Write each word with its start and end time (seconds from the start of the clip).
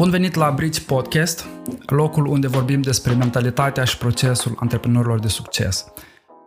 Bun 0.00 0.10
venit 0.10 0.34
la 0.34 0.50
Bridge 0.50 0.80
Podcast, 0.80 1.46
locul 1.86 2.26
unde 2.26 2.46
vorbim 2.46 2.82
despre 2.82 3.14
mentalitatea 3.14 3.84
și 3.84 3.98
procesul 3.98 4.56
antreprenorilor 4.58 5.20
de 5.20 5.28
succes. 5.28 5.86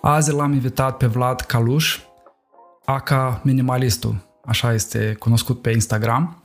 Azi 0.02 0.32
l-am 0.32 0.54
invitat 0.54 0.98
pe 0.98 1.06
Vlad 1.06 1.42
Caluș, 1.42 2.00
aka 2.86 3.42
Minimalistul, 3.44 4.40
așa 4.46 4.74
este 4.74 5.16
cunoscut 5.20 5.62
pe 5.62 5.72
Instagram. 5.72 6.42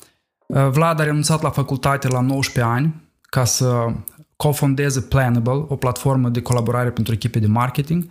Uh, 0.46 0.68
Vlad 0.68 1.00
a 1.00 1.04
renunțat 1.04 1.42
la 1.42 1.50
facultate 1.50 2.08
la 2.08 2.20
19 2.20 2.72
ani 2.72 2.94
ca 3.20 3.44
să 3.44 3.92
cofondeze 4.36 5.00
Planable, 5.00 5.64
o 5.68 5.76
platformă 5.76 6.28
de 6.28 6.42
colaborare 6.42 6.90
pentru 6.90 7.12
echipe 7.12 7.38
de 7.38 7.46
marketing. 7.46 8.10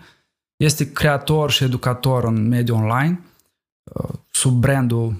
Este 0.56 0.92
creator 0.92 1.52
și 1.52 1.64
educator 1.64 2.24
în 2.24 2.48
mediul 2.48 2.78
online, 2.78 3.20
uh, 3.84 4.10
sub 4.32 4.54
brandul 4.54 5.16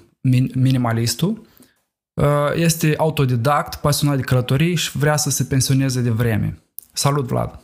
Minimalistul 0.54 1.30
Uh, 1.30 1.47
este 2.54 2.94
autodidact, 2.98 3.76
pasionat 3.76 4.16
de 4.16 4.22
călătorii 4.22 4.76
și 4.76 4.98
vrea 4.98 5.18
să 5.18 5.30
se 5.30 5.44
pensioneze 5.44 6.02
de 6.02 6.10
vreme. 6.10 6.62
Salut, 6.94 7.26
Vlad! 7.26 7.60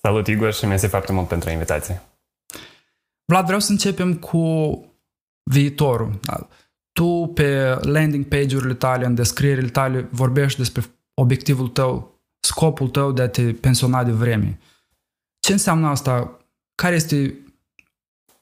Salut, 0.00 0.26
Igor, 0.26 0.52
și 0.52 0.66
mersi 0.66 0.86
foarte 0.86 1.12
mult 1.12 1.28
pentru 1.28 1.50
invitație. 1.50 2.02
Vlad, 3.24 3.44
vreau 3.44 3.60
să 3.60 3.70
începem 3.70 4.14
cu 4.14 4.44
viitorul. 5.42 6.20
Tu, 6.92 7.30
pe 7.34 7.78
landing 7.80 8.24
page-urile 8.24 8.74
tale, 8.74 9.06
în 9.06 9.14
descrierile 9.14 9.68
tale, 9.68 10.08
vorbești 10.10 10.58
despre 10.58 10.84
obiectivul 11.14 11.68
tău, 11.68 12.20
scopul 12.40 12.88
tău 12.88 13.12
de 13.12 13.22
a 13.22 13.28
te 13.28 13.52
pensiona 13.52 14.04
de 14.04 14.10
vreme. 14.10 14.58
Ce 15.40 15.52
înseamnă 15.52 15.88
asta? 15.88 16.36
Care 16.74 16.94
este 16.94 17.38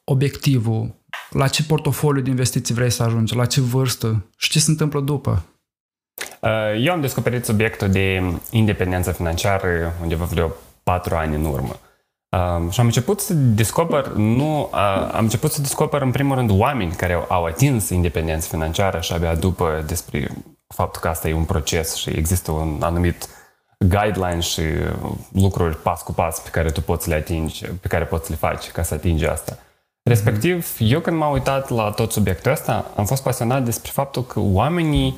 obiectivul 0.03 0.95
la 1.29 1.47
ce 1.47 1.63
portofoliu 1.63 2.21
de 2.21 2.29
investiții 2.29 2.73
vrei 2.73 2.89
să 2.89 3.03
ajungi? 3.03 3.35
La 3.35 3.45
ce 3.45 3.61
vârstă? 3.61 4.25
Și 4.37 4.49
ce 4.49 4.59
se 4.59 4.71
întâmplă 4.71 4.99
după? 4.99 5.43
Uh, 6.39 6.49
eu 6.85 6.93
am 6.93 7.01
descoperit 7.01 7.45
subiectul 7.45 7.89
de 7.89 8.23
independență 8.49 9.11
financiară 9.11 9.93
undeva 10.01 10.25
vreo 10.25 10.51
patru 10.83 11.15
ani 11.15 11.35
în 11.35 11.45
urmă. 11.45 11.79
Um, 12.29 12.69
și 12.69 12.79
am 12.79 12.85
început 12.85 13.19
să 13.19 13.33
descoper, 13.33 14.07
nu, 14.07 14.69
uh, 14.73 15.09
am 15.11 15.23
început 15.23 15.51
să 15.51 15.61
descoper 15.61 16.01
în 16.01 16.11
primul 16.11 16.35
rând 16.35 16.49
oameni 16.49 16.91
care 16.91 17.13
au, 17.13 17.25
au 17.29 17.45
atins 17.45 17.89
independență 17.89 18.47
financiară 18.47 18.99
și 18.99 19.13
abia 19.13 19.35
după 19.35 19.83
despre 19.87 20.31
faptul 20.67 21.01
că 21.01 21.07
asta 21.07 21.29
e 21.29 21.33
un 21.33 21.43
proces 21.43 21.95
și 21.95 22.09
există 22.09 22.51
un 22.51 22.77
anumit 22.81 23.27
guideline 23.79 24.39
și 24.39 24.61
lucruri 25.31 25.77
pas 25.77 26.01
cu 26.01 26.13
pas 26.13 26.41
pe 26.41 26.49
care 26.49 26.71
tu 26.71 26.81
poți 26.81 27.09
le 27.09 27.15
atingi, 27.15 27.65
pe 27.65 27.87
care 27.87 28.05
poți 28.05 28.25
să 28.25 28.31
le 28.31 28.37
faci 28.37 28.71
ca 28.71 28.83
să 28.83 28.93
atingi 28.93 29.25
asta. 29.25 29.57
Respectiv, 30.03 30.75
eu 30.79 30.99
când 30.99 31.17
m-am 31.17 31.31
uitat 31.31 31.69
la 31.69 31.91
tot 31.91 32.11
subiectul 32.11 32.51
ăsta, 32.51 32.91
am 32.95 33.05
fost 33.05 33.23
pasionat 33.23 33.63
despre 33.63 33.91
faptul 33.93 34.23
că 34.23 34.39
oamenii 34.39 35.17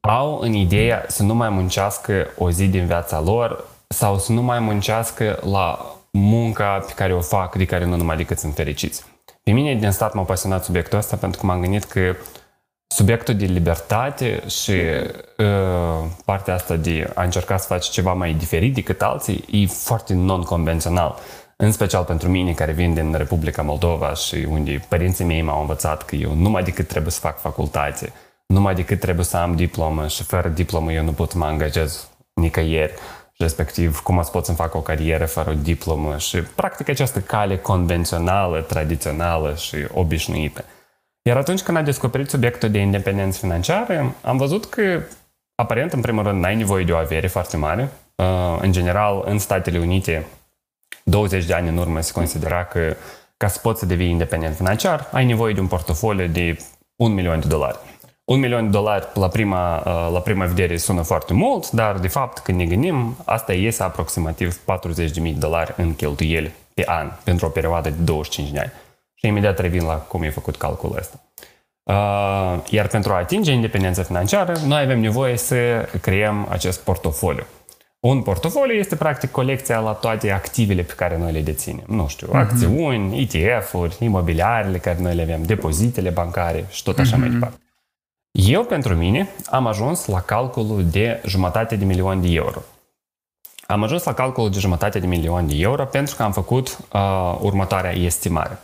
au 0.00 0.38
în 0.38 0.52
ideea 0.52 1.04
să 1.08 1.22
nu 1.22 1.34
mai 1.34 1.48
muncească 1.48 2.26
o 2.38 2.50
zi 2.50 2.68
din 2.68 2.86
viața 2.86 3.20
lor 3.20 3.64
sau 3.88 4.18
să 4.18 4.32
nu 4.32 4.42
mai 4.42 4.58
muncească 4.58 5.38
la 5.50 5.96
munca 6.10 6.84
pe 6.86 6.92
care 6.92 7.14
o 7.14 7.20
fac, 7.20 7.56
de 7.56 7.64
care 7.64 7.84
nu 7.84 7.96
numai 7.96 8.16
decât 8.16 8.38
sunt 8.38 8.54
fericiți. 8.54 9.04
Pe 9.42 9.50
mine 9.50 9.74
din 9.74 9.90
start 9.90 10.14
m-a 10.14 10.22
pasionat 10.22 10.64
subiectul 10.64 10.98
ăsta 10.98 11.16
pentru 11.16 11.40
că 11.40 11.46
m-am 11.46 11.60
gândit 11.60 11.84
că 11.84 12.16
subiectul 12.86 13.34
de 13.34 13.44
libertate 13.44 14.42
și 14.48 14.72
uh, 15.38 16.08
partea 16.24 16.54
asta 16.54 16.76
de 16.76 17.12
a 17.14 17.22
încerca 17.22 17.56
să 17.56 17.66
faci 17.66 17.88
ceva 17.88 18.12
mai 18.12 18.32
diferit 18.32 18.74
decât 18.74 19.02
alții 19.02 19.44
e 19.50 19.66
foarte 19.66 20.14
non-convențional 20.14 21.18
în 21.64 21.72
special 21.72 22.04
pentru 22.04 22.28
mine 22.28 22.52
care 22.52 22.72
vin 22.72 22.94
din 22.94 23.14
Republica 23.14 23.62
Moldova 23.62 24.14
și 24.14 24.46
unde 24.50 24.84
părinții 24.88 25.24
mei 25.24 25.42
m-au 25.42 25.60
învățat 25.60 26.02
că 26.02 26.16
eu 26.16 26.34
numai 26.34 26.62
decât 26.62 26.88
trebuie 26.88 27.12
să 27.12 27.20
fac 27.20 27.40
facultate, 27.40 28.12
numai 28.46 28.74
decât 28.74 29.00
trebuie 29.00 29.24
să 29.24 29.36
am 29.36 29.54
diplomă 29.56 30.06
și 30.06 30.22
fără 30.22 30.48
diplomă 30.48 30.92
eu 30.92 31.04
nu 31.04 31.12
pot 31.12 31.30
să 31.30 31.38
mă 31.38 31.44
angajez 31.44 32.08
nicăieri, 32.34 32.92
respectiv 33.36 34.00
cum 34.00 34.22
să 34.22 34.30
pot 34.30 34.44
să 34.44 34.52
fac 34.52 34.74
o 34.74 34.80
carieră 34.80 35.26
fără 35.26 35.50
o 35.50 35.52
diplomă 35.52 36.18
și 36.18 36.38
practic 36.42 36.88
această 36.88 37.20
cale 37.20 37.56
convențională, 37.58 38.60
tradițională 38.60 39.54
și 39.54 39.76
obișnuită. 39.92 40.64
Iar 41.22 41.36
atunci 41.36 41.62
când 41.62 41.76
am 41.76 41.84
descoperit 41.84 42.30
subiectul 42.30 42.70
de 42.70 42.78
independență 42.78 43.38
financiară, 43.38 44.14
am 44.22 44.36
văzut 44.36 44.64
că 44.64 45.02
aparent, 45.54 45.92
în 45.92 46.00
primul 46.00 46.22
rând, 46.22 46.42
n-ai 46.42 46.56
nevoie 46.56 46.84
de 46.84 46.92
o 46.92 46.96
avere 46.96 47.26
foarte 47.26 47.56
mare. 47.56 47.92
Uh, 48.14 48.58
în 48.60 48.72
general, 48.72 49.22
în 49.24 49.38
Statele 49.38 49.78
Unite, 49.78 50.26
20 51.04 51.44
de 51.44 51.54
ani 51.54 51.68
în 51.68 51.76
urmă 51.76 52.00
se 52.00 52.12
considera 52.12 52.64
că 52.64 52.96
ca 53.36 53.48
să 53.48 53.58
poți 53.58 53.78
să 53.78 53.86
devii 53.86 54.10
independent 54.10 54.56
financiar, 54.56 55.08
ai 55.12 55.24
nevoie 55.24 55.54
de 55.54 55.60
un 55.60 55.66
portofoliu 55.66 56.26
de 56.26 56.56
un 56.96 57.12
milion 57.12 57.40
de 57.40 57.46
dolari. 57.46 57.78
Un 58.24 58.38
milion 58.38 58.64
de 58.64 58.70
dolari 58.70 59.06
la 59.14 59.28
prima, 59.28 59.76
uh, 59.76 60.08
la 60.12 60.20
prima 60.20 60.44
vedere 60.44 60.76
sună 60.76 61.02
foarte 61.02 61.32
mult, 61.32 61.70
dar 61.70 61.98
de 61.98 62.08
fapt 62.08 62.38
când 62.38 62.58
ne 62.58 62.64
gândim, 62.64 63.16
asta 63.24 63.52
iese 63.52 63.82
aproximativ 63.82 64.60
40.000 64.64 65.14
de 65.14 65.30
dolari 65.38 65.74
în 65.76 65.94
cheltuieli 65.94 66.52
pe 66.74 66.82
an 66.86 67.12
pentru 67.24 67.46
o 67.46 67.48
perioadă 67.48 67.88
de 67.88 68.02
25 68.02 68.52
de 68.52 68.58
ani. 68.58 68.72
Și 69.14 69.26
imediat 69.26 69.58
revin 69.58 69.84
la 69.84 69.94
cum 69.94 70.22
e 70.22 70.30
făcut 70.30 70.56
calculul 70.56 70.96
ăsta. 70.98 71.20
Uh, 71.82 72.70
iar 72.70 72.86
pentru 72.86 73.12
a 73.12 73.16
atinge 73.16 73.52
independența 73.52 74.02
financiară, 74.02 74.52
noi 74.66 74.82
avem 74.82 75.00
nevoie 75.00 75.36
să 75.36 75.88
creăm 76.00 76.46
acest 76.50 76.80
portofoliu. 76.80 77.46
Un 78.04 78.22
portofoliu 78.22 78.74
este 78.74 78.96
practic 78.96 79.30
colecția 79.30 79.78
la 79.78 79.92
toate 79.92 80.30
activele 80.30 80.82
pe 80.82 80.92
care 80.92 81.18
noi 81.18 81.32
le 81.32 81.40
deținem. 81.40 81.84
Nu 81.86 82.08
știu, 82.08 82.26
uh-huh. 82.26 82.38
acțiuni, 82.38 83.20
ETF-uri, 83.20 83.96
imobiliarele 84.00 84.78
care 84.78 84.98
noi 85.00 85.14
le 85.14 85.22
avem, 85.22 85.42
depozitele 85.42 86.10
bancare 86.10 86.66
și 86.70 86.82
tot 86.82 86.98
așa 86.98 87.16
uh-huh. 87.16 87.18
mai 87.18 87.28
mhm. 87.28 87.38
departe. 87.38 87.60
Eu, 88.30 88.64
pentru 88.64 88.94
mine, 88.94 89.28
am 89.50 89.66
ajuns 89.66 90.06
la 90.06 90.20
calculul 90.20 90.84
de 90.84 91.22
jumătate 91.26 91.76
de 91.76 91.84
milion 91.84 92.20
de 92.20 92.28
euro. 92.30 92.62
Am 93.66 93.82
ajuns 93.82 94.04
la 94.04 94.14
calculul 94.14 94.50
de 94.50 94.58
jumătate 94.58 94.98
de 94.98 95.06
milion 95.06 95.46
de 95.46 95.54
euro 95.56 95.84
pentru 95.84 96.16
că 96.16 96.22
am 96.22 96.32
făcut 96.32 96.78
uh, 96.92 97.38
următoarea 97.40 97.92
estimare. 97.92 98.58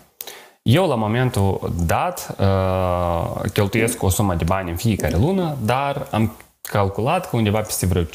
Eu, 0.63 0.89
la 0.89 0.95
momentul 0.95 1.73
dat, 1.87 2.35
uh, 2.39 3.51
cheltuiesc 3.53 4.03
o 4.03 4.09
sumă 4.09 4.35
de 4.35 4.45
bani 4.45 4.71
în 4.71 4.77
fiecare 4.77 5.17
lună, 5.17 5.57
dar 5.65 6.07
am 6.11 6.33
calculat 6.61 7.31
că 7.31 7.37
undeva 7.37 7.61
peste 7.61 7.87
vreo 7.87 8.03
5-7 8.05 8.09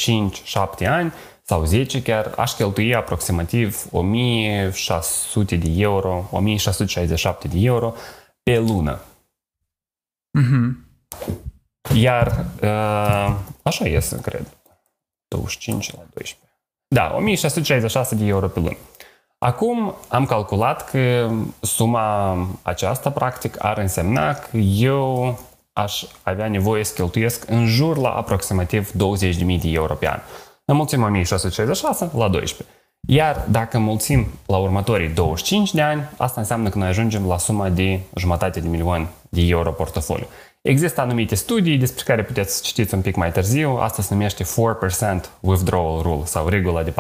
ani 0.88 1.14
sau 1.44 1.66
10 1.66 2.02
chiar 2.02 2.34
aș 2.38 2.52
cheltui 2.52 2.96
aproximativ 2.96 3.86
1600 3.92 5.56
de 5.56 5.70
euro, 5.76 6.28
1667 6.32 7.48
de 7.48 7.58
euro 7.60 7.94
pe 8.44 8.58
lună. 8.58 9.00
Mm-hmm. 10.40 10.72
Iar 11.94 12.46
uh, 12.62 13.36
așa 13.62 13.88
iese, 13.88 14.22
cred. 14.22 14.48
25 15.28 15.92
la 15.92 15.98
12. 15.98 16.36
Da, 16.88 17.14
1666 17.16 18.16
de 18.16 18.26
euro 18.26 18.48
pe 18.48 18.60
lună. 18.60 18.78
Acum 19.38 19.96
am 20.08 20.26
calculat 20.26 20.90
că 20.90 21.32
suma 21.62 22.38
aceasta, 22.62 23.12
practic, 23.12 23.64
ar 23.64 23.78
însemna 23.78 24.34
că 24.34 24.58
eu 24.58 25.40
aș 25.74 26.04
avea 26.24 26.48
nevoie 26.48 26.84
să 26.84 26.94
cheltuiesc 26.94 27.50
în 27.50 27.66
jur 27.66 27.98
la 27.98 28.10
aproximativ 28.10 28.92
20.000 28.92 28.96
de 29.62 29.70
euro 29.70 29.94
pe 29.94 30.08
an. 30.08 30.20
Înmulțim 30.66 31.02
1666 31.02 32.12
la 32.18 32.28
12. 32.28 32.76
Iar 33.08 33.46
dacă 33.50 33.78
mulțim 33.80 34.28
la 34.46 34.58
următorii 34.58 35.10
25 35.10 35.74
de 35.74 35.82
ani, 35.82 36.10
asta 36.18 36.40
înseamnă 36.42 36.70
că 36.70 36.78
noi 36.78 36.88
ajungem 36.88 37.28
la 37.28 37.38
suma 37.38 37.70
de 37.70 38.00
jumătate 38.16 38.60
de 38.60 38.68
milion 38.68 39.08
de 39.30 39.42
euro 39.42 39.72
portofoliu. 39.72 40.28
Există 40.62 41.02
anumite 41.02 41.36
studii 41.36 41.78
despre 41.78 42.04
care 42.04 42.24
puteți 42.24 42.56
să 42.56 42.62
citiți 42.66 42.94
un 42.94 43.02
pic 43.02 43.16
mai 43.16 43.32
târziu. 43.32 43.70
Asta 43.70 44.02
se 44.02 44.14
numește 44.14 44.44
4% 44.44 44.48
withdrawal 45.40 46.02
rule 46.02 46.26
sau 46.26 46.48
regula 46.48 46.84
de 46.84 46.92
4%. 46.92 46.94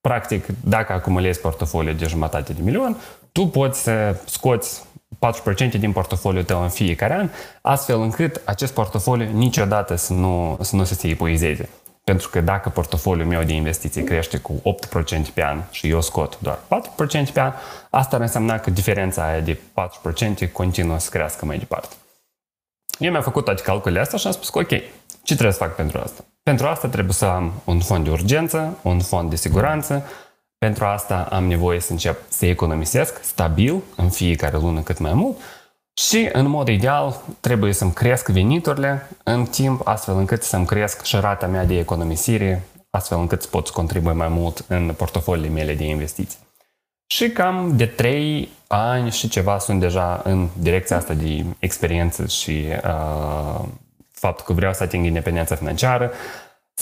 Practic, 0.00 0.46
dacă 0.64 0.92
acumulezi 0.92 1.40
portofoliu 1.40 1.92
de 1.92 2.06
jumătate 2.06 2.52
de 2.52 2.62
milion, 2.62 2.96
tu 3.32 3.46
poți 3.46 3.82
să 3.82 4.16
scoți 4.24 4.82
4% 5.18 5.78
din 5.78 5.92
portofoliul 5.92 6.44
tău 6.44 6.62
în 6.62 6.68
fiecare 6.68 7.14
an, 7.14 7.30
astfel 7.60 8.00
încât 8.00 8.40
acest 8.44 8.72
portofoliu 8.72 9.30
niciodată 9.32 9.94
să 9.94 10.12
nu, 10.12 10.58
să 10.60 10.76
nu 10.76 10.84
se 10.84 11.08
epuizeze. 11.08 11.68
Pentru 12.04 12.28
că 12.28 12.40
dacă 12.40 12.68
portofoliul 12.68 13.26
meu 13.26 13.42
de 13.42 13.52
investiții 13.52 14.04
crește 14.04 14.38
cu 14.38 14.62
8% 15.30 15.32
pe 15.34 15.44
an 15.44 15.62
și 15.70 15.88
eu 15.88 16.00
scot 16.00 16.38
doar 16.40 16.58
4% 16.58 17.32
pe 17.32 17.40
an, 17.40 17.52
asta 17.90 18.16
ar 18.16 18.22
însemna 18.22 18.58
că 18.58 18.70
diferența 18.70 19.26
aia 19.26 19.40
de 19.40 19.58
4% 20.46 20.52
continuă 20.52 20.98
să 20.98 21.10
crească 21.10 21.44
mai 21.44 21.58
departe. 21.58 21.94
Eu 22.98 23.10
mi-am 23.10 23.22
făcut 23.22 23.44
toate 23.44 23.62
calculele 23.62 24.00
astea 24.00 24.18
și 24.18 24.26
am 24.26 24.32
spus 24.32 24.48
că 24.48 24.58
ok, 24.58 24.68
ce 24.68 25.34
trebuie 25.34 25.52
să 25.52 25.58
fac 25.58 25.74
pentru 25.74 25.98
asta? 25.98 26.24
Pentru 26.42 26.66
asta 26.66 26.88
trebuie 26.88 27.14
să 27.14 27.24
am 27.24 27.52
un 27.64 27.80
fond 27.80 28.04
de 28.04 28.10
urgență, 28.10 28.78
un 28.82 29.00
fond 29.00 29.30
de 29.30 29.36
siguranță, 29.36 30.04
pentru 30.62 30.84
asta 30.84 31.28
am 31.30 31.44
nevoie 31.44 31.80
să 31.80 31.92
încep 31.92 32.18
să 32.28 32.46
economisesc 32.46 33.22
stabil 33.22 33.82
în 33.96 34.08
fiecare 34.08 34.56
lună 34.56 34.80
cât 34.80 34.98
mai 34.98 35.12
mult 35.12 35.36
și, 35.92 36.28
în 36.32 36.48
mod 36.48 36.68
ideal, 36.68 37.22
trebuie 37.40 37.72
să-mi 37.72 37.92
cresc 37.92 38.28
veniturile 38.28 39.08
în 39.22 39.44
timp, 39.44 39.80
astfel 39.86 40.16
încât 40.16 40.42
să-mi 40.42 40.66
cresc 40.66 41.04
și 41.04 41.16
rata 41.16 41.46
mea 41.46 41.64
de 41.64 41.78
economisire, 41.78 42.62
astfel 42.90 43.18
încât 43.18 43.42
să 43.42 43.48
pot 43.48 43.66
să 43.66 43.72
contribui 43.72 44.14
mai 44.14 44.28
mult 44.28 44.64
în 44.68 44.94
portofoliile 44.96 45.48
mele 45.48 45.74
de 45.74 45.84
investiții. 45.84 46.38
Și 47.06 47.30
cam 47.30 47.76
de 47.76 47.86
3 47.86 48.48
ani 48.66 49.10
și 49.10 49.28
ceva 49.28 49.58
sunt 49.58 49.80
deja 49.80 50.20
în 50.24 50.48
direcția 50.58 50.96
asta 50.96 51.14
de 51.14 51.44
experiență 51.58 52.26
și 52.26 52.64
uh, 52.84 53.64
faptul 54.12 54.44
că 54.44 54.52
vreau 54.52 54.72
să 54.72 54.82
ating 54.82 55.04
independența 55.04 55.54
financiară. 55.54 56.10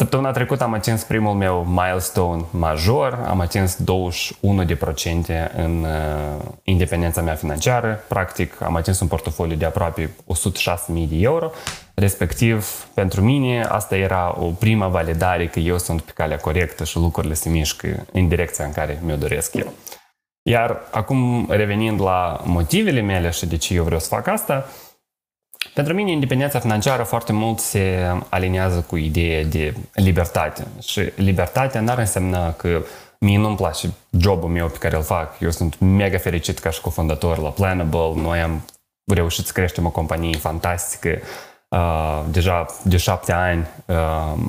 Săptămâna 0.01 0.31
trecută 0.31 0.65
am 0.65 0.73
atins 0.73 1.03
primul 1.03 1.35
meu 1.35 1.67
milestone 1.69 2.45
major, 2.51 3.25
am 3.29 3.41
atins 3.41 3.77
21% 3.77 3.81
în 5.57 5.83
uh, 5.83 6.43
independența 6.63 7.23
mea 7.23 7.35
financiară. 7.35 8.05
Practic, 8.09 8.61
am 8.63 8.77
atins 8.77 9.01
un 9.01 9.07
portofoliu 9.07 9.57
de 9.57 9.65
aproape 9.65 10.11
106.000 10.93 11.09
de 11.09 11.17
euro. 11.17 11.51
Respectiv, 11.95 12.87
pentru 12.95 13.23
mine, 13.23 13.63
asta 13.63 13.97
era 13.97 14.37
o 14.39 14.47
prima 14.47 14.89
validare 14.89 15.47
că 15.47 15.59
eu 15.59 15.79
sunt 15.79 16.01
pe 16.01 16.13
calea 16.15 16.37
corectă 16.37 16.85
și 16.85 16.97
lucrurile 16.97 17.35
se 17.35 17.49
mișcă 17.49 18.07
în 18.13 18.29
direcția 18.29 18.65
în 18.65 18.73
care 18.73 19.01
mi-o 19.05 19.17
doresc 19.17 19.55
eu. 19.55 19.73
Iar 20.43 20.81
acum, 20.91 21.47
revenind 21.51 22.01
la 22.01 22.41
motivele 22.45 23.01
mele 23.01 23.31
și 23.31 23.47
de 23.47 23.57
ce 23.57 23.75
eu 23.75 23.85
vreau 23.85 24.01
să 24.01 24.09
fac 24.09 24.27
asta, 24.27 24.67
pentru 25.75 25.95
mine, 25.95 26.11
independența 26.11 26.59
financiară 26.59 27.03
foarte 27.03 27.33
mult 27.33 27.59
se 27.59 28.13
aliniază 28.29 28.81
cu 28.81 28.97
ideea 28.97 29.45
de 29.45 29.75
libertate. 29.95 30.67
Și 30.81 31.13
libertatea 31.17 31.81
n-ar 31.81 31.99
însemna 31.99 32.53
că 32.53 32.83
mie 33.19 33.39
nu-mi 33.39 33.57
place 33.57 33.91
jobul 34.19 34.49
meu 34.49 34.69
pe 34.69 34.79
care 34.79 34.97
îl 34.97 35.03
fac. 35.03 35.41
Eu 35.41 35.51
sunt 35.51 35.79
mega 35.79 36.19
fericit 36.19 36.59
ca 36.59 36.71
și 36.71 36.81
cofondator 36.81 37.39
la 37.39 37.49
Planable. 37.49 38.13
Noi 38.15 38.41
am 38.41 38.65
reușit 39.05 39.47
să 39.47 39.53
creștem 39.53 39.87
o 39.87 39.91
companie 39.91 40.37
fantastică. 40.37 41.19
Uh, 41.69 42.25
deja 42.31 42.67
de 42.85 42.97
șapte 42.97 43.33
ani 43.33 43.67
uh, 43.87 43.97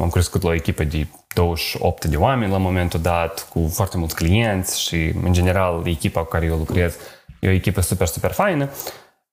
am 0.01 0.09
crescut 0.11 0.41
la 0.41 0.49
o 0.49 0.53
echipă 0.53 0.83
de 0.83 1.07
28 1.33 2.05
de 2.05 2.17
oameni 2.17 2.51
la 2.51 2.57
momentul 2.57 3.01
dat, 3.01 3.47
cu 3.49 3.69
foarte 3.73 3.97
mulți 3.97 4.15
clienți 4.15 4.81
și, 4.81 5.13
în 5.23 5.33
general, 5.33 5.81
echipa 5.85 6.21
cu 6.21 6.27
care 6.27 6.45
eu 6.45 6.57
lucrez 6.57 6.95
e 7.39 7.47
o 7.47 7.51
echipă 7.51 7.81
super, 7.81 8.07
super 8.07 8.31
faină. 8.31 8.69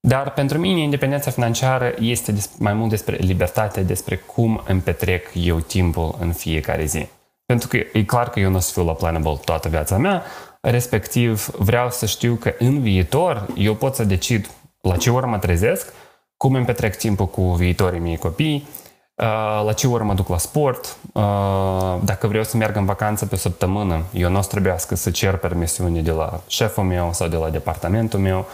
Dar 0.00 0.33
pentru 0.33 0.59
mine 0.59 0.81
independența 0.81 1.31
financiară 1.31 1.95
este 1.99 2.35
mai 2.59 2.73
mult 2.73 2.91
despre 2.91 3.17
libertate, 3.17 3.81
despre 3.81 4.17
cum 4.17 4.62
îmi 4.67 4.81
petrec 4.81 5.31
eu 5.35 5.59
timpul 5.59 6.17
în 6.21 6.33
fiecare 6.33 6.85
zi. 6.85 7.06
Pentru 7.47 7.69
că 7.69 7.77
e 7.77 8.03
clar 8.03 8.31
că 8.31 8.41
eu 8.41 8.50
nu 8.50 8.56
o 8.56 8.61
să 8.61 8.73
fiu 8.73 8.85
la 8.85 8.93
Planable 8.93 9.41
toată 9.45 9.69
viața 9.69 9.97
mea, 9.97 10.23
respectiv 10.61 11.47
vreau 11.47 11.91
să 11.91 12.06
știu 12.06 12.35
că 12.35 12.55
în 12.59 12.81
viitor 12.81 13.47
eu 13.56 13.75
pot 13.75 13.95
să 13.95 14.05
decid 14.05 14.50
la 14.81 14.97
ce 14.97 15.11
oră 15.11 15.27
mă 15.27 15.39
trezesc, 15.39 15.93
cum 16.37 16.55
îmi 16.55 16.65
petrec 16.65 16.97
timpul 16.97 17.27
cu 17.27 17.43
viitorii 17.43 18.01
mei 18.01 18.17
copii, 18.17 18.69
uh, 19.15 19.62
la 19.65 19.73
ce 19.73 19.87
oră 19.87 20.05
mă 20.05 20.15
duc 20.15 20.29
la 20.29 20.39
sport, 20.39 20.97
uh, 21.12 21.97
dacă 22.05 22.27
vreau 22.27 22.44
să 22.44 22.56
merg 22.56 22.77
în 22.77 22.85
vacanță 22.85 23.27
pe 23.27 23.35
o 23.35 23.39
săptămână, 23.39 24.03
eu 24.12 24.31
nu 24.31 24.39
o 24.39 24.41
să 24.41 24.49
trebuiască 24.49 24.94
să 24.94 25.11
cer 25.11 25.37
permisiune 25.37 26.01
de 26.01 26.11
la 26.11 26.41
șeful 26.47 26.85
meu 26.85 27.11
sau 27.12 27.29
de 27.29 27.37
la 27.37 27.51
departamentul 27.51 28.19
meu, 28.19 28.47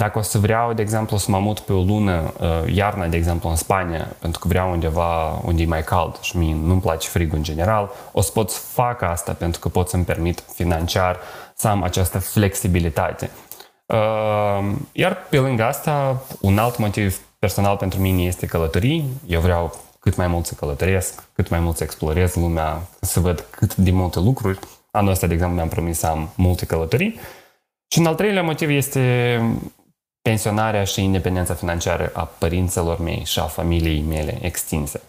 dacă 0.00 0.18
o 0.18 0.22
să 0.22 0.38
vreau, 0.38 0.72
de 0.72 0.82
exemplu, 0.82 1.16
să 1.16 1.30
mă 1.30 1.38
mut 1.38 1.60
pe 1.60 1.72
o 1.72 1.82
lună, 1.82 2.32
uh, 2.40 2.74
iarna, 2.74 3.06
de 3.06 3.16
exemplu, 3.16 3.48
în 3.48 3.56
Spania, 3.56 4.08
pentru 4.18 4.40
că 4.40 4.48
vreau 4.48 4.70
undeva 4.70 5.40
unde 5.44 5.62
e 5.62 5.66
mai 5.66 5.84
cald 5.84 6.20
și 6.20 6.36
mie 6.36 6.54
nu-mi 6.54 6.80
place 6.80 7.08
frigul 7.08 7.36
în 7.36 7.42
general, 7.42 7.90
o 8.12 8.20
să 8.20 8.30
pot 8.30 8.50
să 8.50 8.60
fac 8.72 9.02
asta 9.02 9.32
pentru 9.32 9.60
că 9.60 9.68
pot 9.68 9.88
să-mi 9.88 10.04
permit 10.04 10.42
financiar 10.54 11.18
să 11.54 11.68
am 11.68 11.82
această 11.82 12.18
flexibilitate. 12.18 13.30
Uh, 13.86 14.74
iar 14.92 15.16
pe 15.30 15.38
lângă 15.38 15.64
asta, 15.64 16.22
un 16.40 16.58
alt 16.58 16.78
motiv 16.78 17.20
personal 17.38 17.76
pentru 17.76 18.00
mine 18.00 18.22
este 18.22 18.46
călătorii. 18.46 19.04
Eu 19.26 19.40
vreau 19.40 19.74
cât 20.00 20.16
mai 20.16 20.26
mult 20.26 20.46
să 20.46 20.54
călătoresc, 20.54 21.22
cât 21.32 21.48
mai 21.48 21.60
mult 21.60 21.76
să 21.76 21.82
explorez 21.82 22.34
lumea, 22.34 22.80
să 23.00 23.20
văd 23.20 23.44
cât 23.50 23.76
de 23.76 23.90
multe 23.90 24.20
lucruri. 24.20 24.58
Anul 24.90 25.10
ăsta, 25.10 25.26
de 25.26 25.32
exemplu, 25.32 25.56
mi-am 25.56 25.68
promis 25.68 25.98
să 25.98 26.06
am 26.06 26.28
multe 26.34 26.66
călătorii. 26.66 27.20
Și 27.88 27.98
un 27.98 28.06
al 28.06 28.14
treilea 28.14 28.42
motiv 28.42 28.68
este 28.68 29.40
pensionarea 30.28 30.84
și 30.84 31.02
independența 31.02 31.54
financiară 31.54 32.10
a 32.14 32.24
părinților 32.38 32.98
mei 32.98 33.22
și 33.24 33.38
a 33.38 33.42
familiei 33.42 34.04
mele 34.08 34.38
extinse. 34.42 35.00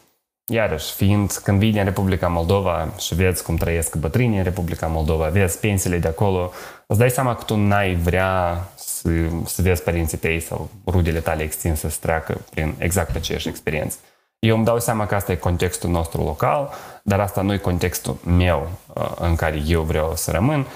Iarăși, 0.45 0.93
fiind 0.93 1.31
când 1.31 1.59
vii 1.59 1.71
din 1.71 1.83
Republica 1.83 2.27
Moldova 2.27 2.93
și 2.99 3.15
vezi 3.15 3.43
cum 3.43 3.55
trăiesc 3.55 3.95
bătrânii 3.95 4.37
în 4.37 4.43
Republica 4.43 4.87
Moldova, 4.87 5.27
vezi 5.27 5.59
pensiile 5.59 5.97
de 5.97 6.07
acolo, 6.07 6.51
îți 6.87 6.99
dai 6.99 7.09
seama 7.09 7.35
că 7.35 7.43
tu 7.43 7.55
n-ai 7.55 7.95
vrea 7.95 8.63
să, 8.75 9.09
să 9.45 9.61
vezi 9.61 9.83
părinții 9.83 10.17
tăi 10.17 10.39
sau 10.39 10.69
rudele 10.87 11.19
tale 11.19 11.43
extinse 11.43 11.89
să 11.89 11.97
treacă 12.01 12.41
prin 12.49 12.75
exact 12.77 13.15
aceeași 13.15 13.47
experiență. 13.47 13.97
Eu 14.39 14.55
îmi 14.55 14.65
dau 14.65 14.79
seama 14.79 15.05
că 15.05 15.15
asta 15.15 15.31
e 15.31 15.35
contextul 15.35 15.89
nostru 15.89 16.23
local, 16.23 16.73
dar 17.03 17.19
asta 17.19 17.41
nu 17.41 17.53
e 17.53 17.57
contextul 17.57 18.17
meu 18.25 18.69
uh, 18.93 19.11
în 19.19 19.35
care 19.35 19.63
eu 19.67 19.81
vreau 19.81 20.15
să 20.15 20.31
rămân 20.31 20.67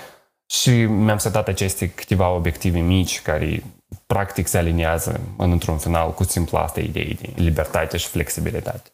și 0.45 0.83
mi-am 0.83 1.17
setat 1.17 1.47
aceste 1.47 1.89
câteva 1.89 2.29
obiective 2.29 2.79
mici 2.79 3.21
care 3.21 3.63
practic 4.07 4.47
se 4.47 4.57
aliniază 4.57 5.19
în, 5.37 5.51
într-un 5.51 5.77
final 5.77 6.13
cu 6.13 6.23
simpla 6.23 6.63
asta 6.63 6.79
idee 6.79 7.17
de 7.21 7.33
libertate 7.35 7.97
și 7.97 8.07
flexibilitate. 8.07 8.89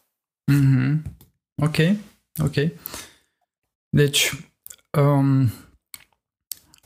Mm-hmm. 0.52 1.02
Ok, 1.62 1.76
ok. 2.42 2.54
Deci, 3.88 4.32
um, 4.98 5.50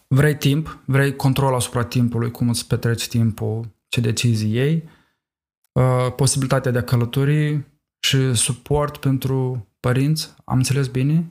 vrei 0.07 0.37
timp, 0.37 0.83
vrei 0.85 1.17
control 1.17 1.55
asupra 1.55 1.85
timpului, 1.85 2.31
cum 2.31 2.49
îți 2.49 2.67
petreci 2.67 3.09
timpul, 3.09 3.75
ce 3.89 4.01
decizii 4.01 4.53
iei, 4.53 4.89
uh, 5.73 6.15
posibilitatea 6.17 6.71
de 6.71 6.79
a 6.79 6.85
călători 6.85 7.61
și 7.99 8.35
suport 8.35 8.97
pentru 8.97 9.69
părinți, 9.81 10.35
am 10.45 10.57
înțeles 10.57 10.87
bine? 10.87 11.25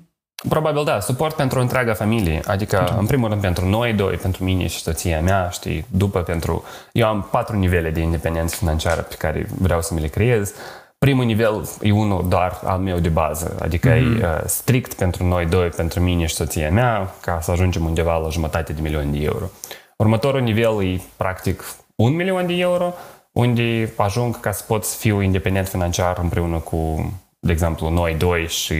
Probabil 0.50 0.84
da, 0.84 1.00
suport 1.00 1.36
pentru 1.36 1.60
întreaga 1.60 1.94
familie, 1.94 2.42
adică 2.48 2.96
în 3.00 3.06
primul 3.06 3.30
rând 3.30 3.42
pentru 3.42 3.66
noi 3.66 3.94
doi, 3.94 4.16
pentru 4.16 4.44
mine 4.44 4.68
și 4.68 4.82
soția 4.82 5.22
mea, 5.22 5.50
știi, 5.50 5.86
după 5.90 6.20
pentru... 6.20 6.64
Eu 6.92 7.08
am 7.08 7.28
patru 7.32 7.58
nivele 7.58 7.90
de 7.90 8.00
independență 8.00 8.56
financiară 8.56 9.02
pe 9.02 9.16
care 9.16 9.48
vreau 9.58 9.82
să 9.82 9.94
mi 9.94 10.02
le 10.02 10.08
creez. 10.08 10.54
Primul 10.98 11.26
nivel 11.26 11.70
e 11.82 11.92
unul 11.92 12.26
doar 12.30 12.60
al 12.64 12.80
meu 12.80 12.98
de 13.00 13.10
bază, 13.10 13.56
adică 13.62 13.90
mm-hmm. 13.90 14.22
e 14.22 14.26
uh, 14.26 14.42
strict 14.46 14.94
pentru 14.94 15.24
noi 15.24 15.46
doi, 15.46 15.68
pentru 15.68 16.00
mine 16.00 16.26
și 16.26 16.36
soția 16.36 16.72
mea, 16.72 17.14
ca 17.22 17.40
să 17.42 17.52
ajungem 17.52 17.86
undeva 17.86 18.18
la 18.18 18.30
jumătate 18.30 18.74
de 18.74 18.82
milion 18.82 19.12
de 19.12 19.18
euro. 19.24 19.50
Următorul 19.98 20.42
nivel 20.42 20.84
e 20.84 21.02
practic 21.18 21.64
un 21.96 22.16
milion 22.16 22.48
de 22.48 22.54
euro, 22.54 22.94
unde 23.32 23.94
ajung 23.96 24.40
ca 24.40 24.52
să 24.52 24.64
pot 24.68 24.84
să 24.84 24.98
fiu 24.98 25.22
independent 25.22 25.68
financiar 25.68 26.18
împreună 26.22 26.58
cu 26.58 27.12
de 27.44 27.52
exemplu, 27.52 27.90
noi 27.90 28.16
doi 28.16 28.48
și, 28.48 28.76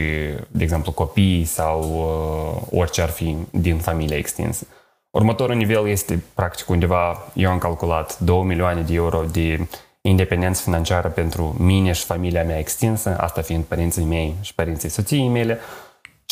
de 0.48 0.62
exemplu, 0.62 0.92
copiii 0.92 1.44
sau 1.44 1.80
uh, 1.80 2.78
orice 2.80 3.02
ar 3.02 3.08
fi 3.08 3.36
din 3.50 3.78
familia 3.78 4.16
extinsă. 4.16 4.66
Următorul 5.10 5.54
nivel 5.54 5.88
este, 5.88 6.22
practic, 6.34 6.68
undeva, 6.68 7.22
eu 7.34 7.50
am 7.50 7.58
calculat 7.58 8.18
2 8.18 8.42
milioane 8.42 8.80
de 8.80 8.94
euro 8.94 9.22
de 9.32 9.66
independență 10.00 10.62
financiară 10.62 11.08
pentru 11.08 11.56
mine 11.58 11.92
și 11.92 12.04
familia 12.04 12.44
mea 12.44 12.58
extinsă, 12.58 13.16
asta 13.20 13.40
fiind 13.40 13.64
părinții 13.64 14.04
mei 14.04 14.34
și 14.40 14.54
părinții 14.54 14.88
soției 14.88 15.28
mele, 15.28 15.58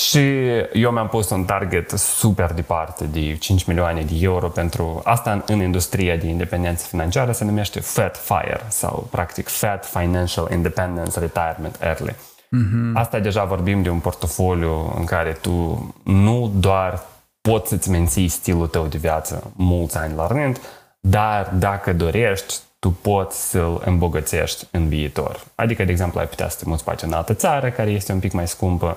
și 0.09 0.19
eu 0.73 0.90
mi-am 0.90 1.09
pus 1.09 1.31
un 1.31 1.45
target 1.45 1.90
super 1.90 2.52
departe 2.52 3.04
de 3.04 3.37
5 3.37 3.64
milioane 3.64 4.02
de 4.02 4.14
euro 4.21 4.49
pentru 4.49 5.00
asta 5.04 5.33
în, 5.33 5.43
în 5.47 5.61
industria 5.61 6.16
de 6.16 6.26
independență 6.26 6.87
financiară 6.87 7.33
se 7.33 7.45
numește 7.45 7.81
FAT 7.81 8.16
FIRE 8.16 8.64
sau 8.69 9.09
practic 9.11 9.49
FAT 9.49 9.87
Financial 9.87 10.49
Independence 10.52 11.19
Retirement 11.19 11.78
Early. 11.83 12.14
Mm-hmm. 12.57 12.92
Asta 12.95 13.19
deja 13.19 13.45
vorbim 13.45 13.83
de 13.83 13.88
un 13.88 13.99
portofoliu 13.99 14.95
în 14.97 15.04
care 15.04 15.33
tu 15.33 15.95
nu 16.04 16.52
doar 16.54 17.02
poți 17.40 17.69
să-ți 17.69 17.90
menții 17.90 18.28
stilul 18.28 18.66
tău 18.66 18.87
de 18.87 18.99
viață 18.99 19.52
mulți 19.57 19.97
ani 19.97 20.14
la 20.14 20.26
rând, 20.26 20.61
dar 21.00 21.52
dacă 21.59 21.92
dorești, 21.92 22.54
tu 22.78 22.90
poți 22.90 23.50
să-l 23.50 23.83
îmbogățești 23.85 24.66
în 24.71 24.88
viitor. 24.88 25.40
Adică, 25.54 25.85
de 25.85 25.90
exemplu, 25.90 26.21
ai 26.21 26.26
putea 26.26 26.49
să 26.49 26.57
te 26.59 26.64
muți 26.69 26.85
poate 26.85 27.04
în 27.04 27.12
altă 27.12 27.35
țară 27.35 27.71
care 27.71 27.90
este 27.90 28.12
un 28.12 28.19
pic 28.19 28.33
mai 28.33 28.49
scumpă, 28.49 28.97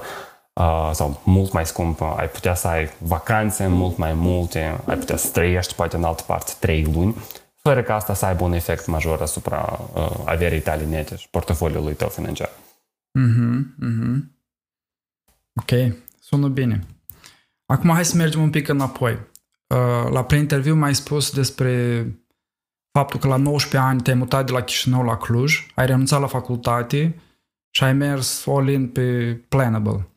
uh, 0.54 0.90
sau 0.94 1.22
mult 1.24 1.52
mai 1.52 1.66
scumpă, 1.66 2.16
ai 2.18 2.28
putea 2.28 2.54
să 2.54 2.68
ai 2.68 2.90
vacanțe 2.98 3.68
mult 3.68 3.98
mai 3.98 4.14
multe, 4.14 4.80
ai 4.86 4.98
putea 4.98 5.18
să 5.18 5.30
trăiești 5.30 5.74
poate 5.74 5.96
în 5.96 6.04
altă 6.04 6.24
parte 6.26 6.52
trei 6.60 6.88
luni, 6.94 7.16
fără 7.62 7.82
ca 7.82 7.96
asta 7.96 8.14
să 8.14 8.26
aibă 8.26 8.44
un 8.44 8.54
efect 8.54 8.86
major 8.86 9.22
asupra 9.22 9.80
uh, 9.94 10.10
averii 10.26 10.62
tale 10.62 10.84
nete 10.84 11.16
și 11.16 11.28
portofoliului 11.30 11.94
tău 11.94 12.08
financiar. 12.08 12.50
Mm-hmm, 13.20 13.76
mm-hmm. 13.82 14.32
Ok, 15.62 15.96
sună 16.20 16.48
bine. 16.48 16.86
Acum 17.66 17.90
hai 17.90 18.06
să 18.06 18.16
mergem 18.16 18.42
un 18.42 18.50
pic 18.50 18.68
înapoi. 18.68 19.12
Uh, 19.68 20.12
la 20.12 20.24
pre-interviu 20.24 20.76
m-ai 20.76 20.96
spus 20.96 21.34
despre 21.34 22.06
faptul 22.92 23.20
că 23.20 23.28
la 23.28 23.36
19 23.36 23.90
ani 23.90 24.02
te-ai 24.02 24.16
mutat 24.16 24.46
de 24.46 24.52
la 24.52 24.62
Chișinău 24.62 25.04
la 25.04 25.18
Cluj, 25.18 25.66
ai 25.76 25.86
renunțat 25.86 26.20
la 26.20 26.28
facultate 26.28 27.22
și 27.70 27.84
ai 27.84 27.94
mers 27.94 28.48
all-in 28.48 28.88
pe 28.88 29.34
Planable. 29.50 30.08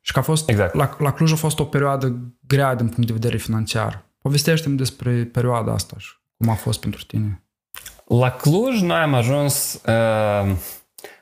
Și 0.00 0.12
că 0.12 0.18
a 0.18 0.22
fost, 0.22 0.48
exact. 0.48 0.74
la, 0.74 0.96
la 0.98 1.12
Cluj 1.12 1.32
a 1.32 1.36
fost 1.36 1.58
o 1.58 1.64
perioadă 1.64 2.18
grea 2.46 2.74
din 2.74 2.88
punct 2.88 3.06
de 3.06 3.12
vedere 3.12 3.36
financiar. 3.36 4.04
Povestește-mi 4.18 4.76
despre 4.76 5.24
perioada 5.24 5.72
asta 5.72 5.94
și 5.98 6.12
cum 6.36 6.48
a 6.48 6.54
fost 6.54 6.80
pentru 6.80 7.04
tine. 7.04 7.44
La 8.06 8.30
Cluj 8.30 8.80
noi 8.80 8.98
am 8.98 9.14
ajuns, 9.14 9.80
uh, 9.86 10.56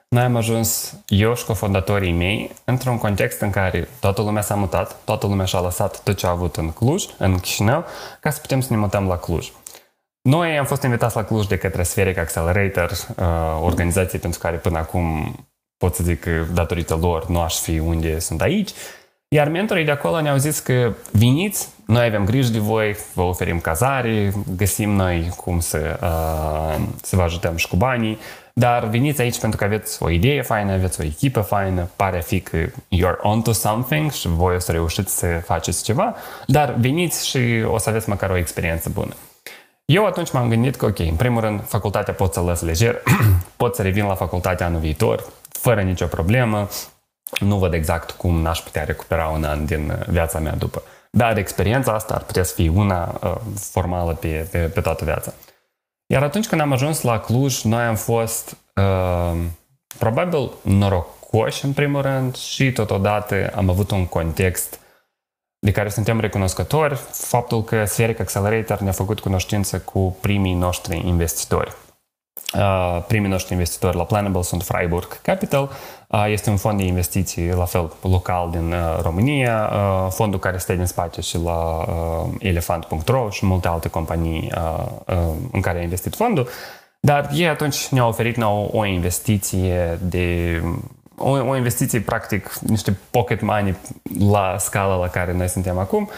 noi 0.08 0.22
am 0.22 0.36
ajuns 0.36 0.94
eu 1.06 1.34
și 1.34 1.44
cofondatorii 1.44 2.12
mei 2.12 2.50
într-un 2.64 2.98
context 2.98 3.40
în 3.40 3.50
care 3.50 3.88
toată 4.00 4.22
lumea 4.22 4.42
s-a 4.42 4.54
mutat, 4.54 4.96
toată 5.04 5.26
lumea 5.26 5.44
și-a 5.44 5.60
lăsat 5.60 6.02
tot 6.02 6.16
ce 6.16 6.26
a 6.26 6.30
avut 6.30 6.56
în 6.56 6.70
Cluj, 6.70 7.04
în 7.18 7.38
Chișinău, 7.38 7.84
ca 8.20 8.30
să 8.30 8.40
putem 8.40 8.60
să 8.60 8.66
ne 8.70 8.78
mutăm 8.78 9.06
la 9.06 9.16
Cluj. 9.16 9.52
Noi 10.20 10.58
am 10.58 10.64
fost 10.64 10.82
invitați 10.82 11.16
la 11.16 11.24
Cluj 11.24 11.46
de 11.46 11.56
către 11.56 11.82
Spheric 11.82 12.18
Accelerator, 12.18 12.90
uh, 12.90 13.26
organizație 13.62 14.18
pentru 14.18 14.40
care 14.40 14.56
până 14.56 14.78
acum 14.78 15.34
pot 15.76 15.94
să 15.94 16.02
zic 16.02 16.20
că 16.20 16.30
datorită 16.52 16.94
lor 16.94 17.28
nu 17.28 17.40
aș 17.40 17.58
fi 17.58 17.78
unde 17.78 18.18
sunt 18.18 18.40
aici. 18.40 18.70
Iar 19.28 19.48
mentorii 19.48 19.84
de 19.84 19.90
acolo 19.90 20.20
ne-au 20.20 20.36
zis 20.36 20.58
că 20.58 20.92
veniți, 21.12 21.68
noi 21.86 22.04
avem 22.04 22.24
grijă 22.24 22.52
de 22.52 22.58
voi, 22.58 22.96
vă 23.14 23.22
oferim 23.22 23.60
cazare, 23.60 24.32
găsim 24.56 24.90
noi 24.90 25.32
cum 25.36 25.60
să, 25.60 25.98
uh, 26.02 26.84
să 27.02 27.16
vă 27.16 27.22
ajutăm 27.22 27.56
și 27.56 27.68
cu 27.68 27.76
banii, 27.76 28.18
dar 28.58 28.84
veniți 28.84 29.20
aici 29.20 29.40
pentru 29.40 29.58
că 29.58 29.64
aveți 29.64 30.02
o 30.02 30.10
idee 30.10 30.42
faină, 30.42 30.72
aveți 30.72 31.00
o 31.00 31.04
echipă 31.04 31.40
faină, 31.40 31.88
pare 31.96 32.18
a 32.18 32.20
fi 32.20 32.40
că 32.40 32.56
you're 32.68 33.20
onto 33.20 33.52
something 33.52 34.10
și 34.10 34.28
voi 34.28 34.54
o 34.54 34.58
să 34.58 34.72
reușiți 34.72 35.18
să 35.18 35.26
faceți 35.44 35.84
ceva, 35.84 36.14
dar 36.46 36.74
veniți 36.78 37.28
și 37.28 37.62
o 37.66 37.78
să 37.78 37.88
aveți 37.88 38.08
măcar 38.08 38.30
o 38.30 38.36
experiență 38.36 38.88
bună. 38.88 39.14
Eu 39.84 40.06
atunci 40.06 40.30
m-am 40.30 40.48
gândit 40.48 40.76
că, 40.76 40.86
ok, 40.86 40.98
în 40.98 41.14
primul 41.14 41.40
rând, 41.40 41.60
facultatea 41.66 42.14
pot 42.14 42.32
să 42.32 42.40
lăs 42.40 42.60
lejer, 42.60 43.02
pot 43.56 43.74
să 43.74 43.82
revin 43.82 44.04
la 44.04 44.14
facultatea 44.14 44.66
anul 44.66 44.80
viitor, 44.80 45.24
fără 45.48 45.80
nicio 45.80 46.06
problemă, 46.06 46.68
nu 47.40 47.58
văd 47.58 47.72
exact 47.72 48.10
cum 48.10 48.40
n-aș 48.40 48.58
putea 48.58 48.84
recupera 48.84 49.26
un 49.26 49.44
an 49.44 49.64
din 49.64 49.90
uh, 49.90 50.06
viața 50.06 50.38
mea 50.38 50.54
după. 50.54 50.82
Dar 51.10 51.36
experiența 51.36 51.92
asta 51.92 52.14
ar 52.14 52.22
putea 52.22 52.42
să 52.42 52.54
fie 52.54 52.68
una 52.68 53.18
uh, 53.22 53.34
formală 53.54 54.12
pe, 54.12 54.48
pe, 54.50 54.58
pe 54.58 54.80
toată 54.80 55.04
viața. 55.04 55.32
Iar 56.10 56.22
atunci 56.22 56.46
când 56.46 56.60
am 56.60 56.72
ajuns 56.72 57.02
la 57.02 57.20
Cluj, 57.20 57.62
noi 57.62 57.82
am 57.82 57.94
fost 57.94 58.56
uh, 58.74 59.38
probabil 59.98 60.50
norocoși 60.62 61.64
în 61.64 61.72
primul 61.72 62.02
rând 62.02 62.36
și 62.36 62.72
totodată 62.72 63.52
am 63.56 63.68
avut 63.70 63.90
un 63.90 64.06
context 64.06 64.80
de 65.58 65.72
care 65.72 65.88
suntem 65.88 66.20
recunoscători, 66.20 66.94
faptul 67.10 67.64
că 67.64 67.84
Spheric 67.84 68.20
Accelerator 68.20 68.78
ne-a 68.78 68.92
făcut 68.92 69.20
cunoștință 69.20 69.80
cu 69.80 70.16
primii 70.20 70.54
noștri 70.54 71.06
investitori. 71.06 71.76
Uh, 72.54 73.02
primii 73.07 73.30
noștri 73.30 73.52
investitori 73.52 73.97
la 73.97 74.04
Planable 74.04 74.42
sunt 74.42 74.62
Freiburg 74.62 75.21
Capital, 75.23 75.71
uh, 76.09 76.26
este 76.28 76.50
un 76.50 76.57
fond 76.57 76.78
de 76.78 76.85
investiții 76.85 77.52
la 77.52 77.64
fel 77.64 77.92
local 78.02 78.50
din 78.50 78.73
uh, 78.73 78.99
România, 79.02 79.71
fondul 80.11 80.38
care 80.38 80.59
stă 80.59 80.75
din 80.75 80.85
spate 80.85 81.21
și 81.21 81.38
la 81.38 81.85
elefant.ro 82.38 83.30
și 83.30 83.47
multe 83.47 83.68
alte 83.68 83.88
companii 83.88 84.52
în 85.52 85.61
care 85.61 85.78
a 85.78 85.83
investit 85.83 86.14
fondul, 86.14 86.49
dar 87.00 87.30
ei 87.35 87.49
atunci 87.49 87.88
ne-au 87.88 88.09
oferit 88.09 88.37
nouă 88.37 88.68
o 88.73 88.85
investiție 88.85 89.99
de 90.02 90.61
o, 91.16 91.30
o 91.30 91.57
investiție 91.57 92.00
practic 92.00 92.59
niște 92.59 92.97
pocket 93.11 93.40
money 93.40 93.76
la 94.18 94.57
scala 94.59 94.97
la 94.97 95.09
care 95.09 95.33
noi 95.33 95.49
suntem 95.49 95.78
acum 95.78 96.11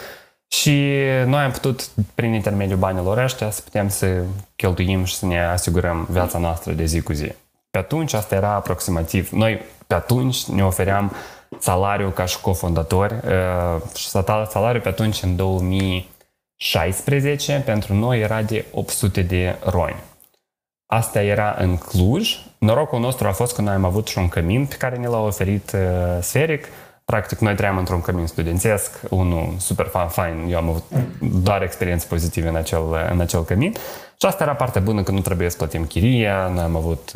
și 0.53 1.03
noi 1.27 1.43
am 1.43 1.51
putut, 1.51 1.89
prin 2.15 2.33
intermediul 2.33 2.79
banilor 2.79 3.19
ăștia, 3.19 3.51
să 3.51 3.63
putem 3.63 3.89
să 3.89 4.23
cheltuim 4.57 5.05
și 5.05 5.15
să 5.15 5.27
ne 5.27 5.45
asigurăm 5.45 6.07
viața 6.11 6.39
noastră 6.39 6.73
de 6.73 6.85
zi 6.85 7.01
cu 7.01 7.13
zi. 7.13 7.33
Pe 7.71 7.79
atunci 7.79 8.13
asta 8.13 8.35
era 8.35 8.55
aproximativ. 8.55 9.31
Noi 9.31 9.63
pe 9.87 9.95
atunci 9.95 10.45
ne 10.45 10.65
ofeream 10.65 11.13
salariul 11.59 12.13
ca 12.13 12.25
și 12.25 12.41
cofondatori 12.41 13.15
uh, 13.15 13.21
și 13.97 14.09
salariul 14.09 14.83
pe 14.83 14.89
atunci 14.89 15.23
în 15.23 15.37
2016 15.37 17.63
pentru 17.65 17.95
noi 17.95 18.21
era 18.21 18.43
de 18.43 18.65
800 18.73 19.23
de 19.23 19.57
roni. 19.65 19.97
Asta 20.87 21.23
era 21.23 21.57
în 21.59 21.77
Cluj. 21.77 22.39
Norocul 22.59 23.01
nostru 23.01 23.27
a 23.27 23.33
fost 23.33 23.55
că 23.55 23.63
noi 23.63 23.75
am 23.75 23.85
avut 23.85 24.09
și 24.09 24.19
un 24.19 24.29
cămin 24.29 24.67
pe 24.67 24.77
care 24.77 24.97
ne 24.97 25.07
l-a 25.07 25.21
oferit 25.21 25.73
uh, 25.75 25.81
Sferic, 26.21 26.69
Practic, 27.11 27.39
noi 27.39 27.55
trăiam 27.55 27.77
într-un 27.77 28.01
cămin 28.01 28.27
studențesc, 28.27 29.01
unul 29.09 29.55
super 29.59 29.87
fan, 29.87 30.09
fain, 30.09 30.47
eu 30.51 30.57
am 30.57 30.69
avut 30.69 30.83
doar 31.43 31.63
experiențe 31.63 32.07
pozitive 32.09 32.49
în 32.49 32.55
acel, 32.55 32.83
în 33.11 33.21
acel 33.21 33.45
cămin. 33.45 33.73
Și 34.21 34.27
asta 34.27 34.43
era 34.43 34.55
partea 34.55 34.81
bună, 34.81 35.03
că 35.03 35.11
nu 35.11 35.21
trebuie 35.21 35.51
să 35.51 35.57
plătim 35.57 35.85
chiria, 35.85 36.51
noi 36.55 36.63
am 36.63 36.77
avut, 36.77 37.13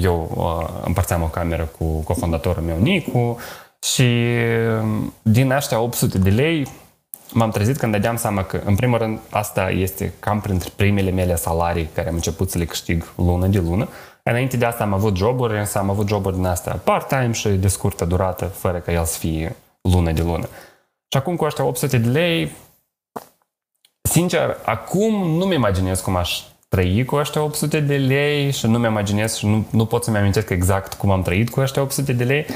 eu 0.00 0.30
uh, 0.34 0.82
împărțeam 0.84 1.22
o 1.22 1.26
cameră 1.26 1.68
cu 1.78 1.84
cofondatorul 1.84 2.62
meu, 2.62 2.78
Nicu, 2.78 3.38
și 3.82 4.08
um, 4.82 5.12
din 5.22 5.50
ăștia 5.50 5.80
800 5.80 6.18
de 6.18 6.30
lei 6.30 6.66
m-am 7.32 7.50
trezit 7.50 7.76
când 7.76 7.92
dădeam 7.92 8.16
seama 8.16 8.42
că, 8.42 8.60
în 8.64 8.74
primul 8.74 8.98
rând, 8.98 9.18
asta 9.30 9.70
este 9.70 10.12
cam 10.20 10.40
printre 10.40 10.70
primele 10.76 11.10
mele 11.10 11.36
salarii 11.36 11.88
care 11.94 12.08
am 12.08 12.14
început 12.14 12.50
să 12.50 12.58
le 12.58 12.64
câștig 12.64 13.12
lună 13.16 13.46
de 13.46 13.58
lună. 13.58 13.88
Înainte 14.30 14.56
de 14.56 14.64
asta 14.64 14.84
am 14.84 14.92
avut 14.92 15.16
joburi, 15.16 15.58
însă 15.58 15.78
am 15.78 15.90
avut 15.90 16.08
joburi 16.08 16.34
din 16.34 16.46
astea 16.46 16.80
part-time 16.84 17.32
și 17.32 17.48
de 17.48 17.68
scurtă 17.68 18.04
durată, 18.04 18.44
fără 18.44 18.78
ca 18.78 18.92
el 18.92 19.04
să 19.04 19.18
fie 19.18 19.56
lună 19.80 20.12
de 20.12 20.22
lună. 20.22 20.48
Și 21.08 21.18
acum 21.18 21.36
cu 21.36 21.44
ăștia 21.44 21.64
800 21.64 21.98
de 21.98 22.08
lei, 22.08 22.52
sincer, 24.02 24.56
acum 24.64 25.36
nu-mi 25.36 25.54
imaginez 25.54 26.00
cum 26.00 26.16
aș 26.16 26.40
trăi 26.68 27.04
cu 27.04 27.16
ăștia 27.16 27.42
800 27.42 27.80
de 27.80 27.96
lei 27.96 28.50
și 28.50 28.66
nu-mi 28.66 28.86
imaginez 28.86 29.36
și 29.36 29.46
nu, 29.46 29.66
nu 29.70 29.86
pot 29.86 30.04
să-mi 30.04 30.16
amintesc 30.16 30.50
exact 30.50 30.94
cum 30.94 31.10
am 31.10 31.22
trăit 31.22 31.50
cu 31.50 31.60
ăștia 31.60 31.82
800 31.82 32.12
de 32.12 32.24
lei, 32.24 32.46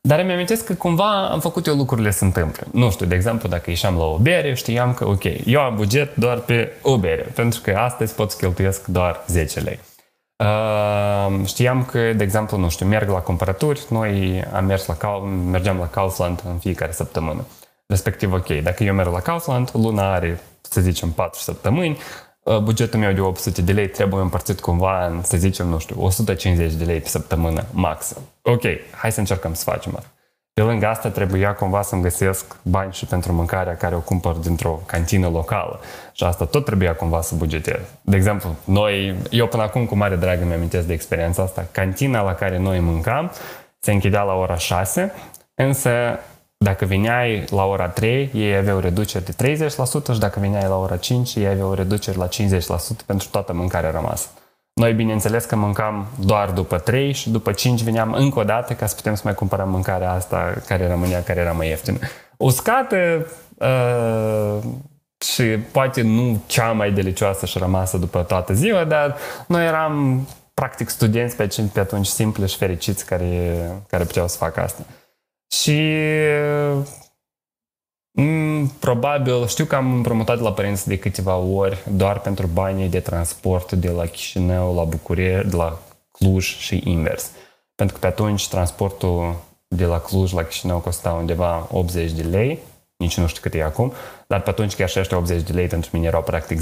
dar 0.00 0.18
îmi 0.18 0.32
amintesc 0.32 0.64
că 0.64 0.74
cumva 0.74 1.28
am 1.28 1.40
făcut 1.40 1.66
eu 1.66 1.74
lucrurile 1.74 2.10
să 2.10 2.24
întâmple. 2.24 2.66
Nu 2.72 2.90
știu, 2.90 3.06
de 3.06 3.14
exemplu, 3.14 3.48
dacă 3.48 3.70
ieșeam 3.70 3.96
la 3.96 4.04
o 4.04 4.16
bere, 4.16 4.54
știam 4.54 4.94
că, 4.94 5.08
ok, 5.08 5.24
eu 5.44 5.60
am 5.60 5.76
buget 5.76 6.16
doar 6.16 6.38
pe 6.38 6.72
o 6.82 6.98
bere, 6.98 7.22
pentru 7.22 7.60
că 7.60 7.76
astăzi 7.76 8.14
pot 8.14 8.30
să 8.30 8.36
cheltuiesc 8.40 8.86
doar 8.86 9.24
10 9.26 9.60
lei. 9.60 9.78
Uh, 10.44 11.46
știam 11.46 11.84
că, 11.84 12.12
de 12.12 12.22
exemplu, 12.22 12.56
nu 12.56 12.68
știu, 12.68 12.86
merg 12.86 13.08
la 13.08 13.18
cumpărături, 13.18 13.86
noi 13.88 14.44
am 14.52 14.64
mers 14.64 14.86
la, 14.86 15.18
mergeam 15.50 15.78
la 15.78 15.88
Kaufland 15.88 16.42
în 16.44 16.58
fiecare 16.58 16.92
săptămână. 16.92 17.46
Respectiv, 17.86 18.32
ok, 18.32 18.46
dacă 18.46 18.84
eu 18.84 18.94
merg 18.94 19.12
la 19.12 19.20
Kaufland, 19.20 19.70
luna 19.72 20.12
are, 20.12 20.40
să 20.60 20.80
zicem, 20.80 21.10
4 21.10 21.40
săptămâni, 21.40 21.98
uh, 22.42 22.58
bugetul 22.58 22.98
meu 22.98 23.12
de 23.12 23.20
800 23.20 23.62
de 23.62 23.72
lei 23.72 23.88
trebuie 23.88 24.22
împărțit 24.22 24.60
cumva 24.60 25.06
în, 25.06 25.22
să 25.22 25.36
zicem, 25.36 25.66
nu 25.68 25.78
știu, 25.78 26.02
150 26.02 26.72
de 26.72 26.84
lei 26.84 27.00
pe 27.00 27.08
săptămână, 27.08 27.64
max. 27.72 28.16
Ok, 28.42 28.62
hai 28.90 29.12
să 29.12 29.20
încercăm 29.20 29.54
să 29.54 29.62
facem 29.64 29.94
asta. 29.96 30.10
Pe 30.58 30.64
lângă 30.64 30.86
asta 30.86 31.08
trebuia 31.08 31.54
cumva 31.54 31.82
să-mi 31.82 32.02
găsesc 32.02 32.56
bani 32.62 32.92
și 32.92 33.06
pentru 33.06 33.32
mâncarea 33.32 33.76
care 33.76 33.94
o 33.94 33.98
cumpăr 33.98 34.32
dintr-o 34.32 34.80
cantină 34.86 35.28
locală. 35.28 35.80
Și 36.12 36.24
asta 36.24 36.44
tot 36.44 36.64
trebuia 36.64 36.94
cumva 36.94 37.20
să 37.20 37.34
bugetez. 37.34 37.80
De 38.00 38.16
exemplu, 38.16 38.56
noi, 38.64 39.14
eu 39.30 39.46
până 39.46 39.62
acum 39.62 39.86
cu 39.86 39.96
mare 39.96 40.16
drag 40.16 40.40
îmi 40.42 40.52
amintesc 40.52 40.86
de 40.86 40.92
experiența 40.92 41.42
asta. 41.42 41.66
Cantina 41.70 42.22
la 42.22 42.34
care 42.34 42.58
noi 42.58 42.80
mâncam 42.80 43.32
se 43.78 43.92
închidea 43.92 44.22
la 44.22 44.32
ora 44.32 44.56
6, 44.56 45.12
însă 45.54 45.90
dacă 46.56 46.84
veneai 46.84 47.44
la 47.50 47.64
ora 47.64 47.88
3, 47.88 48.30
ei 48.34 48.56
aveau 48.56 48.78
reduceri 48.78 49.24
de 49.24 49.56
30% 49.56 49.66
și 50.12 50.18
dacă 50.18 50.40
veneai 50.40 50.68
la 50.68 50.76
ora 50.76 50.96
5, 50.96 51.34
ei 51.34 51.46
aveau 51.46 51.74
reduceri 51.74 52.16
la 52.16 52.28
50% 52.28 52.28
pentru 53.06 53.28
toată 53.30 53.52
mâncarea 53.52 53.90
rămasă. 53.90 54.28
Noi, 54.78 54.92
bineînțeles, 54.92 55.44
că 55.44 55.56
mâncam 55.56 56.06
doar 56.18 56.50
după 56.50 56.78
3 56.78 57.12
și 57.12 57.30
după 57.30 57.52
5 57.52 57.82
veneam 57.82 58.12
încă 58.12 58.38
o 58.38 58.44
dată 58.44 58.72
ca 58.72 58.86
să 58.86 58.94
putem 58.94 59.14
să 59.14 59.20
mai 59.24 59.34
cumpărăm 59.34 59.68
mâncarea 59.68 60.12
asta 60.12 60.54
care 60.66 60.86
rămânea, 60.86 61.22
care 61.22 61.40
era 61.40 61.52
mai 61.52 61.68
ieftină. 61.68 61.98
Uscată 62.36 63.26
uh, 63.54 64.58
și 65.18 65.42
poate 65.42 66.02
nu 66.02 66.42
cea 66.46 66.72
mai 66.72 66.92
delicioasă 66.92 67.46
și 67.46 67.58
rămasă 67.58 67.96
după 67.96 68.22
toată 68.22 68.52
ziua, 68.52 68.84
dar 68.84 69.16
noi 69.46 69.66
eram 69.66 70.26
practic 70.54 70.88
studenți 70.88 71.36
pe, 71.36 71.48
pe 71.72 71.80
atunci 71.80 72.06
simpli 72.06 72.48
și 72.48 72.56
fericiți 72.56 73.06
care, 73.06 73.60
care 73.88 74.04
puteau 74.04 74.28
să 74.28 74.36
facă 74.36 74.60
asta. 74.60 74.82
Și 75.50 75.92
Mm, 78.20 78.66
probabil, 78.66 79.46
știu 79.46 79.64
că 79.64 79.74
am 79.74 79.92
împrumutat 79.92 80.40
la 80.40 80.52
părinți 80.52 80.88
de 80.88 80.98
câteva 80.98 81.36
ori 81.36 81.78
doar 81.90 82.20
pentru 82.20 82.46
banii 82.46 82.88
de 82.88 83.00
transport 83.00 83.72
de 83.72 83.90
la 83.90 84.06
Chișinău 84.06 84.74
la 84.74 84.84
București, 84.84 85.48
de 85.48 85.56
la 85.56 85.78
Cluj 86.10 86.56
și 86.56 86.80
invers. 86.84 87.30
Pentru 87.74 87.94
că 87.94 88.00
pe 88.00 88.06
atunci 88.06 88.48
transportul 88.48 89.34
de 89.68 89.84
la 89.84 90.00
Cluj 90.00 90.32
la 90.32 90.42
Chișinău 90.42 90.78
costa 90.78 91.12
undeva 91.12 91.68
80 91.70 92.10
de 92.10 92.22
lei, 92.22 92.58
nici 92.96 93.16
nu 93.16 93.26
știu 93.26 93.40
cât 93.42 93.54
e 93.54 93.62
acum, 93.62 93.92
dar 94.26 94.40
pe 94.40 94.50
atunci 94.50 94.76
chiar 94.76 94.88
și 94.88 95.14
80 95.14 95.42
de 95.42 95.52
lei 95.52 95.66
pentru 95.66 95.90
mine 95.92 96.06
erau 96.06 96.22
practic 96.22 96.60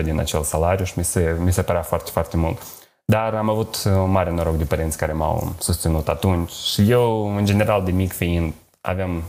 10% 0.00 0.02
din 0.02 0.18
acel 0.18 0.42
salariu 0.42 0.84
și 0.84 0.92
mi 0.96 1.04
se, 1.04 1.36
mi 1.38 1.52
se 1.52 1.62
părea 1.62 1.82
foarte, 1.82 2.10
foarte 2.10 2.36
mult. 2.36 2.62
Dar 3.04 3.34
am 3.34 3.48
avut 3.48 3.82
un 3.84 4.10
mare 4.10 4.30
noroc 4.30 4.56
de 4.56 4.64
părinți 4.64 4.96
care 4.96 5.12
m-au 5.12 5.54
susținut 5.58 6.08
atunci 6.08 6.50
și 6.50 6.90
eu, 6.90 7.36
în 7.36 7.44
general, 7.44 7.84
de 7.84 7.90
mic 7.90 8.12
fiind, 8.12 8.54
aveam 8.80 9.22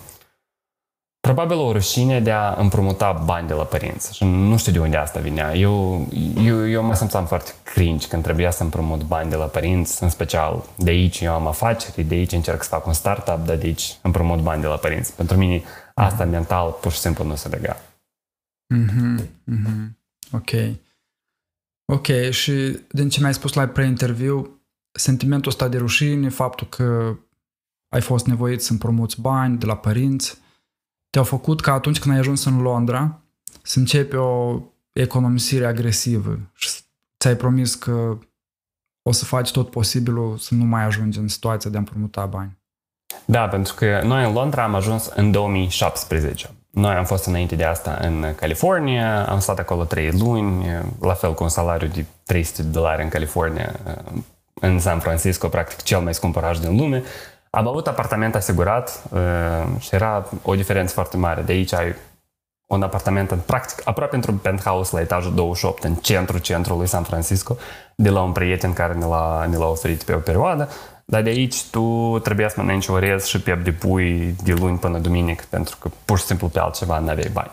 probabil 1.27 1.57
o 1.57 1.72
rușine 1.72 2.19
de 2.19 2.31
a 2.31 2.53
împrumuta 2.53 3.24
bani 3.25 3.48
de 3.48 3.53
la 3.53 3.63
părinți. 3.63 4.15
Și 4.15 4.24
nu 4.24 4.57
știu 4.57 4.72
de 4.72 4.79
unde 4.79 4.98
asta 4.98 5.19
vinea. 5.19 5.55
Eu, 5.55 6.07
eu, 6.43 6.69
eu 6.69 6.84
mă 6.84 6.96
simțeam 6.96 7.25
foarte 7.25 7.51
cringe 7.63 8.07
când 8.07 8.24
trebuia 8.24 8.51
să 8.51 8.63
împrumut 8.63 9.03
bani 9.03 9.29
de 9.29 9.36
la 9.36 9.46
părinți, 9.46 10.03
în 10.03 10.10
special 10.10 10.63
de 10.77 10.89
aici 10.89 11.19
eu 11.19 11.34
am 11.34 11.48
afaceri, 11.48 12.03
de 12.03 12.15
aici 12.15 12.31
încerc 12.31 12.63
să 12.63 12.69
fac 12.69 12.86
un 12.86 12.93
startup, 12.93 13.46
dar 13.46 13.55
de 13.55 13.65
aici 13.65 13.98
împrumut 14.01 14.39
bani 14.39 14.62
de 14.62 14.67
la 14.67 14.75
părinți. 14.75 15.15
Pentru 15.15 15.38
mine 15.38 15.63
asta 15.93 16.25
mm-hmm. 16.25 16.29
mental 16.29 16.72
pur 16.81 16.91
și 16.91 17.00
simplu 17.00 17.24
nu 17.24 17.36
se 17.36 17.48
lega. 17.48 17.77
Mm-hmm. 18.75 19.19
Mm-hmm. 19.51 19.88
Ok. 20.31 20.51
Ok, 21.93 22.29
și 22.29 22.79
din 22.91 23.10
ce 23.10 23.19
mi-ai 23.19 23.34
spus 23.34 23.53
la 23.53 23.67
pre-interviu, 23.67 24.62
sentimentul 24.91 25.51
ăsta 25.51 25.67
de 25.67 25.77
rușine, 25.77 26.29
faptul 26.29 26.67
că 26.67 27.15
ai 27.89 28.01
fost 28.01 28.25
nevoit 28.25 28.62
să 28.62 28.72
împrumuți 28.72 29.22
bani 29.22 29.57
de 29.57 29.65
la 29.65 29.77
părinți, 29.77 30.46
te-au 31.10 31.24
făcut 31.24 31.62
ca 31.62 31.74
atunci 31.74 32.00
când 32.00 32.14
ai 32.14 32.20
ajuns 32.20 32.46
în 32.46 32.62
Londra 32.62 33.22
să 33.62 33.80
începi 33.80 34.16
o 34.16 34.62
economisire 34.92 35.66
agresivă 35.66 36.40
și 36.54 36.70
ți-ai 37.20 37.36
promis 37.36 37.76
că 37.76 38.18
o 39.02 39.12
să 39.12 39.26
faci 39.26 39.52
tot 39.52 39.70
posibilul 39.70 40.38
să 40.38 40.54
nu 40.54 40.64
mai 40.64 40.84
ajungi 40.84 41.20
în 41.20 41.28
situația 41.28 41.70
de 41.70 41.76
a 41.76 41.80
împrumuta 41.80 42.26
bani. 42.26 42.58
Da, 43.26 43.48
pentru 43.48 43.74
că 43.74 44.02
noi 44.04 44.26
în 44.26 44.34
Londra 44.34 44.64
am 44.64 44.76
ajuns 44.76 45.06
în 45.16 45.32
2017. 45.32 46.50
Noi 46.70 46.96
am 46.96 47.06
fost 47.06 47.26
înainte 47.26 47.56
de 47.56 47.64
asta 47.64 47.98
în 48.02 48.26
California, 48.36 49.28
am 49.28 49.40
stat 49.40 49.60
acolo 49.60 49.84
trei 49.84 50.12
luni, 50.12 50.66
la 51.02 51.14
fel 51.14 51.34
cu 51.34 51.44
un 51.44 51.50
salariu 51.50 51.88
de 51.88 52.06
300 52.24 52.62
de 52.62 52.68
dolari 52.68 53.04
în 53.04 53.10
California, 53.10 53.80
în 54.54 54.80
San 54.80 55.00
Francisco, 55.00 55.48
practic 55.48 55.82
cel 55.82 56.00
mai 56.00 56.14
scump 56.14 56.36
oraș 56.36 56.60
din 56.60 56.78
lume. 56.78 57.04
Am 57.58 57.68
avut 57.68 57.88
apartament 57.88 58.36
asigurat 58.36 59.04
uh, 59.10 59.80
și 59.80 59.96
era 59.96 60.26
o 60.44 60.56
diferență 60.56 60.94
foarte 60.94 61.18
mare. 61.18 61.42
De 61.42 61.52
aici 61.52 61.74
ai 61.74 61.96
un 62.66 62.84
apartament 62.84 63.32
în 63.32 63.40
practic 63.46 63.88
aproape 63.88 64.16
într-un 64.16 64.38
penthouse 64.38 64.96
la 64.96 65.02
etajul 65.02 65.34
28 65.34 65.84
în 65.84 65.94
centrul 65.94 66.40
centrului 66.40 66.88
San 66.88 67.04
Francisco 67.04 67.58
de 67.96 68.10
la 68.10 68.22
un 68.22 68.32
prieten 68.32 68.74
care 68.74 68.94
ne 68.94 69.06
l-a, 69.06 69.46
ne 69.50 69.58
l-a 69.58 69.66
oferit 69.66 70.04
pe 70.04 70.14
o 70.14 70.18
perioadă. 70.18 70.70
Dar 71.06 71.22
de 71.22 71.30
aici 71.30 71.66
tu 71.66 72.20
trebuia 72.20 72.50
să 72.50 72.56
mănânci 72.58 72.88
orez 72.88 73.26
și 73.26 73.42
piept 73.42 73.64
de 73.64 73.72
pui 73.72 74.36
de 74.44 74.54
luni 74.54 74.78
până 74.78 74.98
duminică, 74.98 75.44
pentru 75.50 75.76
că 75.80 75.90
pur 76.06 76.18
și 76.18 76.26
simplu 76.26 76.48
pe 76.48 76.60
altceva 76.60 77.00
nu 77.00 77.10
aveai 77.10 77.30
bani. 77.34 77.52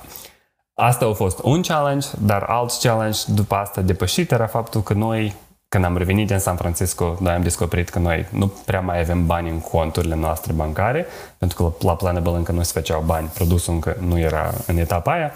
Asta 0.75 1.05
a 1.05 1.13
fost 1.13 1.41
un 1.43 1.63
challenge, 1.63 2.07
dar 2.19 2.43
alt 2.43 2.73
challenge 2.81 3.19
după 3.27 3.55
asta 3.55 3.81
depășit 3.81 4.31
era 4.31 4.47
faptul 4.47 4.83
că 4.83 4.93
noi, 4.93 5.35
când 5.75 5.87
am 5.87 5.97
revenit 5.97 6.27
din 6.27 6.39
San 6.39 6.57
Francisco, 6.57 7.17
noi 7.21 7.33
am 7.33 7.43
descoperit 7.43 7.89
că 7.89 7.99
noi 7.99 8.27
nu 8.31 8.47
prea 8.65 8.81
mai 8.81 9.01
avem 9.01 9.27
bani 9.27 9.49
în 9.49 9.61
conturile 9.61 10.15
noastre 10.15 10.53
bancare, 10.53 11.07
pentru 11.39 11.57
că 11.63 11.87
la 11.87 11.97
Planable 11.97 12.31
încă 12.31 12.53
nu 12.53 12.63
se 12.63 12.73
făceau 12.73 13.03
bani, 13.07 13.31
produsul 13.35 13.75
încă 13.75 13.97
nu 14.01 14.19
era 14.19 14.53
în 14.67 14.77
etapa 14.77 15.13
aia. 15.13 15.33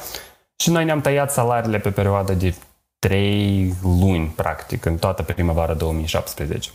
Și 0.57 0.71
noi 0.71 0.85
ne-am 0.85 1.01
tăiat 1.01 1.31
salariile 1.31 1.79
pe 1.79 1.91
perioada 1.91 2.33
de 2.33 2.55
3 2.99 3.75
luni, 3.83 4.27
practic, 4.27 4.85
în 4.85 4.97
toată 4.97 5.23
primăvara 5.23 5.75
2017. 5.75 6.71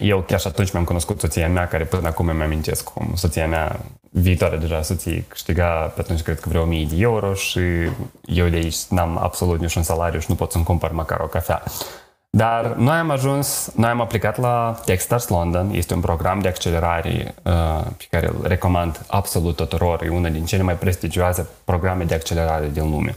Eu 0.00 0.20
chiar 0.22 0.40
și 0.40 0.46
atunci 0.46 0.72
mi-am 0.72 0.84
cunoscut 0.84 1.20
soția 1.20 1.48
mea, 1.48 1.68
care 1.68 1.84
până 1.84 2.08
acum 2.08 2.28
îmi 2.28 2.42
amintesc 2.42 2.84
cum 2.84 3.12
soția 3.14 3.46
mea, 3.46 3.80
viitoare 4.10 4.56
deja 4.56 4.82
soție, 4.82 5.24
câștiga 5.28 5.92
pe 5.94 6.00
atunci 6.00 6.22
cred 6.22 6.40
că 6.40 6.48
vreo 6.48 6.62
1000 6.62 6.86
de 6.86 6.96
euro 6.98 7.34
și 7.34 7.60
eu 8.24 8.48
de 8.48 8.56
aici 8.56 8.84
n-am 8.88 9.18
absolut 9.18 9.60
niciun 9.60 9.82
salariu 9.82 10.20
și 10.20 10.26
nu 10.28 10.34
pot 10.34 10.52
să-mi 10.52 10.64
cumpăr 10.64 10.92
măcar 10.92 11.20
o 11.20 11.26
cafea. 11.26 11.62
Dar 12.30 12.74
noi 12.74 12.96
am 12.96 13.10
ajuns, 13.10 13.72
noi 13.74 13.90
am 13.90 14.00
aplicat 14.00 14.38
la 14.38 14.80
Techstars 14.84 15.28
London, 15.28 15.70
este 15.72 15.94
un 15.94 16.00
program 16.00 16.40
de 16.40 16.48
accelerare 16.48 17.34
uh, 17.42 17.86
pe 17.96 18.06
care 18.10 18.26
îl 18.26 18.46
recomand 18.46 19.04
absolut 19.08 19.56
tuturor, 19.56 20.02
e 20.02 20.08
una 20.08 20.28
din 20.28 20.44
cele 20.44 20.62
mai 20.62 20.74
prestigioase 20.74 21.48
programe 21.64 22.04
de 22.04 22.14
accelerare 22.14 22.68
din 22.68 22.90
lume. 22.90 23.16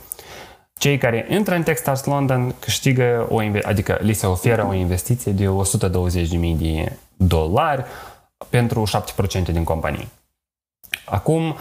Cei 0.73 0.97
care 0.97 1.27
intră 1.29 1.55
în 1.55 1.63
Techstars 1.63 2.05
London 2.05 2.55
câștigă, 2.59 3.27
o, 3.29 3.41
adică 3.63 3.97
li 4.01 4.13
se 4.13 4.27
oferă 4.27 4.65
o 4.65 4.73
investiție 4.73 5.31
de 5.31 5.45
120.000 5.45 6.57
de 6.57 6.97
dolari 7.17 7.85
pentru 8.49 8.83
7% 9.41 9.51
din 9.51 9.63
companie. 9.63 10.07
Acum, 11.05 11.55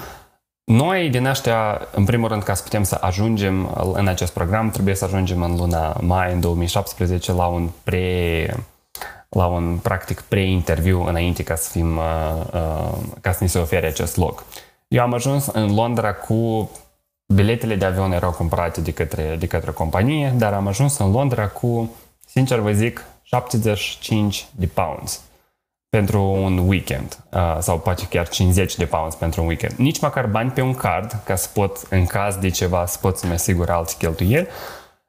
noi 0.65 1.11
din 1.11 1.27
ăștia, 1.27 1.81
în 1.93 2.05
primul 2.05 2.29
rând, 2.29 2.43
ca 2.43 2.55
să 2.55 2.63
putem 2.63 2.83
să 2.83 2.99
ajungem 3.01 3.81
în 3.93 4.07
acest 4.07 4.33
program, 4.33 4.71
trebuie 4.71 4.95
să 4.95 5.05
ajungem 5.05 5.43
în 5.43 5.57
luna 5.57 5.97
mai 6.01 6.33
în 6.33 6.41
2017 6.41 7.33
la 7.33 7.47
un 7.47 7.69
pre 7.83 8.55
la 9.29 9.47
un 9.47 9.79
practic 9.83 10.21
pre-interviu 10.21 11.03
înainte 11.03 11.43
ca 11.43 11.55
să 11.55 11.71
fim 11.71 11.97
uh, 11.97 12.03
uh, 12.53 12.99
ca 13.21 13.33
să 13.33 13.39
ni 13.41 13.49
se 13.49 13.59
ofere 13.59 13.87
acest 13.87 14.17
loc. 14.17 14.45
Eu 14.89 15.03
am 15.03 15.15
ajuns 15.15 15.47
în 15.47 15.75
Londra 15.75 16.15
cu 16.15 16.71
biletele 17.27 17.75
de 17.75 17.85
avion 17.85 18.13
erau 18.13 18.31
cumpărate 18.31 18.81
de 18.81 18.93
către, 18.93 19.37
de 19.39 19.47
către 19.47 19.71
companie, 19.71 20.35
dar 20.37 20.53
am 20.53 20.67
ajuns 20.67 20.99
în 20.99 21.11
Londra 21.11 21.49
cu, 21.49 21.91
sincer 22.27 22.59
vă 22.59 22.73
zic, 22.73 23.05
75 23.23 24.47
de 24.51 24.67
pounds 24.67 25.21
pentru 25.97 26.23
un 26.23 26.59
weekend 26.59 27.19
uh, 27.33 27.57
sau 27.61 27.79
poate 27.79 28.07
chiar 28.09 28.29
50 28.29 28.77
de 28.77 28.85
pounds 28.85 29.15
pentru 29.15 29.41
un 29.41 29.47
weekend. 29.47 29.73
Nici 29.73 30.01
măcar 30.01 30.27
bani 30.27 30.51
pe 30.51 30.61
un 30.61 30.75
card 30.75 31.17
ca 31.25 31.35
să 31.35 31.49
pot, 31.53 31.79
în 31.91 32.07
caz 32.07 32.37
de 32.37 32.49
ceva, 32.49 32.87
să 32.87 32.99
pot 33.01 33.17
să-mi 33.17 33.33
asigur 33.33 33.71
alte 33.71 33.93
cheltuieli. 33.99 34.49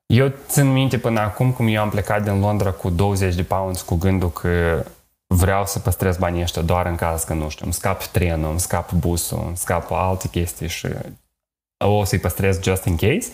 Eu 0.06 0.32
țin 0.48 0.72
minte 0.72 0.98
până 0.98 1.20
acum 1.20 1.52
cum 1.52 1.68
eu 1.68 1.82
am 1.82 1.90
plecat 1.90 2.24
din 2.24 2.40
Londra 2.40 2.72
cu 2.72 2.90
20 2.90 3.36
de 3.36 3.44
pounds 3.44 3.82
cu 3.82 3.96
gândul 3.96 4.32
că 4.32 4.86
vreau 5.28 5.66
să 5.66 5.80
păstrez 5.80 6.18
banii 6.18 6.42
ăștia 6.42 6.62
doar 6.62 6.86
în 6.86 6.96
caz 6.96 7.24
că, 7.24 7.34
nu 7.34 7.50
știu, 7.50 7.66
îmi 7.66 7.74
scap 7.74 8.04
trenul, 8.04 8.50
îmi 8.50 8.60
scap 8.60 8.92
busul, 8.92 9.44
îmi 9.48 9.58
scap 9.58 9.92
alte 9.92 10.28
chestii 10.28 10.68
și 10.68 10.88
o 11.78 12.04
să-i 12.04 12.20
păstrez 12.20 12.62
just 12.62 12.86
in 12.86 12.96
case, 12.96 13.30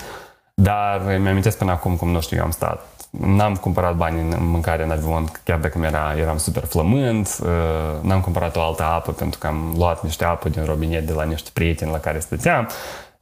dar 0.62 1.02
mi-amintesc 1.20 1.58
până 1.58 1.72
acum 1.72 1.96
cum, 1.96 2.10
nu 2.10 2.22
știu, 2.22 2.38
eu 2.38 2.44
am 2.44 2.52
stat 2.52 2.86
N-am 3.10 3.56
cumpărat 3.56 3.96
bani 3.96 4.20
în 4.20 4.50
mâncare 4.50 4.84
în 4.84 4.92
avion, 4.92 5.32
chiar 5.44 5.60
dacă 5.60 5.80
era, 5.84 6.16
eram 6.18 6.38
super 6.38 6.64
flământ. 6.64 7.38
Uh, 7.42 7.48
n-am 8.02 8.22
cumpărat 8.22 8.56
o 8.56 8.62
altă 8.62 8.84
apă 8.84 9.12
pentru 9.12 9.40
că 9.40 9.48
am 9.48 9.74
luat 9.78 10.04
niște 10.04 10.26
apă 10.26 10.50
din 10.50 10.66
robinet 10.66 11.06
de 11.06 11.14
la 11.14 11.24
niște 11.24 11.50
prieteni 11.54 11.92
la 11.92 12.00
care 12.00 12.20
stăteam. 12.20 12.70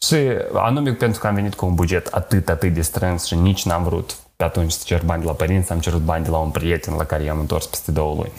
Și 0.02 0.16
anume 0.54 0.92
pentru 0.92 1.20
că 1.20 1.28
am 1.28 1.36
venit 1.36 1.56
cu 1.56 1.66
un 1.66 1.76
buget 1.76 2.08
atât, 2.08 2.50
atât 2.50 2.74
de 2.74 2.82
strâns 2.82 3.26
și 3.26 3.36
nici 3.36 3.66
n-am 3.66 3.84
vrut 3.84 4.16
pe 4.36 4.44
atunci 4.44 4.72
să 4.72 4.82
cer 4.86 5.02
bani 5.06 5.22
de 5.22 5.28
la 5.28 5.34
părinți, 5.34 5.72
am 5.72 5.80
cerut 5.80 6.02
bani 6.02 6.24
de 6.24 6.30
la 6.30 6.38
un 6.38 6.50
prieten 6.50 6.94
la 6.94 7.04
care 7.04 7.24
i-am 7.24 7.40
întors 7.40 7.66
peste 7.66 7.92
două 7.92 8.16
luni. 8.16 8.32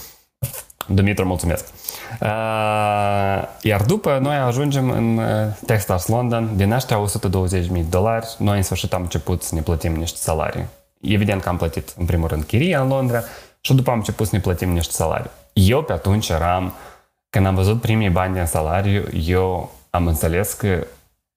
Dumitru, 0.87 1.27
mulțumesc! 1.27 1.65
Uh, 2.21 2.29
iar 3.63 3.83
după 3.87 4.19
noi 4.21 4.37
ajungem 4.37 4.91
în 4.91 5.17
uh, 5.17 5.25
Techstars 5.67 6.07
London, 6.07 6.51
din 6.57 6.73
ăștia 6.73 7.05
120.000 7.05 7.69
de 7.69 7.81
dolari, 7.91 8.27
noi 8.39 8.57
în 8.57 8.63
sfârșit 8.63 8.93
am 8.93 9.03
început 9.03 9.43
să 9.43 9.55
ne 9.55 9.61
plătim 9.61 9.95
niște 9.95 10.19
salarii. 10.21 10.65
Evident 11.01 11.43
că 11.43 11.49
am 11.49 11.57
plătit 11.57 11.95
în 11.99 12.05
primul 12.05 12.29
rând 12.29 12.45
chiria 12.45 12.81
în 12.81 12.89
Londra 12.89 13.23
și 13.61 13.75
după 13.75 13.91
am 13.91 13.97
început 13.97 14.27
să 14.27 14.35
ne 14.37 14.43
plătim 14.43 14.73
niște 14.73 14.93
salarii. 14.93 15.31
Eu 15.53 15.83
pe 15.83 15.93
atunci 15.93 16.29
eram, 16.29 16.73
când 17.31 17.47
am 17.47 17.55
văzut 17.55 17.81
primii 17.81 18.09
bani 18.09 18.35
din 18.35 18.45
salariu, 18.45 19.05
eu 19.27 19.73
am 19.91 20.07
înțeles 20.07 20.53
că 20.53 20.87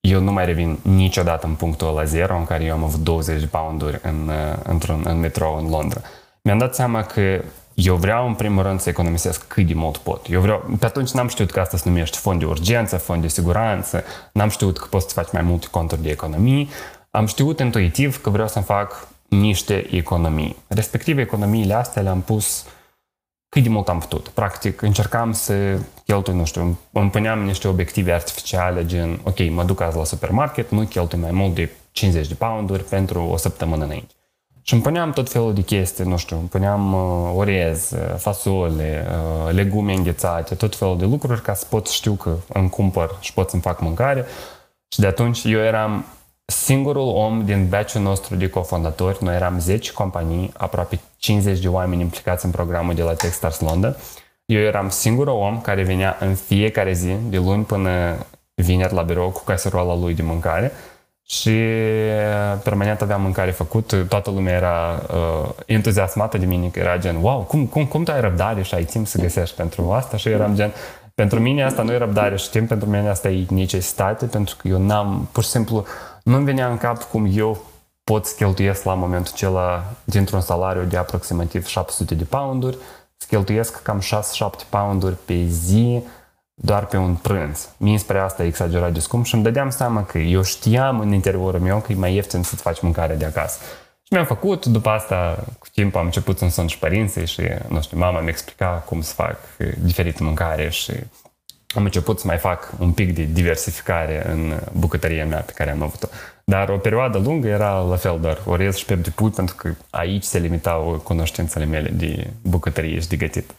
eu 0.01 0.19
nu 0.19 0.31
mai 0.31 0.45
revin 0.45 0.79
niciodată 0.81 1.47
în 1.47 1.53
punctul 1.53 1.93
la 1.93 2.03
zero 2.03 2.37
în 2.37 2.45
care 2.45 2.63
eu 2.63 2.73
am 2.73 2.83
avut 2.83 2.99
20 2.99 3.39
de 3.39 3.45
pounduri 3.45 3.99
în, 4.03 4.27
uh, 4.27 4.59
într-un 4.63 5.03
în 5.05 5.19
metro 5.19 5.57
în 5.57 5.69
Londra. 5.69 6.01
Mi-am 6.41 6.57
dat 6.57 6.75
seama 6.75 7.03
că 7.03 7.41
eu 7.73 7.95
vreau 7.95 8.27
în 8.27 8.33
primul 8.33 8.63
rând 8.63 8.79
să 8.79 8.89
economisesc 8.89 9.47
cât 9.47 9.67
de 9.67 9.73
mult 9.73 9.97
pot. 9.97 10.25
Eu 10.29 10.41
vreau, 10.41 10.69
pe 10.79 10.85
atunci 10.85 11.11
n-am 11.11 11.27
știut 11.27 11.51
că 11.51 11.59
asta 11.59 11.77
se 11.77 11.89
numește 11.89 12.17
fond 12.17 12.39
de 12.39 12.45
urgență, 12.45 12.97
fond 12.97 13.21
de 13.21 13.27
siguranță, 13.27 14.03
n-am 14.33 14.49
știut 14.49 14.77
că 14.77 14.87
poți 14.89 15.07
să 15.07 15.13
faci 15.13 15.31
mai 15.31 15.41
multe 15.41 15.67
conturi 15.71 16.01
de 16.01 16.09
economii, 16.09 16.69
am 17.11 17.25
știut 17.25 17.59
intuitiv 17.59 18.21
că 18.21 18.29
vreau 18.29 18.47
să 18.47 18.59
fac 18.59 19.07
niște 19.27 19.87
economii. 19.95 20.55
Respectiv, 20.67 21.17
economiile 21.17 21.73
astea 21.73 22.01
le-am 22.01 22.21
pus 22.21 22.65
cât 23.49 23.63
de 23.63 23.69
mult 23.69 23.87
am 23.87 23.99
putut. 23.99 24.27
Practic, 24.27 24.81
încercam 24.81 25.31
să 25.31 25.77
cheltui, 26.05 26.33
nu 26.33 26.45
știu, 26.45 26.79
îmi 26.91 27.09
puneam 27.09 27.39
niște 27.39 27.67
obiective 27.67 28.13
artificiale, 28.13 28.85
gen, 28.85 29.19
ok, 29.23 29.49
mă 29.49 29.63
duc 29.63 29.81
azi 29.81 29.97
la 29.97 30.03
supermarket, 30.03 30.69
nu 30.69 30.85
cheltui 30.85 31.19
mai 31.19 31.31
mult 31.31 31.55
de 31.55 31.69
50 31.91 32.27
de 32.27 32.33
pounduri 32.33 32.83
pentru 32.83 33.23
o 33.23 33.37
săptămână 33.37 33.83
înainte. 33.83 34.13
Și 34.71 34.77
îmi 34.77 34.85
puneam 34.85 35.11
tot 35.11 35.29
felul 35.29 35.53
de 35.53 35.61
chestii, 35.61 36.03
nu 36.03 36.17
știu, 36.17 36.37
îmi 36.37 36.47
puneam 36.47 36.93
uh, 36.93 37.31
orez, 37.35 37.91
uh, 37.91 38.15
fasole, 38.17 39.07
uh, 39.09 39.53
legume 39.53 39.93
înghețate, 39.93 40.55
tot 40.55 40.75
felul 40.75 40.97
de 40.97 41.05
lucruri 41.05 41.41
ca 41.41 41.53
să 41.53 41.65
pot 41.69 41.87
să 41.87 41.93
știu 41.93 42.13
că 42.13 42.35
îmi 42.53 42.69
cumpăr 42.69 43.17
și 43.19 43.33
pot 43.33 43.49
să-mi 43.49 43.61
fac 43.61 43.81
mâncare. 43.81 44.25
Și 44.87 44.99
de 44.99 45.07
atunci 45.07 45.43
eu 45.43 45.59
eram 45.59 46.05
singurul 46.45 47.07
om 47.07 47.45
din 47.45 47.67
batch 47.69 47.93
nostru 47.93 48.35
de 48.35 48.49
cofondatori. 48.49 49.23
Noi 49.23 49.35
eram 49.35 49.59
10 49.59 49.91
companii, 49.91 50.51
aproape 50.57 50.99
50 51.17 51.59
de 51.59 51.67
oameni 51.67 52.01
implicați 52.01 52.45
în 52.45 52.51
programul 52.51 52.93
de 52.93 53.03
la 53.03 53.13
Techstars 53.13 53.59
Londra. 53.59 53.95
Eu 54.45 54.59
eram 54.59 54.89
singurul 54.89 55.33
om 55.33 55.61
care 55.61 55.83
venea 55.83 56.17
în 56.19 56.35
fiecare 56.35 56.93
zi, 56.93 57.15
de 57.29 57.37
luni 57.37 57.63
până 57.63 58.15
vineri 58.53 58.93
la 58.93 59.01
birou 59.01 59.29
cu 59.29 59.43
caseroala 59.43 59.95
lui 59.95 60.13
de 60.13 60.21
mâncare 60.21 60.71
și 61.25 61.49
uh, 61.49 62.59
permanent 62.63 63.01
aveam 63.01 63.21
mâncare 63.21 63.51
făcut, 63.51 64.05
toată 64.07 64.29
lumea 64.29 64.53
era 64.53 65.01
uh, 65.13 65.49
entuziasmată 65.65 66.37
de 66.37 66.45
mine, 66.45 66.67
că 66.67 66.79
era 66.79 66.97
gen, 66.97 67.15
wow, 67.15 67.41
cum, 67.41 67.65
cum, 67.65 67.85
cum 67.85 68.03
tu 68.03 68.11
ai 68.11 68.21
răbdare 68.21 68.61
și 68.61 68.75
ai 68.75 68.83
timp 68.83 69.07
să 69.07 69.21
găsești 69.21 69.55
pentru 69.55 69.91
asta? 69.91 70.17
Și 70.17 70.29
eram 70.29 70.55
gen, 70.55 70.71
pentru 71.15 71.39
mine 71.39 71.63
asta 71.63 71.81
nu 71.81 71.91
e 71.91 71.97
răbdare 71.97 72.35
și 72.35 72.49
timp, 72.49 72.67
pentru 72.67 72.89
mine 72.89 73.09
asta 73.09 73.29
e 73.29 73.45
necesitate, 73.49 74.25
pentru 74.25 74.55
că 74.55 74.67
eu 74.67 74.79
n-am, 74.79 75.29
pur 75.31 75.43
și 75.43 75.49
simplu, 75.49 75.85
nu-mi 76.23 76.45
venea 76.45 76.67
în 76.67 76.77
cap 76.77 77.03
cum 77.03 77.29
eu 77.33 77.63
pot 78.03 78.25
să 78.25 78.33
cheltuiesc 78.37 78.83
la 78.83 78.93
momentul 78.93 79.31
acela 79.35 79.83
dintr-un 80.03 80.41
salariu 80.41 80.83
de 80.83 80.97
aproximativ 80.97 81.65
700 81.65 82.15
de 82.15 82.23
pounduri, 82.23 82.77
să 83.17 83.25
cheltuiesc 83.29 83.81
cam 83.81 84.01
6-7 84.01 84.69
pounduri 84.69 85.15
pe 85.25 85.45
zi, 85.45 86.03
doar 86.63 86.85
pe 86.85 86.97
un 86.97 87.15
prânz. 87.15 87.69
Mie 87.77 87.97
spre 87.97 88.19
asta 88.19 88.43
e 88.43 88.47
exagerat 88.47 88.93
de 88.93 88.99
scump 88.99 89.25
și 89.25 89.33
îmi 89.33 89.43
dădeam 89.43 89.69
seama 89.69 90.03
că 90.03 90.17
eu 90.17 90.43
știam 90.43 90.99
în 90.99 91.13
interiorul 91.13 91.59
meu 91.59 91.79
că 91.79 91.91
e 91.91 91.95
mai 91.95 92.15
ieftin 92.15 92.43
să-ți 92.43 92.61
faci 92.61 92.81
mâncare 92.81 93.15
de 93.15 93.25
acasă. 93.25 93.59
Și 94.03 94.13
mi-am 94.13 94.25
făcut, 94.25 94.65
după 94.65 94.89
asta, 94.89 95.43
cu 95.59 95.67
timp 95.73 95.95
am 95.95 96.05
început 96.05 96.37
să-mi 96.37 96.51
sunt 96.51 96.69
și 96.69 96.77
părinții 96.77 97.27
și, 97.27 97.41
nu 97.67 97.81
știu, 97.81 97.97
mama 97.97 98.19
mi 98.19 98.29
explica 98.29 98.83
cum 98.85 99.01
să 99.01 99.13
fac 99.13 99.37
diferită 99.77 100.23
mâncare 100.23 100.69
și 100.69 100.91
am 101.75 101.83
început 101.83 102.19
să 102.19 102.27
mai 102.27 102.37
fac 102.37 102.73
un 102.79 102.91
pic 102.91 103.15
de 103.15 103.23
diversificare 103.23 104.31
în 104.31 104.59
bucătăria 104.71 105.25
mea 105.25 105.39
pe 105.39 105.51
care 105.51 105.71
am 105.71 105.83
avut-o. 105.83 106.07
Dar 106.45 106.69
o 106.69 106.77
perioadă 106.77 107.17
lungă 107.17 107.47
era 107.47 107.79
la 107.79 107.95
fel 107.95 108.19
doar 108.21 108.41
orez 108.45 108.75
și 108.75 108.85
pept 108.85 109.03
de 109.03 109.09
pui 109.09 109.29
pentru 109.29 109.55
că 109.55 109.73
aici 109.89 110.23
se 110.23 110.39
limitau 110.39 111.01
cunoștințele 111.03 111.65
mele 111.65 111.89
de 111.89 112.29
bucătărie 112.41 112.99
și 112.99 113.07
de 113.07 113.15
gătit. 113.15 113.51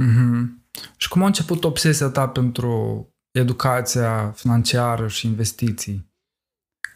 Mm-hmm. 0.00 0.59
Și 0.96 1.08
cum 1.08 1.22
a 1.22 1.26
început 1.26 1.64
obsesia 1.64 2.08
ta 2.08 2.28
pentru 2.28 3.06
educația 3.30 4.32
financiară 4.36 5.08
și 5.08 5.26
investiții? 5.26 6.08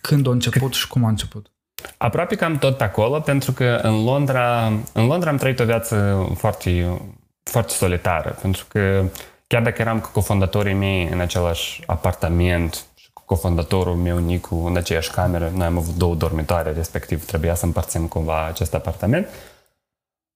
Când 0.01 0.27
a 0.27 0.31
început 0.31 0.73
și 0.73 0.89
cum 0.89 1.05
a 1.05 1.09
început? 1.09 1.53
Aproape 1.97 2.35
cam 2.35 2.59
tot 2.59 2.77
pe 2.77 2.85
acolo, 2.85 3.21
pentru 3.21 3.53
că 3.53 3.79
în 3.83 4.05
Londra, 4.05 4.67
în 4.93 5.07
Londra 5.07 5.31
am 5.31 5.37
trăit 5.37 5.61
o 5.61 5.65
viață 5.65 6.27
foarte, 6.37 7.01
foarte 7.43 7.73
solitară, 7.73 8.39
pentru 8.41 8.65
că 8.69 9.05
chiar 9.47 9.63
dacă 9.63 9.81
eram 9.81 10.01
cu 10.01 10.09
cofondatorii 10.13 10.75
mei 10.75 11.09
în 11.09 11.21
același 11.21 11.83
apartament 11.87 12.85
și 12.95 13.09
cu 13.13 13.23
cofondatorul 13.25 13.95
meu, 13.95 14.19
Nicu, 14.19 14.67
în 14.67 14.77
aceeași 14.77 15.11
cameră, 15.11 15.53
noi 15.55 15.67
am 15.67 15.77
avut 15.77 15.95
două 15.95 16.15
dormitoare, 16.15 16.73
respectiv 16.73 17.25
trebuia 17.25 17.55
să 17.55 17.65
împărțim 17.65 18.07
cumva 18.07 18.47
acest 18.47 18.75
apartament, 18.75 19.29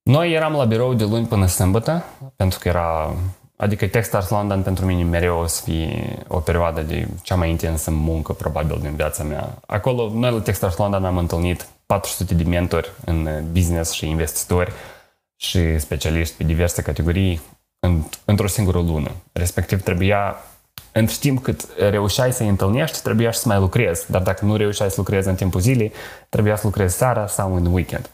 noi 0.08 0.32
eram 0.32 0.52
la 0.52 0.64
birou 0.64 0.94
de 0.94 1.04
luni 1.04 1.26
până 1.26 1.46
sâmbătă, 1.46 2.04
pentru 2.36 2.58
că 2.58 2.68
era 2.68 3.14
Adică 3.60 3.86
Techstars 3.86 4.28
London 4.28 4.62
pentru 4.62 4.84
mine 4.84 5.02
mereu 5.02 5.38
o 5.38 5.46
să 5.46 5.62
fie 5.62 6.18
o 6.28 6.38
perioadă 6.38 6.80
de 6.80 7.08
cea 7.22 7.34
mai 7.34 7.50
intensă 7.50 7.90
muncă 7.90 8.32
probabil 8.32 8.78
din 8.80 8.94
viața 8.94 9.22
mea. 9.22 9.58
Acolo, 9.66 10.10
noi 10.14 10.32
la 10.32 10.40
Techstars 10.40 10.76
London 10.76 11.04
am 11.04 11.16
întâlnit 11.16 11.66
400 11.86 12.34
de 12.34 12.42
mentori 12.42 12.92
în 13.04 13.28
business 13.52 13.92
și 13.92 14.08
investitori 14.08 14.72
și 15.36 15.78
specialiști 15.78 16.36
pe 16.36 16.44
diverse 16.44 16.82
categorii 16.82 17.40
în, 17.80 18.02
într-o 18.24 18.46
singură 18.46 18.78
lună. 18.78 19.10
Respectiv 19.32 19.82
trebuia, 19.82 20.36
în 20.92 21.06
timp 21.06 21.42
cât 21.42 21.66
reușeai 21.90 22.32
să-i 22.32 22.48
întâlnești, 22.48 23.02
trebuia 23.02 23.30
și 23.30 23.38
să 23.38 23.48
mai 23.48 23.58
lucrezi. 23.58 24.10
Dar 24.10 24.22
dacă 24.22 24.44
nu 24.44 24.56
reușeai 24.56 24.88
să 24.88 24.94
lucrezi 24.96 25.28
în 25.28 25.34
timpul 25.34 25.60
zilei, 25.60 25.92
trebuia 26.28 26.56
să 26.56 26.62
lucrezi 26.64 26.96
seara 26.96 27.26
sau 27.26 27.54
în 27.54 27.66
weekend. 27.66 28.10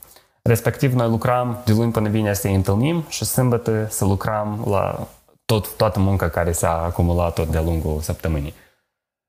Respectiv, 0.49 0.93
noi 0.93 1.09
lucram 1.09 1.63
de 1.65 1.73
luni 1.73 1.93
până 1.93 2.09
vineri 2.09 2.37
să-i 2.37 2.55
întâlnim 2.55 3.05
și 3.09 3.25
sâmbătă 3.25 3.87
să 3.91 4.05
lucram 4.05 4.65
la 4.69 5.09
tot, 5.45 5.77
toată 5.77 6.01
munca 6.01 6.29
care 6.29 6.53
s-a 6.53 6.83
acumulat 6.83 7.35
tot 7.35 7.49
de-a 7.49 7.61
lungul 7.61 8.01
săptămânii. 8.01 8.55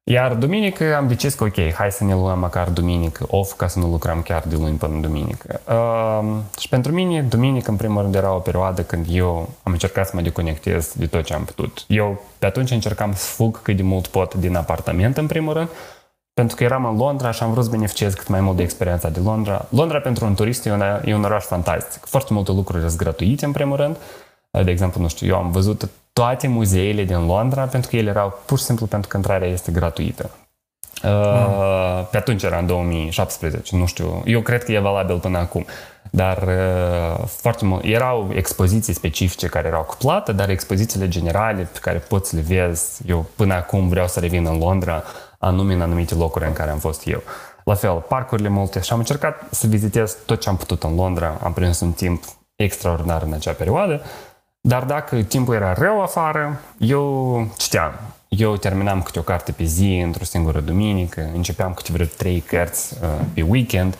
Iar 0.03 0.33
duminică 0.33 0.95
am 0.95 1.07
decis 1.07 1.33
că 1.33 1.43
ok, 1.43 1.73
hai 1.73 1.91
să 1.91 2.03
ne 2.03 2.13
luăm 2.13 2.39
măcar 2.39 2.69
duminică 2.69 3.25
off 3.29 3.53
ca 3.53 3.67
să 3.67 3.79
nu 3.79 3.89
lucrăm 3.89 4.21
chiar 4.21 4.43
de 4.47 4.55
luni 4.55 4.77
până 4.77 4.99
duminică. 4.99 5.61
Uh, 5.67 6.35
și 6.59 6.69
pentru 6.69 6.91
mine, 6.91 7.21
duminică 7.21 7.71
în 7.71 7.77
primul 7.77 8.01
rând 8.01 8.15
era 8.15 8.35
o 8.35 8.39
perioadă 8.39 8.83
când 8.83 9.05
eu 9.09 9.49
am 9.63 9.71
încercat 9.71 10.07
să 10.07 10.11
mă 10.15 10.21
deconectez 10.21 10.93
de 10.97 11.05
tot 11.05 11.23
ce 11.23 11.33
am 11.33 11.43
putut. 11.43 11.83
Eu 11.87 12.21
pe 12.39 12.45
atunci 12.45 12.71
încercam 12.71 13.13
să 13.13 13.25
fug 13.25 13.61
cât 13.61 13.75
de 13.75 13.83
mult 13.83 14.07
pot 14.07 14.33
din 14.33 14.55
apartament 14.55 15.17
în 15.17 15.27
primul 15.27 15.53
rând, 15.53 15.69
pentru 16.39 16.55
că 16.55 16.63
eram 16.63 16.85
în 16.85 16.97
Londra 16.97 17.31
și 17.31 17.43
am 17.43 17.51
vrut 17.51 17.63
să 17.63 17.69
beneficiez 17.69 18.13
cât 18.13 18.27
mai 18.27 18.39
mult 18.39 18.57
de 18.57 18.63
experiența 18.63 19.09
de 19.09 19.19
Londra. 19.23 19.65
Londra 19.69 19.99
pentru 19.99 20.25
un 20.25 20.35
turist 20.35 20.65
e 20.65 20.71
un, 20.71 20.83
e 21.05 21.15
un 21.15 21.23
oraș 21.23 21.43
fantastic. 21.43 22.05
Foarte 22.05 22.33
multe 22.33 22.51
lucruri 22.51 22.83
sunt 22.83 22.97
gratuite 22.97 23.45
în 23.45 23.51
primul 23.51 23.75
rând. 23.75 23.97
De 24.63 24.71
exemplu, 24.71 25.01
nu 25.01 25.07
știu, 25.07 25.27
eu 25.27 25.35
am 25.35 25.51
văzut 25.51 25.89
toate 26.13 26.47
muzeele 26.47 27.03
din 27.03 27.25
Londra, 27.25 27.63
pentru 27.63 27.89
că 27.89 27.95
ele 27.95 28.09
erau 28.09 28.39
pur 28.45 28.57
și 28.57 28.63
simplu 28.63 28.85
pentru 28.85 29.09
că 29.09 29.17
intrarea 29.17 29.47
este 29.47 29.71
gratuită. 29.71 30.29
Uh, 31.03 32.07
Pe 32.11 32.17
atunci 32.17 32.43
era 32.43 32.57
în 32.57 32.65
2017, 32.65 33.75
nu 33.75 33.85
știu, 33.85 34.21
eu 34.25 34.41
cred 34.41 34.63
că 34.63 34.71
e 34.71 34.79
valabil 34.79 35.19
până 35.19 35.37
acum. 35.37 35.65
Dar 36.09 36.37
uh, 36.37 37.25
foarte 37.25 37.65
mult, 37.65 37.83
erau 37.83 38.29
expoziții 38.33 38.93
specifice 38.93 39.47
care 39.47 39.67
erau 39.67 39.81
cu 39.81 39.95
plată, 39.97 40.31
dar 40.31 40.49
expozițiile 40.49 41.07
generale 41.07 41.69
pe 41.73 41.79
care 41.79 41.97
poți 41.97 42.29
să 42.29 42.35
le 42.35 42.41
vezi, 42.41 43.01
eu 43.07 43.25
până 43.35 43.53
acum 43.53 43.87
vreau 43.87 44.07
să 44.07 44.19
revin 44.19 44.45
în 44.45 44.57
Londra, 44.57 45.03
anume 45.45 45.73
în 45.73 45.81
anumite 45.81 46.15
locuri 46.15 46.45
în 46.45 46.53
care 46.53 46.71
am 46.71 46.77
fost 46.77 47.07
eu. 47.07 47.21
La 47.63 47.73
fel, 47.73 48.05
parcurile 48.07 48.49
multe 48.49 48.81
și 48.81 48.93
am 48.93 48.99
încercat 48.99 49.41
să 49.51 49.67
vizitez 49.67 50.17
tot 50.25 50.39
ce 50.39 50.49
am 50.49 50.57
putut 50.57 50.83
în 50.83 50.95
Londra, 50.95 51.39
am 51.43 51.53
prins 51.53 51.79
un 51.79 51.91
timp 51.91 52.23
extraordinar 52.55 53.21
în 53.21 53.33
acea 53.33 53.51
perioadă 53.51 54.01
dar 54.67 54.83
dacă 54.83 55.21
timpul 55.21 55.53
era 55.53 55.73
rău 55.73 56.01
afară, 56.01 56.59
eu 56.77 57.47
citeam. 57.57 57.91
Eu 58.27 58.57
terminam 58.57 59.01
câte 59.01 59.19
o 59.19 59.21
carte 59.21 59.51
pe 59.51 59.63
zi, 59.63 60.01
într-o 60.03 60.23
singură 60.23 60.59
duminică, 60.59 61.29
începeam 61.33 61.73
câte 61.73 61.91
vreo 61.91 62.05
trei 62.05 62.39
cărți 62.39 62.93
uh, 63.01 63.09
pe 63.33 63.41
weekend, 63.41 63.97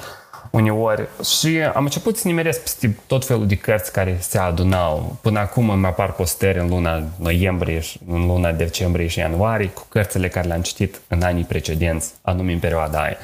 uneori, 0.55 1.07
și 1.39 1.61
am 1.73 1.83
început 1.83 2.17
să 2.17 2.27
nimeresc 2.27 2.61
peste 2.61 2.97
tot 3.07 3.25
felul 3.25 3.47
de 3.47 3.55
cărți 3.55 3.91
care 3.91 4.17
se 4.19 4.37
adunau. 4.37 5.17
Până 5.21 5.39
acum 5.39 5.69
îmi 5.69 5.85
apar 5.85 6.11
posteri 6.11 6.59
în 6.59 6.67
luna 6.67 7.03
noiembrie, 7.17 7.81
în 8.07 8.25
luna 8.25 8.51
decembrie 8.51 9.07
și 9.07 9.19
ianuarie, 9.19 9.67
cu 9.67 9.85
cărțile 9.89 10.27
care 10.27 10.47
le-am 10.47 10.61
citit 10.61 11.01
în 11.07 11.21
anii 11.21 11.43
precedenți, 11.43 12.13
anume 12.21 12.53
în 12.53 12.59
perioada 12.59 13.01
aia. 13.01 13.17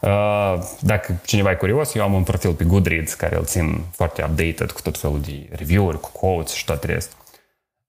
Uh, 0.00 0.62
dacă 0.80 1.20
cineva 1.24 1.50
e 1.50 1.54
curios, 1.54 1.94
eu 1.94 2.02
am 2.02 2.14
un 2.14 2.22
profil 2.22 2.52
pe 2.52 2.64
Goodreads 2.64 3.14
care 3.14 3.36
îl 3.36 3.44
țin 3.44 3.80
foarte 3.92 4.22
updated 4.22 4.70
cu 4.70 4.80
tot 4.82 4.98
felul 4.98 5.20
de 5.20 5.48
review-uri, 5.50 6.00
cu 6.00 6.10
quotes 6.12 6.52
și 6.52 6.64
tot 6.64 6.84
rest. 6.84 7.12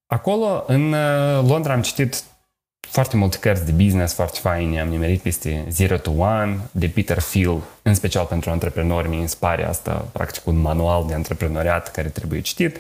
Acolo, 0.08 0.64
în 0.68 0.94
uh, 0.94 1.48
Londra, 1.48 1.74
am 1.74 1.82
citit 1.82 2.24
foarte 2.92 3.18
multe 3.18 3.38
cărți 3.38 3.66
de 3.66 3.84
business 3.84 4.14
foarte 4.14 4.40
faine. 4.42 4.82
Am 4.82 4.88
nimerit 4.88 5.22
peste 5.22 5.66
Zero 5.70 5.98
to 5.98 6.12
One 6.12 6.58
de 6.72 6.88
Peter 6.88 7.22
Thiel, 7.22 7.58
în 7.82 7.94
special 7.94 8.26
pentru 8.26 8.50
antreprenori. 8.50 9.10
Mi 9.10 9.18
inspire 9.18 9.68
asta, 9.68 10.06
practic, 10.12 10.48
un 10.48 10.58
manual 10.58 11.06
de 11.08 11.14
antreprenoriat 11.14 11.92
care 11.92 12.08
trebuie 12.08 12.42
citit. 12.42 12.78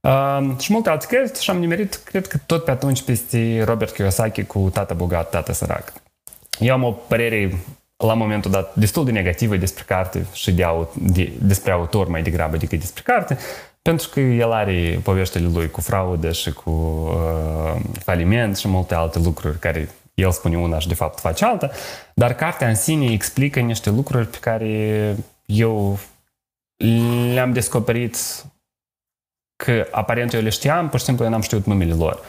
Uh, 0.00 0.58
și 0.58 0.72
multe 0.72 0.90
alte 0.90 1.06
cărți 1.08 1.42
și 1.42 1.50
am 1.50 1.58
nimerit, 1.58 2.00
cred 2.04 2.26
că 2.26 2.38
tot 2.46 2.64
pe 2.64 2.70
atunci, 2.70 3.02
peste 3.02 3.62
Robert 3.64 3.94
Kiyosaki 3.94 4.44
cu 4.44 4.70
Tata 4.72 4.94
bogat, 4.94 5.30
Tata 5.30 5.52
sărac. 5.52 5.92
Eu 6.58 6.72
am 6.72 6.82
o 6.82 6.90
părere 6.90 7.58
la 7.96 8.14
momentul 8.14 8.50
dat 8.50 8.74
destul 8.74 9.04
de 9.04 9.10
negativă 9.10 9.56
despre 9.56 9.84
carte 9.86 10.26
și 10.32 10.52
de, 10.52 10.64
de, 10.94 11.32
despre 11.40 11.72
autor 11.72 12.08
mai 12.08 12.22
degrabă 12.22 12.56
decât 12.56 12.78
despre 12.78 13.02
carte, 13.06 13.38
pentru 13.86 14.08
că 14.08 14.20
el 14.20 14.52
are 14.52 15.00
poveștile 15.02 15.48
lui 15.48 15.70
cu 15.70 15.80
fraudă 15.80 16.32
și 16.32 16.52
cu 16.52 16.70
uh, 16.70 17.80
faliment 17.98 18.56
și 18.56 18.68
multe 18.68 18.94
alte 18.94 19.18
lucruri 19.18 19.58
care 19.58 19.88
el 20.14 20.30
spune 20.30 20.58
una 20.58 20.78
și 20.78 20.88
de 20.88 20.94
fapt 20.94 21.20
face 21.20 21.44
alta, 21.44 21.70
dar 22.14 22.34
cartea 22.34 22.68
în 22.68 22.74
sine 22.74 23.12
explică 23.12 23.60
niște 23.60 23.90
lucruri 23.90 24.26
pe 24.26 24.36
care 24.40 25.16
eu 25.44 25.98
le-am 27.32 27.52
descoperit 27.52 28.16
că 29.56 29.86
aparent 29.90 30.34
eu 30.34 30.40
le 30.40 30.48
știam, 30.48 30.88
pur 30.88 30.98
și 30.98 31.04
simplu 31.04 31.24
eu 31.24 31.30
n-am 31.30 31.40
știut 31.40 31.66
numele 31.66 31.94
lor. 31.94 32.20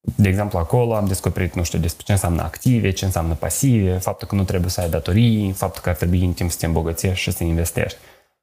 De 0.00 0.28
exemplu, 0.28 0.58
acolo 0.58 0.94
am 0.94 1.06
descoperit, 1.06 1.54
nu 1.54 1.62
știu, 1.62 1.78
despre 1.78 2.02
ce 2.06 2.12
înseamnă 2.12 2.42
active, 2.42 2.90
ce 2.90 3.04
înseamnă 3.04 3.34
pasive, 3.34 3.92
faptul 3.92 4.28
că 4.28 4.34
nu 4.34 4.44
trebuie 4.44 4.70
să 4.70 4.80
ai 4.80 4.88
datorii, 4.88 5.52
faptul 5.52 5.82
că 5.82 5.88
ar 5.88 5.94
trebui 5.94 6.24
în 6.24 6.32
timp 6.32 6.50
să 6.50 6.56
te 6.58 6.66
îmbogățești 6.66 7.20
și 7.22 7.30
să 7.30 7.44
investești. 7.44 7.98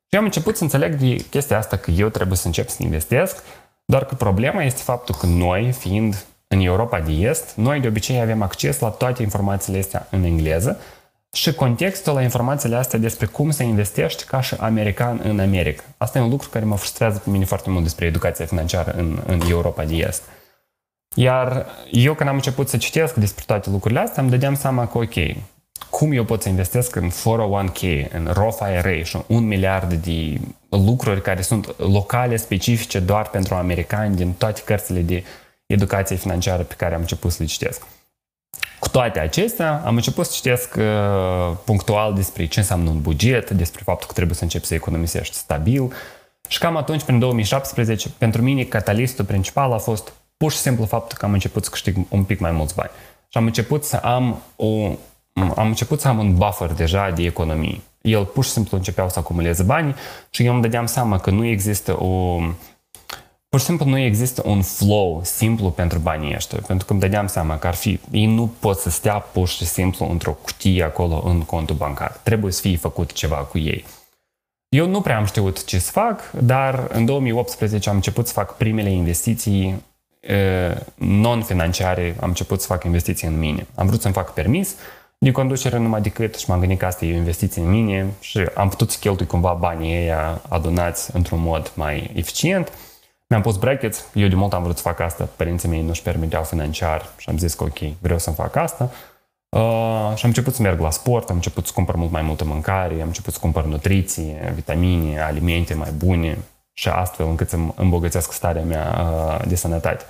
Și 0.10 0.13
eu 0.13 0.20
am 0.20 0.26
început 0.26 0.58
să 0.58 0.63
înțeleg 0.63 0.96
de 0.96 1.15
chestia 1.15 1.58
asta 1.58 1.78
că 1.78 1.91
eu 1.91 2.10
trebuie 2.10 2.38
să 2.38 2.48
încep 2.48 2.70
să 2.70 2.84
investesc, 2.84 3.43
doar 3.86 4.06
că 4.06 4.15
problema 4.15 4.63
este 4.63 4.82
faptul 4.82 5.15
că 5.15 5.26
noi, 5.26 5.72
fiind 5.72 6.26
în 6.48 6.60
Europa 6.60 7.00
de 7.00 7.12
Est, 7.12 7.54
noi 7.56 7.80
de 7.80 7.88
obicei 7.88 8.22
avem 8.22 8.41
acces 8.41 8.80
la 8.80 8.89
toate 8.89 9.22
informațiile 9.22 9.80
astea 9.80 10.08
în 10.12 10.24
engleză 10.24 10.80
și 11.32 11.54
contextul 11.54 12.13
la 12.13 12.22
informațiile 12.22 12.76
astea 12.76 13.00
despre 13.00 13.26
cum 13.26 13.52
să 13.52 13.63
investești 13.63 14.24
ca 14.24 14.41
și 14.41 14.56
american 14.60 15.20
în 15.24 15.39
America. 15.39 15.84
Asta 15.98 16.17
e 16.17 16.22
un 16.22 16.30
lucru 16.30 16.50
care 16.50 16.65
mă 16.65 16.78
frustrează 16.78 17.17
pe 17.17 17.30
mine 17.30 17.46
foarte 17.46 17.70
mult 17.70 17.84
despre 17.84 18.06
educația 18.06 18.46
financiară 18.46 18.91
în, 18.91 19.20
în 19.26 19.41
Europa 19.50 19.86
de 19.86 19.96
Est. 19.96 20.24
Iar 21.15 21.65
eu 21.91 22.13
când 22.13 22.30
am 22.30 22.36
început 22.36 22.70
să 22.70 22.78
citesc 22.78 23.15
despre 23.15 23.43
toate 23.48 23.70
lucrurile 23.70 24.00
astea, 24.00 24.22
îmi 24.22 24.32
dădeam 24.32 24.56
seama 24.56 24.88
că, 24.88 24.98
ok, 24.98 25.15
cum 25.89 26.11
eu 26.11 26.23
pot 26.23 26.41
să 26.41 26.49
investesc 26.49 26.95
în 26.95 27.09
401k, 27.09 28.11
în 28.11 28.29
Roth 28.33 28.59
IRA 28.71 29.03
și 29.03 29.17
un 29.27 29.47
miliard 29.47 29.93
de 29.93 30.39
lucruri 30.69 31.21
care 31.21 31.41
sunt 31.41 31.77
locale, 31.77 32.35
specifice 32.35 32.99
doar 32.99 33.29
pentru 33.29 33.55
americani 33.55 34.15
din 34.15 34.31
toate 34.31 34.61
cărțile 34.65 34.99
de 34.99 35.23
educație 35.65 36.15
financiară 36.15 36.63
pe 36.63 36.73
care 36.77 36.93
am 36.93 36.99
început 36.99 37.31
să 37.31 37.37
le 37.39 37.47
citesc. 37.47 37.81
Cu 38.79 38.89
toate 38.89 39.19
acestea, 39.19 39.81
am 39.85 39.95
început 39.95 40.25
să 40.25 40.31
citesc 40.35 40.75
uh, 40.75 41.57
punctual 41.65 42.13
despre 42.13 42.45
ce 42.45 42.59
înseamnă 42.59 42.89
un 42.89 43.01
buget, 43.01 43.49
despre 43.49 43.81
faptul 43.85 44.07
că 44.07 44.13
trebuie 44.13 44.35
să 44.35 44.43
începi 44.43 44.65
să 44.65 44.73
economisești 44.73 45.35
stabil. 45.35 45.93
Și 46.47 46.59
cam 46.59 46.75
atunci, 46.75 47.03
prin 47.03 47.19
2017, 47.19 48.09
pentru 48.17 48.41
mine, 48.41 48.63
catalistul 48.63 49.25
principal 49.25 49.73
a 49.73 49.77
fost 49.77 50.13
pur 50.37 50.51
și 50.51 50.57
simplu 50.57 50.85
faptul 50.85 51.17
că 51.17 51.25
am 51.25 51.33
început 51.33 51.63
să 51.63 51.69
câștig 51.69 51.97
un 52.09 52.23
pic 52.23 52.39
mai 52.39 52.51
mulți 52.51 52.75
bani. 52.75 52.89
Și 53.27 53.37
am 53.37 53.45
început 53.45 53.83
să 53.83 53.95
am 53.95 54.41
o 54.55 54.91
am 55.41 55.67
început 55.67 56.00
să 56.00 56.08
am 56.08 56.19
un 56.19 56.36
buffer 56.36 56.71
deja 56.71 57.12
de 57.12 57.23
economie. 57.23 57.82
El 58.02 58.26
pur 58.26 58.43
și 58.43 58.50
simplu 58.50 58.78
începeau 58.78 59.10
să 59.10 59.19
acumuleze 59.19 59.63
bani 59.63 59.95
și 60.30 60.45
eu 60.45 60.54
îmi 60.54 60.62
dădeam 60.62 60.86
seama 60.86 61.19
că 61.19 61.30
nu 61.30 61.45
există 61.45 62.04
o... 62.04 62.39
Pur 63.50 63.60
și 63.60 63.65
simplu 63.65 63.86
nu 63.86 63.97
există 63.97 64.41
un 64.45 64.62
flow 64.62 65.21
simplu 65.23 65.69
pentru 65.69 66.00
banii 66.00 66.36
ăștia, 66.36 66.60
pentru 66.67 66.86
că 66.86 66.91
îmi 66.91 67.02
dădeam 67.02 67.28
seama 67.28 67.58
că 67.58 67.67
ar 67.67 67.73
fi... 67.73 68.00
Ei 68.12 68.26
nu 68.26 68.52
pot 68.60 68.78
să 68.78 68.89
stea 68.89 69.19
pur 69.19 69.47
și 69.47 69.65
simplu 69.65 70.08
într-o 70.10 70.32
cutie 70.32 70.84
acolo 70.84 71.23
în 71.26 71.41
contul 71.41 71.76
bancar. 71.76 72.19
Trebuie 72.23 72.52
să 72.52 72.62
fie 72.62 72.78
făcut 72.78 73.12
ceva 73.13 73.36
cu 73.36 73.58
ei. 73.58 73.86
Eu 74.69 74.88
nu 74.88 75.02
prea 75.02 75.17
am 75.17 75.26
știut 75.26 75.65
ce 75.65 75.80
să 75.80 75.91
fac, 75.91 76.32
dar 76.32 76.88
în 76.91 77.06
2018 77.06 77.89
am 77.89 77.95
început 77.95 78.28
să 78.28 78.34
fac 78.34 78.58
primele 78.58 78.89
investiții 78.89 79.84
non-financiare 80.95 82.15
am 82.19 82.28
început 82.28 82.62
să 82.62 82.67
fac 82.67 82.84
investiții 82.84 83.28
în 83.28 83.39
mine. 83.39 83.67
Am 83.76 83.88
vrut 83.88 84.02
să-mi 84.02 84.13
fac 84.13 84.34
permis 84.34 84.76
de 85.19 85.32
conducere 85.32 85.77
numai 85.77 86.01
decât 86.01 86.36
și 86.36 86.49
m-am 86.49 86.60
gândit 86.60 86.80
că 86.80 86.86
asta 86.86 87.06
e 87.06 87.13
o 87.13 87.17
investiție 87.17 87.62
în 87.62 87.69
mine 87.69 88.13
și 88.19 88.49
am 88.56 88.69
putut 88.69 88.91
să 88.91 88.97
cheltui 88.99 89.25
cumva 89.25 89.53
banii 89.53 89.95
ăia 89.95 90.41
adunați 90.49 91.15
într-un 91.15 91.41
mod 91.41 91.71
mai 91.75 92.12
eficient. 92.15 92.71
Mi-am 93.27 93.41
pus 93.41 93.58
brackets, 93.58 94.06
eu 94.13 94.27
de 94.27 94.36
mult 94.36 94.53
am 94.53 94.63
vrut 94.63 94.75
să 94.75 94.82
fac 94.82 94.99
asta, 94.99 95.30
părinții 95.36 95.69
mei 95.69 95.82
nu-și 95.82 96.01
permiteau 96.01 96.43
financiar 96.43 97.06
și 97.17 97.30
am 97.30 97.38
zis 97.38 97.53
că 97.53 97.63
ok, 97.63 97.77
vreau 97.99 98.19
să-mi 98.19 98.36
fac 98.36 98.56
asta. 98.56 98.91
Uh, 99.49 100.12
și 100.15 100.23
am 100.23 100.30
început 100.30 100.53
să 100.53 100.62
merg 100.62 100.80
la 100.80 100.89
sport, 100.89 101.30
am 101.30 101.36
început 101.36 101.65
să 101.65 101.71
cumpăr 101.75 101.95
mult 101.95 102.12
mai 102.12 102.21
multă 102.21 102.45
mâncare, 102.45 102.93
am 102.93 103.08
început 103.08 103.34
să 103.34 103.39
cumpăr 103.39 103.65
nutriție, 103.65 104.51
vitamine, 104.56 105.21
alimente 105.21 105.73
mai 105.73 105.91
bune 105.91 106.38
și 106.73 106.89
astfel 106.89 107.25
încât 107.25 107.49
să 107.49 107.58
îmbogățesc 107.75 108.32
starea 108.32 108.63
mea 108.63 108.95
uh, 108.99 109.47
de 109.47 109.56
sănătate. 109.56 110.06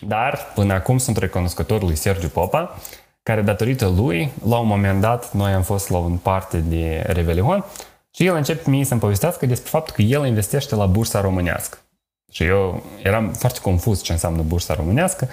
Dar 0.00 0.38
până 0.54 0.72
acum 0.72 0.98
sunt 0.98 1.16
recunoscător 1.16 1.82
lui 1.82 1.96
Sergiu 1.96 2.28
Popa, 2.28 2.76
care 3.22 3.42
datorită 3.42 3.86
lui, 3.86 4.32
la 4.48 4.58
un 4.58 4.66
moment 4.66 5.00
dat, 5.00 5.32
noi 5.32 5.52
am 5.52 5.62
fost 5.62 5.90
la 5.90 5.98
un 5.98 6.16
parte 6.16 6.56
de 6.56 7.04
Revelion 7.06 7.64
și 8.10 8.26
el 8.26 8.34
începe 8.34 8.70
mie 8.70 8.84
să-mi 8.84 9.00
povestească 9.00 9.46
despre 9.46 9.68
faptul 9.68 9.94
că 9.94 10.02
el 10.02 10.26
investește 10.26 10.74
la 10.74 10.86
bursa 10.86 11.20
românească. 11.20 11.78
Și 12.32 12.44
eu 12.44 12.82
eram 13.02 13.32
foarte 13.32 13.60
confuz 13.60 14.02
ce 14.02 14.12
înseamnă 14.12 14.42
bursa 14.42 14.74
românească, 14.74 15.28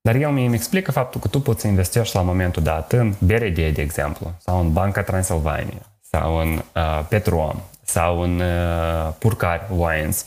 dar 0.00 0.14
el 0.14 0.30
mi 0.30 0.54
explică 0.54 0.92
faptul 0.92 1.20
că 1.20 1.28
tu 1.28 1.40
poți 1.40 1.60
să 1.60 1.66
investești 1.66 2.16
la 2.16 2.22
momentul 2.22 2.62
dat 2.62 2.92
în 2.92 3.14
BRD, 3.18 3.54
de 3.54 3.82
exemplu, 3.82 4.32
sau 4.38 4.60
în 4.60 4.72
Banca 4.72 5.02
Transilvania, 5.02 5.82
sau 6.00 6.36
în 6.36 6.62
uh, 6.74 7.04
Petrom, 7.08 7.60
sau 7.82 8.20
în 8.20 8.40
uh, 8.40 9.12
Purcari 9.18 9.62
Wines 9.76 10.26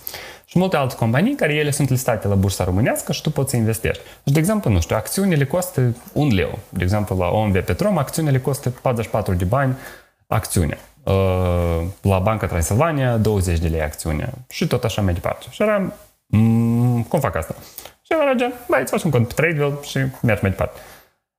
și 0.51 0.57
multe 0.57 0.77
alte 0.77 0.95
companii 0.95 1.35
care 1.35 1.53
ele 1.53 1.71
sunt 1.71 1.89
listate 1.89 2.27
la 2.27 2.35
bursa 2.35 2.63
românească 2.63 3.11
și 3.11 3.21
tu 3.21 3.31
poți 3.31 3.49
să 3.49 3.55
investești. 3.55 4.03
Deci, 4.23 4.33
de 4.33 4.39
exemplu, 4.39 4.71
nu 4.71 4.79
știu, 4.79 4.95
acțiunile 4.95 5.45
costă 5.45 5.95
un 6.13 6.33
leu. 6.33 6.59
De 6.69 6.83
exemplu, 6.83 7.17
la 7.17 7.27
OMV 7.27 7.59
Petrom, 7.59 7.97
acțiunile 7.97 8.39
costă 8.39 8.69
44 8.69 9.33
de 9.33 9.43
bani 9.43 9.77
acțiunea. 10.27 10.77
Uh, 11.03 11.81
la 12.01 12.19
Banca 12.19 12.47
Transilvania, 12.47 13.17
20 13.17 13.59
de 13.59 13.67
lei 13.67 13.81
acțiunea. 13.81 14.29
Și 14.49 14.67
tot 14.67 14.83
așa 14.83 15.01
mai 15.01 15.13
departe. 15.13 15.45
Și 15.49 15.61
eram, 15.61 15.93
mm, 16.25 17.03
cum 17.03 17.19
fac 17.19 17.35
asta? 17.35 17.55
Și 18.01 18.11
eu 18.11 18.17
merge, 18.17 18.45
băi, 18.67 18.81
îți 18.81 18.91
faci 18.91 19.03
un 19.03 19.11
cont 19.11 19.27
pe 19.27 19.33
Tradeville 19.33 19.77
și 19.83 19.97
mergi 20.21 20.41
mai 20.41 20.51
departe. 20.51 20.79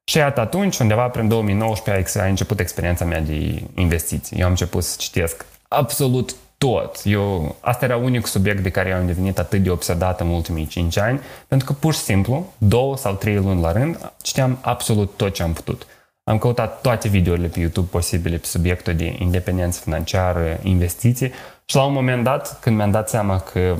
Și 0.04 0.16
iată 0.16 0.40
atunci, 0.40 0.78
undeva 0.78 1.08
prin 1.08 1.28
2019, 1.28 2.18
a 2.18 2.26
început 2.26 2.60
experiența 2.60 3.04
mea 3.04 3.20
de 3.20 3.62
investiții. 3.74 4.38
Eu 4.38 4.44
am 4.44 4.50
început 4.50 4.84
să 4.84 4.96
citesc 4.98 5.44
absolut 5.68 6.34
tot. 6.62 7.00
Eu, 7.04 7.56
asta 7.60 7.84
era 7.84 7.96
unicul 7.96 8.28
subiect 8.28 8.62
de 8.62 8.70
care 8.70 8.88
eu 8.88 8.96
am 8.96 9.06
devenit 9.06 9.38
atât 9.38 9.62
de 9.62 9.70
obsedat 9.70 10.20
în 10.20 10.28
ultimii 10.28 10.66
5 10.66 10.96
ani, 10.96 11.20
pentru 11.48 11.66
că 11.66 11.72
pur 11.72 11.94
și 11.94 12.00
simplu, 12.00 12.52
două 12.58 12.96
sau 12.96 13.14
trei 13.14 13.36
luni 13.36 13.60
la 13.60 13.72
rând, 13.72 14.12
citeam 14.22 14.58
absolut 14.60 15.12
tot 15.16 15.34
ce 15.34 15.42
am 15.42 15.52
putut. 15.52 15.86
Am 16.24 16.38
căutat 16.38 16.80
toate 16.80 17.08
videourile 17.08 17.46
pe 17.46 17.60
YouTube 17.60 17.88
posibile 17.90 18.36
pe 18.36 18.46
subiectul 18.46 18.94
de 18.94 19.16
independență 19.18 19.80
financiară, 19.80 20.58
investiții 20.62 21.32
și 21.64 21.76
la 21.76 21.84
un 21.84 21.92
moment 21.92 22.24
dat, 22.24 22.60
când 22.60 22.76
mi-am 22.76 22.90
dat 22.90 23.08
seama 23.08 23.38
că 23.38 23.74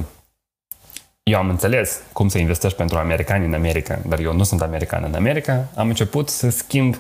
eu 1.23 1.38
am 1.38 1.49
înțeles 1.49 2.01
cum 2.12 2.29
să 2.29 2.38
investești 2.38 2.77
pentru 2.77 2.99
americani 2.99 3.47
în 3.47 3.55
America, 3.55 3.99
dar 4.07 4.18
eu 4.18 4.33
nu 4.33 4.42
sunt 4.42 4.62
american 4.62 5.05
în 5.07 5.14
America, 5.14 5.68
am 5.77 5.88
început 5.88 6.29
să 6.29 6.51
schimb 6.51 6.97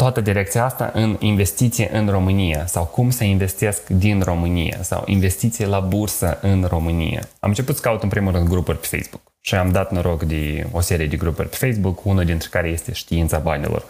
toată 0.00 0.20
direcția 0.20 0.64
asta 0.64 0.90
în 0.94 1.16
investiție 1.18 1.96
în 1.96 2.08
România 2.08 2.66
sau 2.66 2.84
cum 2.84 3.10
să 3.10 3.24
investesc 3.24 3.88
din 3.88 4.20
România 4.22 4.82
sau 4.82 5.02
investiție 5.06 5.66
la 5.66 5.80
bursă 5.80 6.38
în 6.42 6.64
România. 6.64 7.20
Am 7.40 7.48
început 7.48 7.76
să 7.76 7.80
caut 7.80 8.02
în 8.02 8.08
primul 8.08 8.32
rând 8.32 8.48
grupuri 8.48 8.78
pe 8.78 8.86
Facebook 8.86 9.22
și 9.40 9.54
am 9.54 9.70
dat 9.72 9.92
noroc 9.92 10.22
de 10.22 10.66
o 10.72 10.80
serie 10.80 11.06
de 11.06 11.16
grupuri 11.16 11.48
pe 11.48 11.56
Facebook, 11.56 12.04
unul 12.04 12.24
dintre 12.24 12.48
care 12.50 12.68
este 12.68 12.92
știința 12.92 13.38
banilor 13.38 13.84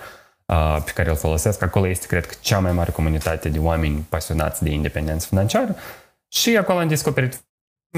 pe 0.85 0.90
care 0.94 1.11
îl 1.11 1.16
folosesc. 1.16 1.62
Acolo 1.62 1.88
este, 1.88 2.07
cred 2.07 2.27
că, 2.27 2.35
cea 2.40 2.59
mai 2.59 2.73
mare 2.73 2.90
comunitate 2.90 3.49
de 3.49 3.59
oameni 3.59 4.07
pasionați 4.09 4.62
de 4.62 4.70
independență 4.70 5.27
financiară 5.27 5.77
și 6.29 6.57
acolo 6.57 6.79
am 6.79 6.88
descoperit 6.88 7.44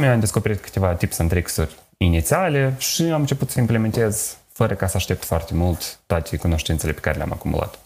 mi-am 0.00 0.20
descoperit 0.20 0.60
câteva 0.60 0.94
tips 0.94 1.18
and 1.18 1.30
tricks 1.30 1.60
inițiale 1.96 2.74
și 2.78 3.02
am 3.02 3.20
început 3.20 3.50
să 3.50 3.60
implementez 3.60 4.36
fără 4.52 4.74
ca 4.74 4.86
să 4.86 4.96
aștept 4.96 5.24
foarte 5.24 5.54
mult 5.54 6.00
toate 6.06 6.36
cunoștințele 6.36 6.92
pe 6.92 7.00
care 7.00 7.16
le-am 7.16 7.32
acumulat. 7.32 7.78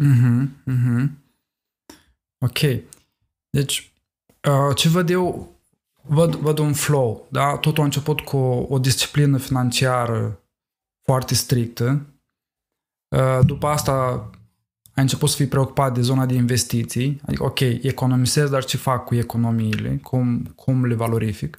Mhm, 0.00 0.62
mhm. 0.64 1.18
Ok. 2.38 2.58
Deci, 3.50 3.92
uh, 4.48 4.76
ce 4.76 4.88
văd 4.88 5.10
eu, 5.10 5.54
văd, 6.02 6.34
văd 6.34 6.58
un 6.58 6.72
flow, 6.72 7.26
da? 7.30 7.56
Totul 7.56 7.82
a 7.82 7.84
început 7.84 8.20
cu 8.20 8.36
o 8.68 8.78
disciplină 8.78 9.38
financiară 9.38 10.40
foarte 11.02 11.34
strictă. 11.34 12.06
Uh, 13.16 13.38
după 13.46 13.66
asta 13.66 14.30
ai 14.94 15.02
început 15.02 15.28
să 15.28 15.36
fii 15.36 15.46
preocupat 15.46 15.94
de 15.94 16.00
zona 16.00 16.26
de 16.26 16.34
investiții, 16.34 17.20
adică, 17.26 17.44
ok, 17.44 17.60
economisez, 17.60 18.50
dar 18.50 18.64
ce 18.64 18.76
fac 18.76 19.04
cu 19.04 19.14
economiile, 19.14 19.96
cum, 19.96 20.44
cum 20.44 20.84
le 20.84 20.94
valorific. 20.94 21.58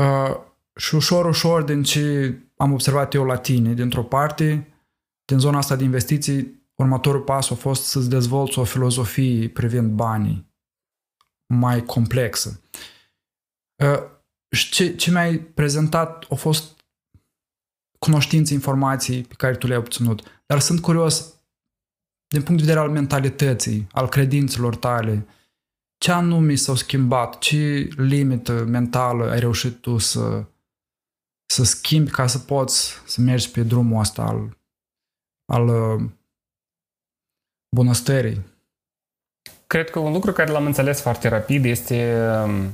Uh, 0.00 0.36
și 0.76 0.94
ușor, 0.94 1.24
ușor, 1.26 1.62
din 1.62 1.82
ce 1.82 2.34
am 2.56 2.72
observat 2.72 3.14
eu 3.14 3.24
la 3.24 3.36
tine, 3.36 3.74
dintr-o 3.74 4.02
parte, 4.02 4.72
din 5.24 5.38
zona 5.38 5.58
asta 5.58 5.76
de 5.76 5.84
investiții, 5.84 6.57
următorul 6.78 7.20
pas 7.20 7.50
a 7.50 7.54
fost 7.54 7.84
să-ți 7.84 8.08
dezvolți 8.08 8.58
o 8.58 8.64
filozofie 8.64 9.48
privind 9.48 9.90
banii 9.90 10.46
mai 11.54 11.84
complexă. 11.84 12.60
Uh, 13.84 14.16
și 14.50 14.70
ce, 14.70 14.96
ce 14.96 15.10
mi-ai 15.10 15.38
prezentat 15.38 16.26
a 16.30 16.34
fost 16.34 16.84
cunoștințe, 17.98 18.52
informații 18.52 19.22
pe 19.22 19.34
care 19.34 19.56
tu 19.56 19.66
le-ai 19.66 19.78
obținut. 19.78 20.42
Dar 20.46 20.60
sunt 20.60 20.80
curios, 20.80 21.40
din 22.26 22.42
punct 22.42 22.60
de 22.60 22.66
vedere 22.66 22.84
al 22.84 22.90
mentalității, 22.90 23.86
al 23.92 24.08
credințelor 24.08 24.76
tale, 24.76 25.26
ce 25.98 26.12
anume 26.12 26.54
s-au 26.54 26.74
schimbat, 26.74 27.38
ce 27.38 27.88
limită 27.96 28.64
mentală 28.64 29.30
ai 29.30 29.40
reușit 29.40 29.80
tu 29.80 29.98
să, 29.98 30.46
să 31.46 31.64
schimbi 31.64 32.10
ca 32.10 32.26
să 32.26 32.38
poți 32.38 33.02
să 33.06 33.20
mergi 33.20 33.50
pe 33.50 33.62
drumul 33.62 34.00
ăsta 34.00 34.22
al, 34.22 34.58
al 35.52 35.68
uh, 37.70 37.76
bunăstării? 37.76 38.56
Cred 39.66 39.90
că 39.90 39.98
un 39.98 40.12
lucru 40.12 40.32
care 40.32 40.50
l-am 40.50 40.66
înțeles 40.66 41.00
foarte 41.00 41.28
rapid 41.28 41.64
este 41.64 42.14
um, 42.44 42.72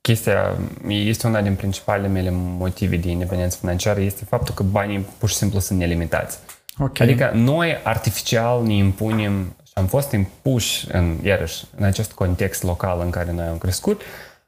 chestia, 0.00 0.56
este 0.88 1.26
una 1.26 1.42
din 1.42 1.54
principalele 1.54 2.08
mele 2.08 2.30
motive 2.32 2.96
de 2.96 3.08
independență 3.08 3.56
financiară, 3.60 4.00
este 4.00 4.24
faptul 4.24 4.54
că 4.54 4.62
banii 4.62 5.06
pur 5.18 5.28
și 5.28 5.34
simplu 5.34 5.58
sunt 5.58 5.78
nelimitați. 5.78 6.38
Okay. 6.78 7.06
Adică 7.06 7.30
noi 7.34 7.80
artificial 7.82 8.62
ne 8.62 8.74
impunem 8.74 9.56
și 9.64 9.72
am 9.74 9.86
fost 9.86 10.12
impuși 10.12 10.86
în, 10.92 11.16
iarăși, 11.22 11.64
în 11.76 11.84
acest 11.84 12.12
context 12.12 12.62
local 12.62 13.00
în 13.00 13.10
care 13.10 13.32
noi 13.32 13.46
am 13.46 13.58
crescut, 13.58 14.00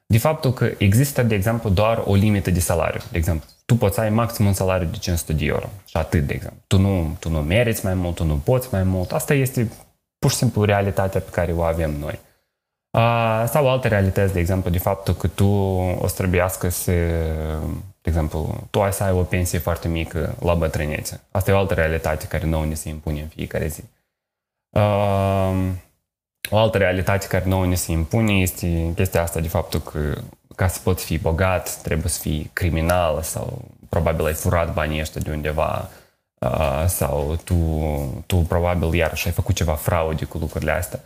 de 0.07 0.18
faptul 0.18 0.53
că 0.53 0.70
există, 0.79 1.22
de 1.22 1.35
exemplu, 1.35 1.70
doar 1.70 2.03
o 2.05 2.14
limită 2.14 2.51
de 2.51 2.61
salariu. 2.61 3.01
De 3.11 3.18
exemplu, 3.18 3.48
tu 3.68 3.76
poți 3.76 4.00
ai 4.00 4.11
maxim 4.11 4.46
un 4.46 4.52
salariu 4.52 4.88
de 4.90 4.96
500 4.96 5.33
de 5.33 5.44
euro 5.44 5.68
și 5.85 5.96
atât, 5.96 6.26
de 6.26 6.33
exemplu. 6.33 6.61
Tu 6.66 6.78
nu, 6.78 7.16
tu 7.20 7.28
nu 7.28 7.42
meriți 7.42 7.85
mai 7.85 7.94
mult, 7.94 8.14
tu 8.14 8.24
nu 8.24 8.35
poți 8.37 8.68
mai 8.72 8.83
mult. 8.83 9.12
Asta 9.12 9.35
este 9.35 9.70
pur 10.18 10.31
și 10.31 10.37
simplu 10.37 10.64
realitatea 10.64 11.20
pe 11.20 11.31
care 11.31 11.52
o 11.52 11.62
avem 11.62 11.90
noi. 11.98 12.18
Uh, 12.90 13.44
sau 13.48 13.70
alte 13.70 13.88
realități, 13.88 14.33
de 14.33 14.40
exemplu, 14.40 14.70
de 14.70 14.78
faptul 14.78 15.14
că 15.14 15.28
tu 15.28 15.46
o 16.00 16.07
să 16.07 16.14
trebuiască 16.14 16.68
să, 16.68 16.92
de 18.00 18.09
exemplu, 18.09 18.68
tu 18.70 18.83
ai 18.83 18.92
să 18.92 19.02
ai 19.02 19.12
o 19.12 19.22
pensie 19.22 19.59
foarte 19.59 19.88
mică 19.88 20.35
la 20.40 20.54
bătrânețe. 20.54 21.20
Asta 21.31 21.50
e 21.50 21.54
o 21.54 21.59
altă 21.59 21.74
realitate 21.74 22.26
care 22.26 22.46
nouă 22.46 22.64
ne 22.64 22.74
se 22.74 22.88
impune 22.88 23.20
în 23.20 23.28
fiecare 23.28 23.66
zi. 23.66 23.83
Uh, 24.70 25.70
o 26.50 26.57
altă 26.57 26.78
realitate 26.78 27.26
care 27.26 27.44
nouă 27.46 27.66
ne 27.66 27.74
se 27.74 27.92
impune 27.92 28.33
este 28.33 28.92
chestia 28.94 29.22
asta 29.22 29.40
de 29.40 29.48
faptul 29.48 29.81
că 29.81 30.18
ca 30.59 30.68
să 30.68 30.79
poți 30.83 31.05
fi 31.05 31.18
bogat, 31.18 31.77
trebuie 31.83 32.09
să 32.09 32.21
fii 32.21 32.51
criminal 32.53 33.23
sau 33.23 33.64
probabil 33.88 34.25
ai 34.25 34.33
furat 34.33 34.73
banii 34.73 35.01
ăștia 35.01 35.21
de 35.25 35.31
undeva 35.31 35.88
uh, 36.38 36.85
sau 36.87 37.38
tu, 37.44 37.55
tu 38.27 38.37
probabil 38.37 38.94
iarăși 38.94 39.27
ai 39.27 39.33
făcut 39.33 39.55
ceva 39.55 39.75
fraude 39.75 40.25
cu 40.25 40.38
lucrurile 40.38 40.71
astea. 40.71 41.01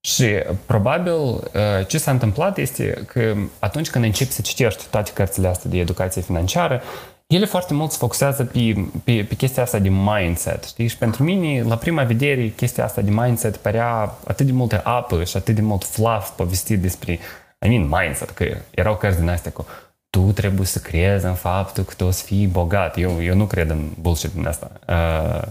Și 0.00 0.26
probabil 0.66 1.12
uh, 1.12 1.40
ce 1.86 1.98
s-a 1.98 2.10
întâmplat 2.10 2.58
este 2.58 3.04
că 3.06 3.34
atunci 3.58 3.90
când 3.90 4.04
începi 4.04 4.32
să 4.32 4.40
citești 4.40 4.84
toate 4.90 5.10
cărțile 5.14 5.48
astea 5.48 5.70
de 5.70 5.78
educație 5.78 6.22
financiară, 6.22 6.82
ele 7.26 7.44
foarte 7.44 7.74
mult 7.74 7.90
se 7.90 7.96
focusează 7.98 8.44
pe, 8.44 8.86
pe, 9.04 9.26
pe 9.28 9.34
chestia 9.34 9.62
asta 9.62 9.78
de 9.78 9.88
mindset, 9.88 10.64
știi? 10.64 10.86
Și 10.86 10.96
pentru 10.96 11.22
mine, 11.22 11.62
la 11.62 11.76
prima 11.76 12.02
vedere, 12.02 12.48
chestia 12.48 12.84
asta 12.84 13.00
de 13.00 13.10
mindset 13.10 13.56
părea 13.56 14.14
atât 14.26 14.46
de 14.46 14.52
multă 14.52 14.80
apă 14.84 15.24
și 15.24 15.36
atât 15.36 15.54
de 15.54 15.60
mult 15.60 15.84
fluff 15.84 16.30
povestit 16.30 16.80
despre, 16.80 17.18
I 17.64 17.68
mean, 17.68 17.88
mindset, 17.88 18.30
că 18.30 18.44
erau 18.70 18.96
cărți 18.96 19.18
din 19.18 19.28
astea 19.28 19.50
cu 19.50 19.66
tu 20.10 20.32
trebuie 20.32 20.66
să 20.66 20.78
crezi 20.78 21.24
în 21.24 21.34
faptul 21.34 21.84
că 21.84 21.94
tu 21.96 22.04
o 22.04 22.10
să 22.10 22.24
fii 22.24 22.46
bogat. 22.46 22.98
Eu, 22.98 23.22
eu 23.22 23.34
nu 23.34 23.44
cred 23.44 23.70
în 23.70 23.88
bullshit 24.00 24.32
din 24.32 24.46
asta. 24.46 24.70
Uh, 24.88 25.42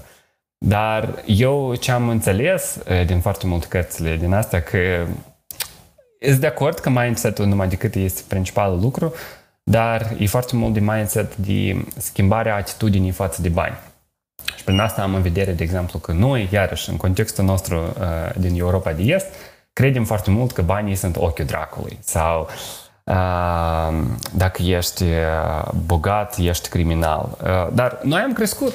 dar 0.57 1.23
eu 1.25 1.75
ce 1.75 1.91
am 1.91 2.09
înțeles 2.09 2.77
uh, 2.89 3.05
din 3.05 3.19
foarte 3.19 3.47
multe 3.47 3.67
cărțile 3.67 4.15
din 4.15 4.33
astea 4.33 4.61
că 4.61 5.05
sunt 6.19 6.39
de 6.39 6.47
acord 6.47 6.79
că 6.79 6.89
mindset-ul 6.89 7.45
numai 7.45 7.67
decât 7.67 7.95
este 7.95 8.21
principalul 8.27 8.79
lucru, 8.79 9.13
dar 9.63 10.15
e 10.19 10.25
foarte 10.25 10.55
mult 10.55 10.73
de 10.73 10.79
mindset 10.79 11.35
de 11.35 11.85
schimbarea 11.97 12.55
atitudinii 12.55 13.11
față 13.11 13.41
de 13.41 13.49
bani. 13.49 13.77
Și 14.55 14.63
prin 14.63 14.79
asta 14.79 15.01
am 15.01 15.15
în 15.15 15.21
vedere, 15.21 15.51
de 15.51 15.63
exemplu, 15.63 15.99
că 15.99 16.11
noi, 16.11 16.49
iarăși, 16.51 16.89
în 16.89 16.97
contextul 16.97 17.43
nostru 17.43 17.77
uh, 17.77 18.35
din 18.37 18.59
Europa 18.59 18.93
de 18.93 19.03
Est, 19.03 19.27
credem 19.73 20.03
foarte 20.03 20.29
mult 20.29 20.51
că 20.51 20.61
banii 20.61 20.95
sunt 20.95 21.15
ochiul 21.17 21.45
dracului 21.45 21.97
sau 22.01 22.47
uh, 23.03 23.97
dacă 24.35 24.61
ești 24.61 25.03
uh, 25.03 25.71
bogat, 25.85 26.37
ești 26.37 26.69
criminal. 26.69 27.37
Uh, 27.43 27.73
dar 27.73 27.99
noi 28.03 28.19
am 28.21 28.33
crescut, 28.33 28.73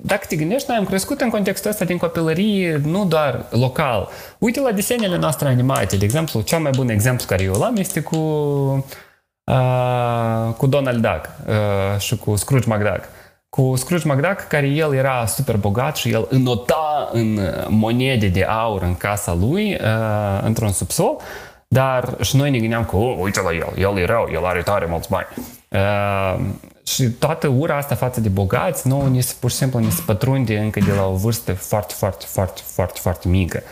dacă 0.00 0.26
te 0.28 0.36
gândești, 0.36 0.68
noi 0.68 0.78
am 0.78 0.84
crescut 0.84 1.20
în 1.20 1.30
contextul 1.30 1.70
ăsta 1.70 1.84
din 1.84 1.96
copilărie, 1.96 2.80
nu 2.84 3.04
doar 3.04 3.44
local. 3.50 4.08
Uite 4.38 4.60
la 4.60 4.72
desenele 4.72 5.18
noastre 5.18 5.48
animate, 5.48 5.96
de 5.96 6.04
exemplu, 6.04 6.40
cel 6.40 6.58
mai 6.58 6.70
bun 6.76 6.88
exemplu 6.88 7.26
care 7.28 7.42
eu 7.42 7.54
l-am 7.54 7.76
este 7.76 8.00
cu, 8.00 8.16
uh, 9.44 10.54
cu 10.56 10.66
Donald 10.66 11.02
Duck 11.02 11.28
uh, 11.46 12.00
și 12.00 12.16
cu 12.16 12.36
Scrooge 12.36 12.68
McDuck 12.68 13.08
cu 13.54 13.76
Scrooge 13.76 14.08
McDuck, 14.08 14.40
care 14.48 14.66
el 14.66 14.94
era 14.94 15.26
super 15.26 15.56
bogat 15.56 15.96
și 15.96 16.10
el 16.10 16.26
înota 16.30 17.08
în 17.12 17.40
monede 17.68 18.28
de 18.28 18.42
aur 18.42 18.82
în 18.82 18.94
casa 18.94 19.34
lui, 19.34 19.74
uh, 19.74 20.40
într-un 20.42 20.72
subsol, 20.72 21.16
dar 21.68 22.16
și 22.20 22.36
noi 22.36 22.50
ne 22.50 22.58
gândeam 22.58 22.84
că, 22.84 22.96
oh, 22.96 23.16
uite 23.20 23.40
la 23.40 23.52
el, 23.52 23.72
el 23.78 23.98
e 23.98 24.04
rău, 24.04 24.28
el 24.32 24.44
are 24.44 24.62
tare 24.62 24.86
mulți 24.88 25.08
bani. 25.08 25.26
Uh, 25.68 26.44
și 26.86 27.08
toată 27.08 27.48
ura 27.48 27.76
asta 27.76 27.94
față 27.94 28.20
de 28.20 28.28
bogați, 28.28 28.88
nouă 28.88 29.08
ne, 29.08 29.20
pur 29.40 29.50
și 29.50 29.56
simplu 29.56 29.78
ne 29.78 29.90
se 29.90 30.02
pătrunde 30.06 30.58
încă 30.58 30.80
de 30.80 30.92
la 30.92 31.06
o 31.06 31.14
vârstă 31.14 31.52
foarte, 31.52 31.94
foarte, 31.96 32.24
foarte, 32.28 32.60
foarte, 32.64 32.98
foarte 33.02 33.28
mică. 33.28 33.62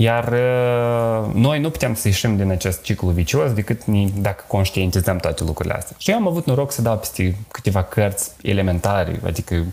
Iar 0.00 0.32
uh, 0.32 1.34
noi 1.34 1.60
nu 1.60 1.70
putem 1.70 1.94
să 1.94 2.08
ieșim 2.08 2.36
din 2.36 2.50
acest 2.50 2.82
ciclu 2.82 3.08
vicios 3.08 3.52
decât 3.52 3.84
dacă 4.14 4.44
conștientizăm 4.46 5.16
toate 5.16 5.44
lucrurile 5.44 5.74
astea. 5.74 5.96
Și 5.98 6.10
eu 6.10 6.16
am 6.16 6.26
avut 6.26 6.46
noroc 6.46 6.72
să 6.72 6.82
dau 6.82 6.98
peste 6.98 7.36
câteva 7.50 7.82
cărți 7.82 8.30
elementare, 8.42 9.20
adică 9.24 9.64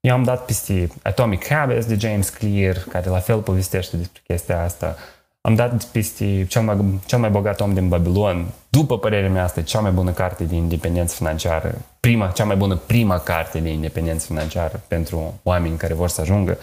eu 0.00 0.14
am 0.14 0.22
dat 0.22 0.44
peste 0.44 0.88
Atomic 1.02 1.46
Habits 1.48 1.86
de 1.86 1.96
James 1.98 2.28
Clear, 2.28 2.76
care 2.88 3.08
la 3.08 3.18
fel 3.18 3.38
povestește 3.38 3.96
despre 3.96 4.22
chestia 4.26 4.62
asta. 4.62 4.96
Am 5.40 5.54
dat 5.54 5.84
peste 5.84 6.46
cel 6.48 6.62
mai, 6.62 7.00
cel 7.06 7.18
mai 7.18 7.30
bogat 7.30 7.60
om 7.60 7.74
din 7.74 7.88
Babilon. 7.88 8.46
După 8.68 8.98
părerea 8.98 9.30
mea, 9.30 9.44
asta 9.44 9.60
e 9.60 9.62
cea 9.62 9.80
mai 9.80 9.90
bună 9.90 10.10
carte 10.10 10.44
de 10.44 10.54
independență 10.54 11.14
financiară. 11.14 11.74
Prima, 12.00 12.26
cea 12.26 12.44
mai 12.44 12.56
bună 12.56 12.76
prima 12.76 13.18
carte 13.18 13.58
de 13.58 13.68
independență 13.68 14.26
financiară 14.26 14.80
pentru 14.88 15.40
oameni 15.42 15.76
care 15.76 15.94
vor 15.94 16.08
să 16.08 16.20
ajungă. 16.20 16.58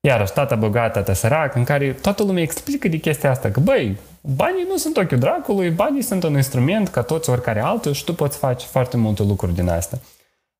Iarăși, 0.00 0.32
tata 0.32 0.54
bogat, 0.54 0.92
tata 0.92 1.12
sărac, 1.12 1.54
în 1.54 1.64
care 1.64 1.92
toată 1.92 2.22
lumea 2.22 2.42
explică 2.42 2.88
de 2.88 2.96
chestia 2.96 3.30
asta, 3.30 3.50
că 3.50 3.60
băi, 3.60 3.98
banii 4.20 4.66
nu 4.68 4.76
sunt 4.76 4.96
ochiul 4.96 5.18
dracului, 5.18 5.70
banii 5.70 6.02
sunt 6.02 6.22
un 6.22 6.34
instrument 6.34 6.88
ca 6.88 7.02
toți 7.02 7.30
oricare 7.30 7.60
altul 7.60 7.92
și 7.92 8.04
tu 8.04 8.14
poți 8.14 8.38
face 8.38 8.66
foarte 8.66 8.96
multe 8.96 9.22
lucruri 9.22 9.54
din 9.54 9.68
asta. 9.68 9.98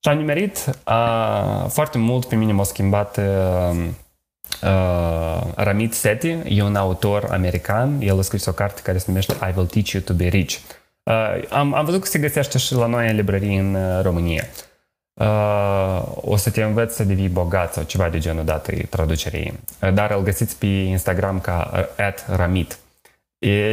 Și 0.01 0.09
am 0.09 0.17
nimerit 0.17 0.65
uh, 0.67 1.69
foarte 1.69 1.99
mult, 1.99 2.25
pe 2.25 2.35
mine 2.35 2.53
m-a 2.53 2.63
schimbat 2.63 3.17
uh, 3.17 3.87
uh, 4.63 5.43
Ramit 5.55 5.95
Sethi, 5.95 6.37
e 6.45 6.63
un 6.63 6.77
autor 6.77 7.29
american, 7.31 8.01
el 8.01 8.19
a 8.19 8.23
scris 8.23 8.47
o 8.47 8.53
carte 8.53 8.81
care 8.81 8.99
se 8.99 9.05
numește 9.07 9.33
I 9.33 9.53
Will 9.55 9.67
Teach 9.67 9.91
You 9.91 10.03
to 10.03 10.15
Be 10.15 10.27
Rich. 10.27 10.57
Uh, 11.03 11.49
am, 11.51 11.75
am 11.75 11.85
văzut 11.85 12.01
că 12.01 12.07
se 12.07 12.19
găsește 12.19 12.59
și 12.59 12.75
la 12.75 12.87
noi 12.87 13.09
în 13.09 13.17
librărie 13.17 13.59
în 13.59 13.75
uh, 13.75 14.03
România. 14.03 14.45
Uh, 15.21 15.27
uh, 15.27 16.03
o 16.15 16.37
să 16.37 16.51
te 16.51 16.63
înveți 16.63 16.97
să 16.97 17.05
devii 17.05 17.29
bogat 17.29 17.73
sau 17.73 17.83
ceva 17.83 18.09
de 18.09 18.19
genul 18.19 18.45
dat 18.45 18.71
traducerii. 18.89 19.59
Dar 19.95 20.11
îl 20.11 20.23
găsiți 20.23 20.59
pe 20.59 20.67
Instagram 20.67 21.41
ca 21.41 21.89
uh, 21.99 22.37
@ramit. 22.37 22.79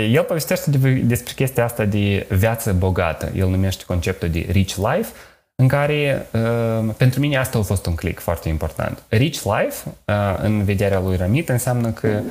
El 0.10 0.24
povestește 0.24 0.70
de, 0.70 0.92
despre 0.92 1.34
chestia 1.34 1.64
asta 1.64 1.86
de 1.86 2.28
viață 2.30 2.74
bogată. 2.74 3.32
El 3.36 3.48
numește 3.48 3.84
conceptul 3.86 4.30
de 4.30 4.46
rich 4.50 4.76
life, 4.76 5.12
în 5.56 5.68
care 5.68 6.28
uh, 6.32 6.94
pentru 6.98 7.20
mine 7.20 7.38
asta 7.38 7.58
a 7.58 7.62
fost 7.62 7.86
un 7.86 7.96
click 7.96 8.20
foarte 8.20 8.50
important. 8.50 9.04
Rich 9.10 9.42
life, 9.44 9.96
uh, 10.06 10.40
în 10.42 10.64
vederea 10.64 11.00
lui 11.00 11.16
Ramit, 11.16 11.50
înseamnă 11.50 11.92
că 11.92 12.22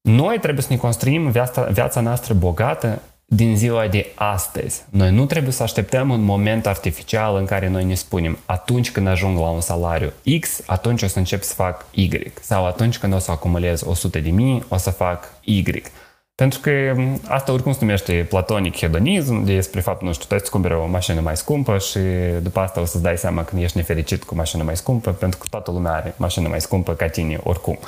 noi 0.00 0.38
trebuie 0.38 0.62
să 0.62 0.72
ne 0.72 0.78
construim 0.78 1.30
viața, 1.30 1.62
viața 1.62 2.00
noastră 2.00 2.34
bogată 2.34 3.02
din 3.30 3.56
ziua 3.56 3.86
de 3.86 4.12
astăzi. 4.14 4.84
Noi 4.90 5.10
nu 5.10 5.26
trebuie 5.26 5.52
să 5.52 5.62
așteptăm 5.62 6.10
un 6.10 6.22
moment 6.22 6.66
artificial 6.66 7.36
în 7.36 7.44
care 7.44 7.68
noi 7.68 7.84
ne 7.84 7.94
spunem 7.94 8.38
atunci 8.46 8.90
când 8.90 9.06
ajung 9.06 9.38
la 9.38 9.48
un 9.48 9.60
salariu 9.60 10.12
X, 10.40 10.60
atunci 10.66 11.02
o 11.02 11.06
să 11.06 11.18
încep 11.18 11.42
să 11.42 11.54
fac 11.54 11.86
Y. 11.90 12.32
Sau 12.40 12.66
atunci 12.66 12.98
când 12.98 13.14
o 13.14 13.18
să 13.18 13.30
acumulez 13.30 13.82
100 13.86 14.18
de 14.18 14.30
mii, 14.30 14.64
o 14.68 14.76
să 14.76 14.90
fac 14.90 15.32
Y. 15.40 15.82
Pentru 16.34 16.60
că 16.60 16.70
asta 17.26 17.52
oricum 17.52 17.72
se 17.72 17.78
numește 17.80 18.26
platonic 18.28 18.76
hedonism, 18.76 19.44
despre 19.44 19.80
faptul, 19.80 20.06
nu 20.06 20.12
știu, 20.12 20.26
tu 20.28 20.36
îți 20.38 20.50
cumperi 20.50 20.74
o 20.74 20.86
mașină 20.86 21.20
mai 21.20 21.36
scumpă 21.36 21.78
și 21.78 21.98
după 22.42 22.60
asta 22.60 22.80
o 22.80 22.84
să-ți 22.84 23.02
dai 23.02 23.18
seama 23.18 23.44
când 23.44 23.62
ești 23.62 23.76
nefericit 23.76 24.24
cu 24.24 24.34
mașină 24.34 24.62
mai 24.62 24.76
scumpă, 24.76 25.10
pentru 25.10 25.38
că 25.38 25.46
toată 25.50 25.70
lumea 25.70 25.92
are 25.92 26.14
mașină 26.16 26.48
mai 26.48 26.60
scumpă 26.60 26.94
ca 26.94 27.08
tine 27.08 27.40
oricum. 27.42 27.78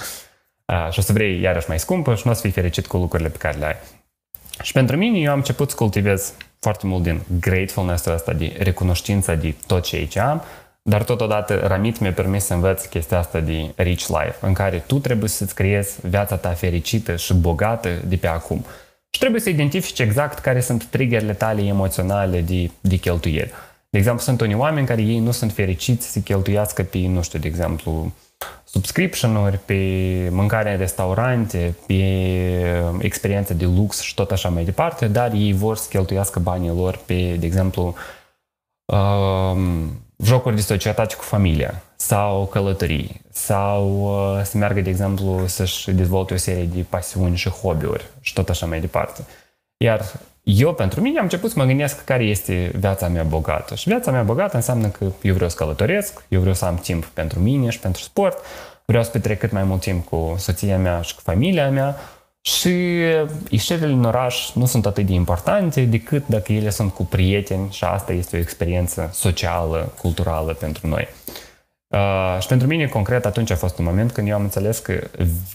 și 0.90 0.98
o 0.98 1.02
să 1.02 1.12
vrei 1.12 1.40
iarăși 1.40 1.68
mai 1.68 1.78
scumpă 1.78 2.14
și 2.14 2.22
nu 2.24 2.30
o 2.30 2.34
să 2.34 2.40
fii 2.40 2.50
fericit 2.50 2.86
cu 2.86 2.96
lucrurile 2.96 3.28
pe 3.28 3.38
care 3.38 3.58
le 3.58 3.66
ai. 3.66 3.99
Și 4.62 4.72
pentru 4.72 4.96
mine, 4.96 5.18
eu 5.18 5.30
am 5.30 5.36
început 5.36 5.70
să 5.70 5.76
cultivez 5.76 6.32
foarte 6.58 6.86
mult 6.86 7.02
din 7.02 7.20
gratefulness-ul 7.40 8.12
ăsta, 8.12 8.32
de 8.32 8.56
recunoștință 8.58 9.34
de 9.34 9.54
tot 9.66 9.82
ce 9.82 9.96
aici 9.96 10.16
am, 10.16 10.42
dar 10.82 11.02
totodată 11.02 11.54
Ramit 11.66 11.98
mi-a 11.98 12.12
permis 12.12 12.44
să 12.44 12.54
învăț 12.54 12.84
chestia 12.84 13.18
asta 13.18 13.40
de 13.40 13.72
rich 13.76 14.06
life, 14.06 14.36
în 14.40 14.52
care 14.52 14.84
tu 14.86 14.98
trebuie 14.98 15.28
să-ți 15.28 15.54
creezi 15.54 15.98
viața 16.02 16.36
ta 16.36 16.48
fericită 16.48 17.16
și 17.16 17.34
bogată 17.34 17.88
de 18.06 18.16
pe 18.16 18.26
acum. 18.26 18.64
Și 19.10 19.20
trebuie 19.20 19.40
să 19.40 19.48
identifici 19.48 19.98
exact 19.98 20.38
care 20.38 20.60
sunt 20.60 20.84
triggerele 20.84 21.34
tale 21.34 21.62
emoționale 21.62 22.40
de, 22.40 22.70
de 22.80 22.96
cheltuieli. 22.96 23.50
De 23.90 23.98
exemplu, 23.98 24.22
sunt 24.22 24.40
unii 24.40 24.54
oameni 24.54 24.86
care 24.86 25.02
ei 25.02 25.18
nu 25.18 25.30
sunt 25.30 25.52
fericiți 25.52 26.12
să 26.12 26.18
cheltuiască 26.18 26.82
pe, 26.82 26.98
nu 26.98 27.22
știu, 27.22 27.38
de 27.38 27.46
exemplu, 27.46 28.12
subscription-uri, 28.64 29.58
pe 29.58 29.74
mâncare 30.30 30.72
în 30.72 30.78
restaurante, 30.78 31.74
pe 31.86 32.02
experiențe 32.98 33.54
de 33.54 33.64
lux 33.64 34.00
și 34.00 34.14
tot 34.14 34.30
așa 34.30 34.48
mai 34.48 34.64
departe, 34.64 35.06
dar 35.06 35.32
ei 35.32 35.52
vor 35.52 35.76
să 35.76 35.88
cheltuiască 35.88 36.38
banii 36.38 36.70
lor 36.70 37.00
pe, 37.06 37.36
de 37.38 37.46
exemplu, 37.46 37.94
um, 38.84 40.02
jocuri 40.22 40.54
de 40.54 40.60
societate 40.60 41.14
cu 41.14 41.22
familia 41.22 41.82
sau 41.96 42.46
călătorii 42.46 43.20
sau 43.30 44.02
uh, 44.02 44.44
să 44.44 44.58
meargă, 44.58 44.80
de 44.80 44.88
exemplu, 44.88 45.46
să-și 45.46 45.90
dezvolte 45.90 46.34
o 46.34 46.36
serie 46.36 46.64
de 46.64 46.82
pasiuni 46.88 47.36
și 47.36 47.48
hobby-uri 47.48 48.06
și 48.20 48.32
tot 48.32 48.48
așa 48.48 48.66
mai 48.66 48.80
departe. 48.80 49.24
Iar 49.76 50.00
eu, 50.42 50.74
pentru 50.74 51.00
mine, 51.00 51.18
am 51.18 51.24
început 51.24 51.50
să 51.50 51.58
mă 51.58 51.64
gândesc 51.64 52.04
care 52.04 52.24
este 52.24 52.72
viața 52.78 53.08
mea 53.08 53.22
bogată. 53.22 53.74
Și 53.74 53.88
viața 53.88 54.10
mea 54.10 54.22
bogată 54.22 54.56
înseamnă 54.56 54.88
că 54.88 55.04
eu 55.22 55.34
vreau 55.34 55.48
să 55.48 55.56
călătoresc, 55.56 56.24
eu 56.28 56.40
vreau 56.40 56.54
să 56.54 56.64
am 56.64 56.76
timp 56.76 57.04
pentru 57.04 57.40
mine 57.40 57.70
și 57.70 57.78
pentru 57.78 58.02
sport, 58.02 58.38
vreau 58.84 59.02
să 59.02 59.10
petrec 59.10 59.38
cât 59.38 59.52
mai 59.52 59.62
mult 59.62 59.80
timp 59.80 60.08
cu 60.08 60.34
soția 60.38 60.78
mea 60.78 61.00
și 61.00 61.14
cu 61.14 61.20
familia 61.20 61.70
mea 61.70 61.96
și 62.40 62.68
ieșirile 63.48 63.86
în 63.86 64.04
oraș 64.04 64.52
nu 64.54 64.66
sunt 64.66 64.86
atât 64.86 65.06
de 65.06 65.12
importante 65.12 65.80
decât 65.80 66.26
dacă 66.26 66.52
ele 66.52 66.70
sunt 66.70 66.92
cu 66.92 67.04
prieteni 67.04 67.70
și 67.70 67.84
asta 67.84 68.12
este 68.12 68.36
o 68.36 68.38
experiență 68.38 69.10
socială, 69.12 69.92
culturală 70.00 70.52
pentru 70.52 70.86
noi. 70.86 71.08
Uh, 71.90 72.36
și 72.40 72.46
pentru 72.46 72.66
mine, 72.66 72.86
concret, 72.86 73.26
atunci 73.26 73.50
a 73.50 73.56
fost 73.56 73.78
un 73.78 73.84
moment 73.84 74.12
când 74.12 74.28
eu 74.28 74.34
am 74.34 74.42
înțeles 74.42 74.78
că 74.78 75.00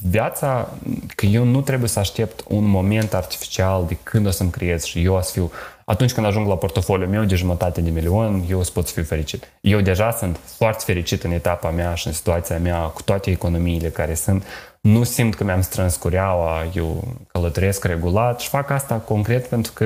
viața, 0.10 0.70
că 1.16 1.26
eu 1.26 1.44
nu 1.44 1.62
trebuie 1.62 1.90
să 1.90 2.00
aștept 2.00 2.44
un 2.48 2.64
moment 2.64 3.14
artificial 3.14 3.86
de 3.88 3.98
când 4.04 4.28
o 4.28 4.30
să-mi 4.30 4.50
creez 4.50 4.84
și 4.84 5.04
eu 5.04 5.14
o 5.14 5.22
să 5.22 5.32
fiu, 5.32 5.52
atunci 5.86 6.14
când 6.14 6.26
ajung 6.26 6.48
la 6.48 6.58
portofoliul 6.58 7.10
meu 7.10 7.24
de 7.24 7.36
jumătate 7.36 7.82
de 7.82 7.90
milion, 7.90 8.44
eu 8.50 8.60
o 8.60 8.64
să 8.64 8.72
pot 8.74 8.88
să 8.88 8.94
fiu 8.94 9.04
fericit. 9.04 9.48
Eu 9.62 9.82
deja 9.82 10.12
sunt 10.12 10.40
foarte 10.58 10.84
fericit 10.86 11.24
în 11.24 11.32
etapa 11.32 11.70
mea 11.70 11.94
și 11.94 12.08
în 12.08 12.14
situația 12.14 12.58
mea, 12.58 12.80
cu 12.80 13.02
toate 13.02 13.30
economiile 13.32 13.90
care 13.90 14.14
sunt. 14.14 14.46
Nu 14.82 15.04
simt 15.04 15.36
că 15.36 15.44
mi-am 15.44 15.62
strâns 15.62 15.96
cureaua, 15.96 16.66
eu 16.74 17.04
călătoresc 17.32 17.84
regulat 17.84 18.40
și 18.40 18.50
fac 18.50 18.70
asta 18.70 18.96
concret 18.96 19.48
pentru 19.48 19.72
că 19.72 19.86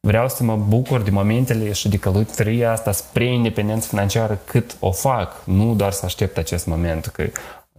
Vreau 0.00 0.28
să 0.28 0.42
mă 0.42 0.56
bucur 0.56 1.02
de 1.02 1.10
momentele 1.10 1.72
și 1.72 1.88
de 1.88 1.98
călătoria 1.98 2.72
asta 2.72 2.92
spre 2.92 3.24
independență 3.24 3.88
financiară 3.88 4.36
cât 4.36 4.76
o 4.80 4.92
fac, 4.92 5.44
nu 5.44 5.74
doar 5.74 5.92
să 5.92 6.04
aștept 6.04 6.36
acest 6.36 6.66
moment 6.66 7.06
că 7.06 7.30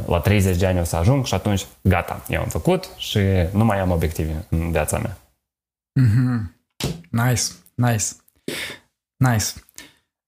la 0.05 0.19
30 0.19 0.57
de 0.57 0.65
ani 0.65 0.79
o 0.79 0.83
să 0.83 0.95
ajung 0.95 1.25
și 1.25 1.33
atunci 1.33 1.65
gata, 1.81 2.25
eu 2.27 2.41
am 2.41 2.47
făcut 2.47 2.89
și 2.97 3.19
nu 3.53 3.65
mai 3.65 3.79
am 3.79 3.91
obiective 3.91 4.45
în 4.49 4.71
viața 4.71 4.97
mea. 4.97 5.17
Mm-hmm. 5.99 6.59
Nice, 7.09 7.43
nice, 7.75 8.05
nice. 9.15 9.45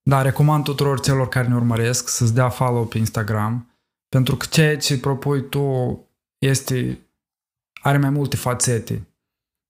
Da, 0.02 0.22
recomand 0.22 0.64
tuturor 0.64 1.00
celor 1.00 1.28
care 1.28 1.48
ne 1.48 1.56
urmăresc 1.56 2.10
să-ți 2.10 2.34
dea 2.34 2.50
follow 2.50 2.86
pe 2.86 2.98
Instagram 2.98 3.68
pentru 4.10 4.36
că 4.36 4.46
ceea 4.50 4.78
ce 4.78 5.00
propui 5.00 5.50
tu 5.50 5.98
este 6.38 7.00
are 7.82 7.98
mai 7.98 8.10
multe 8.10 8.36
fațete. 8.36 9.08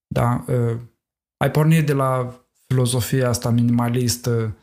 Da? 0.08 0.46
Uh, 1.44 1.50
ai 1.50 1.52
pornit 1.52 1.86
de 1.86 1.94
la 1.94 2.40
filozofia 2.68 3.30
asta 3.30 3.50
minimalistă 3.50 4.58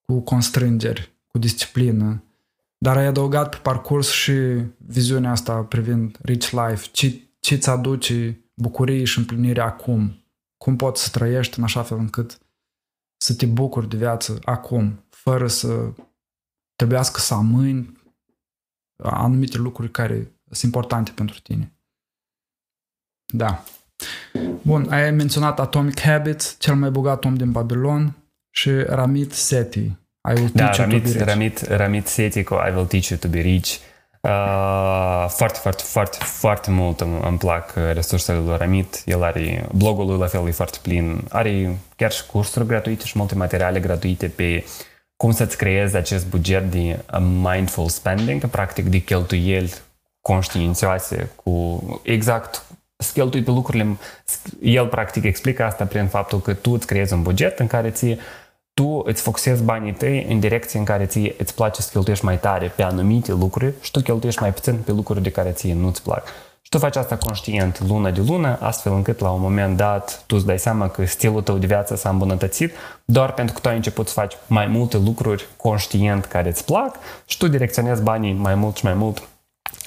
cu 0.00 0.20
constrângeri, 0.20 1.12
cu 1.26 1.38
disciplină, 1.38 2.24
dar 2.78 2.96
ai 2.96 3.06
adăugat 3.06 3.50
pe 3.50 3.56
parcurs 3.62 4.10
și 4.10 4.32
viziunea 4.76 5.30
asta 5.30 5.62
privind 5.62 6.18
rich 6.22 6.50
life, 6.50 6.88
ce, 6.92 7.22
ce 7.40 7.54
îți 7.54 7.70
aduce 7.70 8.44
bucurie 8.54 9.04
și 9.04 9.18
împlinire 9.18 9.60
acum, 9.60 10.24
cum 10.56 10.76
poți 10.76 11.02
să 11.02 11.10
trăiești 11.10 11.58
în 11.58 11.64
așa 11.64 11.82
fel 11.82 11.98
încât 11.98 12.38
să 13.16 13.34
te 13.34 13.46
bucuri 13.46 13.88
de 13.88 13.96
viață 13.96 14.38
acum, 14.44 15.04
fără 15.10 15.48
să 15.48 15.92
trebuiască 16.76 17.20
să 17.20 17.34
amâni 17.34 18.02
anumite 18.96 19.58
lucruri 19.58 19.90
care 19.90 20.16
sunt 20.50 20.62
importante 20.62 21.10
pentru 21.10 21.40
tine. 21.40 21.78
Da. 23.32 23.64
Bun, 24.62 24.86
ai 24.90 25.10
menționat 25.10 25.60
Atomic 25.60 26.00
Habits, 26.00 26.56
cel 26.58 26.74
mai 26.74 26.90
bogat 26.90 27.24
om 27.24 27.34
din 27.34 27.50
Babilon 27.50 28.16
și 28.50 28.70
Ramit 28.70 29.32
Sethi. 29.32 29.78
I 29.78 30.32
will 30.34 30.50
da, 30.52 30.64
teach 30.64 30.78
Ramit, 30.78 31.04
you 31.04 31.12
to 31.12 31.18
be 31.18 31.18
rich. 31.18 31.28
Ramit, 31.28 31.60
Ramit 31.68 32.06
Sethi 32.06 32.42
cu 32.42 32.54
I 32.54 32.72
will 32.74 32.86
teach 32.86 33.08
you 33.08 33.18
to 33.18 33.28
be 33.28 33.40
rich. 33.40 33.76
Uh, 34.20 35.26
foarte, 35.28 35.58
foarte, 35.58 35.82
foarte, 35.86 36.18
foarte 36.20 36.70
mult 36.70 37.00
îmi, 37.00 37.20
îmi 37.22 37.38
plac 37.38 37.74
resursele 37.92 38.38
lui 38.38 38.56
Ramit. 38.56 39.02
El 39.04 39.22
are 39.22 39.66
blogul 39.74 40.06
lui 40.06 40.18
la 40.18 40.26
fel, 40.26 40.46
e 40.46 40.50
foarte 40.50 40.78
plin. 40.82 41.24
Are 41.28 41.78
chiar 41.96 42.12
și 42.12 42.26
cursuri 42.26 42.66
gratuite 42.66 43.04
și 43.04 43.18
multe 43.18 43.34
materiale 43.34 43.80
gratuite 43.80 44.26
pe 44.28 44.64
cum 45.16 45.30
să-ți 45.30 45.56
creezi 45.56 45.96
acest 45.96 46.28
buget 46.28 46.70
de 46.70 47.04
mindful 47.42 47.88
spending, 47.88 48.46
practic 48.46 48.84
de 48.84 48.98
cheltuieli 48.98 49.74
conștiințioase 50.20 51.30
cu 51.44 51.82
exact 52.02 52.64
să 53.04 53.12
cheltui 53.14 53.42
pe 53.42 53.50
lucrurile. 53.50 53.96
El 54.62 54.86
practic 54.86 55.24
explică 55.24 55.64
asta 55.64 55.84
prin 55.84 56.06
faptul 56.06 56.40
că 56.40 56.54
tu 56.54 56.70
îți 56.70 56.86
creezi 56.86 57.12
un 57.12 57.22
buget 57.22 57.58
în 57.58 57.66
care 57.66 57.90
ție 57.90 58.18
tu 58.74 59.02
îți 59.04 59.22
focusezi 59.22 59.62
banii 59.62 59.92
tăi 59.92 60.26
în 60.28 60.40
direcție 60.40 60.78
în 60.78 60.84
care 60.84 61.06
ție 61.06 61.34
îți 61.38 61.54
place 61.54 61.82
să 61.82 61.88
cheltuiești 61.92 62.24
mai 62.24 62.38
tare 62.38 62.72
pe 62.76 62.82
anumite 62.82 63.32
lucruri 63.32 63.72
și 63.80 63.90
tu 63.90 64.00
cheltuiești 64.00 64.40
mai 64.40 64.52
puțin 64.52 64.76
pe 64.76 64.92
lucruri 64.92 65.22
de 65.22 65.30
care 65.30 65.50
ție 65.50 65.74
nu-ți 65.74 66.02
plac. 66.02 66.26
Și 66.62 66.70
tu 66.70 66.78
faci 66.78 66.96
asta 66.96 67.16
conștient 67.16 67.80
lună 67.88 68.10
de 68.10 68.20
lună, 68.26 68.58
astfel 68.60 68.92
încât 68.92 69.20
la 69.20 69.30
un 69.30 69.40
moment 69.40 69.76
dat 69.76 70.24
tu 70.26 70.36
îți 70.36 70.46
dai 70.46 70.58
seama 70.58 70.88
că 70.88 71.04
stilul 71.04 71.42
tău 71.42 71.58
de 71.58 71.66
viață 71.66 71.96
s-a 71.96 72.08
îmbunătățit 72.08 72.72
doar 73.04 73.32
pentru 73.32 73.54
că 73.54 73.60
tu 73.60 73.68
ai 73.68 73.76
început 73.76 74.08
să 74.08 74.12
faci 74.12 74.34
mai 74.46 74.66
multe 74.66 74.96
lucruri 74.96 75.46
conștient 75.56 76.24
care 76.24 76.48
îți 76.48 76.64
plac 76.64 76.96
și 77.26 77.38
tu 77.38 77.48
direcționezi 77.48 78.02
banii 78.02 78.32
mai 78.32 78.54
mult 78.54 78.76
și 78.76 78.84
mai 78.84 78.94
mult 78.94 79.28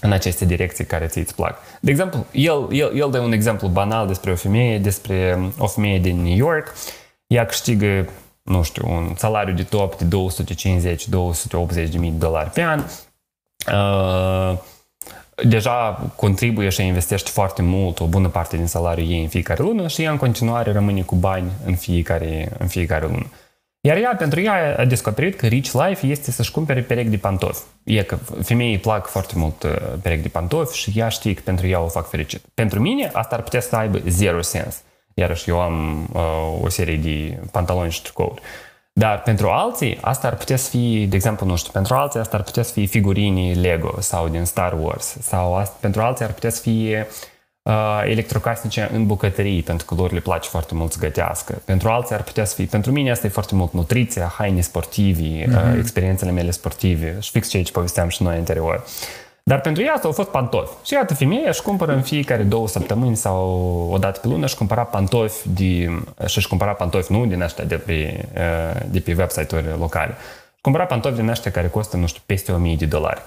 în 0.02 0.12
aceste 0.12 0.46
direcții 0.46 0.86
care 0.86 1.06
ți 1.06 1.18
îți 1.18 1.36
plac. 1.36 1.58
De 1.80 1.92
exemplu, 1.92 2.26
el, 2.32 2.68
el, 2.72 2.92
el 2.96 3.10
dă 3.12 3.20
un 3.20 3.32
exemplu 3.32 3.68
banal 3.68 4.08
despre 4.08 4.32
o 4.32 4.36
femeie, 4.36 4.80
despre 4.80 5.40
o 5.58 5.68
femeie 5.68 6.00
din 6.00 6.22
New 6.22 6.36
York. 6.36 6.74
Ea 7.28 7.46
câștigă, 7.46 8.10
nu 8.42 8.64
știu, 8.64 8.90
un 8.90 9.14
salariu 9.18 9.54
de 9.54 9.64
top 9.64 9.96
de 9.96 10.18
250-280 11.86 11.90
de 11.90 11.98
mii 11.98 12.12
de 12.12 12.18
dolari 12.18 12.50
pe 12.50 12.62
an. 12.62 12.84
Uh, 13.74 14.58
deja 15.44 15.92
contribuie 16.16 16.70
și 16.70 16.86
investește 16.86 17.30
foarte 17.30 17.62
mult, 17.62 18.00
o 18.00 18.06
bună 18.06 18.28
parte 18.28 18.58
din 18.58 18.68
salariul 18.68 19.12
ei 19.12 19.22
în 19.22 19.28
fiecare 19.28 19.64
lună 19.64 19.88
și 19.88 20.02
ea 20.02 20.12
în 20.12 20.18
continuare 20.18 20.72
rămâne 20.72 21.02
cu 21.02 21.16
bani 21.16 21.52
în 21.66 21.76
fiecare, 21.76 22.52
în 22.58 22.68
fiecare 22.68 23.06
lună. 23.06 23.26
Iar 23.88 23.98
ea, 23.98 24.16
pentru 24.18 24.42
ea, 24.42 24.76
a 24.78 24.86
descoperit 24.86 25.36
că 25.36 25.46
rich 25.46 25.72
life 25.72 26.08
este 26.08 26.32
să-și 26.32 26.52
cumpere 26.52 26.82
perechi 26.82 27.10
de 27.10 27.18
pantofi. 27.18 27.62
E 27.84 28.04
că 28.04 28.16
femeii 28.44 28.72
îi 28.72 28.80
plac 28.80 29.08
foarte 29.08 29.34
mult 29.36 29.64
uh, 29.64 29.72
perechi 30.02 30.22
de 30.22 30.28
pantofi 30.28 30.78
și 30.78 30.92
ea 30.96 31.08
știe 31.08 31.34
că 31.34 31.42
pentru 31.46 31.68
ea 31.68 31.80
o 31.80 31.88
fac 31.88 32.10
fericit. 32.10 32.42
Pentru 32.54 32.80
mine, 32.80 33.10
asta 33.14 33.36
ar 33.36 33.42
putea 33.42 33.62
să 33.62 33.76
aibă 33.76 34.00
zero 34.08 34.42
sens. 34.42 34.82
Iarăși 35.14 35.50
eu 35.50 35.62
am 35.62 36.08
uh, 36.14 36.64
o 36.64 36.70
serie 36.70 36.98
de 36.98 37.38
pantaloni 37.52 37.92
și 37.92 38.02
tricouri. 38.02 38.42
Dar 38.94 39.22
pentru 39.22 39.48
alții, 39.50 39.98
asta 40.02 40.28
ar 40.28 40.36
putea 40.36 40.58
să 40.58 40.70
fie, 40.70 41.06
de 41.06 41.16
exemplu, 41.16 41.46
nu 41.46 41.56
știu, 41.56 41.72
pentru 41.72 41.94
alții 41.94 42.20
asta 42.20 42.38
ar 42.38 42.44
putea 42.44 42.64
să 42.64 42.72
fie 42.72 42.86
figurini 42.86 43.54
Lego 43.54 43.96
sau 44.00 44.28
din 44.28 44.46
Star 44.46 44.76
Wars. 44.80 45.18
Sau 45.22 45.56
asta, 45.56 45.76
pentru 45.80 46.02
alții 46.02 46.26
ar 46.26 46.32
putea 46.32 46.50
să 46.50 46.62
fie 46.62 47.08
uh, 47.10 47.16
electrocasnice 48.06 48.90
în 48.94 49.06
bucătării, 49.06 49.62
pentru 49.62 49.86
că 49.86 49.96
lor 49.96 50.12
le 50.12 50.20
place 50.20 50.50
foarte 50.50 50.74
mult 50.76 50.92
să 50.92 50.98
gătească. 51.00 51.62
Pentru 51.66 51.90
alții 51.90 52.16
ar 52.16 52.24
putea 52.24 52.46
să 52.46 52.56
fie, 52.56 52.66
pentru 52.66 52.92
mine 52.92 53.12
asta 53.12 53.28
e 53.28 53.30
foarte 53.30 53.56
mult 53.56 53.74
nutriția, 53.74 54.34
haine 54.38 54.62
sportivi, 54.62 55.42
mm-hmm. 55.42 55.48
uh, 55.48 55.62
mhm. 55.68 55.80
experiențele 55.80 56.32
mele 56.32 56.52
sportive 56.52 57.18
și 57.20 57.32
fix 57.32 57.48
ce 57.48 57.58
aici 57.58 57.72
povesteam 57.72 58.08
și 58.10 58.24
noi 58.24 58.36
anterior. 58.36 58.84
Dar 59.44 59.62
pentru 59.62 59.84
ea 59.84 59.94
asta 59.94 60.08
au 60.08 60.14
fost 60.14 60.30
pantofi. 60.30 60.74
Și 60.86 60.94
iată, 60.94 61.14
femeia 61.14 61.50
își 61.50 61.62
cumpără 61.62 61.94
în 61.94 62.02
fiecare 62.02 62.44
două 62.44 62.68
săptămâni 62.68 63.16
sau 63.16 63.48
o 63.92 63.98
dată 63.98 64.20
pe 64.20 64.28
lună 64.28 64.46
își 64.46 64.56
cumpăra 64.56 64.84
pantofi 64.84 65.50
de, 65.50 66.00
și 66.26 66.38
își 66.38 66.48
cumpăra 66.48 66.72
pantofi 66.72 67.12
nu 67.12 67.26
din 67.26 67.42
ăștia 67.42 67.64
de 67.64 67.76
pe, 67.76 68.28
uh, 68.34 68.82
de 68.90 69.00
pe 69.00 69.16
website-uri 69.18 69.66
locale. 69.80 70.16
Cumpăra 70.62 70.86
pantofi 70.86 71.16
din 71.16 71.30
ăștia 71.30 71.52
care 71.52 71.68
costă, 71.68 71.98
nu 71.98 72.08
știu, 72.08 72.22
peste 72.26 72.52
1000 72.52 72.76
de 72.76 72.86
dolari. 72.86 73.22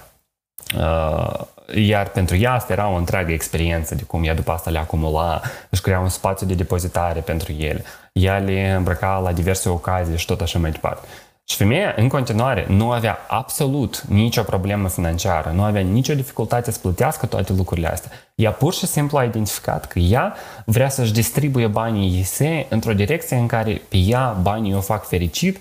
Uh, 0.78 1.40
iar 1.74 2.08
pentru 2.08 2.36
ea 2.36 2.52
asta 2.52 2.72
era 2.72 2.88
o 2.88 2.94
întreagă 2.94 3.32
experiență 3.32 3.94
de 3.94 4.02
cum 4.02 4.24
ea 4.24 4.34
după 4.34 4.52
asta 4.52 4.70
le 4.70 4.78
acumula, 4.78 5.40
își 5.70 5.80
crea 5.80 6.00
un 6.00 6.08
spațiu 6.08 6.46
de 6.46 6.54
depozitare 6.54 7.20
pentru 7.20 7.52
ele. 7.52 7.84
Ea 8.12 8.38
le 8.38 8.70
îmbrăca 8.70 9.18
la 9.18 9.32
diverse 9.32 9.68
ocazii 9.68 10.18
și 10.18 10.26
tot 10.26 10.40
așa 10.40 10.58
mai 10.58 10.70
departe. 10.70 11.06
Și 11.50 11.56
femeia, 11.56 11.94
în 11.96 12.08
continuare, 12.08 12.66
nu 12.68 12.90
avea 12.90 13.18
absolut 13.28 14.00
nicio 14.00 14.42
problemă 14.42 14.88
financiară, 14.88 15.50
nu 15.54 15.62
avea 15.62 15.80
nicio 15.80 16.14
dificultate 16.14 16.70
să 16.70 16.78
plătească 16.78 17.26
toate 17.26 17.52
lucrurile 17.52 17.88
astea. 17.88 18.11
Ea 18.34 18.50
pur 18.50 18.72
și 18.74 18.86
simplu 18.86 19.18
a 19.18 19.24
identificat 19.24 19.86
că 19.86 19.98
ea 19.98 20.34
vrea 20.64 20.88
să-și 20.88 21.12
distribuie 21.12 21.66
banii 21.66 22.26
ei 22.38 22.66
într-o 22.68 22.92
direcție 22.92 23.36
în 23.36 23.46
care 23.46 23.82
pe 23.88 23.96
ea 23.96 24.36
banii 24.42 24.74
o 24.74 24.80
fac 24.80 25.06
fericit 25.06 25.61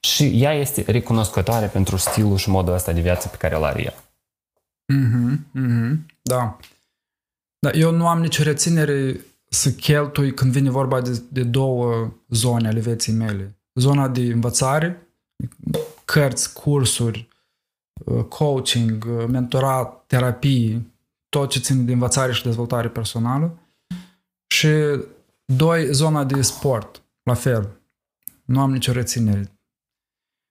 și 0.00 0.42
ea 0.42 0.52
este 0.52 0.84
recunoscătoare 0.86 1.66
pentru 1.66 1.96
stilul 1.96 2.36
și 2.36 2.50
modul 2.50 2.74
ăsta 2.74 2.92
de 2.92 3.00
viață 3.00 3.28
pe 3.28 3.36
care 3.36 3.56
îl 3.56 3.64
are 3.64 3.82
ea. 3.82 3.92
Mm-hmm, 4.90 5.38
mm-hmm, 5.54 6.06
da. 6.22 6.58
Da, 7.58 7.70
eu 7.70 7.90
nu 7.90 8.08
am 8.08 8.20
nicio 8.20 8.42
reținere 8.42 9.20
să 9.48 9.72
cheltui 9.72 10.34
când 10.34 10.52
vine 10.52 10.70
vorba 10.70 11.00
de, 11.00 11.22
de 11.28 11.42
două 11.42 12.12
zone 12.28 12.68
ale 12.68 12.80
vieții 12.80 13.12
mele. 13.12 13.58
Zona 13.74 14.08
de 14.08 14.20
învățare, 14.20 15.08
cărți, 16.04 16.52
cursuri, 16.52 17.28
uh, 18.04 18.24
coaching, 18.24 19.06
uh, 19.08 19.24
mentorat, 19.28 20.06
terapii, 20.06 20.94
tot 21.28 21.50
ce 21.50 21.58
ține 21.58 21.82
de 21.82 21.92
învățare 21.92 22.32
și 22.32 22.42
dezvoltare 22.42 22.88
personală. 22.88 23.58
Și 24.46 24.68
doi, 25.44 25.92
zona 25.92 26.24
de 26.24 26.42
sport, 26.42 27.02
la 27.22 27.34
fel. 27.34 27.80
Nu 28.44 28.60
am 28.60 28.72
nicio 28.72 28.92
reținere. 28.92 29.52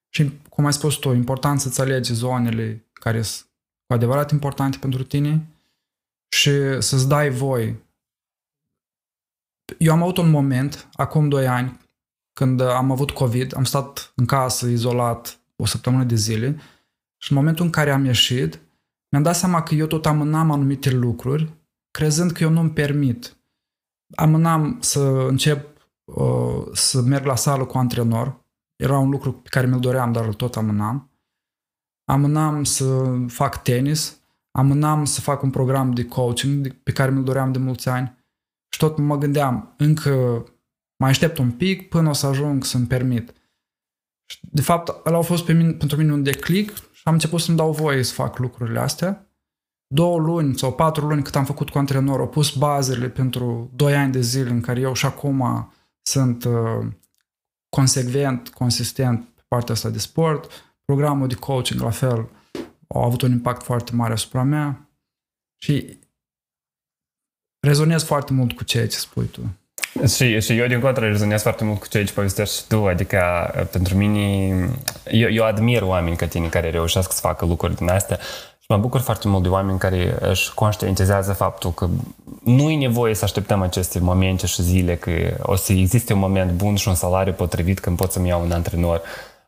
Și, 0.08 0.32
cum 0.48 0.64
ai 0.64 0.72
spus 0.72 0.94
tu, 0.94 1.12
important 1.12 1.60
să-ți 1.60 1.80
alegi 1.80 2.12
zonele 2.12 2.88
care 2.92 3.22
sunt 3.22 3.49
cu 3.90 3.96
adevărat 3.96 4.30
importante 4.30 4.78
pentru 4.78 5.02
tine 5.02 5.46
și 6.28 6.50
să-ți 6.78 7.08
dai 7.08 7.30
voi. 7.30 7.76
Eu 9.78 9.92
am 9.92 10.02
avut 10.02 10.16
un 10.16 10.30
moment, 10.30 10.88
acum 10.92 11.28
2 11.28 11.46
ani, 11.46 11.78
când 12.32 12.60
am 12.60 12.90
avut 12.90 13.10
COVID, 13.10 13.56
am 13.56 13.64
stat 13.64 14.12
în 14.16 14.26
casă, 14.26 14.66
izolat, 14.66 15.40
o 15.56 15.66
săptămână 15.66 16.04
de 16.04 16.14
zile 16.14 16.60
și 17.16 17.32
în 17.32 17.36
momentul 17.36 17.64
în 17.64 17.70
care 17.70 17.90
am 17.90 18.04
ieșit, 18.04 18.60
mi-am 19.08 19.22
dat 19.22 19.36
seama 19.36 19.62
că 19.62 19.74
eu 19.74 19.86
tot 19.86 20.06
amânam 20.06 20.50
anumite 20.50 20.90
lucruri, 20.90 21.52
crezând 21.90 22.30
că 22.30 22.42
eu 22.42 22.50
nu-mi 22.50 22.70
permit. 22.70 23.36
Amânam 24.14 24.78
să 24.80 25.00
încep 25.28 25.68
uh, 26.04 26.66
să 26.72 27.00
merg 27.00 27.24
la 27.24 27.36
sală 27.36 27.64
cu 27.64 27.78
antrenor. 27.78 28.44
Era 28.76 28.98
un 28.98 29.10
lucru 29.10 29.32
pe 29.32 29.48
care 29.48 29.66
mi-l 29.66 29.80
doream, 29.80 30.12
dar 30.12 30.24
îl 30.24 30.34
tot 30.34 30.56
amânam 30.56 31.09
amânam 32.10 32.64
să 32.64 33.16
fac 33.26 33.62
tenis, 33.62 34.20
amânam 34.50 35.04
să 35.04 35.20
fac 35.20 35.42
un 35.42 35.50
program 35.50 35.90
de 35.90 36.04
coaching 36.04 36.72
pe 36.82 36.92
care 36.92 37.10
mi-l 37.10 37.24
doream 37.24 37.52
de 37.52 37.58
mulți 37.58 37.88
ani 37.88 38.18
și 38.72 38.78
tot 38.78 38.98
mă 38.98 39.18
gândeam, 39.18 39.74
încă 39.76 40.44
mai 40.96 41.10
aștept 41.10 41.38
un 41.38 41.50
pic 41.50 41.88
până 41.88 42.08
o 42.08 42.12
să 42.12 42.26
ajung 42.26 42.64
să-mi 42.64 42.86
permit. 42.86 43.32
De 44.40 44.62
fapt, 44.62 45.06
ăla 45.06 45.18
a 45.18 45.20
fost 45.20 45.44
pe 45.44 45.52
mine, 45.52 45.72
pentru 45.72 45.96
mine 45.96 46.12
un 46.12 46.22
declic 46.22 46.74
și 46.92 47.02
am 47.04 47.12
început 47.12 47.40
să-mi 47.40 47.56
dau 47.56 47.72
voie 47.72 48.02
să 48.02 48.12
fac 48.12 48.38
lucrurile 48.38 48.78
astea. 48.78 49.24
Două 49.94 50.18
luni 50.18 50.58
sau 50.58 50.72
patru 50.72 51.06
luni 51.06 51.22
cât 51.22 51.36
am 51.36 51.44
făcut 51.44 51.70
cu 51.70 51.78
antrenor, 51.78 52.20
au 52.20 52.28
pus 52.28 52.54
bazele 52.54 53.08
pentru 53.08 53.70
doi 53.74 53.96
ani 53.96 54.12
de 54.12 54.20
zile 54.20 54.50
în 54.50 54.60
care 54.60 54.80
eu 54.80 54.92
și 54.92 55.06
acum 55.06 55.72
sunt 56.02 56.44
uh, 56.44 56.86
consecvent, 57.68 58.48
consistent 58.48 59.28
pe 59.34 59.42
partea 59.48 59.74
asta 59.74 59.88
de 59.88 59.98
sport, 59.98 60.69
Programul 60.90 61.28
de 61.28 61.34
coaching, 61.34 61.80
la 61.80 61.90
fel, 61.90 62.28
a 62.88 63.04
avut 63.04 63.22
un 63.22 63.30
impact 63.30 63.62
foarte 63.62 63.92
mare 63.94 64.12
asupra 64.12 64.42
mea 64.42 64.88
și 65.62 65.98
rezonez 67.66 68.02
foarte 68.02 68.32
mult 68.32 68.52
cu 68.52 68.64
ceea 68.64 68.88
ce 68.88 68.96
spui 68.96 69.24
tu. 69.24 69.40
Și, 70.06 70.40
și 70.40 70.56
eu, 70.56 70.66
din 70.66 70.80
contră, 70.80 71.06
rezonez 71.06 71.42
foarte 71.42 71.64
mult 71.64 71.78
cu 71.78 71.88
ceea 71.88 72.04
ce 72.04 72.12
povestești 72.12 72.56
și 72.56 72.66
tu. 72.66 72.86
Adică, 72.86 73.20
pentru 73.72 73.96
mine, 73.96 74.20
eu, 75.10 75.30
eu 75.30 75.44
admir 75.44 75.82
oameni 75.82 76.16
ca 76.16 76.26
tine 76.26 76.48
care 76.48 76.70
reușesc 76.70 77.12
să 77.12 77.20
facă 77.20 77.46
lucruri 77.46 77.76
din 77.76 77.88
astea 77.88 78.18
și 78.58 78.66
mă 78.68 78.76
bucur 78.76 79.00
foarte 79.00 79.28
mult 79.28 79.42
de 79.42 79.48
oameni 79.48 79.78
care 79.78 80.16
își 80.20 80.54
conștientizează 80.54 81.32
faptul 81.32 81.72
că 81.72 81.88
nu 82.44 82.70
e 82.70 82.76
nevoie 82.76 83.14
să 83.14 83.24
așteptăm 83.24 83.62
aceste 83.62 83.98
momente 83.98 84.46
și 84.46 84.62
zile, 84.62 84.96
că 84.96 85.10
o 85.42 85.54
să 85.54 85.72
existe 85.72 86.12
un 86.12 86.18
moment 86.18 86.50
bun 86.50 86.76
și 86.76 86.88
un 86.88 86.94
salariu 86.94 87.32
potrivit 87.32 87.80
când 87.80 87.96
pot 87.96 88.12
să-mi 88.12 88.28
iau 88.28 88.42
un 88.42 88.52
antrenor 88.52 89.02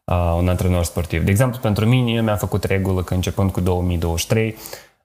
uh, 0.05 0.35
un 0.37 0.49
antrenor 0.49 0.85
sportiv. 0.85 1.25
De 1.25 1.31
exemplu, 1.31 1.61
pentru 1.61 1.87
mine, 1.87 2.13
eu 2.13 2.23
mi-am 2.23 2.37
făcut 2.37 2.65
regulă 2.65 3.03
că 3.03 3.15
începând 3.15 3.51
cu 3.51 3.61
2023, 3.61 4.57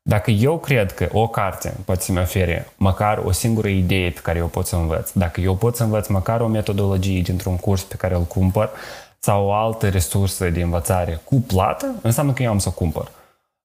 Dacă 0.02 0.32
eu 0.32 0.58
cred 0.58 0.94
că 0.94 1.10
o 1.12 1.28
carte 1.28 1.74
poate 1.86 2.02
să-mi 2.02 2.20
ofere 2.20 2.68
măcar 2.78 3.18
o 3.18 3.32
singură 3.32 3.68
idee 3.68 4.10
pe 4.10 4.20
care 4.20 4.38
eu 4.38 4.48
pot 4.48 4.66
să 4.66 4.76
învăț, 4.76 5.12
dacă 5.12 5.42
eu 5.42 5.56
pot 5.56 5.76
să 5.76 5.84
învăț 5.84 6.08
măcar 6.08 6.42
o 6.42 6.48
metodologie 6.48 7.22
dintr-un 7.22 7.58
curs 7.58 7.84
pe 7.84 7.96
care 7.96 8.16
îl 8.16 8.22
cumpăr 8.22 8.70
sau 9.20 9.46
o 9.46 9.54
altă 9.54 9.90
resursă 9.90 10.50
de 10.50 10.62
învățare 10.62 11.22
cu 11.24 11.36
plată, 11.36 11.96
înseamnă 12.02 12.34
că 12.34 12.44
eu 12.44 12.52
am 12.52 12.60
să 12.60 12.68
o 12.70 12.72
cumpăr. 12.72 13.12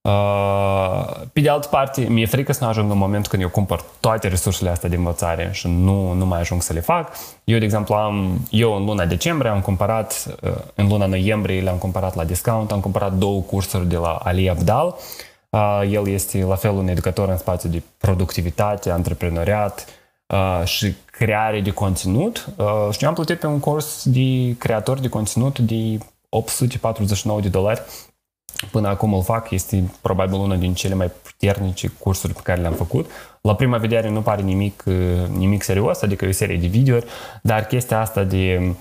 Uh, 0.02 1.10
pe 1.32 1.40
de 1.40 1.48
altă 1.48 1.68
parte, 1.68 2.00
mi-e 2.00 2.26
frică 2.26 2.52
să 2.52 2.64
nu 2.64 2.70
ajung 2.70 2.90
în 2.90 2.98
momentul 2.98 3.30
când 3.30 3.42
eu 3.42 3.48
cumpăr 3.48 3.84
toate 4.00 4.28
resursele 4.28 4.70
astea 4.70 4.88
de 4.88 4.96
învățare 4.96 5.50
și 5.52 5.68
nu, 5.68 6.12
nu 6.12 6.26
mai 6.26 6.40
ajung 6.40 6.62
să 6.62 6.72
le 6.72 6.80
fac. 6.80 7.12
Eu, 7.44 7.58
de 7.58 7.64
exemplu, 7.64 7.94
am, 7.94 8.46
eu 8.50 8.76
în 8.76 8.84
luna 8.84 9.06
decembrie 9.06 9.50
am 9.50 9.60
cumpărat, 9.60 10.36
uh, 10.42 10.50
în 10.74 10.88
luna 10.88 11.06
noiembrie 11.06 11.60
le-am 11.60 11.76
cumpărat 11.76 12.14
la 12.14 12.24
discount, 12.24 12.72
am 12.72 12.80
cumpărat 12.80 13.12
două 13.12 13.40
cursuri 13.40 13.88
de 13.88 13.96
la 13.96 14.12
Ali 14.12 14.50
Abdal. 14.50 14.96
Uh, 15.50 15.82
el 15.90 16.08
este 16.08 16.42
la 16.44 16.54
fel 16.54 16.70
un 16.70 16.88
educator 16.88 17.28
în 17.28 17.38
spațiu 17.38 17.68
de 17.68 17.82
productivitate, 17.98 18.90
antreprenoriat 18.90 19.86
și 20.64 20.94
creare 21.06 21.60
de 21.60 21.70
conținut. 21.70 22.48
Și 22.90 23.02
eu 23.02 23.08
am 23.08 23.14
plătit 23.14 23.38
pe 23.38 23.46
un 23.46 23.60
curs 23.60 24.02
de 24.04 24.54
creator 24.58 24.98
de 24.98 25.08
conținut 25.08 25.58
de 25.58 25.98
849 26.28 27.40
de 27.40 27.48
dolari 27.48 27.82
Până 28.70 28.88
acum 28.88 29.14
îl 29.14 29.22
fac, 29.22 29.50
este 29.50 29.90
probabil 30.00 30.38
una 30.38 30.56
din 30.56 30.74
cele 30.74 30.94
mai 30.94 31.10
puternice 31.22 31.92
cursuri 31.98 32.32
pe 32.32 32.40
care 32.42 32.60
le-am 32.60 32.72
făcut. 32.72 33.10
La 33.40 33.54
prima 33.54 33.76
vedere 33.76 34.08
nu 34.08 34.20
pare 34.20 34.42
nimic, 34.42 34.82
uh, 34.86 34.94
nimic 35.36 35.62
serios, 35.62 36.02
adică 36.02 36.24
e 36.24 36.28
o 36.28 36.32
serie 36.32 36.56
de 36.56 36.66
videouri, 36.66 37.06
dar 37.42 37.66
chestia 37.66 38.00
asta 38.00 38.24
de, 38.24 38.74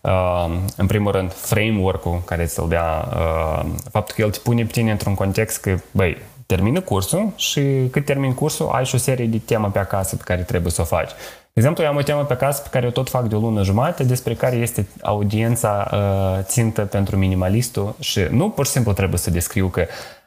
uh, 0.00 0.46
în 0.76 0.86
primul 0.86 1.12
rând, 1.12 1.32
framework-ul 1.32 2.22
care 2.24 2.44
ți-l 2.44 2.68
dea, 2.68 3.08
uh, 3.08 3.64
faptul 3.90 4.14
că 4.14 4.22
el 4.22 4.30
te 4.30 4.38
pune 4.42 4.64
pe 4.64 4.72
tine 4.72 4.90
într-un 4.90 5.14
context 5.14 5.60
că, 5.60 5.76
băi, 5.90 6.16
termină 6.46 6.80
cursul 6.80 7.32
și 7.36 7.88
cât 7.90 8.04
termin 8.04 8.34
cursul, 8.34 8.68
ai 8.72 8.84
și 8.84 8.94
o 8.94 8.98
serie 8.98 9.26
de 9.26 9.38
temă 9.38 9.70
pe 9.70 9.78
acasă 9.78 10.16
pe 10.16 10.22
care 10.24 10.42
trebuie 10.42 10.72
să 10.72 10.80
o 10.80 10.84
faci. 10.84 11.10
De 11.54 11.60
exemplu, 11.60 11.84
eu 11.84 11.90
am 11.90 11.96
o 11.96 12.02
temă 12.02 12.24
pe 12.24 12.32
acasă 12.32 12.62
pe 12.62 12.68
care 12.68 12.86
o 12.86 12.90
tot 12.90 13.08
fac 13.08 13.24
de 13.24 13.34
o 13.34 13.38
lună 13.38 13.62
jumate 13.62 14.04
despre 14.04 14.34
care 14.34 14.56
este 14.56 14.86
audiența 15.02 15.90
uh, 15.92 16.44
țintă 16.44 16.84
pentru 16.84 17.16
minimalistul 17.16 17.94
și 18.00 18.20
nu 18.30 18.50
pur 18.50 18.66
și 18.66 18.72
simplu 18.72 18.92
trebuie 18.92 19.18
să 19.18 19.30
descriu 19.30 19.68
că 19.68 19.86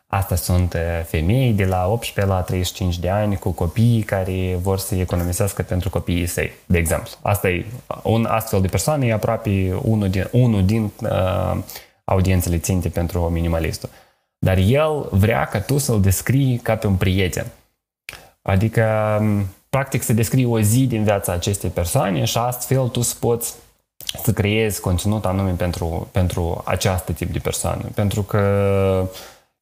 Asta 0.09 0.35
sunt 0.35 0.73
uh, 0.73 0.79
femei 1.05 1.53
de 1.53 1.65
la 1.65 1.87
18 1.87 2.33
la 2.33 2.41
35 2.41 2.99
de 2.99 3.09
ani 3.09 3.37
cu 3.37 3.51
copii 3.51 4.01
care 4.01 4.57
vor 4.61 4.79
să 4.79 4.95
economisească 4.95 5.61
pentru 5.61 5.89
copiii 5.89 6.25
săi, 6.25 6.51
de 6.65 6.77
exemplu. 6.77 7.11
Asta 7.21 7.49
e 7.49 7.65
un 8.03 8.25
astfel 8.25 8.61
de 8.61 8.67
persoană, 8.67 9.05
e 9.05 9.13
aproape 9.13 9.79
unul 9.81 10.09
din, 10.09 10.27
unul 10.31 10.65
din 10.65 10.91
uh, 11.01 11.57
audiențele 12.03 12.57
ținte 12.57 12.89
pentru 12.89 13.29
minimalistul. 13.29 13.89
Dar 14.39 14.57
el 14.57 15.07
vrea 15.11 15.45
ca 15.45 15.59
tu 15.59 15.77
să-l 15.77 16.01
descrii 16.01 16.57
ca 16.57 16.75
pe 16.75 16.87
un 16.87 16.95
prieten. 16.95 17.45
Adică 18.41 19.17
um, 19.19 19.45
practic 19.77 20.03
să 20.03 20.13
descrii 20.13 20.45
o 20.45 20.59
zi 20.59 20.87
din 20.87 21.03
viața 21.03 21.31
acestei 21.31 21.69
persoane 21.69 22.23
și 22.23 22.37
astfel 22.37 22.87
tu 22.87 23.01
să 23.01 23.15
poți 23.19 23.53
să 24.23 24.33
creezi 24.33 24.81
conținut 24.81 25.25
anume 25.25 25.51
pentru, 25.51 26.07
pentru 26.11 26.61
această 26.65 27.11
tip 27.11 27.31
de 27.31 27.39
persoană. 27.39 27.81
Pentru 27.95 28.21
că 28.21 28.41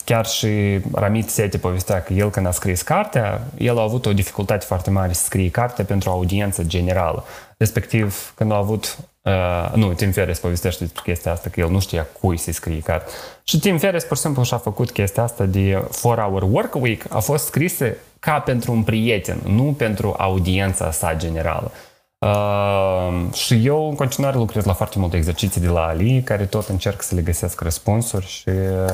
chiar 0.05 0.25
și 0.25 0.79
Ramit 0.93 1.29
Sete 1.29 1.57
povestea 1.57 2.03
că 2.03 2.13
el 2.13 2.29
când 2.29 2.45
a 2.47 2.51
scris 2.51 2.81
cartea, 2.81 3.41
el 3.57 3.77
a 3.77 3.81
avut 3.81 4.05
o 4.05 4.13
dificultate 4.13 4.65
foarte 4.65 4.89
mare 4.89 5.13
să 5.13 5.23
scrie 5.23 5.49
carte 5.49 5.83
pentru 5.83 6.09
o 6.09 6.13
audiență 6.13 6.63
generală. 6.63 7.25
Respectiv, 7.57 8.33
când 8.35 8.51
a 8.51 8.57
avut 8.57 8.97
Uh, 9.25 9.71
nu, 9.75 9.93
Tim 9.93 10.11
Ferriss 10.11 10.39
povestește 10.39 10.83
despre 10.83 11.01
chestia 11.05 11.31
asta, 11.31 11.49
că 11.49 11.59
el 11.59 11.69
nu 11.69 11.79
știa 11.79 12.07
cui 12.21 12.37
să 12.37 12.51
scrie 12.51 12.79
carte. 12.79 13.11
Și 13.43 13.59
Tim 13.59 13.77
Ferriss, 13.77 14.05
pur 14.05 14.15
și 14.15 14.21
simplu, 14.23 14.43
și-a 14.43 14.57
făcut 14.57 14.91
chestia 14.91 15.23
asta 15.23 15.45
de 15.45 15.83
4-hour 15.89 16.41
work 16.49 16.75
week, 16.75 17.05
a 17.09 17.19
fost 17.19 17.45
scrisă 17.45 17.85
ca 18.25 18.39
pentru 18.39 18.71
un 18.71 18.83
prieten, 18.83 19.37
nu 19.47 19.63
pentru 19.77 20.15
audiența 20.17 20.91
sa 20.91 21.15
generală. 21.15 21.71
Uh, 22.17 23.33
și 23.33 23.65
eu 23.65 23.89
în 23.89 23.95
continuare 23.95 24.37
lucrez 24.37 24.63
la 24.63 24.73
foarte 24.73 24.99
multe 24.99 25.17
exerciții 25.17 25.61
de 25.61 25.67
la 25.67 25.85
Ali, 25.85 26.21
care 26.23 26.45
tot 26.45 26.67
încerc 26.67 27.01
să 27.01 27.15
le 27.15 27.21
găsesc 27.21 27.61
răspunsuri 27.61 28.25
și 28.25 28.43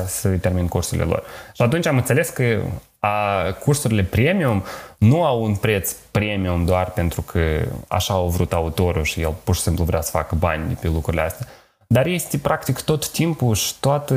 să 0.06 0.28
termin 0.28 0.68
cursurile 0.68 1.06
lor. 1.06 1.22
Și 1.52 1.62
atunci 1.62 1.86
am 1.86 1.96
înțeles 1.96 2.28
că 2.28 2.60
a, 2.98 3.42
cursurile 3.64 4.02
premium 4.02 4.62
nu 4.98 5.24
au 5.24 5.42
un 5.42 5.54
preț 5.54 5.92
premium 6.10 6.64
doar 6.64 6.90
pentru 6.90 7.22
că 7.22 7.40
așa 7.88 8.14
au 8.14 8.28
vrut 8.28 8.52
autorul 8.52 9.04
și 9.04 9.20
el 9.20 9.34
pur 9.44 9.54
și 9.54 9.60
simplu 9.60 9.84
vrea 9.84 10.00
să 10.00 10.10
facă 10.10 10.34
bani 10.34 10.78
pe 10.80 10.88
lucrurile 10.88 11.22
astea, 11.22 11.46
dar 11.86 12.06
este 12.06 12.38
practic 12.38 12.80
tot 12.80 13.08
timpul 13.08 13.54
și 13.54 13.74
toată 13.80 14.14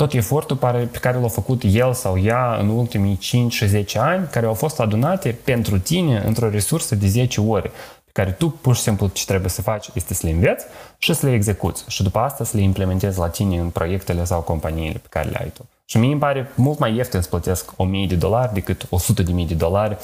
tot 0.00 0.12
efortul 0.12 0.56
pe 0.56 0.98
care 1.00 1.18
l-a 1.18 1.28
făcut 1.28 1.62
el 1.64 1.92
sau 1.92 2.18
ea 2.18 2.56
în 2.60 2.68
ultimii 2.68 3.16
5 3.16 3.52
și 3.52 3.66
10 3.66 3.98
ani, 3.98 4.28
care 4.30 4.46
au 4.46 4.54
fost 4.54 4.80
adunate 4.80 5.38
pentru 5.44 5.78
tine 5.78 6.22
într-o 6.26 6.48
resursă 6.48 6.94
de 6.94 7.06
10 7.06 7.40
ore, 7.40 7.70
pe 8.04 8.10
care 8.12 8.30
tu 8.30 8.48
pur 8.48 8.74
și 8.74 8.80
simplu 8.80 9.08
ce 9.12 9.24
trebuie 9.24 9.50
să 9.50 9.62
faci 9.62 9.88
este 9.94 10.14
să 10.14 10.26
le 10.26 10.32
înveți 10.32 10.64
și 10.98 11.14
să 11.14 11.26
le 11.26 11.32
execuți 11.32 11.84
și 11.88 12.02
după 12.02 12.18
asta 12.18 12.44
să 12.44 12.56
le 12.56 12.62
implementezi 12.62 13.18
la 13.18 13.28
tine 13.28 13.58
în 13.58 13.68
proiectele 13.68 14.24
sau 14.24 14.40
companiile 14.40 14.98
pe 14.98 15.06
care 15.10 15.28
le 15.28 15.38
ai 15.40 15.50
tu. 15.54 15.68
Și 15.84 15.98
mie 15.98 16.10
îmi 16.10 16.20
pare 16.20 16.50
mult 16.54 16.78
mai 16.78 16.94
ieftin 16.96 17.20
să 17.20 17.28
plătesc 17.28 17.70
1000 17.76 18.06
de 18.06 18.14
dolari 18.14 18.52
decât 18.52 18.86
100 18.90 19.22
de 19.22 19.32
mii 19.32 19.46
de 19.46 19.54
dolari 19.54 19.96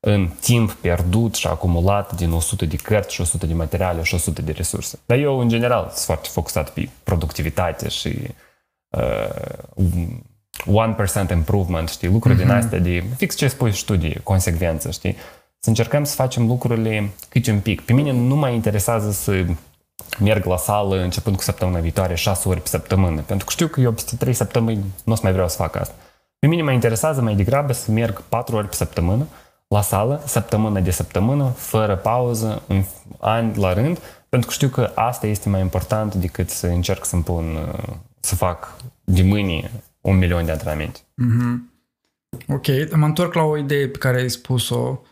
în 0.00 0.28
timp 0.40 0.72
pierdut 0.72 1.34
și 1.34 1.46
acumulat 1.46 2.16
din 2.16 2.32
100 2.32 2.66
de 2.66 2.76
cărți 2.76 3.14
și 3.14 3.20
100 3.20 3.46
de 3.46 3.54
materiale 3.54 4.02
și 4.02 4.14
100 4.14 4.42
de 4.42 4.52
resurse. 4.52 4.98
Dar 5.06 5.18
eu, 5.18 5.38
în 5.38 5.48
general, 5.48 5.84
sunt 5.84 6.04
foarte 6.04 6.28
focusat 6.32 6.70
pe 6.70 6.88
productivitate 7.04 7.88
și 7.88 8.18
uh, 8.90 9.68
1% 11.26 11.30
improvement, 11.30 11.88
știi, 11.88 12.08
lucruri 12.08 12.34
mm-hmm. 12.34 12.38
din 12.38 12.46
mhm. 12.46 12.56
astea 12.56 12.78
de, 12.78 13.04
fix 13.16 13.34
ce 13.34 13.48
spui 13.48 13.72
și 13.72 13.84
tu, 13.84 13.96
de 13.96 14.20
consecvență, 14.22 14.90
știi? 14.90 15.16
Să 15.58 15.68
încercăm 15.68 16.04
să 16.04 16.14
facem 16.14 16.46
lucrurile 16.46 17.10
cât 17.28 17.46
un 17.46 17.60
pic. 17.60 17.80
Pe 17.80 17.92
mine 17.92 18.12
nu 18.12 18.36
mă 18.36 18.48
interesează 18.48 19.10
să 19.10 19.44
merg 20.18 20.44
la 20.44 20.56
sală 20.56 21.02
începând 21.02 21.36
cu 21.36 21.42
săptămâna 21.42 21.78
viitoare, 21.78 22.14
6 22.14 22.48
ori 22.48 22.60
pe 22.60 22.68
săptămână, 22.68 23.20
pentru 23.20 23.46
că 23.46 23.52
știu 23.52 23.66
că 23.66 23.80
eu 23.80 23.92
peste 23.92 24.16
3 24.16 24.32
săptămâni 24.32 24.84
nu 25.04 25.12
o 25.12 25.14
să 25.14 25.20
mai 25.24 25.32
vreau 25.32 25.48
să 25.48 25.56
fac 25.56 25.76
asta. 25.76 25.94
Pe 26.38 26.46
mine 26.46 26.62
mă 26.62 26.72
interesează 26.72 27.22
mai 27.22 27.34
degrabă 27.34 27.72
să 27.72 27.90
merg 27.90 28.22
4 28.28 28.56
ori 28.56 28.68
pe 28.68 28.74
săptămână 28.74 29.26
la 29.68 29.80
sală, 29.80 30.22
săptămână 30.26 30.80
de 30.80 30.90
săptămână, 30.90 31.52
fără 31.56 31.96
pauză, 31.96 32.62
în 32.66 32.84
ani 33.18 33.56
la 33.56 33.72
rând, 33.72 33.98
pentru 34.28 34.48
că 34.48 34.54
știu 34.54 34.68
că 34.68 34.90
asta 34.94 35.26
este 35.26 35.48
mai 35.48 35.60
important 35.60 36.14
decât 36.14 36.50
să 36.50 36.66
încerc 36.66 37.04
să-mi 37.04 37.22
pun 37.22 37.54
uh, 37.54 37.94
să 38.20 38.34
fac 38.34 38.76
de 39.04 39.22
mâine 39.22 39.84
un 40.00 40.18
milion 40.18 40.44
de 40.44 40.50
antrenamente. 40.50 41.00
Mm-hmm. 41.00 41.70
Ok, 42.48 42.66
mă 42.96 43.06
întorc 43.06 43.34
la 43.34 43.42
o 43.42 43.56
idee 43.56 43.88
pe 43.88 43.98
care 43.98 44.20
ai 44.20 44.30
spus-o 44.30 45.02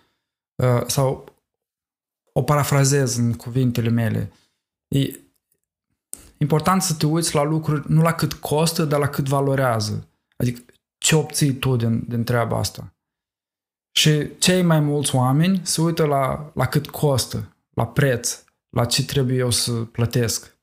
uh, 0.55 0.83
sau 0.87 1.33
o 2.33 2.43
parafrazez 2.43 3.17
în 3.17 3.33
cuvintele 3.33 3.89
mele. 3.89 4.33
E 4.89 5.21
important 6.37 6.83
să 6.83 6.95
te 6.95 7.07
uiți 7.07 7.35
la 7.35 7.43
lucruri 7.43 7.93
nu 7.93 8.03
la 8.03 8.13
cât 8.13 8.33
costă, 8.33 8.85
dar 8.85 9.01
la 9.01 9.09
cât 9.09 9.29
valorează. 9.29 10.09
Adică 10.37 10.61
ce 10.99 11.17
obții 11.17 11.55
tu 11.55 11.77
din, 11.77 12.05
din 12.09 12.25
treaba 12.25 12.59
asta. 12.59 12.93
Și 13.91 14.39
cei 14.39 14.63
mai 14.63 14.81
mulți 14.81 15.15
oameni 15.15 15.61
se 15.65 15.81
uită 15.81 16.05
la, 16.05 16.51
la 16.55 16.67
cât 16.67 16.91
costă, 16.91 17.57
la 17.71 17.87
preț, 17.87 18.45
la 18.69 18.85
ce 18.85 19.05
trebuie 19.05 19.37
eu 19.37 19.51
să 19.51 19.73
plătesc. 19.73 20.59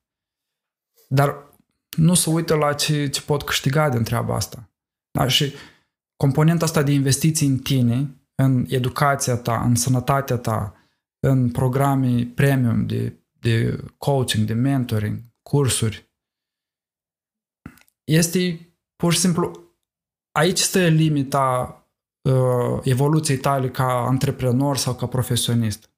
Dar 1.08 1.45
nu 1.96 2.14
se 2.14 2.30
uită 2.30 2.54
la 2.54 2.72
ce, 2.72 3.08
ce 3.08 3.22
pot 3.22 3.42
câștiga 3.42 3.88
din 3.88 4.02
treaba 4.02 4.34
asta. 4.34 4.70
Da? 5.10 5.28
Și 5.28 5.54
componenta 6.16 6.64
asta 6.64 6.82
de 6.82 6.92
investiții 6.92 7.46
în 7.46 7.58
tine, 7.58 8.20
în 8.34 8.64
educația 8.68 9.36
ta, 9.36 9.64
în 9.64 9.74
sănătatea 9.74 10.36
ta, 10.36 10.74
în 11.20 11.50
programe 11.50 12.32
premium 12.34 12.86
de, 12.86 13.18
de 13.32 13.84
coaching, 13.98 14.46
de 14.46 14.52
mentoring, 14.52 15.20
cursuri, 15.42 16.10
este 18.04 18.70
pur 18.96 19.12
și 19.12 19.18
simplu 19.18 19.74
aici 20.32 20.58
stă 20.58 20.86
limita 20.86 21.80
uh, 22.22 22.80
evoluției 22.82 23.38
tale 23.38 23.70
ca 23.70 24.06
antreprenor 24.06 24.76
sau 24.76 24.94
ca 24.94 25.06
profesionist. 25.06 25.90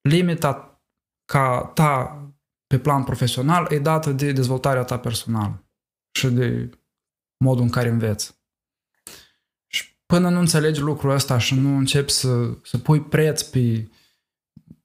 Limita 0.00 0.82
ca 1.24 1.70
ta 1.74 2.22
pe 2.68 2.78
plan 2.78 3.04
profesional 3.04 3.72
e 3.72 3.78
dată 3.78 4.12
de 4.12 4.32
dezvoltarea 4.32 4.84
ta 4.84 4.98
personală 4.98 5.64
și 6.10 6.28
de 6.28 6.70
modul 7.36 7.62
în 7.62 7.70
care 7.70 7.88
înveți. 7.88 8.40
Și 9.66 9.84
până 10.06 10.28
nu 10.28 10.38
înțelegi 10.38 10.80
lucrul 10.80 11.10
ăsta 11.10 11.38
și 11.38 11.54
nu 11.54 11.76
începi 11.76 12.10
să, 12.10 12.56
să 12.62 12.78
pui 12.78 13.02
preț 13.02 13.42
pe 13.42 13.88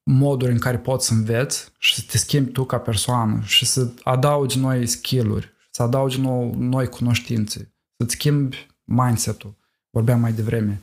moduri 0.04 0.52
în 0.52 0.60
care 0.60 0.78
poți 0.78 1.08
să 1.08 1.14
înveți 1.14 1.72
și 1.78 1.96
să 1.96 2.02
te 2.08 2.18
schimbi 2.18 2.52
tu 2.52 2.66
ca 2.66 2.80
persoană 2.80 3.42
și 3.42 3.66
să 3.66 3.94
adaugi 4.04 4.60
noi 4.60 4.88
skill-uri, 4.88 5.54
să 5.72 5.84
adaugi 5.84 6.20
nou, 6.20 6.56
noi 6.56 6.88
cunoștințe, 6.88 7.74
să-ți 7.98 8.14
schimbi 8.14 8.68
mindset-ul, 8.84 9.56
vorbeam 9.90 10.20
mai 10.20 10.34
devreme, 10.34 10.82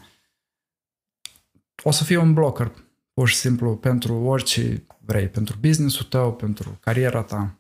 o 1.83 1.91
să 1.91 2.05
fie 2.05 2.17
un 2.17 2.35
blocker, 2.35 2.73
pur 3.13 3.29
și 3.29 3.35
simplu, 3.37 3.77
pentru 3.77 4.15
orice 4.15 4.87
vrei, 5.11 5.27
pentru 5.27 5.57
business-ul 5.61 6.07
tău, 6.07 6.33
pentru 6.33 6.79
cariera 6.81 7.23
ta. 7.23 7.55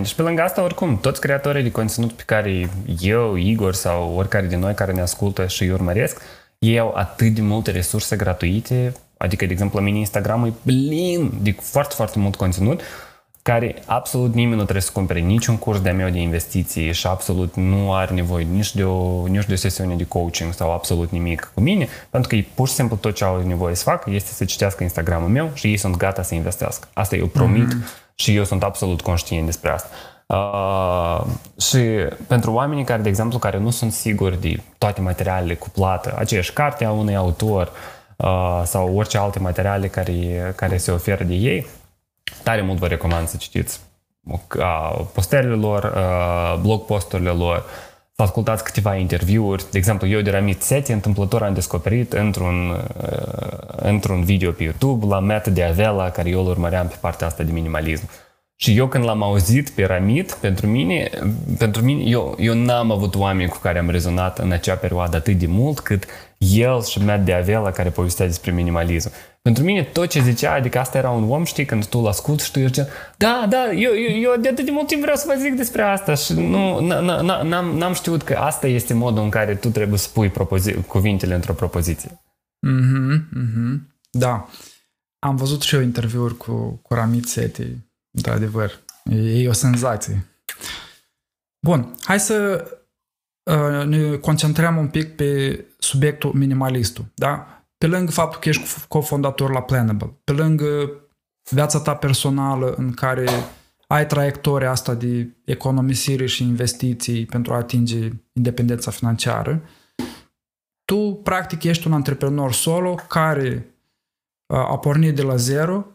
100%. 0.00 0.04
Și 0.04 0.14
pe 0.14 0.22
lângă 0.22 0.42
asta, 0.42 0.62
oricum, 0.62 0.98
toți 1.00 1.20
creatorii 1.20 1.62
de 1.62 1.70
conținut 1.70 2.12
pe 2.12 2.22
care 2.26 2.70
eu, 3.00 3.36
Igor 3.36 3.74
sau 3.74 4.14
oricare 4.14 4.46
din 4.46 4.58
noi 4.58 4.74
care 4.74 4.92
ne 4.92 5.00
ascultă 5.00 5.46
și 5.46 5.62
îi 5.62 5.70
urmăresc, 5.70 6.20
ei 6.58 6.78
au 6.78 6.94
atât 6.94 7.34
de 7.34 7.40
multe 7.40 7.70
resurse 7.70 8.16
gratuite, 8.16 8.94
adică, 9.16 9.46
de 9.46 9.52
exemplu, 9.52 9.78
la 9.78 9.84
mine 9.84 9.98
Instagram 9.98 10.44
e 10.44 10.52
plin 10.64 11.32
de 11.42 11.56
foarte, 11.60 11.94
foarte 11.94 12.18
mult 12.18 12.36
conținut, 12.36 12.80
care 13.42 13.74
absolut 13.86 14.34
nimeni 14.34 14.56
nu 14.56 14.62
trebuie 14.62 14.82
să 14.82 14.90
cumpere 14.92 15.20
niciun 15.20 15.56
curs 15.56 15.80
de 15.80 15.90
meu 15.90 16.08
de 16.08 16.18
investiții 16.18 16.92
și 16.92 17.06
absolut 17.06 17.54
nu 17.54 17.94
are 17.94 18.14
nevoie 18.14 18.44
nici 18.44 18.74
de, 18.74 18.84
o, 18.84 19.26
nici 19.26 19.46
de 19.46 19.52
o 19.52 19.56
sesiune 19.56 19.94
de 19.94 20.06
coaching 20.06 20.52
sau 20.52 20.72
absolut 20.72 21.10
nimic 21.10 21.50
cu 21.54 21.60
mine, 21.60 21.88
pentru 22.10 22.28
că 22.28 22.34
ei 22.34 22.42
pur 22.42 22.68
și 22.68 22.74
simplu 22.74 22.96
tot 22.96 23.14
ce 23.14 23.24
au 23.24 23.46
nevoie 23.46 23.74
să 23.74 23.82
facă 23.82 24.10
este 24.10 24.32
să 24.32 24.44
citească 24.44 24.82
Instagramul 24.82 25.28
meu 25.28 25.50
și 25.54 25.66
ei 25.66 25.76
sunt 25.76 25.96
gata 25.96 26.22
să 26.22 26.34
investească. 26.34 26.88
Asta 26.92 27.16
eu 27.16 27.26
promit 27.26 27.74
mm-hmm. 27.74 28.14
și 28.14 28.36
eu 28.36 28.44
sunt 28.44 28.62
absolut 28.62 29.00
conștient 29.00 29.46
despre 29.46 29.70
asta. 29.70 29.88
Uh, 30.26 31.24
și 31.60 31.78
pentru 32.26 32.52
oamenii 32.52 32.84
care, 32.84 33.02
de 33.02 33.08
exemplu, 33.08 33.38
care 33.38 33.58
nu 33.58 33.70
sunt 33.70 33.92
siguri 33.92 34.40
de 34.40 34.60
toate 34.78 35.00
materialele 35.00 35.54
cu 35.54 35.70
plată, 35.70 36.14
aceeași 36.18 36.52
carte 36.52 36.84
a 36.84 36.90
unui 36.90 37.16
autor 37.16 37.72
uh, 38.16 38.62
sau 38.64 38.96
orice 38.96 39.18
alte 39.18 39.38
materiale 39.38 39.88
care, 39.88 40.52
care 40.56 40.76
se 40.76 40.90
oferă 40.90 41.24
de 41.24 41.34
ei, 41.34 41.66
Tare 42.42 42.60
mult 42.62 42.78
vă 42.78 42.86
recomand 42.86 43.28
să 43.28 43.36
citiți 43.36 43.80
posterele 45.12 45.54
lor, 45.54 45.92
blog 46.60 46.84
posturile 46.84 47.30
lor, 47.30 47.64
să 48.16 48.22
ascultați 48.22 48.64
câteva 48.64 48.94
interviuri. 48.96 49.70
De 49.70 49.78
exemplu, 49.78 50.06
eu 50.06 50.20
de 50.20 50.30
Ramit 50.30 50.62
Seti 50.62 50.92
întâmplător 50.92 51.42
am 51.42 51.54
descoperit 51.54 52.12
într-un, 52.12 52.86
într-un 53.76 54.24
video 54.24 54.50
pe 54.50 54.62
YouTube 54.62 55.06
la 55.06 55.18
Matt 55.18 55.46
de 55.46 55.62
Avela, 55.62 56.10
care 56.10 56.28
eu 56.28 56.40
îl 56.40 56.46
urmăream 56.46 56.86
pe 56.86 56.96
partea 57.00 57.26
asta 57.26 57.42
de 57.42 57.52
minimalism. 57.52 58.08
Și 58.62 58.76
eu 58.76 58.88
când 58.88 59.04
l-am 59.04 59.22
auzit 59.22 59.70
pe 59.70 59.84
Ramit, 59.84 60.32
pentru 60.32 60.66
mine, 60.66 61.10
pentru 61.58 61.84
mine 61.84 62.02
eu, 62.02 62.36
eu 62.38 62.54
n-am 62.54 62.90
avut 62.90 63.14
oameni 63.14 63.48
cu 63.48 63.58
care 63.58 63.78
am 63.78 63.90
rezonat 63.90 64.38
în 64.38 64.52
acea 64.52 64.74
perioadă 64.74 65.16
atât 65.16 65.38
de 65.38 65.46
mult 65.46 65.80
cât 65.80 66.04
el 66.38 66.82
și 66.82 67.04
Matt 67.04 67.24
de 67.24 67.32
Avela 67.32 67.70
care 67.70 67.88
povestea 67.88 68.26
despre 68.26 68.50
minimalism. 68.50 69.10
Pentru 69.42 69.64
mine 69.64 69.82
tot 69.82 70.08
ce 70.08 70.20
zicea, 70.20 70.54
adică 70.54 70.78
asta 70.78 70.98
era 70.98 71.10
un 71.10 71.30
om, 71.30 71.44
știi, 71.44 71.64
când 71.64 71.86
tu 71.86 72.00
l 72.00 72.06
asculti 72.06 72.44
și 72.44 72.50
tu 72.50 72.58
ești 72.58 72.82
da, 73.16 73.46
da, 73.48 73.70
eu, 73.70 73.92
eu, 73.92 74.20
eu 74.20 74.40
de 74.40 74.48
atât 74.48 74.64
de 74.64 74.70
mult 74.70 74.86
timp 74.86 75.00
vreau 75.00 75.16
să 75.16 75.24
vă 75.26 75.40
zic 75.40 75.54
despre 75.54 75.82
asta 75.82 76.14
și 76.14 76.32
nu, 76.32 76.80
n-am, 77.42 77.66
n-am 77.76 77.92
știut 77.92 78.22
că 78.22 78.34
asta 78.34 78.66
este 78.66 78.94
modul 78.94 79.22
în 79.22 79.30
care 79.30 79.54
tu 79.54 79.68
trebuie 79.68 79.98
să 79.98 80.08
pui 80.12 80.28
propozi- 80.28 80.86
cuvintele 80.86 81.34
într-o 81.34 81.52
propoziție. 81.52 82.10
Mm-hmm, 82.66 83.18
mm-hmm. 83.38 83.80
Da. 84.10 84.48
Am 85.18 85.36
văzut 85.36 85.62
și 85.62 85.74
eu 85.74 85.80
interviuri 85.80 86.36
cu, 86.36 86.80
cu 86.82 86.94
Ramit 86.94 87.28
Seti, 87.28 87.66
într-adevăr. 88.16 88.80
E, 89.04 89.42
e 89.42 89.48
o 89.48 89.52
senzație. 89.52 90.26
Bun, 91.66 91.94
hai 92.00 92.20
să 92.20 92.66
uh, 93.50 93.86
ne 93.86 94.16
concentrăm 94.16 94.76
un 94.76 94.88
pic 94.88 95.16
pe 95.16 95.64
subiectul 95.78 96.32
minimalistul, 96.32 97.04
da? 97.14 97.62
pe 97.82 97.88
lângă 97.88 98.10
faptul 98.10 98.40
că 98.40 98.48
ești 98.48 98.86
cofondator 98.88 99.50
la 99.50 99.62
Planable, 99.62 100.20
pe 100.24 100.32
lângă 100.32 100.90
viața 101.50 101.80
ta 101.80 101.94
personală 101.94 102.72
în 102.72 102.92
care 102.92 103.28
ai 103.86 104.06
traiectoria 104.06 104.70
asta 104.70 104.94
de 104.94 105.28
economisire 105.44 106.26
și 106.26 106.42
investiții 106.42 107.26
pentru 107.26 107.52
a 107.52 107.56
atinge 107.56 108.08
independența 108.32 108.90
financiară, 108.90 109.62
tu 110.84 111.20
practic 111.22 111.62
ești 111.62 111.86
un 111.86 111.92
antreprenor 111.92 112.52
solo 112.52 112.94
care 112.94 113.74
a 114.46 114.78
pornit 114.78 115.14
de 115.14 115.22
la 115.22 115.36
zero 115.36 115.86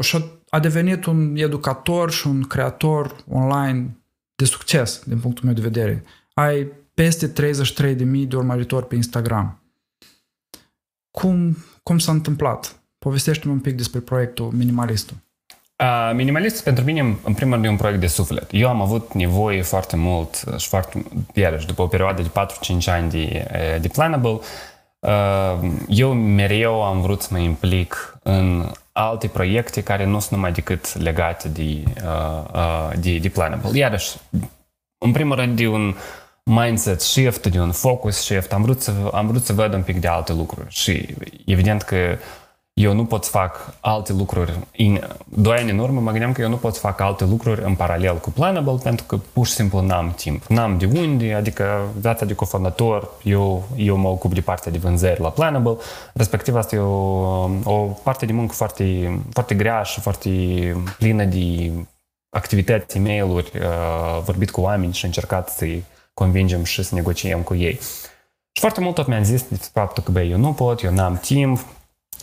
și 0.00 0.16
a 0.16 0.35
devenit 0.60 1.04
un 1.04 1.36
educator 1.36 2.10
și 2.10 2.26
un 2.26 2.42
creator 2.42 3.16
online 3.30 3.96
de 4.34 4.44
succes, 4.44 5.02
din 5.04 5.18
punctul 5.18 5.44
meu 5.44 5.54
de 5.54 5.60
vedere. 5.60 6.04
Ai 6.34 6.72
peste 6.94 7.32
33.000 7.32 7.96
de 8.28 8.36
urmăritori 8.36 8.86
pe 8.86 8.94
Instagram. 8.94 9.60
Cum, 11.10 11.56
cum 11.82 11.98
s-a 11.98 12.12
întâmplat? 12.12 12.80
Povestește-mi 12.98 13.52
un 13.52 13.60
pic 13.60 13.76
despre 13.76 14.00
proiectul 14.00 14.50
Minimalistul. 14.52 15.16
Uh, 15.78 16.10
Minimalist 16.14 16.62
pentru 16.64 16.84
mine, 16.84 17.00
în 17.24 17.34
primul 17.34 17.52
rând, 17.52 17.64
e 17.64 17.68
un 17.68 17.76
proiect 17.76 18.00
de 18.00 18.06
suflet. 18.06 18.48
Eu 18.52 18.68
am 18.68 18.80
avut 18.80 19.12
nevoie 19.12 19.62
foarte 19.62 19.96
mult 19.96 20.44
și 20.56 20.68
foarte, 20.68 21.04
iarăși, 21.34 21.66
după 21.66 21.82
o 21.82 21.86
perioadă 21.86 22.22
de 22.22 22.30
4-5 22.82 22.84
ani 22.86 23.10
de, 23.10 23.46
de 23.80 23.88
Planable, 23.88 24.38
uh, 24.98 25.70
eu 25.88 26.12
mereu 26.12 26.84
am 26.84 27.00
vrut 27.00 27.22
să 27.22 27.28
mă 27.30 27.38
implic 27.38 28.18
în 28.22 28.70
alte 28.98 29.28
proiecte 29.28 29.82
care 29.82 30.04
nu 30.04 30.18
sunt 30.18 30.30
numai 30.30 30.52
decât 30.52 30.98
legate 31.02 31.48
de, 31.48 31.82
uh, 32.04 32.90
de, 32.98 33.18
de 33.18 33.28
Planable. 33.28 33.78
Iarăși, 33.78 34.16
în 34.98 35.12
primul 35.12 35.36
rând, 35.36 35.56
de 35.56 35.66
un 35.66 35.94
mindset 36.42 37.00
shift, 37.00 37.46
de 37.46 37.60
un 37.60 37.72
focus 37.72 38.16
shift. 38.16 38.52
Am 38.52 38.62
vrut 38.62 38.82
să, 38.82 38.92
am 39.12 39.26
vrut 39.26 39.44
să 39.44 39.52
văd 39.52 39.74
un 39.74 39.82
pic 39.82 40.00
de 40.00 40.08
alte 40.08 40.32
lucruri 40.32 40.66
și 40.68 41.14
evident 41.46 41.82
că 41.82 42.18
eu 42.80 42.94
nu 42.94 43.04
pot 43.04 43.24
să 43.24 43.30
fac 43.30 43.74
alte 43.80 44.12
lucruri. 44.12 44.58
În 44.76 45.00
doi 45.24 45.56
ani 45.56 45.70
în 45.70 45.78
urmă 45.78 46.00
mă 46.00 46.10
gândeam 46.10 46.32
că 46.32 46.40
eu 46.40 46.48
nu 46.48 46.56
pot 46.56 46.74
să 46.74 46.80
fac 46.80 47.00
alte 47.00 47.24
lucruri 47.24 47.62
în 47.64 47.74
paralel 47.74 48.16
cu 48.16 48.30
Planable 48.30 48.78
pentru 48.82 49.04
că 49.06 49.16
pur 49.32 49.46
și 49.46 49.52
simplu 49.52 49.80
n-am 49.80 50.12
timp. 50.16 50.44
N-am 50.46 50.78
de 50.78 50.86
unde, 50.86 51.34
adică 51.34 51.80
viața 51.98 52.24
de 52.24 52.34
cofondator, 52.34 53.10
eu, 53.22 53.64
eu 53.76 53.96
mă 53.96 54.08
ocup 54.08 54.34
de 54.34 54.40
partea 54.40 54.72
de 54.72 54.78
vânzări 54.78 55.20
la 55.20 55.28
Planable, 55.28 55.76
respectiv 56.14 56.54
asta 56.54 56.76
e 56.76 56.78
o, 56.78 57.50
o 57.64 57.84
parte 58.02 58.26
de 58.26 58.32
muncă 58.32 58.54
foarte, 58.54 59.18
foarte 59.32 59.54
grea 59.54 59.82
și 59.82 60.00
foarte 60.00 60.30
plină 60.98 61.24
de 61.24 61.72
activități, 62.30 62.96
e-mail-uri, 62.96 63.52
uh, 63.54 64.22
vorbit 64.24 64.50
cu 64.50 64.60
oameni 64.60 64.92
și 64.92 65.04
încercat 65.04 65.48
să-i 65.48 65.84
convingem 66.14 66.64
și 66.64 66.82
să 66.82 66.94
negociem 66.94 67.40
cu 67.40 67.54
ei. 67.54 67.78
Și 68.52 68.60
foarte 68.60 68.80
mult 68.80 68.94
tot 68.94 69.06
mi-am 69.06 69.22
zis 69.22 69.42
despre 69.48 69.80
faptul 69.80 70.02
că, 70.02 70.10
băi, 70.10 70.30
eu 70.30 70.38
nu 70.38 70.52
pot, 70.52 70.82
eu 70.82 70.92
n-am 70.92 71.16
timp, 71.16 71.60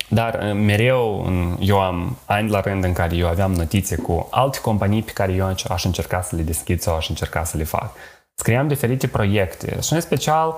dar 0.10 0.40
uh, 0.44 0.54
mereu 0.54 1.32
eu 1.60 1.80
am 1.80 2.18
ani 2.26 2.50
la 2.50 2.60
rând 2.60 2.84
în 2.84 2.94
care 2.94 3.16
eu 3.16 3.28
aveam 3.28 3.54
notițe 3.54 3.96
cu 3.96 4.28
alte 4.32 4.60
companii 4.60 5.02
pe 5.02 5.12
care 5.12 5.32
eu 5.32 5.56
aș 5.70 5.86
încerca 5.86 6.22
să 6.22 6.36
le 6.36 6.42
deschid 6.42 6.80
sau 6.80 6.96
aș 6.96 7.10
încerca 7.10 7.44
să 7.44 7.58
le 7.58 7.64
fac. 7.64 7.92
Scriam 8.34 8.68
diferite 8.68 9.08
proiecte 9.08 9.78
și 9.82 9.94
în 9.94 10.02
special 10.02 10.58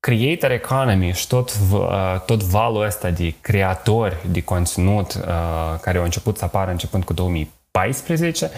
creator 0.00 0.50
economy 0.50 1.12
și 1.12 1.26
tot, 1.26 1.50
uh, 1.72 2.20
tot 2.26 2.42
valul 2.42 2.84
ăsta 2.84 3.10
de 3.10 3.34
creatori 3.40 4.16
de 4.30 4.42
conținut 4.42 5.14
uh, 5.14 5.78
care 5.80 5.98
au 5.98 6.04
început 6.04 6.38
să 6.38 6.44
apară 6.44 6.70
începând 6.70 7.04
cu 7.04 7.12
2014 7.12 8.50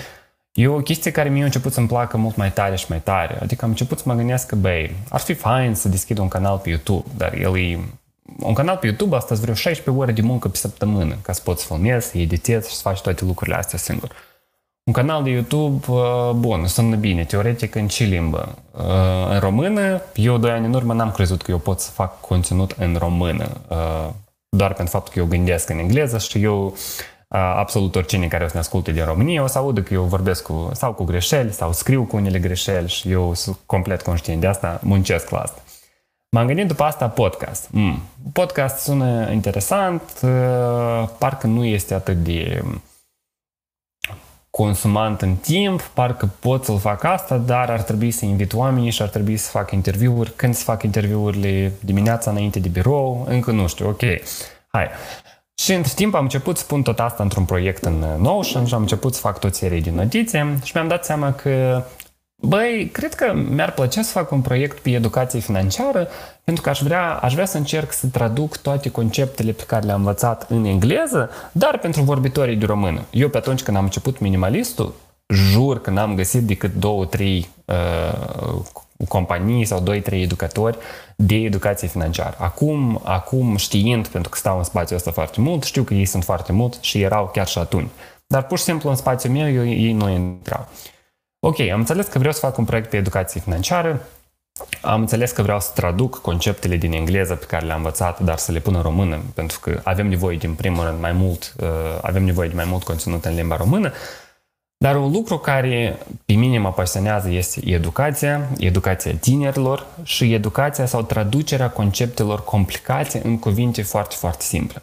E 0.53 0.69
o 0.69 0.81
chestie 0.81 1.11
care 1.11 1.29
mie 1.29 1.43
a 1.43 1.45
început 1.45 1.73
să-mi 1.73 1.87
placă 1.87 2.17
mult 2.17 2.37
mai 2.37 2.53
tare 2.53 2.77
și 2.77 2.87
mai 2.89 3.01
tare. 3.01 3.39
Adică 3.41 3.65
am 3.65 3.71
început 3.71 3.99
să 3.99 4.05
mă 4.07 4.15
gândesc 4.15 4.47
că, 4.47 4.57
băi, 4.57 4.95
ar 5.09 5.21
fi 5.21 5.35
fain 5.35 5.75
să 5.75 5.89
deschid 5.89 6.19
un 6.19 6.29
canal 6.29 6.59
pe 6.59 6.69
YouTube, 6.69 7.09
dar 7.17 7.35
el 7.35 7.59
e... 7.59 7.79
Un 8.39 8.55
canal 8.55 8.77
pe 8.77 8.87
YouTube 8.87 9.17
asta 9.17 9.35
vreo 9.35 9.55
16 9.55 10.03
ore 10.03 10.13
de 10.13 10.23
muncă 10.23 10.49
pe 10.49 10.57
săptămână, 10.57 11.17
ca 11.23 11.33
să 11.33 11.41
poți 11.45 11.63
să 11.63 11.75
filmezi, 11.75 12.09
să 12.09 12.19
editezi 12.19 12.69
și 12.69 12.75
să 12.75 12.81
faci 12.83 13.01
toate 13.01 13.25
lucrurile 13.25 13.57
astea 13.57 13.79
singur. 13.79 14.11
Un 14.85 14.93
canal 14.93 15.23
de 15.23 15.31
YouTube, 15.31 15.87
uh, 15.89 16.31
bun, 16.35 16.67
sună 16.67 16.97
bine, 16.97 17.25
teoretic 17.25 17.75
în 17.75 17.89
ce 17.89 18.05
limbă? 18.05 18.59
Uh, 18.71 18.83
în 19.29 19.39
română, 19.39 20.03
eu 20.15 20.39
doi 20.39 20.51
ani 20.51 20.67
în 20.67 20.75
urmă 20.75 20.93
n-am 20.93 21.11
crezut 21.11 21.43
că 21.43 21.51
eu 21.51 21.59
pot 21.59 21.81
să 21.81 21.91
fac 21.91 22.21
conținut 22.21 22.75
în 22.79 22.97
română, 22.99 23.61
uh, 23.69 24.09
doar 24.49 24.73
pentru 24.73 24.93
faptul 24.93 25.13
că 25.13 25.19
eu 25.19 25.27
gândesc 25.27 25.71
în 25.71 25.79
engleză 25.79 26.19
și 26.19 26.43
eu 26.43 26.77
absolut 27.35 27.95
oricine 27.95 28.27
care 28.27 28.45
o 28.45 28.47
să 28.47 28.53
ne 28.55 28.61
asculte 28.61 28.93
din 28.93 29.05
România 29.05 29.43
o 29.43 29.47
să 29.47 29.59
audă 29.59 29.83
că 29.83 29.95
eu 29.95 30.03
vorbesc 30.03 30.43
cu, 30.43 30.71
sau 30.73 30.93
cu 30.93 31.05
greșeli 31.05 31.53
sau 31.53 31.73
scriu 31.73 32.05
cu 32.05 32.17
unele 32.17 32.39
greșeli 32.39 32.89
și 32.89 33.11
eu 33.11 33.35
sunt 33.35 33.59
complet 33.67 34.03
conștient 34.03 34.41
de 34.41 34.47
asta, 34.47 34.81
muncesc 34.83 35.31
la 35.31 35.39
asta. 35.39 35.62
M-am 36.37 36.47
gândit 36.47 36.67
după 36.67 36.83
asta 36.83 37.09
podcast. 37.09 37.69
Mm. 37.71 38.03
Podcast 38.33 38.79
sună 38.79 39.31
interesant, 39.33 40.03
parcă 41.19 41.47
nu 41.47 41.65
este 41.65 41.95
atât 41.95 42.17
de 42.17 42.63
consumant 44.51 45.23
în 45.23 45.35
timp, 45.35 45.81
parcă 45.81 46.31
pot 46.41 46.65
să-l 46.65 46.79
fac 46.79 47.05
asta, 47.05 47.37
dar 47.37 47.71
ar 47.71 47.83
trebui 47.83 48.11
să 48.11 48.25
invit 48.25 48.53
oamenii 48.53 48.91
și 48.91 49.03
ar 49.03 49.09
trebui 49.09 49.37
să 49.37 49.51
fac 49.51 49.71
interviuri. 49.71 50.33
Când 50.37 50.55
să 50.55 50.65
fac 50.65 50.83
interviurile 50.83 51.73
dimineața 51.81 52.31
înainte 52.31 52.59
de 52.59 52.69
birou, 52.69 53.25
încă 53.29 53.51
nu 53.51 53.67
știu, 53.67 53.89
ok. 53.89 54.03
Hai. 54.69 54.89
Și 55.55 55.73
între 55.73 55.93
timp 55.95 56.15
am 56.15 56.23
început 56.23 56.59
să 56.59 56.65
pun 56.65 56.83
tot 56.83 57.01
asta 57.01 57.23
într-un 57.23 57.45
proiect 57.45 57.85
în 57.85 57.99
Notion 58.19 58.65
și 58.65 58.75
am 58.75 58.81
început 58.81 59.15
să 59.15 59.21
fac 59.21 59.39
tot 59.39 59.55
serie 59.55 59.81
de 59.81 59.91
notițe 59.91 60.59
și 60.63 60.73
mi-am 60.75 60.89
dat 60.89 61.05
seama 61.05 61.33
că 61.33 61.83
Băi, 62.45 62.89
cred 62.93 63.15
că 63.15 63.35
mi-ar 63.35 63.73
plăcea 63.73 64.03
să 64.03 64.13
fac 64.13 64.31
un 64.31 64.41
proiect 64.41 64.79
pe 64.79 64.91
educație 64.91 65.41
financiară 65.41 66.09
pentru 66.45 66.63
că 66.63 66.69
aș 66.69 66.81
vrea, 66.81 67.13
aș 67.13 67.33
vrea 67.33 67.45
să 67.45 67.57
încerc 67.57 67.93
să 67.93 68.07
traduc 68.07 68.57
toate 68.57 68.91
conceptele 68.91 69.53
pe 69.53 69.63
care 69.67 69.87
le-am 69.87 69.99
învățat 69.99 70.51
în 70.51 70.65
engleză, 70.65 71.31
dar 71.53 71.79
pentru 71.79 72.03
vorbitorii 72.03 72.57
de 72.57 72.67
română. 72.67 73.01
Eu 73.11 73.29
pe 73.29 73.37
atunci 73.37 73.63
când 73.63 73.77
am 73.77 73.85
început 73.85 74.19
minimalistul, 74.19 74.95
jur 75.27 75.81
că 75.81 75.91
n-am 75.91 76.15
găsit 76.15 76.43
decât 76.43 76.75
două, 76.75 77.05
trei 77.05 77.49
uh, 77.65 78.59
companii 79.09 79.65
sau 79.65 79.81
doi, 79.81 80.01
trei 80.01 80.23
educatori 80.23 80.79
de 81.17 81.35
educație 81.35 81.89
financiară. 81.89 82.37
Acum, 82.39 83.01
acum 83.05 83.57
știind, 83.57 84.07
pentru 84.09 84.31
că 84.31 84.39
stau 84.39 84.59
în 84.59 84.65
spațiul 84.65 84.99
ăsta 84.99 85.11
foarte 85.11 85.41
mult, 85.41 85.63
știu 85.63 85.83
că 85.83 85.95
ei 85.95 86.05
sunt 86.05 86.25
foarte 86.25 86.53
mult 86.53 86.79
și 86.81 87.01
erau 87.01 87.31
chiar 87.33 87.47
și 87.47 87.59
atunci. 87.59 87.91
dar 88.27 88.43
pur 88.43 88.59
și 88.59 88.65
simplu 88.65 88.91
în 88.91 88.97
spațiul 88.97 89.33
meu 89.33 89.53
eu, 89.53 89.67
ei 89.67 89.93
nu 89.93 90.09
intrau. 90.09 90.69
Ok, 91.45 91.61
am 91.61 91.79
înțeles 91.79 92.07
că 92.07 92.19
vreau 92.19 92.33
să 92.33 92.39
fac 92.39 92.59
un 92.59 92.65
proiect 92.65 92.91
pe 92.91 92.97
educație 92.97 93.41
financiară, 93.41 94.07
am 94.81 95.01
înțeles 95.01 95.31
că 95.31 95.43
vreau 95.43 95.61
să 95.61 95.71
traduc 95.75 96.21
conceptele 96.21 96.77
din 96.77 96.93
engleză 96.93 97.35
pe 97.35 97.45
care 97.45 97.67
le-am 97.67 97.77
învățat, 97.77 98.21
dar 98.21 98.37
să 98.39 98.53
le 98.53 98.59
pun 98.59 98.75
în 98.75 98.83
română, 98.83 99.23
pentru 99.35 99.61
că 99.61 99.81
avem 99.85 100.07
nevoie, 100.07 100.37
din 100.37 100.55
primul 100.55 100.85
rând, 100.85 101.01
mai 101.01 101.13
mult, 101.13 101.55
uh, 101.61 101.69
avem 102.03 102.25
nevoie 102.25 102.49
de 102.49 102.55
mai 102.55 102.65
mult 102.65 102.83
conținut 102.83 103.25
în 103.25 103.35
limba 103.35 103.57
română. 103.57 103.93
Dar 104.77 104.97
un 104.97 105.13
lucru 105.13 105.39
care 105.39 105.99
pe 106.25 106.33
mine 106.33 106.59
mă 106.59 106.73
pasionează 106.73 107.31
este 107.31 107.61
educația, 107.65 108.49
educația 108.59 109.15
tinerilor 109.21 109.87
și 110.03 110.33
educația 110.33 110.87
sau 110.87 111.03
traducerea 111.03 111.71
conceptelor 111.71 112.45
complicate 112.45 113.21
în 113.25 113.39
cuvinte 113.39 113.83
foarte, 113.83 114.15
foarte 114.19 114.43
simple. 114.43 114.83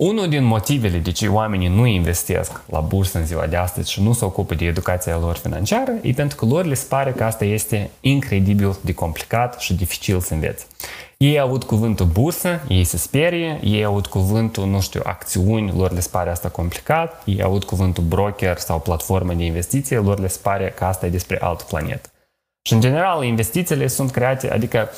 Unul 0.00 0.28
din 0.28 0.44
motivele 0.44 0.98
de 0.98 1.12
ce 1.12 1.28
oamenii 1.28 1.68
nu 1.68 1.86
investesc 1.86 2.60
la 2.70 2.80
bursă 2.80 3.18
în 3.18 3.26
ziua 3.26 3.46
de 3.46 3.56
astăzi 3.56 3.90
și 3.90 4.02
nu 4.02 4.12
se 4.12 4.24
ocupă 4.24 4.54
de 4.54 4.64
educația 4.64 5.18
lor 5.18 5.36
financiară 5.36 5.92
e 6.02 6.12
pentru 6.12 6.36
că 6.36 6.44
lor 6.44 6.64
le 6.64 6.78
pare 6.88 7.12
că 7.12 7.24
asta 7.24 7.44
este 7.44 7.90
incredibil 8.00 8.76
de 8.80 8.94
complicat 8.94 9.60
și 9.60 9.74
dificil 9.74 10.20
să 10.20 10.34
învețe. 10.34 10.64
Ei 11.16 11.38
au 11.38 11.46
avut 11.46 11.64
cuvântul 11.64 12.06
bursă, 12.06 12.60
ei 12.68 12.84
se 12.84 12.96
sperie, 12.96 13.60
ei 13.62 13.84
au 13.84 13.90
avut 13.90 14.06
cuvântul, 14.06 14.66
nu 14.66 14.80
știu, 14.80 15.00
acțiuni, 15.04 15.72
lor 15.76 15.92
le 15.92 16.02
pare 16.10 16.30
asta 16.30 16.48
complicat, 16.48 17.22
ei 17.24 17.42
au 17.42 17.48
avut 17.48 17.64
cuvântul 17.64 18.04
broker 18.04 18.58
sau 18.58 18.80
platformă 18.80 19.32
de 19.32 19.44
investiție, 19.44 19.98
lor 19.98 20.18
le 20.18 20.30
pare 20.42 20.72
că 20.76 20.84
asta 20.84 21.06
e 21.06 21.10
despre 21.10 21.38
altă 21.40 21.64
planetă. 21.68 22.08
Și 22.62 22.72
în 22.72 22.80
general 22.80 23.24
investițiile 23.24 23.86
sunt 23.86 24.10
create, 24.10 24.50
adică 24.50 24.88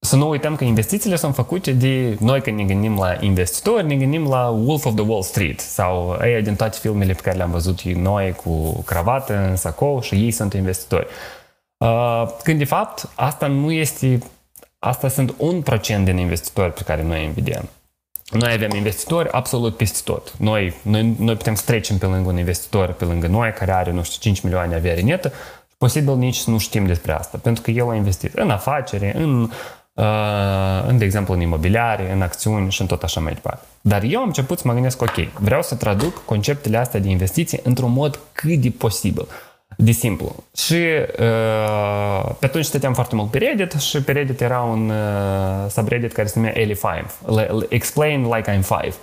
să 0.00 0.16
nu 0.16 0.28
uităm 0.28 0.56
că 0.56 0.64
investițiile 0.64 1.16
sunt 1.16 1.34
făcute 1.34 1.72
de 1.72 2.16
noi 2.20 2.40
când 2.40 2.56
ne 2.56 2.64
gândim 2.64 2.98
la 2.98 3.16
investitori, 3.20 3.86
ne 3.86 3.94
gândim 3.94 4.28
la 4.28 4.48
Wolf 4.48 4.84
of 4.84 4.94
the 4.94 5.04
Wall 5.04 5.22
Street 5.22 5.60
sau 5.60 6.18
ei 6.22 6.42
din 6.42 6.56
toate 6.56 6.78
filmele 6.80 7.12
pe 7.12 7.20
care 7.20 7.36
le-am 7.36 7.50
văzut 7.50 7.82
noi 7.82 8.32
cu 8.32 8.82
cravată 8.86 9.36
în 9.48 9.56
sacou 9.56 10.00
și 10.00 10.14
ei 10.14 10.30
sunt 10.30 10.52
investitori. 10.52 11.06
Uh, 11.76 12.26
când 12.42 12.58
de 12.58 12.64
fapt 12.64 13.08
asta 13.14 13.46
nu 13.46 13.72
este, 13.72 14.18
asta 14.78 15.08
sunt 15.08 15.34
un 15.36 15.62
procent 15.62 16.04
din 16.04 16.16
investitori 16.16 16.72
pe 16.72 16.82
care 16.82 17.02
noi 17.02 17.24
îi 17.24 17.32
vedem. 17.34 17.68
Noi 18.30 18.52
avem 18.52 18.70
investitori 18.70 19.30
absolut 19.30 19.76
peste 19.76 19.98
tot. 20.04 20.34
Noi, 20.36 20.74
noi, 20.82 21.14
noi 21.18 21.36
putem 21.36 21.54
să 21.54 21.62
trecem 21.66 21.98
pe 21.98 22.06
lângă 22.06 22.28
un 22.28 22.38
investitor, 22.38 22.92
pe 22.92 23.04
lângă 23.04 23.26
noi, 23.26 23.52
care 23.52 23.72
are, 23.72 23.90
nu 23.90 24.02
știu, 24.02 24.18
5 24.20 24.40
milioane 24.40 24.74
avere 24.74 25.00
netă, 25.00 25.32
posibil 25.78 26.16
nici 26.16 26.36
să 26.36 26.50
nu 26.50 26.58
știm 26.58 26.86
despre 26.86 27.12
asta, 27.12 27.38
pentru 27.42 27.62
că 27.62 27.70
el 27.70 27.90
a 27.90 27.94
investit 27.94 28.34
în 28.34 28.50
afacere, 28.50 29.16
în 29.16 29.50
în, 30.86 30.98
de 30.98 31.04
exemplu, 31.04 31.34
în 31.34 31.40
imobiliare, 31.40 32.12
în 32.12 32.22
acțiuni 32.22 32.70
și 32.70 32.80
în 32.80 32.86
tot 32.86 33.02
așa 33.02 33.20
mai 33.20 33.32
departe. 33.32 33.64
Dar 33.80 34.02
eu 34.02 34.20
am 34.20 34.26
început 34.26 34.58
să 34.58 34.66
mă 34.66 34.72
gândesc, 34.72 35.02
ok, 35.02 35.32
vreau 35.40 35.62
să 35.62 35.74
traduc 35.74 36.24
conceptele 36.24 36.76
astea 36.76 37.00
de 37.00 37.08
investiții 37.08 37.60
într-un 37.62 37.92
mod 37.92 38.18
cât 38.32 38.60
de 38.60 38.70
posibil 38.78 39.26
de 39.80 39.90
simplu. 39.90 40.44
Și 40.56 40.74
uh, 40.74 42.30
pe 42.38 42.46
atunci 42.46 42.64
stăteam 42.64 42.94
foarte 42.94 43.14
mult 43.14 43.30
pe 43.30 43.38
Reddit 43.38 43.72
și 43.72 44.02
pe 44.02 44.12
Reddit 44.12 44.40
era 44.40 44.60
un 44.60 44.90
uh, 44.90 45.70
subreddit 45.70 46.12
care 46.12 46.26
se 46.26 46.38
numea 46.38 46.54
Eli5, 46.54 47.06
Explain 47.68 48.22
Like 48.34 48.58
I'm 48.58 48.82
5. 48.82 48.94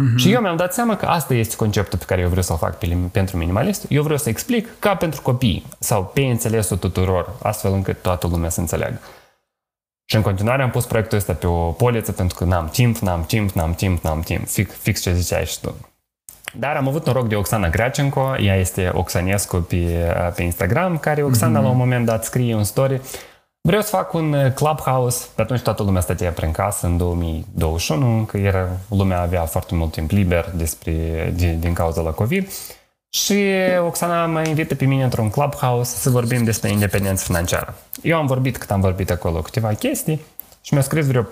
Mm-hmm. 0.00 0.16
Și 0.16 0.32
eu 0.32 0.40
mi-am 0.40 0.56
dat 0.56 0.74
seama 0.74 0.96
că 0.96 1.06
asta 1.06 1.34
este 1.34 1.56
conceptul 1.56 1.98
pe 1.98 2.04
care 2.04 2.20
eu 2.20 2.26
vreau 2.26 2.42
să-l 2.42 2.56
fac 2.56 2.78
pe, 2.78 2.96
pentru 3.12 3.36
minimalist. 3.36 3.86
Eu 3.88 4.02
vreau 4.02 4.18
să 4.18 4.28
explic 4.28 4.68
ca 4.78 4.94
pentru 4.94 5.22
copii 5.22 5.66
sau 5.78 6.10
pe 6.14 6.20
înțelesul 6.20 6.76
tuturor, 6.76 7.30
astfel 7.42 7.72
încât 7.72 8.02
toată 8.02 8.26
lumea 8.26 8.48
să 8.48 8.60
înțeleagă. 8.60 9.00
Și 10.10 10.16
în 10.16 10.22
continuare 10.22 10.62
am 10.62 10.70
pus 10.70 10.86
proiectul 10.86 11.18
ăsta 11.18 11.32
pe 11.32 11.46
o 11.46 11.70
poliță 11.70 12.12
pentru 12.12 12.36
că 12.36 12.44
n-am 12.44 12.68
timp, 12.68 12.98
n-am 12.98 13.24
timp, 13.24 13.50
n-am 13.50 13.74
timp, 13.74 14.04
n-am 14.04 14.20
timp. 14.20 14.48
Fix, 14.48 14.74
fix 14.74 15.00
ce 15.00 15.14
ziceai 15.14 15.44
și 15.46 15.60
tu. 15.60 15.74
Dar 16.54 16.76
am 16.76 16.88
avut 16.88 17.06
noroc 17.06 17.28
de 17.28 17.34
Oxana 17.36 17.68
Gracenco, 17.68 18.36
ea 18.38 18.56
este 18.56 18.90
Oxanescu 18.94 19.56
pe, 19.56 20.14
pe 20.34 20.42
Instagram, 20.42 20.98
care 20.98 21.22
Oxana 21.22 21.58
mm-hmm. 21.58 21.62
la 21.62 21.68
un 21.68 21.76
moment 21.76 22.06
dat 22.06 22.24
scrie 22.24 22.54
un 22.54 22.64
story 22.64 23.00
Vreau 23.62 23.82
să 23.82 23.88
fac 23.88 24.12
un 24.12 24.32
uh, 24.32 24.52
clubhouse, 24.52 25.26
pe 25.34 25.42
atunci 25.42 25.60
toată 25.60 25.82
lumea 25.82 26.00
stătea 26.00 26.30
prin 26.30 26.50
casă 26.50 26.86
în 26.86 26.96
2021, 26.96 28.24
că 28.24 28.36
era, 28.36 28.68
lumea 28.88 29.20
avea 29.20 29.44
foarte 29.44 29.74
mult 29.74 29.92
timp 29.92 30.10
liber 30.10 30.50
despre, 30.54 30.92
din, 31.34 31.60
din 31.60 31.72
cauza 31.72 32.00
la 32.00 32.10
COVID. 32.10 32.48
Și 33.10 33.44
Oxana 33.86 34.26
mă 34.26 34.42
invită 34.42 34.74
pe 34.74 34.84
mine 34.84 35.04
într-un 35.04 35.30
clubhouse 35.30 35.96
să 35.96 36.10
vorbim 36.10 36.44
despre 36.44 36.70
independență 36.70 37.24
financiară. 37.24 37.74
Eu 38.02 38.16
am 38.16 38.26
vorbit 38.26 38.56
cât 38.56 38.70
am 38.70 38.80
vorbit 38.80 39.10
acolo 39.10 39.40
câteva 39.40 39.72
chestii 39.72 40.20
și 40.62 40.72
mi-au 40.72 40.84
scris 40.84 41.06
vreo 41.06 41.26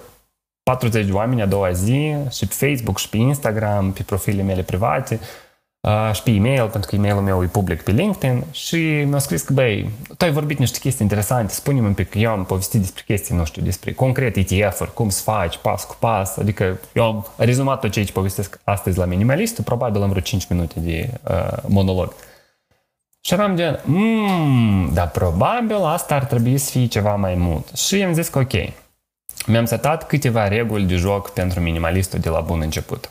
40 0.62 1.06
de 1.06 1.12
oameni 1.12 1.42
a 1.42 1.46
doua 1.46 1.72
zi 1.72 2.14
și 2.30 2.46
pe 2.46 2.54
Facebook 2.54 2.98
și 2.98 3.08
pe 3.08 3.16
Instagram, 3.16 3.92
pe 3.92 4.02
profilele 4.02 4.42
mele 4.42 4.62
private 4.62 5.20
uh, 5.22 5.47
și 6.12 6.22
pe 6.22 6.30
e-mail, 6.30 6.68
pentru 6.68 6.90
că 6.90 6.96
e-mailul 6.96 7.22
meu 7.22 7.42
e 7.42 7.46
public 7.46 7.82
pe 7.82 7.90
LinkedIn 7.90 8.44
și 8.50 8.76
mi-au 9.06 9.18
scris 9.18 9.42
că, 9.42 9.52
băi, 9.52 9.90
tu 10.16 10.24
ai 10.24 10.30
vorbit 10.30 10.58
niște 10.58 10.78
chestii 10.78 11.02
interesante, 11.02 11.52
spune-mi 11.52 11.86
un 11.86 11.94
pic, 11.94 12.14
eu 12.14 12.30
am 12.30 12.44
povestit 12.44 12.80
despre 12.80 13.02
chestii, 13.06 13.36
nu 13.36 13.44
știu, 13.44 13.62
despre 13.62 13.92
concret 13.92 14.36
ETF-uri, 14.36 14.94
cum 14.94 15.08
să 15.08 15.22
faci, 15.22 15.56
pas 15.56 15.84
cu 15.84 15.96
pas, 15.98 16.36
adică 16.36 16.78
eu 16.92 17.04
am 17.04 17.26
rezumat 17.36 17.80
tot 17.80 17.90
ce 17.90 17.98
aici 17.98 18.12
povestesc 18.12 18.60
astăzi 18.64 18.98
la 18.98 19.04
minimalistul, 19.04 19.64
probabil 19.64 20.02
în 20.02 20.08
vreo 20.08 20.20
5 20.20 20.48
minute 20.48 20.80
de 20.80 21.10
uh, 21.30 21.56
monolog. 21.66 22.14
Și 23.20 23.32
eram 23.32 23.56
de, 23.56 23.80
mmm, 23.84 24.90
dar 24.92 25.10
probabil 25.10 25.82
asta 25.84 26.14
ar 26.14 26.24
trebui 26.24 26.58
să 26.58 26.70
fie 26.70 26.86
ceva 26.86 27.14
mai 27.14 27.34
mult. 27.34 27.76
Și 27.76 28.02
am 28.02 28.12
zis 28.12 28.28
că 28.28 28.38
ok, 28.38 28.52
mi-am 29.46 29.64
setat 29.64 30.06
câteva 30.06 30.48
reguli 30.48 30.84
de 30.84 30.94
joc 30.94 31.30
pentru 31.30 31.60
minimalistul 31.60 32.18
de 32.18 32.28
la 32.28 32.40
bun 32.40 32.60
început. 32.60 33.10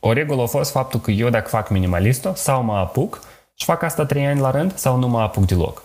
O 0.00 0.12
regulă 0.12 0.42
a 0.42 0.46
fost 0.46 0.70
faptul 0.70 1.00
că 1.00 1.10
eu 1.10 1.28
dacă 1.28 1.48
fac 1.48 1.68
minimalistul 1.68 2.34
sau 2.34 2.62
mă 2.62 2.76
apuc 2.76 3.20
și 3.54 3.64
fac 3.64 3.82
asta 3.82 4.04
3 4.04 4.26
ani 4.26 4.40
la 4.40 4.50
rând 4.50 4.76
sau 4.76 4.96
nu 4.96 5.08
mă 5.08 5.20
apuc 5.20 5.46
deloc. 5.46 5.82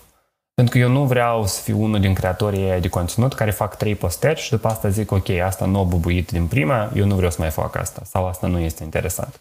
Pentru 0.53 0.73
că 0.73 0.79
eu 0.79 0.89
nu 0.89 1.03
vreau 1.03 1.45
să 1.45 1.61
fiu 1.61 1.83
unul 1.83 1.99
din 1.99 2.13
creatorii 2.13 2.79
de 2.81 2.87
conținut 2.87 3.33
care 3.33 3.51
fac 3.51 3.77
trei 3.77 3.95
posteri 3.95 4.39
și 4.39 4.49
după 4.49 4.67
asta 4.67 4.89
zic 4.89 5.11
ok, 5.11 5.29
asta 5.29 5.65
nu 5.65 5.79
a 5.79 5.83
bubuit 5.83 6.31
din 6.31 6.47
prima, 6.47 6.91
eu 6.95 7.05
nu 7.05 7.15
vreau 7.15 7.31
să 7.31 7.37
mai 7.39 7.49
fac 7.49 7.75
asta 7.75 8.01
sau 8.05 8.27
asta 8.27 8.47
nu 8.47 8.59
este 8.59 8.83
interesant. 8.83 9.39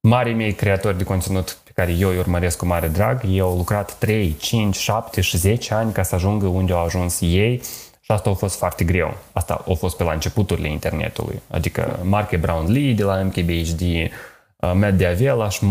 Marii 0.00 0.34
mei 0.34 0.52
creatori 0.52 0.98
de 0.98 1.04
conținut 1.04 1.58
pe 1.64 1.70
care 1.74 1.92
eu 1.92 2.08
îi 2.08 2.18
urmăresc 2.18 2.58
cu 2.58 2.66
mare 2.66 2.88
drag, 2.88 3.20
ei 3.24 3.40
au 3.40 3.56
lucrat 3.56 3.92
3, 3.92 4.36
5, 4.36 4.76
7 4.76 5.20
și 5.20 5.36
10 5.36 5.74
ani 5.74 5.92
ca 5.92 6.02
să 6.02 6.14
ajungă 6.14 6.46
unde 6.46 6.72
au 6.72 6.84
ajuns 6.84 7.20
ei 7.20 7.60
și 8.08 8.14
asta 8.14 8.30
a 8.30 8.34
fost 8.34 8.58
foarte 8.58 8.84
greu. 8.84 9.16
Asta 9.32 9.64
a 9.68 9.72
fost 9.72 9.96
pe 9.96 10.02
la 10.02 10.12
începuturile 10.12 10.68
internetului. 10.68 11.42
Adică 11.50 11.98
Marke 12.02 12.36
Brown 12.36 12.72
Lee 12.72 12.92
de 12.92 13.02
la 13.02 13.22
MKBHD, 13.22 13.80
uh, 13.80 14.72
Matt 14.74 14.96
Diavela 14.96 15.48
și 15.48 15.64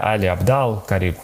Ali 0.00 0.28
Abdal, 0.28 0.82
care 0.86 1.16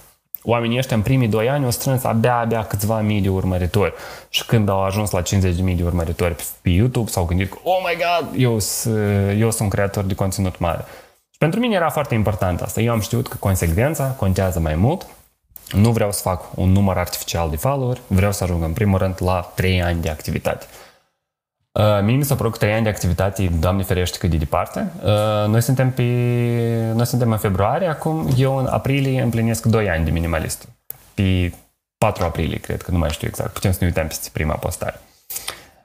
oamenii 0.42 0.78
ăștia 0.78 0.96
în 0.96 1.02
primii 1.02 1.28
doi 1.28 1.48
ani 1.48 1.64
au 1.64 1.70
strâns 1.70 2.04
abia, 2.04 2.36
abia 2.36 2.64
câțiva 2.64 3.00
mii 3.00 3.20
de 3.20 3.28
urmăritori. 3.28 3.92
Și 4.28 4.46
când 4.46 4.68
au 4.68 4.82
ajuns 4.82 5.10
la 5.10 5.22
50 5.22 5.56
de 5.56 5.62
mii 5.62 5.74
de 5.74 5.82
urmăritori 5.82 6.36
pe 6.62 6.68
YouTube, 6.68 7.10
s-au 7.10 7.24
gândit 7.24 7.50
că, 7.50 7.58
oh 7.62 7.78
my 7.84 7.96
god, 7.96 8.40
eu, 8.40 8.58
eu 9.38 9.50
sunt 9.50 9.70
creator 9.70 10.04
de 10.04 10.14
conținut 10.14 10.58
mare. 10.58 10.84
Și 11.30 11.38
pentru 11.38 11.60
mine 11.60 11.74
era 11.74 11.90
foarte 11.90 12.14
important 12.14 12.60
asta. 12.60 12.80
Eu 12.80 12.92
am 12.92 13.00
știut 13.00 13.28
că 13.28 13.36
consecvența 13.40 14.04
contează 14.04 14.60
mai 14.60 14.74
mult 14.74 15.06
nu 15.72 15.90
vreau 15.90 16.12
să 16.12 16.20
fac 16.20 16.44
un 16.54 16.72
număr 16.72 16.96
artificial 16.96 17.50
de 17.50 17.56
follower, 17.56 17.98
vreau 18.06 18.32
să 18.32 18.44
ajung 18.44 18.62
în 18.62 18.72
primul 18.72 18.98
rând 18.98 19.14
la 19.18 19.52
3 19.54 19.82
ani 19.82 20.00
de 20.00 20.08
activitate. 20.08 20.66
Uh, 21.72 22.02
mie 22.02 22.16
mi 22.16 22.24
s-a 22.24 22.34
părut 22.34 22.58
3 22.58 22.72
ani 22.72 22.82
de 22.82 22.88
activitate, 22.88 23.50
Doamne 23.58 23.82
ferește 23.82 24.18
cât 24.18 24.30
de 24.30 24.36
departe. 24.36 24.92
Uh, 25.02 25.48
noi 25.48 25.62
suntem 25.62 25.92
pe, 25.92 26.02
noi 26.94 27.06
suntem 27.06 27.30
în 27.30 27.38
februarie, 27.38 27.88
acum 27.88 28.28
eu 28.36 28.56
în 28.56 28.66
aprilie 28.66 29.20
împlinesc 29.20 29.64
2 29.64 29.90
ani 29.90 30.04
de 30.04 30.10
minimalist. 30.10 30.68
Pe 31.14 31.52
4 31.98 32.24
aprilie, 32.24 32.58
cred 32.58 32.82
că 32.82 32.90
nu 32.90 32.98
mai 32.98 33.10
știu 33.10 33.28
exact. 33.28 33.52
Putem 33.52 33.72
să 33.72 33.78
ne 33.80 33.86
uităm 33.86 34.06
peste 34.06 34.28
prima 34.32 34.54
postare. 34.54 35.00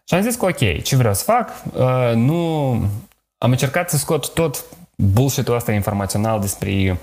Și 0.05 0.13
am 0.13 0.21
zis 0.21 0.35
că 0.35 0.45
ok, 0.45 0.81
ce 0.81 0.95
vreau 0.95 1.13
să 1.13 1.23
fac? 1.23 1.49
Uh, 1.73 2.15
nu... 2.15 2.71
Am 3.37 3.51
încercat 3.51 3.89
să 3.89 3.97
scot 3.97 4.33
tot 4.33 4.65
bullshit-ul 4.95 5.55
ăsta 5.55 5.71
informațional 5.71 6.39
despre 6.39 6.97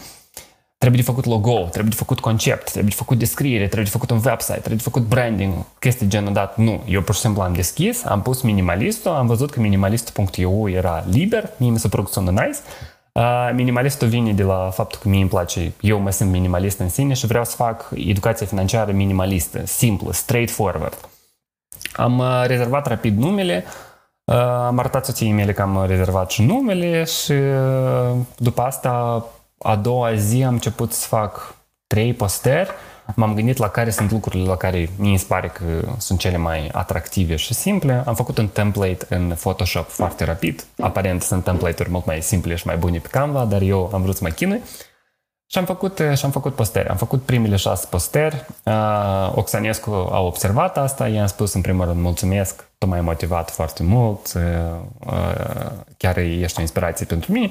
Trebuie 0.78 1.00
de 1.00 1.06
făcut 1.06 1.24
logo, 1.24 1.58
trebuie 1.58 1.90
de 1.90 1.96
făcut 1.96 2.20
concept, 2.20 2.64
trebuie 2.64 2.90
de 2.90 2.94
făcut 2.94 3.18
descriere, 3.18 3.64
trebuie 3.64 3.84
de 3.84 3.90
făcut 3.90 4.10
un 4.10 4.20
website, 4.24 4.58
trebuie 4.58 4.76
de 4.76 4.82
făcut 4.82 5.02
branding, 5.02 5.54
chestii 5.78 6.08
genul 6.08 6.32
dat. 6.32 6.56
Nu, 6.56 6.82
eu 6.86 7.02
pur 7.02 7.14
și 7.14 7.20
simplu 7.20 7.42
am 7.42 7.52
deschis, 7.52 8.04
am 8.04 8.22
pus 8.22 8.42
minimalistul, 8.42 9.10
am 9.10 9.26
văzut 9.26 9.50
că 9.50 9.60
minimalistul.eu 9.60 10.68
era 10.70 11.04
liber, 11.10 11.50
mie 11.56 11.70
mi 11.70 11.78
s-a 11.78 11.88
părut 11.88 12.08
sună 12.08 12.30
nice. 12.30 12.58
Uh, 13.12 13.50
minimalistul 13.54 14.08
vine 14.08 14.32
de 14.32 14.42
la 14.42 14.70
faptul 14.72 14.98
că 15.02 15.08
mie 15.08 15.20
îmi 15.20 15.28
place, 15.28 15.72
eu 15.80 15.98
mă 15.98 16.10
sunt 16.10 16.30
minimalist 16.30 16.78
în 16.78 16.88
sine 16.88 17.14
și 17.14 17.26
vreau 17.26 17.44
să 17.44 17.56
fac 17.56 17.90
educație 17.94 18.46
financiară 18.46 18.92
minimalistă, 18.92 19.66
simplă, 19.66 20.12
straightforward. 20.12 21.08
Am 21.92 22.18
uh, 22.18 22.44
rezervat 22.46 22.86
rapid 22.86 23.18
numele, 23.18 23.64
uh, 24.24 24.36
am 24.66 24.78
arătat 24.78 25.04
soției 25.04 25.32
mele 25.32 25.52
că 25.52 25.62
am 25.62 25.84
rezervat 25.86 26.30
și 26.30 26.42
numele 26.42 27.04
și 27.04 27.32
uh, 27.32 28.16
după 28.36 28.62
asta 28.62 29.24
a 29.58 29.76
doua 29.76 30.14
zi 30.14 30.42
am 30.42 30.52
început 30.52 30.92
să 30.92 31.06
fac 31.06 31.54
trei 31.86 32.14
posteri, 32.14 32.70
m-am 33.14 33.34
gândit 33.34 33.56
la 33.56 33.68
care 33.68 33.90
sunt 33.90 34.10
lucrurile 34.10 34.48
la 34.48 34.56
care 34.56 34.90
mi 34.96 35.16
se 35.16 35.24
pare 35.28 35.48
că 35.48 35.64
sunt 35.98 36.18
cele 36.18 36.36
mai 36.36 36.68
atractive 36.72 37.36
și 37.36 37.54
simple. 37.54 38.02
Am 38.06 38.14
făcut 38.14 38.38
un 38.38 38.48
template 38.48 39.06
în 39.08 39.34
Photoshop 39.40 39.88
foarte 39.88 40.24
rapid. 40.24 40.64
Aparent 40.80 41.22
sunt 41.22 41.44
template-uri 41.44 41.90
mult 41.90 42.06
mai 42.06 42.22
simple 42.22 42.54
și 42.54 42.66
mai 42.66 42.76
bune 42.76 42.98
pe 42.98 43.08
Canva, 43.08 43.44
dar 43.44 43.60
eu 43.60 43.90
am 43.92 44.02
vrut 44.02 44.16
să 44.16 44.24
mă 44.24 44.28
chinui. 44.28 44.60
Și 45.50 45.58
am 45.58 45.64
făcut, 45.64 46.02
și 46.16 46.24
am 46.24 46.30
făcut 46.30 46.54
posteri. 46.54 46.88
Am 46.88 46.96
făcut 46.96 47.22
primele 47.22 47.56
șase 47.56 47.86
posteri. 47.90 48.46
Uh, 48.64 49.32
Oxanescu 49.34 49.90
a 49.90 50.20
observat 50.20 50.78
asta. 50.78 51.08
I-am 51.08 51.26
spus 51.26 51.54
în 51.54 51.60
primul 51.60 51.84
rând 51.84 52.00
mulțumesc, 52.00 52.64
tu 52.78 52.86
m-ai 52.86 53.00
motivat 53.00 53.50
foarte 53.50 53.82
mult. 53.82 54.32
Uh, 54.34 54.42
uh, 55.06 55.70
chiar 55.96 56.16
ești 56.16 56.58
o 56.58 56.60
inspirație 56.60 57.06
pentru 57.06 57.32
mine. 57.32 57.50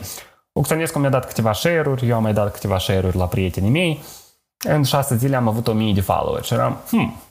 Oxanescu 0.58 1.00
mi-a 1.00 1.10
dat 1.10 1.28
câteva 1.28 1.54
share-uri, 1.54 2.08
eu 2.08 2.16
am 2.16 2.22
mai 2.22 2.34
dat 2.34 2.52
câteva 2.52 2.78
share-uri 2.78 3.18
la 3.18 3.28
prietenii 3.28 3.70
mei. 3.70 4.04
În 4.68 4.84
șase 4.84 5.16
zile 5.16 5.36
am 5.36 5.48
avut 5.48 5.68
o 5.68 5.74
mie 5.74 5.94
de 5.94 6.02
follower 6.02 6.44
și 6.44 6.54
eram, 6.54 6.78
hmm, 6.90 7.22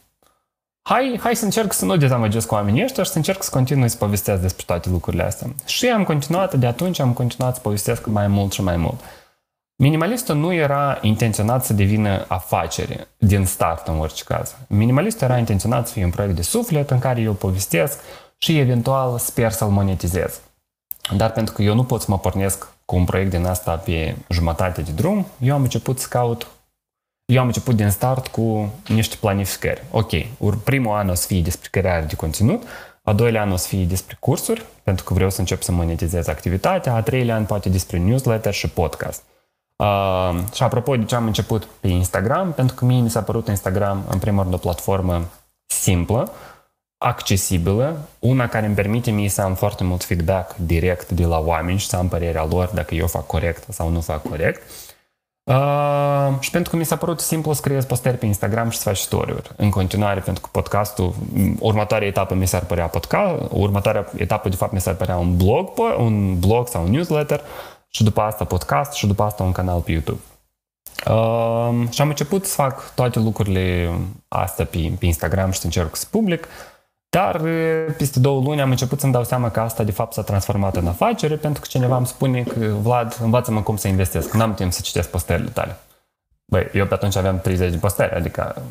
hai, 0.82 1.18
hai 1.22 1.36
să 1.36 1.44
încerc 1.44 1.72
să 1.72 1.84
nu 1.84 1.96
dezamăgesc 1.96 2.46
cu 2.46 2.54
oamenii 2.54 2.84
ăștia 2.84 3.02
și 3.02 3.10
să 3.10 3.16
încerc 3.16 3.42
să 3.42 3.50
continui 3.50 3.88
să 3.88 3.96
povestesc 3.96 4.40
despre 4.40 4.62
toate 4.66 4.88
lucrurile 4.88 5.22
astea. 5.22 5.48
Și 5.64 5.88
am 5.88 6.04
continuat, 6.04 6.54
de 6.54 6.66
atunci 6.66 6.98
am 6.98 7.12
continuat 7.12 7.54
să 7.54 7.60
povestesc 7.60 8.06
mai 8.06 8.26
mult 8.26 8.52
și 8.52 8.62
mai 8.62 8.76
mult. 8.76 9.00
Minimalistul 9.76 10.36
nu 10.36 10.52
era 10.52 10.98
intenționat 11.00 11.64
să 11.64 11.72
devină 11.72 12.24
afacere 12.28 13.08
din 13.18 13.46
start 13.46 13.88
în 13.88 13.98
orice 13.98 14.24
caz. 14.24 14.56
Minimalistul 14.66 15.26
era 15.26 15.38
intenționat 15.38 15.86
să 15.86 15.92
fie 15.92 16.04
un 16.04 16.10
proiect 16.10 16.36
de 16.36 16.42
suflet 16.42 16.90
în 16.90 16.98
care 16.98 17.20
eu 17.20 17.32
povestesc 17.32 17.98
și 18.36 18.58
eventual 18.58 19.18
sper 19.18 19.52
să-l 19.52 19.68
monetizez. 19.68 20.40
Dar 21.16 21.32
pentru 21.32 21.54
că 21.54 21.62
eu 21.62 21.74
nu 21.74 21.84
pot 21.84 22.00
să 22.00 22.06
mă 22.08 22.18
pornesc 22.18 22.75
cu 22.86 22.96
un 22.96 23.04
proiect 23.04 23.30
din 23.30 23.46
asta 23.46 23.74
pe 23.76 24.16
jumătate 24.28 24.82
de 24.82 24.90
drum, 24.90 25.26
eu 25.40 25.54
am 25.54 25.62
început 25.62 25.98
să 25.98 26.06
caut 26.08 26.46
eu 27.26 27.40
am 27.40 27.46
început 27.46 27.76
din 27.76 27.90
start 27.90 28.26
cu 28.26 28.72
niște 28.88 29.16
planificări. 29.20 29.82
Ok, 29.90 30.10
primul 30.64 30.94
an 30.94 31.08
o 31.08 31.14
să 31.14 31.26
fie 31.26 31.40
despre 31.40 31.68
creare 31.70 32.04
de 32.04 32.14
conținut, 32.14 32.62
a 33.02 33.12
doilea 33.12 33.42
an 33.42 33.52
o 33.52 33.56
să 33.56 33.68
fie 33.68 33.84
despre 33.84 34.16
cursuri, 34.20 34.64
pentru 34.82 35.04
că 35.04 35.14
vreau 35.14 35.30
să 35.30 35.40
încep 35.40 35.62
să 35.62 35.72
monetizez 35.72 36.28
activitatea, 36.28 36.94
a 36.94 37.02
treilea 37.02 37.34
an 37.34 37.44
poate 37.44 37.68
despre 37.68 37.98
newsletter 37.98 38.52
și 38.52 38.68
podcast. 38.68 39.22
Uh, 39.76 40.38
și 40.54 40.62
apropo 40.62 40.96
de 40.96 41.04
ce 41.04 41.14
am 41.14 41.26
început 41.26 41.64
pe 41.64 41.88
Instagram, 41.88 42.52
pentru 42.52 42.74
că 42.74 42.84
mie 42.84 43.00
mi 43.00 43.10
s-a 43.10 43.22
părut 43.22 43.48
Instagram 43.48 44.04
în 44.08 44.18
primul 44.18 44.42
rând 44.42 44.54
o 44.54 44.58
platformă 44.58 45.24
simplă, 45.66 46.32
accesibilă, 47.06 48.08
una 48.18 48.48
care 48.48 48.66
îmi 48.66 48.74
permite 48.74 49.10
mie 49.10 49.28
să 49.28 49.42
am 49.42 49.54
foarte 49.54 49.84
mult 49.84 50.04
feedback 50.04 50.56
direct 50.56 51.10
de 51.10 51.24
la 51.24 51.38
oameni 51.38 51.78
și 51.78 51.86
să 51.86 51.96
am 51.96 52.08
părerea 52.08 52.44
lor 52.44 52.70
dacă 52.74 52.94
eu 52.94 53.06
fac 53.06 53.26
corect 53.26 53.72
sau 53.72 53.88
nu 53.88 54.00
fac 54.00 54.28
corect. 54.28 54.62
Uh, 55.44 56.28
și 56.40 56.50
pentru 56.50 56.70
că 56.70 56.76
mi 56.76 56.84
s-a 56.84 56.96
părut 56.96 57.20
simplu 57.20 57.52
să 57.52 57.60
creez 57.60 57.84
posteri 57.84 58.16
pe 58.16 58.26
Instagram 58.26 58.70
și 58.70 58.78
să 58.78 58.88
faci 58.88 58.96
story-uri. 58.96 59.50
În 59.56 59.70
continuare, 59.70 60.20
pentru 60.20 60.42
că 60.42 60.48
podcastul, 60.52 61.14
următoarea 61.58 62.08
etapă 62.08 62.34
mi 62.34 62.46
s-ar 62.46 62.64
părea 62.64 62.86
podcast, 62.86 63.42
următoarea 63.50 64.10
etapă 64.16 64.48
de 64.48 64.56
fapt 64.56 64.72
mi 64.72 64.80
s-ar 64.80 64.94
părea 64.94 65.16
un 65.16 65.36
blog, 65.36 65.70
un 65.98 66.38
blog 66.38 66.68
sau 66.68 66.84
un 66.84 66.90
newsletter 66.90 67.40
și 67.88 68.04
după 68.04 68.20
asta 68.20 68.44
podcast 68.44 68.92
și 68.92 69.06
după 69.06 69.22
asta 69.22 69.42
un 69.42 69.52
canal 69.52 69.80
pe 69.80 69.92
YouTube. 69.92 70.20
Uh, 71.06 71.88
și 71.90 72.00
am 72.00 72.08
început 72.08 72.44
să 72.44 72.54
fac 72.54 72.94
toate 72.94 73.18
lucrurile 73.18 73.90
astea 74.28 74.64
pe, 74.64 74.92
pe 74.98 75.06
Instagram 75.06 75.50
și 75.50 75.58
să 75.58 75.64
încerc 75.64 75.96
să 75.96 76.06
public. 76.10 76.48
Dar 77.16 77.40
peste 77.96 78.20
două 78.20 78.40
luni 78.40 78.60
am 78.60 78.70
început 78.70 79.00
să-mi 79.00 79.12
dau 79.12 79.24
seama 79.24 79.50
că 79.50 79.60
asta 79.60 79.82
de 79.82 79.90
fapt 79.90 80.12
s-a 80.12 80.22
transformat 80.22 80.76
în 80.76 80.86
afacere 80.86 81.36
pentru 81.36 81.60
că 81.60 81.66
cineva 81.70 81.96
îmi 81.96 82.06
spune 82.06 82.42
că 82.42 82.58
Vlad, 82.58 83.18
învață-mă 83.22 83.62
cum 83.62 83.76
să 83.76 83.88
investesc. 83.88 84.32
N-am 84.32 84.54
timp 84.54 84.72
să 84.72 84.80
citesc 84.82 85.10
posterile 85.10 85.48
tale. 85.48 85.76
Băi, 86.44 86.68
eu 86.72 86.86
pe 86.86 86.94
atunci 86.94 87.16
aveam 87.16 87.40
30 87.40 87.70
de 87.70 87.76
posteri, 87.76 88.14
adică 88.14 88.62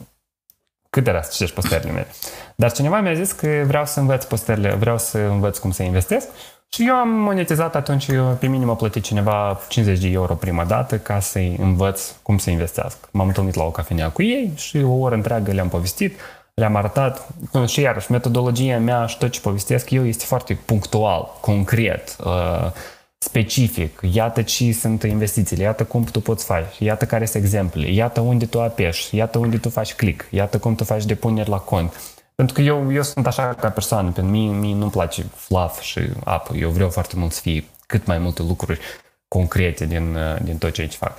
cât 0.89 1.07
era 1.07 1.21
să 1.21 1.29
citești 1.33 1.55
posterile 1.55 1.91
mele. 1.91 2.07
Dar 2.55 2.71
cineva 2.71 2.99
mi-a 2.99 3.13
zis 3.13 3.31
că 3.31 3.63
vreau 3.67 3.85
să 3.85 3.99
învăț 3.99 4.23
posterile, 4.23 4.73
vreau 4.73 4.97
să 4.97 5.17
învăț 5.17 5.57
cum 5.57 5.71
să 5.71 5.83
investesc 5.83 6.27
și 6.69 6.87
eu 6.87 6.95
am 6.95 7.09
monetizat 7.09 7.75
atunci, 7.75 8.05
pe 8.39 8.47
mine 8.47 8.65
m-a 8.65 8.75
plătit 8.75 9.03
cineva 9.03 9.59
50 9.67 9.99
de 9.99 10.07
euro 10.07 10.33
prima 10.33 10.65
dată 10.65 10.97
ca 10.97 11.19
să-i 11.19 11.55
învăț 11.59 12.11
cum 12.21 12.37
să 12.37 12.49
investească. 12.49 13.07
M-am 13.11 13.27
întâlnit 13.27 13.55
la 13.55 13.63
o 13.63 13.71
cafenea 13.71 14.09
cu 14.09 14.21
ei 14.21 14.51
și 14.55 14.77
o 14.77 14.93
oră 14.93 15.15
întreagă 15.15 15.51
le-am 15.51 15.69
povestit 15.69 16.19
le-am 16.55 16.75
arătat 16.75 17.27
și 17.65 17.81
iarăși 17.81 18.11
metodologia 18.11 18.77
mea 18.77 19.05
și 19.05 19.17
tot 19.17 19.29
ce 19.29 19.39
povestesc 19.39 19.89
eu 19.89 20.05
este 20.05 20.25
foarte 20.25 20.53
punctual, 20.65 21.37
concret, 21.41 22.15
uh, 22.25 22.71
specific. 23.17 23.99
Iată 24.11 24.41
ce 24.41 24.71
sunt 24.71 25.03
investițiile, 25.03 25.63
iată 25.63 25.83
cum 25.83 26.03
tu 26.03 26.19
poți 26.19 26.45
face, 26.45 26.83
iată 26.83 27.05
care 27.05 27.25
sunt 27.25 27.43
exemple, 27.43 27.91
iată 27.91 28.19
unde 28.19 28.45
tu 28.45 28.61
apeși, 28.61 29.15
iată 29.15 29.37
unde 29.37 29.57
tu 29.57 29.69
faci 29.69 29.93
click, 29.93 30.25
iată 30.29 30.59
cum 30.59 30.75
tu 30.75 30.83
faci 30.83 31.05
depuneri 31.05 31.49
la 31.49 31.57
cont. 31.57 31.93
Pentru 32.35 32.55
că 32.55 32.61
eu, 32.61 32.91
eu 32.91 33.01
sunt 33.01 33.27
așa 33.27 33.53
ca 33.53 33.69
persoană, 33.69 34.11
pentru 34.11 34.31
mine, 34.31 34.57
mie 34.57 34.75
nu-mi 34.75 34.91
place 34.91 35.25
fluff 35.35 35.81
și 35.81 35.99
apă. 36.23 36.55
Eu 36.55 36.69
vreau 36.69 36.89
foarte 36.89 37.15
mult 37.17 37.31
să 37.31 37.41
fie 37.41 37.63
cât 37.87 38.05
mai 38.05 38.17
multe 38.17 38.41
lucruri 38.41 38.79
concrete 39.27 39.85
din, 39.85 40.15
uh, 40.15 40.41
din 40.43 40.57
tot 40.57 40.71
ceea 40.71 40.87
ce 40.87 40.97
fac. 40.97 41.17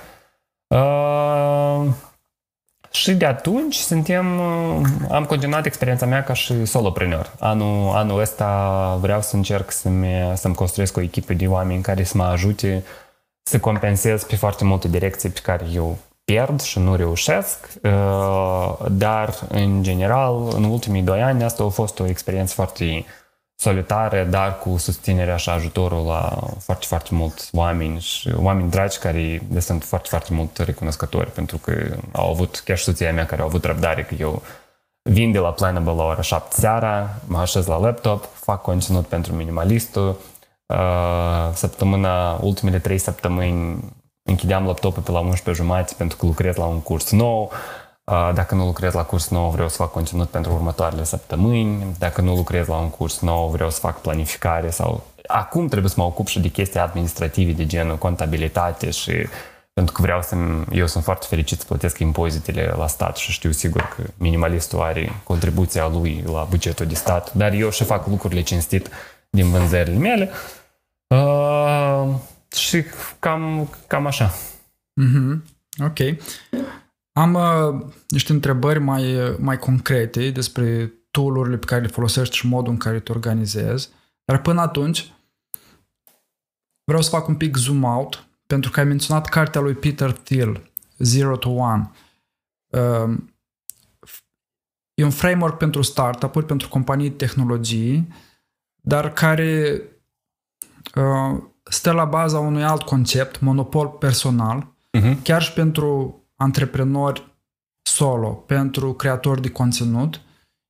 Uh, 0.67 1.93
și 2.91 3.13
de 3.13 3.25
atunci 3.25 3.75
suntem, 3.75 4.39
uh, 4.39 4.87
am 5.11 5.25
continuat 5.25 5.65
experiența 5.65 6.05
mea 6.05 6.23
ca 6.23 6.33
și 6.33 6.65
solopreneur. 6.65 7.31
Anul, 7.39 7.95
anul 7.95 8.19
ăsta 8.19 8.97
vreau 9.01 9.21
să 9.21 9.35
încerc 9.35 9.71
să-mi, 9.71 10.31
să-mi 10.35 10.55
construiesc 10.55 10.97
o 10.97 11.01
echipă 11.01 11.33
de 11.33 11.47
oameni 11.47 11.81
care 11.81 12.03
să 12.03 12.17
mă 12.17 12.23
ajute 12.23 12.83
să 13.43 13.59
compensez 13.59 14.23
pe 14.23 14.35
foarte 14.35 14.63
multe 14.63 14.87
direcții 14.87 15.29
pe 15.29 15.39
care 15.43 15.65
eu 15.73 15.97
pierd 16.23 16.61
și 16.61 16.79
nu 16.79 16.95
reușesc, 16.95 17.69
uh, 17.83 18.75
dar 18.91 19.33
în 19.49 19.83
general, 19.83 20.47
în 20.53 20.63
ultimii 20.63 21.01
doi 21.01 21.21
ani, 21.21 21.43
asta 21.43 21.63
a 21.63 21.67
fost 21.67 21.99
o 21.99 22.07
experiență 22.07 22.53
foarte 22.53 23.05
solitare, 23.59 24.23
dar 24.23 24.59
cu 24.59 24.77
susținerea 24.77 25.35
și 25.35 25.49
ajutorul 25.49 26.05
la 26.05 26.39
foarte, 26.59 26.85
foarte 26.85 27.09
mulți 27.11 27.49
oameni 27.55 27.99
și 27.99 28.29
oameni 28.35 28.69
dragi 28.69 28.97
care 28.97 29.41
le 29.53 29.59
sunt 29.59 29.83
foarte, 29.83 30.07
foarte 30.09 30.33
mult 30.33 30.57
recunoscători 30.57 31.31
pentru 31.31 31.57
că 31.57 31.97
au 32.11 32.29
avut, 32.29 32.61
chiar 32.65 32.77
și 32.77 32.83
soția 32.83 33.13
mea 33.13 33.25
care 33.25 33.41
au 33.41 33.47
avut 33.47 33.65
răbdare 33.65 34.03
că 34.03 34.15
eu 34.19 34.41
vin 35.01 35.31
de 35.31 35.39
la 35.39 35.51
Planable 35.51 35.93
la 35.93 36.03
ora 36.03 36.21
7 36.21 36.55
seara, 36.59 37.09
mă 37.27 37.37
așez 37.39 37.65
la 37.65 37.77
laptop, 37.77 38.25
fac 38.33 38.61
conținut 38.61 39.07
pentru 39.07 39.33
minimalistul, 39.33 40.19
uh, 40.65 41.49
săptămâna, 41.53 42.39
ultimele 42.41 42.79
trei 42.79 42.97
săptămâni 42.97 43.79
închideam 44.23 44.65
laptopul 44.65 45.03
pe 45.03 45.11
la 45.11 45.19
11 45.19 45.63
jumate 45.63 45.93
pentru 45.97 46.17
că 46.17 46.25
lucrez 46.25 46.55
la 46.55 46.65
un 46.65 46.81
curs 46.81 47.11
nou, 47.11 47.51
dacă 48.33 48.55
nu 48.55 48.65
lucrez 48.65 48.93
la 48.93 49.03
curs 49.03 49.29
nou, 49.29 49.49
vreau 49.49 49.69
să 49.69 49.75
fac 49.75 49.91
conținut 49.91 50.29
pentru 50.29 50.53
următoarele 50.53 51.03
săptămâni. 51.03 51.95
Dacă 51.99 52.21
nu 52.21 52.35
lucrez 52.35 52.67
la 52.67 52.75
un 52.75 52.89
curs 52.89 53.19
nou, 53.19 53.49
vreau 53.49 53.69
să 53.69 53.79
fac 53.79 54.01
planificare 54.01 54.69
sau... 54.69 55.03
Acum 55.27 55.67
trebuie 55.67 55.89
să 55.89 55.95
mă 55.97 56.05
ocup 56.05 56.27
și 56.27 56.39
de 56.39 56.47
chestii 56.47 56.79
administrative 56.79 57.51
de 57.51 57.65
genul 57.65 57.97
contabilitate 57.97 58.89
și 58.89 59.27
pentru 59.73 59.93
că 59.93 60.01
vreau 60.01 60.21
să 60.21 60.35
eu 60.71 60.87
sunt 60.87 61.03
foarte 61.03 61.25
fericit 61.29 61.59
să 61.59 61.65
plătesc 61.65 61.99
impozitele 61.99 62.73
la 62.77 62.87
stat 62.87 63.17
și 63.17 63.31
știu 63.31 63.51
sigur 63.51 63.81
că 63.95 64.03
minimalistul 64.17 64.81
are 64.81 65.11
contribuția 65.23 65.87
lui 65.87 66.23
la 66.25 66.47
bugetul 66.49 66.85
de 66.85 66.95
stat, 66.95 67.33
dar 67.33 67.53
eu 67.53 67.69
și 67.69 67.83
fac 67.83 68.07
lucrurile 68.07 68.41
cinstit 68.41 68.89
din 69.29 69.49
vânzările 69.49 69.97
mele. 69.97 70.29
Uh, 71.07 72.15
și 72.55 72.83
cam, 73.19 73.69
cam 73.87 74.05
așa. 74.05 74.33
Mm-hmm. 75.01 75.41
Ok. 75.85 75.97
Am 77.17 77.33
uh, 77.33 77.85
niște 78.07 78.31
întrebări 78.31 78.79
mai, 78.79 79.35
mai 79.39 79.57
concrete 79.57 80.29
despre 80.29 80.93
tool-urile 81.11 81.57
pe 81.57 81.65
care 81.65 81.81
le 81.81 81.87
folosești 81.87 82.35
și 82.35 82.47
modul 82.47 82.71
în 82.71 82.77
care 82.77 82.99
te 82.99 83.11
organizezi. 83.11 83.89
Dar 84.25 84.41
până 84.41 84.61
atunci 84.61 85.13
vreau 86.83 87.01
să 87.01 87.09
fac 87.09 87.27
un 87.27 87.35
pic 87.35 87.55
zoom 87.55 87.83
out 87.83 88.27
pentru 88.47 88.71
că 88.71 88.79
ai 88.79 88.85
menționat 88.85 89.27
cartea 89.27 89.61
lui 89.61 89.73
Peter 89.73 90.11
Thiel, 90.11 90.71
Zero 90.97 91.37
to 91.37 91.49
One. 91.49 91.91
Uh, 92.67 93.17
e 94.93 95.03
un 95.03 95.09
framework 95.09 95.57
pentru 95.57 95.81
startup-uri, 95.81 96.45
pentru 96.45 96.69
companii 96.69 97.09
de 97.09 97.15
tehnologii, 97.15 98.07
dar 98.81 99.13
care 99.13 99.81
uh, 100.95 101.43
stă 101.63 101.91
la 101.91 102.05
baza 102.05 102.39
unui 102.39 102.63
alt 102.63 102.81
concept, 102.81 103.39
monopol 103.39 103.87
personal, 103.87 104.75
uh-huh. 104.97 105.21
chiar 105.23 105.41
și 105.41 105.53
pentru 105.53 106.21
antreprenori 106.37 107.35
solo, 107.81 108.29
pentru 108.29 108.93
creatori 108.93 109.41
de 109.41 109.49
conținut, 109.51 110.21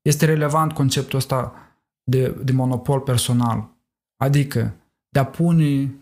este 0.01 0.25
relevant 0.25 0.73
conceptul 0.73 1.17
ăsta 1.17 1.53
de, 2.03 2.29
de 2.29 2.51
monopol 2.51 2.99
personal. 2.99 3.69
Adică 4.23 4.75
de 5.09 5.19
a 5.19 5.25
pune 5.25 5.93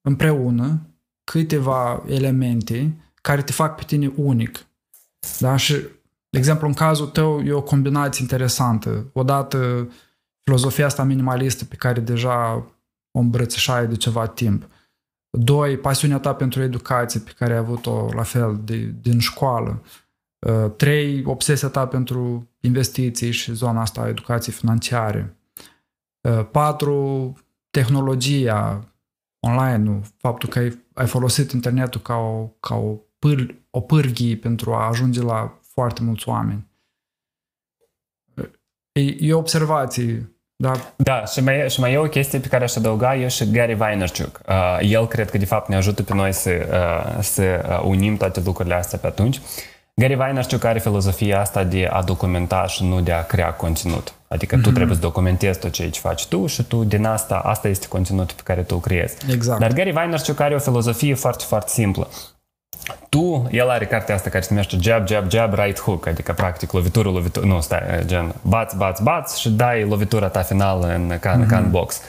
împreună 0.00 0.80
câteva 1.24 2.02
elemente 2.06 2.96
care 3.14 3.42
te 3.42 3.52
fac 3.52 3.76
pe 3.76 3.82
tine 3.86 4.12
unic. 4.16 4.66
Da? 5.38 5.56
Și, 5.56 5.72
de 6.30 6.38
exemplu, 6.38 6.66
în 6.66 6.74
cazul 6.74 7.06
tău 7.06 7.40
e 7.40 7.52
o 7.52 7.62
combinație 7.62 8.22
interesantă. 8.22 9.10
Odată 9.12 9.88
filozofia 10.44 10.86
asta 10.86 11.02
minimalistă 11.02 11.64
pe 11.64 11.76
care 11.76 12.00
deja 12.00 12.66
o 13.10 13.18
îmbrățișai 13.18 13.86
de 13.86 13.96
ceva 13.96 14.26
timp. 14.26 14.68
Doi, 15.30 15.78
pasiunea 15.78 16.18
ta 16.18 16.34
pentru 16.34 16.62
educație 16.62 17.20
pe 17.20 17.34
care 17.38 17.52
ai 17.52 17.58
avut-o 17.58 18.08
la 18.12 18.22
fel 18.22 18.60
de, 18.64 18.76
din 19.00 19.18
școală. 19.18 19.82
Uh, 20.38 20.70
trei, 20.76 21.24
obsesia 21.24 21.68
ta 21.68 21.86
pentru 21.86 22.48
investiții 22.60 23.30
și 23.30 23.52
zona 23.52 23.80
asta 23.80 24.00
a 24.00 24.08
educației 24.08 24.54
financiare. 24.54 25.36
Uh, 26.20 26.48
patru, 26.50 27.34
tehnologia 27.70 28.88
online, 29.40 30.00
faptul 30.16 30.48
că 30.48 30.58
ai, 30.58 30.84
ai 30.94 31.06
folosit 31.06 31.50
internetul 31.50 32.00
ca 32.00 32.14
o, 32.14 32.46
ca 32.60 32.74
o 32.74 32.98
pâr, 33.18 33.54
o 33.70 33.80
pârghie 33.80 34.36
pentru 34.36 34.72
a 34.74 34.88
ajunge 34.88 35.22
la 35.22 35.58
foarte 35.60 36.02
mulți 36.02 36.28
oameni. 36.28 36.66
E, 38.92 39.00
e 39.00 39.34
o 39.34 39.38
observație, 39.38 40.37
da? 40.60 40.72
Da, 40.96 41.24
și 41.24 41.42
mai, 41.42 41.70
și 41.70 41.80
mai 41.80 41.92
e 41.92 41.98
o 41.98 42.02
chestie 42.02 42.38
pe 42.38 42.48
care 42.48 42.64
aș 42.64 42.76
adăuga 42.76 43.16
eu 43.16 43.28
și 43.28 43.50
Gary 43.50 43.74
Vaynerchuk. 43.74 44.40
Uh, 44.48 44.78
el 44.80 45.06
cred 45.06 45.30
că 45.30 45.38
de 45.38 45.44
fapt 45.44 45.68
ne 45.68 45.76
ajută 45.76 46.02
pe 46.02 46.14
noi 46.14 46.32
să, 46.32 46.50
uh, 46.50 47.22
să 47.22 47.42
uh, 47.68 47.80
unim 47.84 48.16
toate 48.16 48.40
lucrurile 48.44 48.74
astea 48.74 48.98
pe 48.98 49.06
atunci. 49.06 49.40
Gary 49.94 50.14
Vaynerchuk 50.14 50.64
are 50.64 50.78
filozofia 50.78 51.40
asta 51.40 51.64
de 51.64 51.88
a 51.92 52.02
documenta 52.02 52.66
și 52.66 52.84
nu 52.84 53.00
de 53.00 53.12
a 53.12 53.26
crea 53.26 53.52
conținut. 53.52 54.12
Adică 54.28 54.56
mm-hmm. 54.56 54.60
tu 54.60 54.66
mhm. 54.66 54.74
trebuie 54.74 54.96
să 54.96 55.02
documentezi 55.02 55.58
tot 55.58 55.70
ce 55.70 55.90
faci 55.92 56.26
tu 56.26 56.46
și 56.46 56.62
tu 56.62 56.84
din 56.84 57.04
asta, 57.04 57.34
asta 57.34 57.68
este 57.68 57.86
conținutul 57.88 58.36
pe 58.36 58.42
care 58.44 58.62
tu 58.62 58.74
îl 58.74 58.80
creezi. 58.80 59.16
Exact. 59.32 59.60
Dar 59.60 59.72
Gary 59.72 59.90
Vaynerchuk 59.90 60.40
are 60.40 60.54
o 60.54 60.58
filozofie 60.58 61.14
foarte, 61.14 61.44
foarte 61.46 61.70
simplă. 61.70 62.08
Tu, 63.08 63.48
el 63.50 63.68
are 63.68 63.86
cartea 63.86 64.14
asta 64.14 64.30
care 64.30 64.42
se 64.42 64.48
numește 64.50 64.76
jab, 64.80 65.06
jab, 65.06 65.30
jab, 65.30 65.54
right 65.54 65.80
hook, 65.80 66.06
adică 66.06 66.32
practic 66.32 66.72
lovitură, 66.72 67.08
lovitură, 67.08 67.46
nu, 67.46 67.60
stai, 67.60 67.80
gen, 68.04 68.34
bați, 68.42 68.76
bați, 68.76 69.02
bați 69.02 69.40
și 69.40 69.50
dai 69.50 69.84
lovitura 69.84 70.28
ta 70.28 70.42
finală 70.42 70.86
în, 70.86 71.18
ca, 71.20 71.44
mm-hmm. 71.44 71.48
ca 71.48 71.56
în 71.56 71.70
box. 71.70 72.00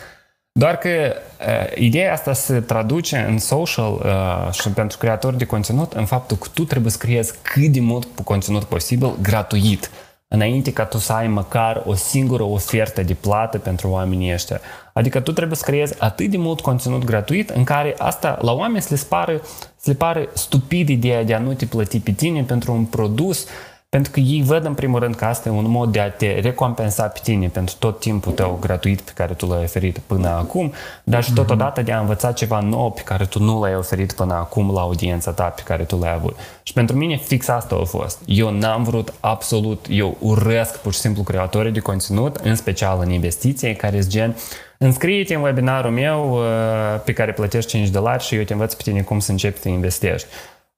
Doar 0.52 0.78
că 0.78 0.90
uh, 0.90 1.78
ideea 1.78 2.14
asta 2.14 2.34
se 2.34 2.60
traduce 2.60 3.26
în 3.30 3.38
social 3.38 3.92
uh, 3.92 4.52
și 4.52 4.70
pentru 4.70 4.98
creatori 4.98 5.38
de 5.38 5.46
conținut 5.46 5.94
în 5.94 6.06
faptul 6.06 6.38
că 6.38 6.48
tu 6.54 6.64
trebuie 6.64 6.92
să 6.92 6.98
creezi 6.98 7.34
cât 7.42 7.68
de 7.68 7.80
mult 7.80 8.08
conținut 8.24 8.64
posibil 8.64 9.18
gratuit 9.22 9.90
înainte 10.32 10.74
ca 10.74 10.86
tu 10.86 10.98
să 10.98 11.14
ai 11.14 11.28
măcar 11.28 11.84
o 11.86 11.94
singură 11.94 12.44
ofertă 12.44 13.04
de 13.04 13.14
plată 13.14 13.58
pentru 13.58 13.90
oamenii 13.90 14.34
ăștia. 14.34 14.60
Adică 14.94 15.20
tu 15.20 15.32
trebuie 15.32 15.58
să 15.58 15.64
creezi 15.66 16.02
atât 16.02 16.30
de 16.30 16.38
mult 16.38 16.60
conținut 16.60 17.04
gratuit 17.04 17.50
în 17.50 17.64
care 17.64 17.96
asta 17.98 18.38
la 18.42 18.52
oameni 18.52 18.82
se 18.82 18.94
le 18.94 19.02
pare, 19.10 19.42
se 19.76 19.90
le 19.90 19.96
pare 19.96 20.30
stupid 20.34 20.90
ideea 20.90 21.24
de 21.24 21.34
a 21.34 21.40
nu 21.40 21.54
te 21.54 21.66
plăti 21.66 22.00
pe 22.00 22.12
tine 22.12 22.44
pentru 22.44 22.72
un 22.72 22.86
produs 22.86 23.46
pentru 23.90 24.12
că 24.12 24.20
ei 24.20 24.44
văd 24.44 24.66
în 24.66 24.74
primul 24.74 25.00
rând 25.00 25.16
că 25.16 25.26
asta 25.26 25.50
e 25.50 25.52
un 25.52 25.70
mod 25.70 25.92
de 25.92 26.00
a 26.00 26.12
te 26.12 26.40
recompensa 26.40 27.04
pe 27.04 27.20
tine 27.24 27.48
pentru 27.48 27.76
tot 27.80 28.00
timpul 28.00 28.32
tău 28.32 28.58
gratuit 28.62 29.02
pe 29.02 29.12
care 29.16 29.34
tu 29.34 29.46
l-ai 29.46 29.64
oferit 29.64 29.98
până 29.98 30.28
acum, 30.28 30.74
dar 31.04 31.24
și 31.24 31.34
totodată 31.34 31.82
de 31.82 31.92
a 31.92 32.00
învăța 32.00 32.32
ceva 32.32 32.60
nou 32.60 32.92
pe 32.92 33.02
care 33.02 33.26
tu 33.26 33.44
nu 33.44 33.60
l-ai 33.62 33.76
oferit 33.76 34.12
până 34.12 34.34
acum 34.34 34.72
la 34.74 34.82
audiența 34.82 35.32
ta 35.32 35.44
pe 35.44 35.62
care 35.66 35.84
tu 35.84 35.98
l-ai 35.98 36.14
avut. 36.14 36.38
Și 36.64 36.74
pentru 36.74 36.96
mine 36.96 37.18
fix 37.18 37.48
asta 37.48 37.76
a 37.82 37.84
fost. 37.84 38.22
Eu 38.26 38.52
n-am 38.52 38.84
vrut 38.84 39.14
absolut, 39.20 39.86
eu 39.90 40.18
urăsc 40.20 40.78
pur 40.78 40.94
și 40.94 41.00
simplu 41.00 41.24
creatorii 41.24 41.72
de 41.72 41.80
conținut, 41.80 42.36
în 42.36 42.56
special 42.56 43.00
în 43.02 43.10
investiție, 43.10 43.76
care 43.76 44.00
sunt 44.00 44.12
gen 44.12 44.36
Înscrie-te 44.82 45.36
în 45.36 45.42
webinarul 45.42 45.92
meu 45.92 46.32
uh, 46.32 47.02
pe 47.04 47.14
care 47.14 47.32
plătești 47.32 47.70
5 47.70 47.90
dolari 47.90 48.24
și 48.24 48.36
eu 48.36 48.44
te 48.44 48.54
învăț 48.54 48.74
pe 48.74 48.84
tine 48.84 49.02
cum 49.02 49.20
să 49.20 49.32
începi 49.32 49.60
să 49.60 49.70
investești 49.70 50.28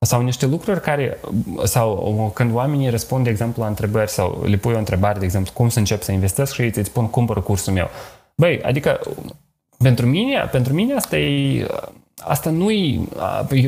sau 0.05 0.21
niște 0.21 0.45
lucruri 0.45 0.81
care, 0.81 1.17
sau 1.63 2.31
când 2.35 2.53
oamenii 2.53 2.89
răspund, 2.89 3.23
de 3.23 3.29
exemplu, 3.29 3.61
la 3.61 3.67
întrebări 3.67 4.09
sau 4.09 4.43
le 4.45 4.57
pui 4.57 4.73
o 4.73 4.77
întrebare, 4.77 5.19
de 5.19 5.25
exemplu, 5.25 5.51
cum 5.53 5.69
să 5.69 5.79
încep 5.79 6.01
să 6.01 6.11
investesc 6.11 6.53
și 6.53 6.61
ei 6.61 6.71
îți 6.75 6.89
spun, 6.89 7.09
cumpăr 7.09 7.43
cursul 7.43 7.73
meu. 7.73 7.89
Băi, 8.35 8.61
adică, 8.61 8.99
pentru 9.77 10.05
mine, 10.05 10.47
pentru 10.51 10.73
mine 10.73 10.93
asta 10.93 11.17
e, 11.17 11.67
asta 12.21 12.49
nu 12.49 12.69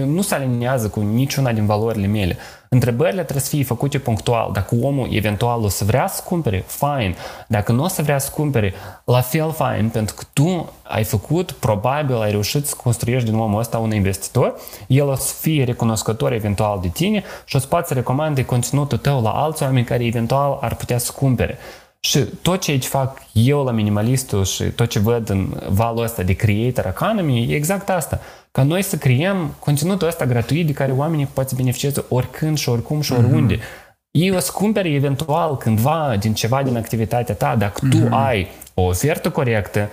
nu 0.06 0.22
se 0.22 0.36
aliniază 0.36 0.90
cu 0.90 1.00
niciuna 1.00 1.52
din 1.52 1.66
valorile 1.66 2.08
mele. 2.08 2.38
Întrebările 2.74 3.22
trebuie 3.22 3.44
să 3.44 3.50
fie 3.50 3.64
făcute 3.64 3.98
punctual. 4.00 4.50
Dacă 4.54 4.76
omul 4.82 5.08
eventual 5.12 5.64
o 5.64 5.68
să 5.68 5.84
vrea 5.84 6.08
să 6.08 6.22
cumpere, 6.26 6.64
fine. 6.68 7.16
Dacă 7.48 7.72
nu 7.72 7.84
o 7.84 7.88
să 7.88 8.02
vrea 8.02 8.20
să 8.20 8.32
cumpere, 8.32 8.74
la 9.06 9.22
fel 9.22 9.52
fine, 9.52 9.90
pentru 9.92 10.16
că 10.16 10.24
tu 10.34 10.74
ai 10.84 11.04
făcut, 11.04 11.52
probabil 11.52 12.16
ai 12.16 12.32
reușit 12.32 12.66
să 12.66 12.76
construiești 12.84 13.30
din 13.30 13.40
omul 13.40 13.60
ăsta 13.60 13.78
un 13.78 13.94
investitor, 13.94 14.56
el 14.88 15.08
o 15.08 15.16
să 15.16 15.34
fie 15.40 15.64
recunoscător 15.64 16.32
eventual 16.32 16.80
de 16.82 16.88
tine 16.88 17.24
și 17.46 17.56
o 17.56 17.60
să 17.60 17.68
poți 17.68 17.88
să 17.88 17.94
recomande 17.94 18.46
conținutul 18.46 18.98
tău 18.98 19.22
la 19.22 19.30
alți 19.30 19.64
oameni 19.64 19.86
care 19.86 20.06
eventual 20.06 20.58
ar 20.62 20.76
putea 20.76 20.98
să 20.98 21.12
cumpere. 21.16 21.58
Și 22.00 22.20
tot 22.42 22.62
ce 22.62 22.72
aici 22.72 22.86
fac 22.86 23.22
eu 23.32 23.64
la 23.64 23.72
minimalistul 23.72 24.44
și 24.44 24.64
tot 24.64 24.90
ce 24.90 25.00
văd 25.00 25.30
în 25.30 25.48
valul 25.70 26.04
ăsta 26.04 26.24
de 26.24 26.34
creator 26.34 26.86
economy 26.86 27.52
e 27.52 27.56
exact 27.56 27.90
asta 27.90 28.20
ca 28.58 28.64
noi 28.64 28.82
să 28.82 28.98
creăm 28.98 29.56
conținutul 29.60 30.08
ăsta 30.08 30.26
gratuit 30.26 30.66
de 30.66 30.72
care 30.72 30.92
oamenii 30.92 31.26
pot 31.26 31.50
să 31.50 31.56
beneficieze 31.56 32.04
oricând 32.10 32.58
și 32.58 32.70
oricum 32.70 33.02
și 33.02 33.14
oriunde. 33.14 33.58
Mm-hmm. 33.58 33.92
Ei 34.12 34.32
o 34.32 34.40
să 34.40 34.52
cumpere 34.54 34.90
eventual 34.90 35.58
cândva 35.58 36.16
din 36.20 36.34
ceva 36.34 36.64
din 36.64 36.78
activitatea 36.78 37.36
ta, 37.36 37.56
dacă 37.56 37.80
mm-hmm. 37.86 37.90
tu 37.90 37.98
mhm. 37.98 38.14
ai 38.14 38.48
o 38.74 38.82
ofertă 38.82 39.30
corectă, 39.30 39.90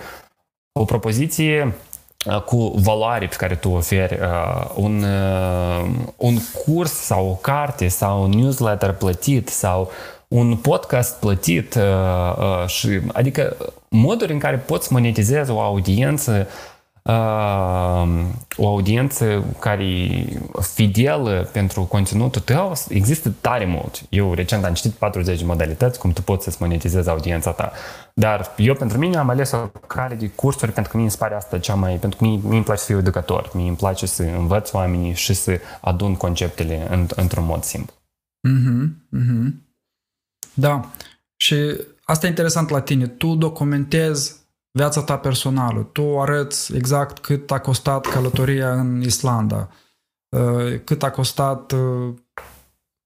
o 0.71 0.85
propoziție 0.85 1.73
uh, 2.25 2.41
cu 2.41 2.73
valoare 2.75 3.27
pe 3.27 3.35
care 3.35 3.55
tu 3.55 3.69
oferi, 3.69 4.19
uh, 4.21 4.71
un, 4.75 5.03
uh, 5.03 5.89
un 6.17 6.37
curs 6.65 6.91
sau 6.91 7.27
o 7.29 7.33
carte 7.33 7.87
sau 7.87 8.23
un 8.23 8.29
newsletter 8.29 8.91
plătit 8.91 9.47
sau 9.47 9.91
un 10.27 10.55
podcast 10.55 11.19
plătit, 11.19 11.77
și, 12.65 12.99
adică 13.13 13.55
moduri 13.89 14.31
în 14.31 14.39
care 14.39 14.57
poți 14.57 14.93
monetizezi 14.93 15.51
o 15.51 15.59
audiență 15.59 16.47
o 18.55 18.67
audiență 18.67 19.43
care 19.59 19.83
e 19.83 20.39
fidelă 20.59 21.49
pentru 21.51 21.83
conținutul 21.83 22.41
tău, 22.41 22.73
există 22.89 23.33
tare 23.41 23.65
mult. 23.65 24.01
Eu 24.09 24.33
recent 24.33 24.63
am 24.63 24.73
citit 24.73 24.91
40 24.91 25.43
modalități 25.43 25.99
cum 25.99 26.11
tu 26.11 26.21
poți 26.21 26.43
să-ți 26.43 26.57
monetizezi 26.59 27.09
audiența 27.09 27.51
ta. 27.51 27.71
Dar 28.13 28.53
eu 28.57 28.73
pentru 28.73 28.97
mine 28.97 29.17
am 29.17 29.29
ales 29.29 29.51
o 29.51 29.57
cale 29.87 30.15
de 30.15 30.29
cursuri 30.29 30.71
pentru 30.71 30.91
că 30.91 30.97
mie 30.97 31.07
îmi 31.07 31.15
pare 31.19 31.35
asta 31.35 31.59
cea 31.59 31.75
mai... 31.75 31.95
pentru 31.95 32.19
că 32.19 32.25
mie, 32.25 32.39
mie 32.43 32.55
îmi 32.55 32.63
place 32.63 32.79
să 32.81 32.85
fiu 32.85 32.97
educator. 32.97 33.49
Mie 33.53 33.67
îmi 33.67 33.77
place 33.77 34.05
să 34.05 34.23
învăț 34.23 34.73
oamenii 34.73 35.13
și 35.13 35.33
să 35.33 35.59
adun 35.81 36.15
conceptele 36.15 36.87
în, 36.89 37.07
într-un 37.15 37.45
mod 37.45 37.63
simplu. 37.63 37.93
Mm-hmm, 38.47 38.87
mm-hmm. 39.17 39.51
Da. 40.53 40.89
Și 41.37 41.55
asta 42.03 42.25
e 42.25 42.29
interesant 42.29 42.69
la 42.69 42.81
tine. 42.81 43.07
Tu 43.07 43.35
documentezi 43.35 44.40
viața 44.71 45.03
ta 45.03 45.17
personală. 45.17 45.83
Tu 45.83 46.21
arăți 46.21 46.75
exact 46.75 47.19
cât 47.19 47.51
a 47.51 47.59
costat 47.59 48.05
călătoria 48.05 48.73
în 48.73 49.01
Islanda, 49.01 49.69
uh, 50.37 50.81
cât 50.83 51.03
a 51.03 51.11
costat 51.11 51.71
uh, 51.71 52.13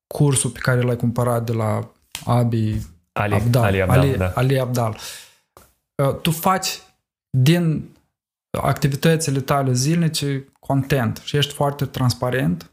cursul 0.08 0.50
pe 0.50 0.60
care 0.60 0.82
l-ai 0.82 0.96
cumpărat 0.96 1.46
de 1.46 1.54
la 1.54 1.92
Abi 2.26 2.82
Ali 3.12 3.34
Abdal. 3.34 3.64
Ali 3.64 3.82
Abdal, 3.82 4.00
Ali, 4.00 4.18
da. 4.18 4.32
Ali 4.36 4.60
Abdal. 4.60 4.98
Uh, 6.04 6.20
tu 6.22 6.32
faci 6.32 6.82
din 7.38 7.90
activitățile 8.62 9.42
tale 9.42 9.74
zilnice 9.74 10.54
content 10.60 11.18
și 11.18 11.38
ești 11.38 11.54
foarte 11.54 11.86
transparent 11.86 12.72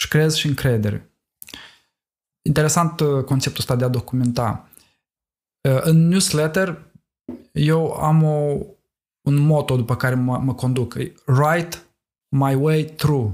și 0.00 0.08
crezi 0.08 0.38
și 0.38 0.46
încredere. 0.46 1.10
Interesant 2.46 3.00
conceptul 3.26 3.60
ăsta 3.60 3.76
de 3.76 3.84
a 3.84 3.88
documenta. 3.88 4.68
În 5.60 6.08
newsletter 6.08 6.91
eu 7.52 7.92
am 7.92 8.22
o, 8.22 8.56
un 9.20 9.38
moto 9.38 9.76
după 9.76 9.96
care 9.96 10.14
mă, 10.14 10.38
mă 10.38 10.54
conduc. 10.54 10.94
Write 11.26 11.82
my 12.28 12.54
way 12.54 12.84
through. 12.84 13.30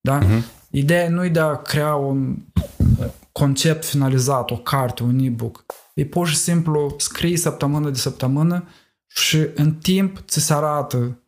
Da? 0.00 0.20
Uh-huh. 0.20 0.42
Ideea 0.70 1.08
nu 1.08 1.24
e 1.24 1.28
de 1.28 1.40
a 1.40 1.56
crea 1.56 1.94
un 1.94 2.36
concept 3.32 3.84
finalizat, 3.84 4.50
o 4.50 4.56
carte, 4.56 5.02
un 5.02 5.18
e-book. 5.18 5.64
E 5.94 6.04
pur 6.04 6.28
și 6.28 6.36
simplu 6.36 6.94
scrii 6.98 7.36
săptămână 7.36 7.90
de 7.90 7.98
săptămână 7.98 8.68
și 9.06 9.48
în 9.54 9.74
timp 9.74 10.18
ți 10.18 10.40
se 10.40 10.54
arată 10.54 11.22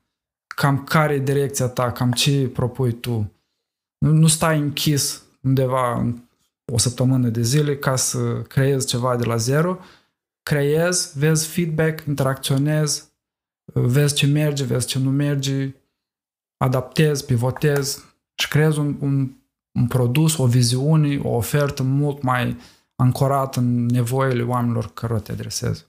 cam 0.47 0.85
care 0.85 1.15
e 1.15 1.19
direcția 1.19 1.67
ta, 1.67 1.93
cam 1.93 2.13
ce 2.13 2.51
propui 2.53 2.93
tu. 2.93 3.33
Nu, 3.99 4.11
nu 4.11 4.27
stai 4.27 4.59
închis 4.59 5.23
undeva 5.43 6.15
o 6.73 6.79
săptămână 6.79 7.29
de 7.29 7.43
zile 7.43 7.77
ca 7.77 7.97
să 7.97 8.43
creezi 8.49 8.87
ceva 8.87 9.17
de 9.17 9.25
la 9.25 9.37
zero, 9.37 9.79
creezi, 10.45 11.19
vezi 11.19 11.47
feedback, 11.47 12.07
interacționezi, 12.07 13.05
vezi 13.65 14.15
ce 14.15 14.27
merge, 14.27 14.65
vezi 14.65 14.87
ce 14.87 14.99
nu 14.99 15.11
merge, 15.11 15.75
adaptezi, 16.57 17.25
pivotezi 17.25 17.99
și 18.35 18.49
creezi 18.49 18.79
un, 18.79 18.97
un, 19.01 19.31
un 19.79 19.87
produs, 19.87 20.37
o 20.37 20.47
viziune, 20.47 21.21
o 21.23 21.29
ofertă 21.29 21.83
mult 21.83 22.23
mai 22.23 22.57
ancorat 22.97 23.57
în 23.57 23.87
nevoile 23.87 24.43
oamenilor 24.43 24.91
care 24.95 25.19
te 25.19 25.33
adresezi. 25.33 25.87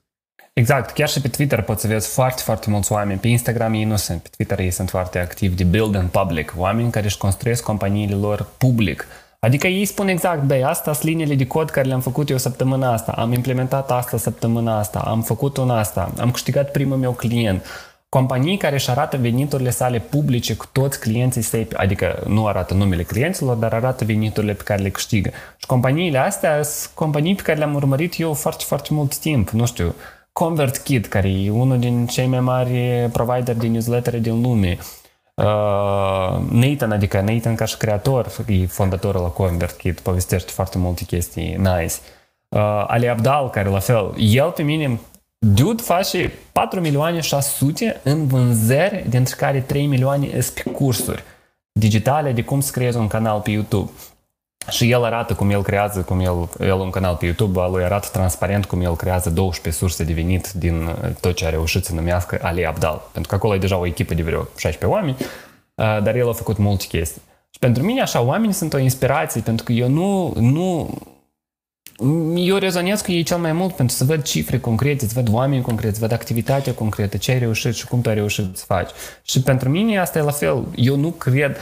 Exact, 0.53 0.93
chiar 0.93 1.09
și 1.09 1.21
pe 1.21 1.27
Twitter 1.27 1.61
poți 1.61 1.81
să 1.81 1.87
vezi 1.87 2.13
foarte, 2.13 2.41
foarte 2.41 2.69
mulți 2.69 2.91
oameni. 2.91 3.19
Pe 3.19 3.27
Instagram 3.27 3.73
ei 3.73 3.83
nu 3.83 3.95
sunt, 3.95 4.21
pe 4.21 4.29
Twitter 4.35 4.59
ei 4.59 4.71
sunt 4.71 4.89
foarte 4.89 5.19
activi. 5.19 5.55
De 5.55 5.63
build 5.63 5.95
and 5.95 6.09
public, 6.09 6.53
oameni 6.57 6.91
care 6.91 7.05
își 7.05 7.17
construiesc 7.17 7.63
companiile 7.63 8.15
lor 8.15 8.47
public 8.57 9.07
Adică 9.45 9.67
ei 9.67 9.85
spun 9.85 10.07
exact, 10.07 10.43
băi, 10.43 10.63
asta 10.63 10.93
sunt 10.93 11.05
liniile 11.05 11.35
de 11.35 11.47
cod 11.47 11.69
care 11.69 11.87
le-am 11.87 11.99
făcut 11.99 12.29
eu 12.29 12.37
săptămâna 12.37 12.93
asta, 12.93 13.11
am 13.11 13.33
implementat 13.33 13.91
asta 13.91 14.17
săptămâna 14.17 14.77
asta, 14.79 14.99
am 14.99 15.21
făcut 15.21 15.57
un 15.57 15.69
asta, 15.69 16.11
am 16.19 16.31
câștigat 16.31 16.71
primul 16.71 16.97
meu 16.97 17.11
client. 17.11 17.65
Companii 18.09 18.57
care 18.57 18.75
își 18.75 18.89
arată 18.89 19.17
veniturile 19.17 19.69
sale 19.69 19.99
publice 19.99 20.55
cu 20.55 20.65
toți 20.71 20.99
clienții 20.99 21.41
săi, 21.41 21.67
adică 21.73 22.23
nu 22.27 22.47
arată 22.47 22.73
numele 22.73 23.03
clienților, 23.03 23.55
dar 23.55 23.73
arată 23.73 24.05
veniturile 24.05 24.53
pe 24.53 24.63
care 24.63 24.81
le 24.81 24.89
câștigă. 24.89 25.29
Și 25.57 25.65
companiile 25.65 26.17
astea 26.17 26.63
sunt 26.63 26.93
companii 26.93 27.35
pe 27.35 27.41
care 27.41 27.57
le-am 27.57 27.73
urmărit 27.73 28.19
eu 28.19 28.33
foarte, 28.33 28.63
foarte 28.67 28.89
mult 28.91 29.17
timp. 29.17 29.49
Nu 29.49 29.65
știu, 29.65 29.95
ConvertKit, 30.31 31.05
care 31.05 31.29
e 31.29 31.49
unul 31.49 31.79
din 31.79 32.07
cei 32.07 32.27
mai 32.27 32.39
mari 32.39 33.09
provider 33.11 33.55
de 33.55 33.67
newsletter 33.67 34.19
din 34.19 34.41
lume, 34.41 34.77
Uh, 34.77 35.04
Nathan, 36.49 36.91
adică 36.91 37.21
Nathan 37.21 37.55
ca 37.55 37.65
și 37.65 37.77
creator, 37.77 38.31
e 38.47 38.65
fondatorul 38.65 39.21
la 39.21 39.27
ConvertKit, 39.27 39.99
povestește 39.99 40.51
foarte 40.51 40.77
multe 40.77 41.03
chestii 41.03 41.55
nice. 41.55 41.95
Uh, 42.49 42.83
Ali 42.87 43.09
Abdal, 43.09 43.49
care 43.49 43.69
la 43.69 43.79
fel, 43.79 44.13
el 44.17 44.49
pe 44.49 44.61
mine, 44.63 44.99
dude 45.37 45.81
face 45.81 46.31
4 46.51 46.79
milioane 46.79 47.19
600 47.19 47.99
în 48.03 48.27
vânzări, 48.27 49.05
dintre 49.09 49.35
care 49.37 49.61
3 49.61 49.85
milioane 49.85 50.41
sunt 50.41 50.53
pe 50.63 50.69
cursuri 50.69 51.23
digitale 51.79 52.31
de 52.31 52.43
cum 52.43 52.59
să 52.59 52.71
creezi 52.71 52.97
un 52.97 53.07
canal 53.07 53.39
pe 53.39 53.51
YouTube. 53.51 53.91
Și 54.69 54.91
el 54.91 55.03
arată 55.03 55.33
cum 55.33 55.49
el 55.49 55.61
creează, 55.61 56.01
cum 56.01 56.19
el, 56.19 56.49
el 56.59 56.73
un 56.73 56.89
canal 56.89 57.15
pe 57.15 57.25
YouTube, 57.25 57.59
lui 57.71 57.83
arată 57.83 58.07
transparent 58.11 58.65
cum 58.65 58.81
el 58.81 58.95
creează 58.95 59.29
12 59.29 59.83
surse 59.83 60.03
de 60.03 60.13
venit 60.13 60.51
din 60.51 60.81
uh, 60.81 61.09
tot 61.19 61.35
ce 61.35 61.45
a 61.45 61.49
reușit 61.49 61.85
să 61.85 61.93
numească 61.93 62.39
Ali 62.41 62.65
Abdal. 62.65 63.09
Pentru 63.11 63.29
că 63.29 63.35
acolo 63.35 63.55
e 63.55 63.57
deja 63.57 63.77
o 63.77 63.85
echipă 63.85 64.13
de 64.13 64.21
vreo 64.21 64.47
16 64.57 64.85
oameni, 64.85 65.15
uh, 65.19 66.03
dar 66.03 66.15
el 66.15 66.29
a 66.29 66.33
făcut 66.33 66.57
multe 66.57 66.85
chestii. 66.87 67.21
Și 67.49 67.59
pentru 67.59 67.83
mine 67.83 68.01
așa, 68.01 68.21
oamenii 68.21 68.53
sunt 68.53 68.73
o 68.73 68.77
inspirație, 68.77 69.41
pentru 69.41 69.65
că 69.65 69.71
eu 69.71 69.89
nu, 69.89 70.33
nu 70.39 70.89
eu 72.35 72.57
rezonez 72.57 73.01
cu 73.01 73.11
ei 73.11 73.23
cel 73.23 73.37
mai 73.37 73.51
mult 73.51 73.75
pentru 73.75 73.95
să 73.95 74.03
văd 74.03 74.21
cifre 74.21 74.59
concrete, 74.59 75.05
să 75.07 75.11
văd 75.15 75.33
oameni 75.33 75.61
concreți, 75.61 75.93
să 75.93 76.01
văd 76.01 76.11
activitatea 76.11 76.73
concretă, 76.73 77.17
ce 77.17 77.31
ai 77.31 77.39
reușit 77.39 77.75
și 77.75 77.87
cum 77.87 78.01
tu 78.01 78.09
ai 78.09 78.15
reușit 78.15 78.57
să 78.57 78.65
faci. 78.65 78.89
Și 79.23 79.41
pentru 79.41 79.69
mine 79.69 79.99
asta 79.99 80.19
e 80.19 80.21
la 80.21 80.31
fel. 80.31 80.63
Eu 80.75 80.95
nu 80.95 81.09
cred, 81.09 81.57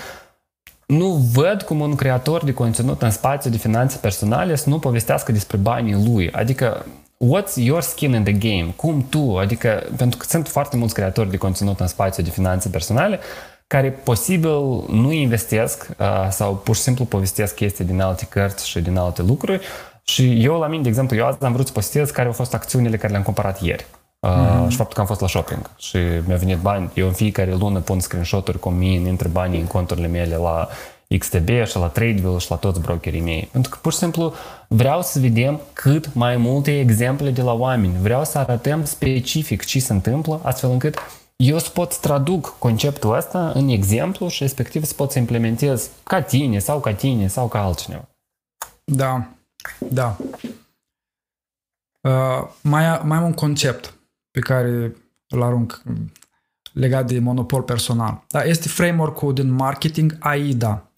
nu 0.97 1.07
văd 1.33 1.61
cum 1.61 1.79
un 1.79 1.95
creator 1.95 2.43
de 2.43 2.53
conținut 2.53 3.01
în 3.01 3.11
spațiu 3.11 3.49
de 3.49 3.57
finanțe 3.57 3.97
personale 3.97 4.55
să 4.55 4.69
nu 4.69 4.79
povestească 4.79 5.31
despre 5.31 5.57
banii 5.57 6.05
lui. 6.05 6.31
Adică, 6.31 6.85
what's 7.17 7.55
your 7.55 7.81
skin 7.81 8.13
in 8.13 8.23
the 8.23 8.33
game? 8.33 8.73
Cum 8.75 9.05
tu? 9.09 9.37
Adică, 9.37 9.83
pentru 9.97 10.17
că 10.17 10.25
sunt 10.29 10.47
foarte 10.47 10.77
mulți 10.77 10.93
creatori 10.93 11.29
de 11.29 11.37
conținut 11.37 11.79
în 11.79 11.87
spațiu 11.87 12.23
de 12.23 12.29
finanțe 12.29 12.69
personale 12.69 13.19
care 13.67 13.89
posibil 13.89 14.83
nu 14.89 15.11
investesc 15.11 15.87
uh, 15.99 16.27
sau 16.29 16.55
pur 16.55 16.75
și 16.75 16.81
simplu 16.81 17.05
povestesc 17.05 17.55
chestii 17.55 17.85
din 17.85 18.01
alte 18.01 18.25
cărți 18.29 18.67
și 18.67 18.79
din 18.79 18.97
alte 18.97 19.21
lucruri 19.21 19.61
și 20.03 20.43
eu 20.43 20.59
la 20.59 20.67
mine, 20.67 20.81
de 20.81 20.87
exemplu, 20.87 21.15
eu 21.17 21.25
azi 21.25 21.37
am 21.43 21.53
vrut 21.53 21.67
să 21.67 21.73
postez 21.73 22.09
care 22.09 22.27
au 22.27 22.33
fost 22.33 22.53
acțiunile 22.53 22.97
care 22.97 23.11
le-am 23.11 23.23
cumpărat 23.23 23.61
ieri. 23.61 23.85
Mm-hmm. 24.23 24.63
Uh, 24.63 24.69
și 24.69 24.75
faptul 24.75 24.93
că 24.93 24.99
am 24.99 25.05
fost 25.05 25.21
la 25.21 25.27
shopping 25.27 25.69
și 25.77 25.97
mi-a 26.25 26.35
venit 26.35 26.57
bani. 26.57 26.89
Eu 26.93 27.07
în 27.07 27.13
fiecare 27.13 27.55
lună 27.55 27.79
pun 27.79 27.99
screenshot-uri 27.99 28.59
cu 28.59 28.69
mine, 28.69 29.09
între 29.09 29.27
banii 29.27 29.59
în 29.59 29.67
conturile 29.67 30.07
mele 30.07 30.35
la 30.35 30.67
XTB 31.17 31.47
și 31.65 31.77
la 31.77 31.87
Tradeville 31.87 32.37
și 32.37 32.49
la 32.49 32.55
toți 32.55 32.81
brokerii 32.81 33.21
mei. 33.21 33.49
Pentru 33.51 33.71
că 33.71 33.77
pur 33.81 33.91
și 33.91 33.97
simplu 33.97 34.33
vreau 34.67 35.01
să 35.01 35.19
vedem 35.19 35.61
cât 35.73 36.13
mai 36.13 36.37
multe 36.37 36.79
exemple 36.79 37.29
de 37.29 37.41
la 37.41 37.53
oameni. 37.53 37.97
Vreau 38.01 38.23
să 38.23 38.37
arătăm 38.37 38.85
specific 38.85 39.65
ce 39.65 39.79
se 39.79 39.93
întâmplă, 39.93 40.39
astfel 40.43 40.69
încât 40.69 40.97
eu 41.35 41.57
să 41.57 41.69
pot 41.69 41.97
traduc 41.97 42.55
conceptul 42.59 43.15
ăsta 43.15 43.51
în 43.53 43.67
exemplu 43.67 44.27
și 44.27 44.43
respectiv 44.43 44.83
să 44.83 44.93
pot 44.93 45.11
să 45.11 45.19
implementez 45.19 45.89
ca 46.03 46.21
tine 46.21 46.59
sau 46.59 46.79
ca 46.79 46.93
tine 46.93 47.27
sau 47.27 47.47
ca 47.47 47.63
altcineva. 47.63 48.07
Da, 48.83 49.27
da. 49.77 50.17
Uh, 52.01 52.47
mai, 52.61 53.01
mai 53.03 53.17
am 53.17 53.23
un 53.23 53.33
concept 53.33 53.92
pe 54.33 54.39
care 54.39 54.95
îl 55.27 55.41
arunc 55.41 55.83
legat 56.73 57.07
de 57.07 57.19
monopol 57.19 57.61
personal. 57.61 58.23
Da, 58.27 58.43
este 58.43 58.67
framework-ul 58.67 59.33
din 59.33 59.51
marketing 59.51 60.17
AIDA. 60.19 60.91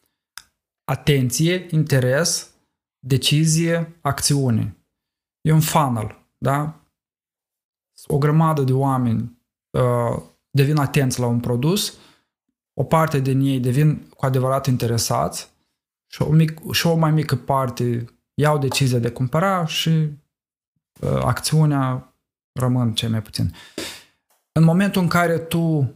Atenție, 0.84 1.68
interes, 1.70 2.54
decizie, 3.00 3.98
acțiune. 4.02 4.78
E 5.42 5.52
un 5.52 5.60
funnel, 5.60 6.18
da? 6.38 6.80
O 8.08 8.18
grămadă 8.18 8.62
de 8.62 8.74
oameni 8.74 9.40
uh, 9.70 10.22
devin 10.50 10.78
atenți 10.78 11.20
la 11.20 11.26
un 11.26 11.40
produs, 11.40 11.98
o 12.74 12.84
parte 12.84 13.20
din 13.20 13.40
ei 13.40 13.60
devin 13.60 14.08
cu 14.18 14.26
adevărat 14.26 14.66
interesați 14.66 15.52
și 16.08 16.22
o, 16.22 16.32
mic, 16.32 16.72
și 16.72 16.88
o 16.88 16.96
mai 16.96 17.12
mică 17.12 17.36
parte 17.36 18.06
iau 18.34 18.58
decizia 18.58 19.00
de 19.00 19.12
cumpăra 19.12 19.66
și 19.66 19.90
uh, 19.90 21.22
acțiunea 21.24 22.15
rămân 22.60 22.94
cei 22.94 23.10
mai 23.10 23.22
puțin. 23.22 23.56
În 24.52 24.64
momentul 24.64 25.02
în 25.02 25.08
care 25.08 25.38
tu 25.38 25.94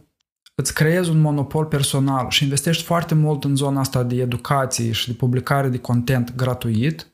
îți 0.54 0.74
creezi 0.74 1.10
un 1.10 1.20
monopol 1.20 1.64
personal 1.64 2.30
și 2.30 2.42
investești 2.42 2.82
foarte 2.82 3.14
mult 3.14 3.44
în 3.44 3.56
zona 3.56 3.80
asta 3.80 4.02
de 4.02 4.14
educație 4.14 4.92
și 4.92 5.06
de 5.06 5.12
publicare 5.12 5.68
de 5.68 5.78
content 5.78 6.34
gratuit, 6.34 7.06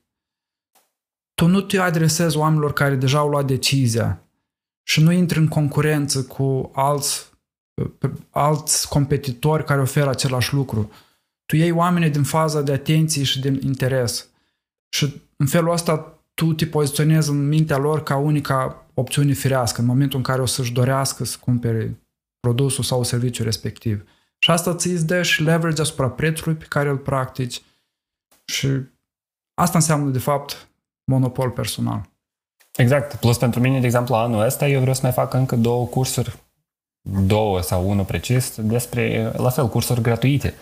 tu 1.35 1.47
nu 1.47 1.61
te 1.61 1.79
adresezi 1.79 2.37
oamenilor 2.37 2.73
care 2.73 2.95
deja 2.95 3.19
au 3.19 3.29
luat 3.29 3.47
decizia 3.47 4.23
și 4.83 5.03
nu 5.03 5.13
intri 5.13 5.39
în 5.39 5.49
concurență 5.49 6.25
cu 6.25 6.71
alți, 6.75 7.31
alți 8.31 8.89
competitori 8.89 9.65
care 9.65 9.81
oferă 9.81 10.11
același 10.11 10.55
lucru. 10.55 10.91
Tu 11.47 11.57
iei 11.57 11.71
oamenii 11.71 12.11
din 12.11 12.23
faza 12.23 12.63
de 12.63 12.73
atenție 12.73 13.23
și 13.23 13.41
de 13.41 13.59
interes. 13.61 14.29
Și 14.89 15.23
în 15.37 15.47
felul 15.47 15.73
ăsta 15.73 16.21
tu 16.35 16.53
te 16.53 16.67
poziționezi 16.67 17.31
în 17.31 17.49
mintea 17.49 17.77
lor 17.77 18.03
ca 18.03 18.17
unica 18.17 18.86
opțiune 18.99 19.33
firească 19.33 19.81
în 19.81 19.87
momentul 19.87 20.19
în 20.19 20.25
care 20.25 20.41
o 20.41 20.47
să-și 20.47 20.73
dorească 20.73 21.25
să 21.25 21.37
cumpere 21.41 22.01
produsul 22.41 22.85
sau 22.85 23.03
serviciul 23.03 23.45
respectiv. 23.45 24.09
Și 24.39 24.51
asta 24.51 24.75
ți 24.75 24.89
îți 24.89 25.07
dă 25.07 25.23
și 25.23 25.43
leverage 25.43 25.81
asupra 25.81 26.09
prețului 26.11 26.55
pe 26.59 26.65
care 26.69 26.89
îl 26.89 26.99
practici 26.99 27.63
și 28.45 28.69
asta 29.55 29.79
înseamnă 29.79 30.11
de 30.11 30.19
fapt 30.19 30.69
monopol 31.05 31.51
personal. 31.51 32.09
Exact. 32.77 33.15
Plus 33.15 33.39
pentru 33.39 33.61
mine, 33.61 33.81
de 33.81 33.85
exemplu, 33.87 34.15
anul 34.15 34.45
ăsta 34.45 34.69
eu 34.69 34.81
vreau 34.81 34.95
să 34.95 35.01
mai 35.03 35.13
fac 35.13 35.35
încă 35.35 35.57
două 35.57 35.87
cursuri, 35.87 36.39
două 37.27 37.61
sau 37.61 37.89
unul 37.89 38.05
precis, 38.05 38.61
despre, 38.61 39.33
la 39.37 39.51
fel, 39.51 39.69
cursuri 39.69 40.01
gratuite. 40.01 40.55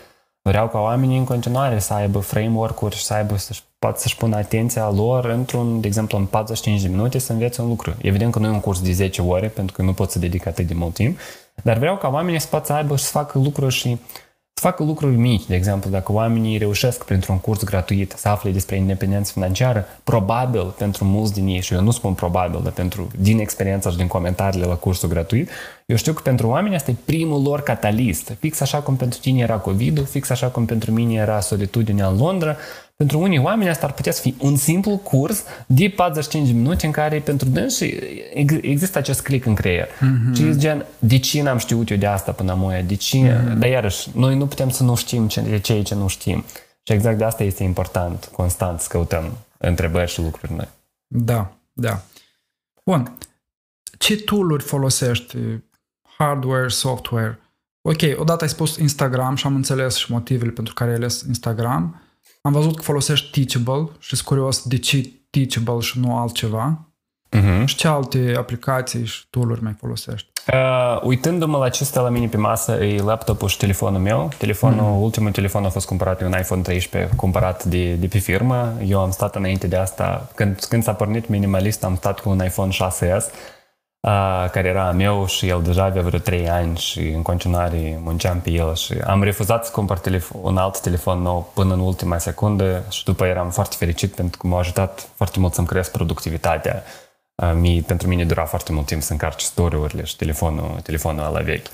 Vreau 0.48 0.68
ca 0.68 0.78
oamenii 0.78 1.18
în 1.18 1.24
continuare 1.24 1.78
să 1.78 1.92
aibă 1.94 2.18
framework-uri 2.18 2.96
și 2.96 3.04
să 3.04 3.14
aibă 3.14 3.36
să-și 3.36 3.62
poate 3.78 4.00
să-și 4.00 4.16
pună 4.16 4.36
atenția 4.36 4.90
lor 4.90 5.24
într-un, 5.24 5.80
de 5.80 5.86
exemplu, 5.86 6.18
în 6.18 6.26
45 6.26 6.82
de 6.82 6.88
minute 6.88 7.18
să 7.18 7.32
învețe 7.32 7.62
un 7.62 7.68
lucru. 7.68 7.94
Evident 8.02 8.32
că 8.32 8.38
nu 8.38 8.46
e 8.46 8.50
un 8.50 8.60
curs 8.60 8.80
de 8.80 8.92
10 8.92 9.22
ore, 9.22 9.48
pentru 9.48 9.76
că 9.76 9.82
nu 9.82 9.92
pot 9.92 10.10
să 10.10 10.18
dedic 10.18 10.46
atât 10.46 10.66
de 10.66 10.74
mult 10.74 10.94
timp, 10.94 11.18
dar 11.62 11.78
vreau 11.78 11.96
ca 11.96 12.08
oamenii 12.08 12.40
să 12.40 12.46
poată 12.50 12.66
să 12.66 12.72
aibă 12.72 12.96
și 12.96 13.04
să 13.04 13.10
facă 13.10 13.38
lucruri 13.38 13.74
și 13.74 13.88
să 13.90 14.33
facă 14.54 14.82
lucruri 14.82 15.16
mici. 15.16 15.46
De 15.46 15.54
exemplu, 15.54 15.90
dacă 15.90 16.12
oamenii 16.12 16.58
reușesc 16.58 17.04
printr-un 17.04 17.38
curs 17.38 17.64
gratuit 17.64 18.14
să 18.16 18.28
afle 18.28 18.50
despre 18.50 18.76
independență 18.76 19.32
financiară, 19.32 19.86
probabil 20.04 20.74
pentru 20.78 21.04
mulți 21.04 21.32
din 21.32 21.46
ei, 21.46 21.60
și 21.60 21.74
eu 21.74 21.80
nu 21.80 21.90
spun 21.90 22.12
probabil, 22.12 22.60
dar 22.62 22.72
pentru 22.72 23.08
din 23.18 23.38
experiența 23.38 23.90
și 23.90 23.96
din 23.96 24.06
comentariile 24.06 24.66
la 24.66 24.74
cursul 24.74 25.08
gratuit, 25.08 25.50
eu 25.86 25.96
știu 25.96 26.12
că 26.12 26.20
pentru 26.22 26.48
oameni 26.48 26.74
asta 26.74 26.90
e 26.90 26.96
primul 27.04 27.42
lor 27.42 27.60
catalist. 27.60 28.36
Fix 28.40 28.60
așa 28.60 28.78
cum 28.78 28.96
pentru 28.96 29.18
tine 29.18 29.40
era 29.40 29.56
covid 29.56 30.08
fix 30.08 30.30
așa 30.30 30.46
cum 30.46 30.64
pentru 30.64 30.92
mine 30.92 31.14
era 31.14 31.40
solitudinea 31.40 32.06
în 32.06 32.16
Londra, 32.16 32.56
pentru 32.96 33.18
unii 33.18 33.38
oameni 33.38 33.70
asta 33.70 33.86
ar 33.86 33.92
putea 33.92 34.12
să 34.12 34.20
fie 34.20 34.34
un 34.38 34.56
simplu 34.56 34.96
curs 34.96 35.42
de 35.66 35.88
45 35.96 36.54
minute 36.54 36.86
în 36.86 36.92
care 36.92 37.18
pentru 37.18 37.48
dânsi 37.48 37.84
există 38.60 38.98
acest 38.98 39.22
click 39.22 39.46
în 39.46 39.54
creier. 39.54 39.88
Mm-hmm. 39.88 40.36
Și 40.36 40.58
gen, 40.58 40.86
de 40.98 41.18
ce 41.18 41.42
n-am 41.42 41.58
știut 41.58 41.90
eu 41.90 41.96
de 41.96 42.06
asta 42.06 42.32
până 42.32 42.52
amoia? 42.52 42.82
De 42.82 42.94
ce? 42.94 43.18
Mm-hmm. 43.18 43.58
Dar 43.58 43.68
iarăși, 43.68 44.08
noi 44.14 44.36
nu 44.36 44.46
putem 44.46 44.70
să 44.70 44.82
nu 44.82 44.94
știm 44.96 45.28
ce, 45.28 45.58
ce 45.58 45.82
ce 45.82 45.94
nu 45.94 46.08
știm. 46.08 46.44
Și 46.82 46.92
exact 46.92 47.18
de 47.18 47.24
asta 47.24 47.42
este 47.42 47.62
important, 47.62 48.30
constant, 48.32 48.80
să 48.80 48.88
căutăm 48.90 49.38
întrebări 49.58 50.10
și 50.10 50.20
lucruri 50.20 50.52
noi. 50.52 50.68
Da, 51.06 51.52
da. 51.72 52.02
Bun. 52.84 53.16
Ce 53.98 54.16
tool-uri 54.16 54.62
folosești? 54.62 55.36
Hardware, 56.18 56.68
software? 56.68 57.38
Ok, 57.82 58.20
odată 58.20 58.44
ai 58.44 58.50
spus 58.50 58.76
Instagram 58.76 59.34
și 59.34 59.46
am 59.46 59.54
înțeles 59.54 59.96
și 59.96 60.12
motivele 60.12 60.50
pentru 60.50 60.74
care 60.74 60.90
ai 60.90 60.96
ales 60.96 61.20
Instagram. 61.20 62.02
Am 62.46 62.52
văzut 62.52 62.76
că 62.76 62.82
folosești 62.82 63.30
Teachable 63.30 63.90
și 63.98 64.08
sunt 64.08 64.20
curios 64.20 64.62
de 64.62 64.78
ce 64.78 65.10
Teachable 65.30 65.80
și 65.80 66.00
nu 66.00 66.16
altceva. 66.16 66.88
Uh-huh. 67.36 67.64
Și 67.64 67.76
ce 67.76 67.88
alte 67.88 68.34
aplicații 68.36 69.04
și 69.04 69.26
tool 69.30 69.58
mai 69.62 69.76
folosești? 69.80 70.28
Uh, 70.52 71.00
uitându-mă 71.02 71.58
la 71.58 71.68
ce 71.68 71.84
stă 71.84 72.00
la 72.00 72.08
mine 72.08 72.26
pe 72.26 72.36
masă, 72.36 72.72
e 72.72 73.02
laptopul 73.02 73.48
și 73.48 73.56
telefonul 73.56 74.00
meu. 74.00 74.30
Telefonul, 74.38 74.98
uh-huh. 74.98 75.02
ultimul 75.02 75.30
telefon 75.30 75.64
a 75.64 75.68
fost 75.68 75.86
cumpărat, 75.86 76.20
e 76.20 76.24
un 76.24 76.34
iPhone 76.38 76.62
13 76.62 77.16
cumpărat 77.16 77.64
de, 77.64 77.92
de 77.92 78.06
pe 78.06 78.18
firmă. 78.18 78.72
Eu 78.86 79.00
am 79.00 79.10
stat 79.10 79.36
înainte 79.36 79.66
de 79.66 79.76
asta, 79.76 80.30
când, 80.34 80.64
când 80.68 80.82
s-a 80.82 80.92
pornit 80.92 81.28
minimalist, 81.28 81.84
am 81.84 81.96
stat 81.96 82.20
cu 82.20 82.30
un 82.30 82.44
iPhone 82.44 82.72
6S 82.72 83.24
care 84.50 84.68
era 84.68 84.88
a 84.88 84.92
meu 84.92 85.26
și 85.26 85.48
el 85.48 85.62
deja 85.62 85.84
avea 85.84 86.02
vreo 86.02 86.18
3 86.18 86.48
ani 86.48 86.76
și 86.76 87.00
în 87.00 87.22
continuare 87.22 88.00
munceam 88.02 88.40
pe 88.40 88.50
el 88.50 88.74
și 88.74 88.94
am 89.04 89.22
refuzat 89.22 89.64
să 89.64 89.70
cumpăr 89.72 89.98
telefon, 89.98 90.40
un 90.44 90.56
alt 90.56 90.80
telefon 90.80 91.22
nou 91.22 91.50
până 91.54 91.74
în 91.74 91.80
ultima 91.80 92.18
secundă 92.18 92.82
și 92.90 93.04
după 93.04 93.24
eram 93.24 93.50
foarte 93.50 93.76
fericit 93.78 94.14
pentru 94.14 94.38
că 94.38 94.46
m-a 94.46 94.58
ajutat 94.58 95.08
foarte 95.14 95.38
mult 95.38 95.54
să-mi 95.54 95.66
cresc 95.66 95.90
productivitatea. 95.90 96.82
Mi, 97.54 97.82
pentru 97.86 98.08
mine 98.08 98.24
dura 98.24 98.44
foarte 98.44 98.72
mult 98.72 98.86
timp 98.86 99.02
să 99.02 99.12
încarci 99.12 99.40
story-urile 99.40 100.04
și 100.04 100.16
telefonul, 100.16 100.80
telefonul 100.82 101.32
la 101.32 101.40
vechi. 101.40 101.66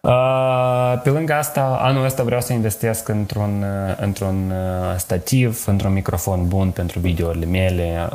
Uh, 0.00 1.00
pe 1.02 1.10
lângă 1.10 1.34
asta, 1.34 1.78
anul 1.80 2.04
ăsta 2.04 2.22
vreau 2.22 2.40
să 2.40 2.52
investesc 2.52 3.08
într-un, 3.08 3.62
uh, 3.62 3.96
într-un 4.00 4.50
uh, 4.50 4.96
stativ, 4.96 5.64
într-un 5.66 5.92
microfon 5.92 6.48
bun 6.48 6.70
pentru 6.70 6.98
videourile 6.98 7.46
mele, 7.46 8.08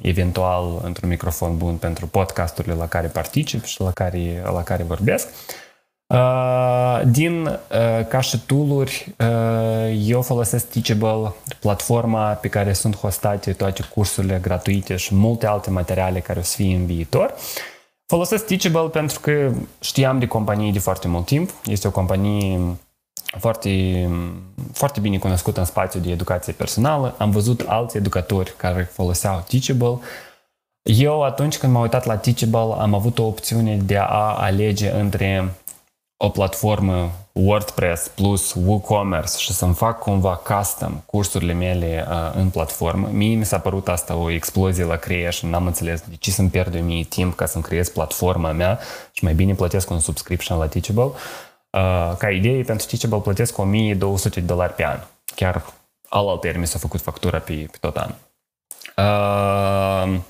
eventual 0.00 0.80
într-un 0.82 1.08
microfon 1.08 1.56
bun 1.56 1.74
pentru 1.74 2.06
podcasturile 2.06 2.74
la 2.74 2.88
care 2.88 3.06
particip 3.06 3.64
și 3.64 3.80
la 3.80 3.90
care, 3.90 4.42
la 4.52 4.62
care 4.62 4.82
vorbesc. 4.82 5.28
Uh, 6.14 7.00
din 7.04 7.44
uh, 7.46 8.06
ca 8.08 8.20
și 8.20 8.40
tool-uri, 8.46 9.14
uh, 9.18 10.06
eu 10.06 10.22
folosesc 10.22 10.68
Teachable, 10.68 11.34
platforma 11.60 12.32
pe 12.32 12.48
care 12.48 12.72
sunt 12.72 12.96
hostate 12.96 13.52
toate 13.52 13.82
cursurile 13.94 14.38
gratuite 14.42 14.96
și 14.96 15.14
multe 15.14 15.46
alte 15.46 15.70
materiale 15.70 16.20
care 16.20 16.38
o 16.38 16.42
să 16.42 16.54
fie 16.56 16.74
în 16.74 16.86
viitor. 16.86 17.34
Folosesc 18.12 18.46
Teachable 18.46 18.88
pentru 18.88 19.20
că 19.20 19.52
știam 19.80 20.18
de 20.18 20.26
companie 20.26 20.72
de 20.72 20.78
foarte 20.78 21.08
mult 21.08 21.26
timp. 21.26 21.50
Este 21.64 21.86
o 21.86 21.90
companie 21.90 22.60
foarte, 23.38 24.08
foarte 24.72 25.00
bine 25.00 25.18
cunoscută 25.18 25.60
în 25.60 25.66
spațiul 25.66 26.02
de 26.02 26.10
educație 26.10 26.52
personală. 26.52 27.14
Am 27.18 27.30
văzut 27.30 27.60
alți 27.66 27.96
educatori 27.96 28.54
care 28.56 28.82
foloseau 28.82 29.44
Teachable. 29.48 29.98
Eu 30.82 31.22
atunci 31.22 31.58
când 31.58 31.72
m-am 31.72 31.82
uitat 31.82 32.04
la 32.04 32.16
Teachable 32.16 32.80
am 32.82 32.94
avut 32.94 33.18
o 33.18 33.26
opțiune 33.26 33.76
de 33.76 33.96
a 33.96 34.34
alege 34.34 34.90
între 34.90 35.54
o 36.16 36.28
platformă 36.28 37.10
WordPress 37.40 38.08
plus 38.08 38.54
WooCommerce 38.54 39.38
și 39.38 39.52
să-mi 39.52 39.74
fac 39.74 39.98
cumva 39.98 40.34
custom 40.36 41.02
cursurile 41.06 41.52
mele 41.52 42.06
uh, 42.08 42.32
în 42.34 42.50
platformă. 42.50 43.08
Mie 43.12 43.36
mi 43.36 43.44
s-a 43.44 43.58
părut 43.58 43.88
asta 43.88 44.14
o 44.14 44.30
explozie 44.30 44.84
la 44.84 44.96
creation, 44.96 45.50
n-am 45.50 45.66
înțeles 45.66 46.00
de 46.08 46.14
ce 46.18 46.30
să-mi 46.30 46.50
pierd 46.50 46.80
mie 46.80 47.04
timp 47.04 47.36
ca 47.36 47.46
să-mi 47.46 47.64
creez 47.64 47.88
platforma 47.88 48.52
mea 48.52 48.78
și 49.12 49.24
mai 49.24 49.34
bine 49.34 49.54
plătesc 49.54 49.90
un 49.90 50.00
subscription 50.00 50.58
la 50.58 50.66
Teachable. 50.66 51.02
Uh, 51.70 52.16
ca 52.18 52.30
idee, 52.30 52.62
pentru 52.62 52.86
Teachable 52.86 53.18
plătesc 53.18 53.58
1200 53.58 54.40
de 54.40 54.46
dolari 54.46 54.74
pe 54.74 54.84
an. 54.84 54.98
Chiar 55.34 55.64
alaltă 56.08 56.52
mi 56.56 56.66
s-a 56.66 56.78
făcut 56.78 57.00
factura 57.00 57.38
pe, 57.38 57.52
pe 57.70 57.76
tot 57.80 57.96
anul. 57.96 58.16
Uh, 58.96 60.20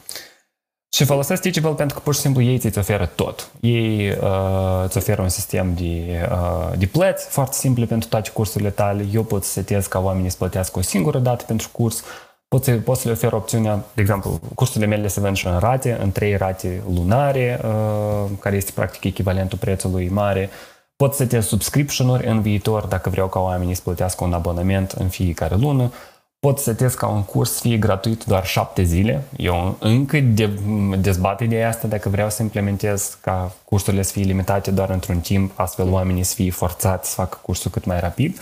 și 0.98 1.04
folosesc 1.04 1.42
Teachable 1.42 1.72
pentru 1.72 1.96
că 1.96 2.02
pur 2.04 2.14
și 2.14 2.20
simplu 2.20 2.42
ei 2.42 2.60
îți 2.62 2.78
oferă 2.78 3.06
tot. 3.14 3.50
Ei 3.60 4.10
uh, 4.10 4.84
îți 4.84 4.96
oferă 4.96 5.22
un 5.22 5.28
sistem 5.28 5.74
de, 5.74 6.28
uh, 6.30 6.78
de 6.78 6.86
plăți 6.86 7.26
foarte 7.26 7.56
simple 7.56 7.84
pentru 7.84 8.08
toate 8.08 8.30
cursurile 8.30 8.70
tale. 8.70 9.06
Eu 9.12 9.22
pot 9.22 9.44
să 9.44 9.50
setez 9.50 9.86
ca 9.86 9.98
oamenii 9.98 10.30
să 10.30 10.36
plătească 10.36 10.78
o 10.78 10.82
singură 10.82 11.18
dată 11.18 11.44
pentru 11.46 11.68
curs. 11.72 12.02
Pot 12.48 12.64
să, 12.64 12.72
pot 12.72 12.96
să 12.96 13.02
le 13.06 13.12
ofer 13.12 13.32
opțiunea, 13.32 13.84
de 13.94 14.00
exemplu, 14.00 14.40
cursurile 14.54 14.86
mele 14.86 15.08
se 15.08 15.20
vând 15.20 15.36
și 15.36 15.46
în 15.46 15.58
rate, 15.58 15.98
în 16.00 16.12
trei 16.12 16.36
rate 16.36 16.82
lunare, 16.94 17.60
uh, 17.64 18.30
care 18.40 18.56
este 18.56 18.70
practic 18.74 19.04
echivalentul 19.04 19.58
prețului 19.58 20.08
mare. 20.08 20.50
Pot 20.96 21.14
să 21.14 21.22
setez 21.22 21.46
subscription-uri 21.46 22.26
în 22.26 22.40
viitor 22.40 22.84
dacă 22.84 23.10
vreau 23.10 23.28
ca 23.28 23.40
oamenii 23.40 23.74
să 23.74 23.82
plătească 23.84 24.24
un 24.24 24.32
abonament 24.32 24.90
în 24.90 25.08
fiecare 25.08 25.54
lună 25.54 25.92
pot 26.40 26.58
setez 26.58 26.94
ca 26.94 27.06
un 27.06 27.22
curs 27.22 27.52
să 27.52 27.60
fie 27.60 27.76
gratuit 27.76 28.24
doar 28.24 28.46
șapte 28.46 28.82
zile. 28.82 29.22
Eu 29.36 29.76
încă 29.80 30.20
de, 30.20 30.50
dezbat 30.98 31.40
ideea 31.40 31.68
asta 31.68 31.88
dacă 31.88 32.08
vreau 32.08 32.30
să 32.30 32.42
implementez 32.42 33.18
ca 33.20 33.52
cursurile 33.64 34.02
să 34.02 34.12
fie 34.12 34.24
limitate 34.24 34.70
doar 34.70 34.90
într-un 34.90 35.20
timp, 35.20 35.52
astfel 35.54 35.92
oamenii 35.92 36.22
să 36.22 36.34
fie 36.34 36.50
forțați 36.50 37.08
să 37.08 37.14
facă 37.14 37.38
cursul 37.42 37.70
cât 37.70 37.84
mai 37.84 38.00
rapid. 38.00 38.40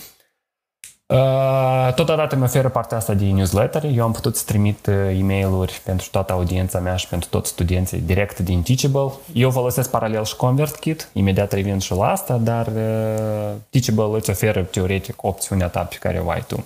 Uh, 1.06 1.94
totodată 1.94 2.36
mi 2.36 2.43
oferă 2.43 2.68
partea 2.68 2.97
asta 2.97 3.14
de 3.14 3.24
newsletter. 3.24 3.85
Eu 3.85 4.05
am 4.05 4.12
putut 4.12 4.36
să 4.36 4.43
trimit 4.47 4.86
uh, 4.86 5.18
e 5.18 5.23
mail 5.23 5.70
pentru 5.85 6.09
toată 6.10 6.32
audiența 6.32 6.78
mea 6.78 6.97
și 6.97 7.09
pentru 7.09 7.28
toți 7.28 7.51
studenții 7.51 7.98
direct 7.98 8.39
din 8.39 8.62
Teachable. 8.62 9.12
Eu 9.32 9.51
folosesc 9.51 9.90
paralel 9.90 10.24
și 10.24 10.36
ConvertKit, 10.36 11.09
imediat 11.12 11.52
revin 11.52 11.78
și 11.78 11.93
la 11.93 12.10
asta, 12.10 12.36
dar 12.36 12.66
uh, 12.66 13.52
Teachable 13.70 14.18
îți 14.18 14.31
oferă 14.31 14.62
teoretic 14.62 15.23
opțiunea 15.23 15.68
ta 15.68 15.81
pe 15.81 15.97
care 16.01 16.18
o 16.18 16.31
ai 16.31 16.44
tu. 16.47 16.64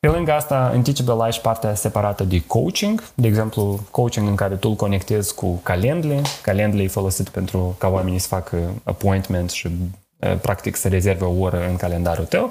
Pe 0.00 0.08
lângă 0.08 0.32
asta, 0.32 0.70
în 0.74 0.82
Teachable 0.82 1.24
ai 1.24 1.32
și 1.32 1.40
partea 1.40 1.74
separată 1.74 2.24
de 2.24 2.42
coaching, 2.46 3.04
de 3.14 3.26
exemplu, 3.26 3.80
coaching 3.90 4.28
în 4.28 4.34
care 4.34 4.56
tu 4.56 4.68
îl 4.68 4.74
conectezi 4.74 5.34
cu 5.34 5.60
Calendly. 5.62 6.22
Calendly 6.42 6.84
e 6.84 6.88
folosit 6.88 7.28
pentru 7.28 7.76
ca 7.78 7.88
oamenii 7.88 8.18
să 8.18 8.28
facă 8.28 8.56
appointment 8.82 9.50
și 9.50 9.68
practic 10.40 10.76
să 10.76 10.88
rezerve 10.88 11.24
o 11.24 11.40
oră 11.40 11.66
în 11.68 11.76
calendarul 11.76 12.24
tău, 12.24 12.50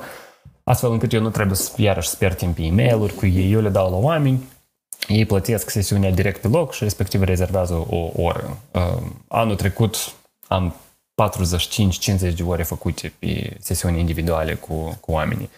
astfel 0.64 0.92
încât 0.92 1.14
eu 1.14 1.22
nu 1.22 1.30
trebuie 1.30 1.56
să 1.56 1.72
iarăși 1.76 2.08
să 2.08 2.16
pierd 2.16 2.38
timp 2.38 2.56
pe 2.56 2.62
e 2.62 2.72
mail 2.72 3.10
cu 3.10 3.26
ei, 3.26 3.52
eu 3.52 3.62
le 3.62 3.70
dau 3.70 3.92
la 3.92 3.98
oameni, 3.98 4.44
ei 5.08 5.26
plătesc 5.26 5.70
sesiunea 5.70 6.12
direct 6.12 6.42
pe 6.42 6.48
loc 6.48 6.74
și 6.74 6.84
respectiv 6.84 7.22
rezervează 7.22 7.86
o 7.90 8.10
oră. 8.22 8.58
Anul 9.28 9.56
trecut 9.56 9.96
am 10.48 10.76
45-50 12.32 12.34
de 12.36 12.44
ore 12.46 12.64
făcute 12.64 13.14
pe 13.20 13.58
sesiuni 13.60 14.00
individuale 14.00 14.54
cu, 14.54 14.98
cu 15.02 15.12
oamenii. 15.12 15.50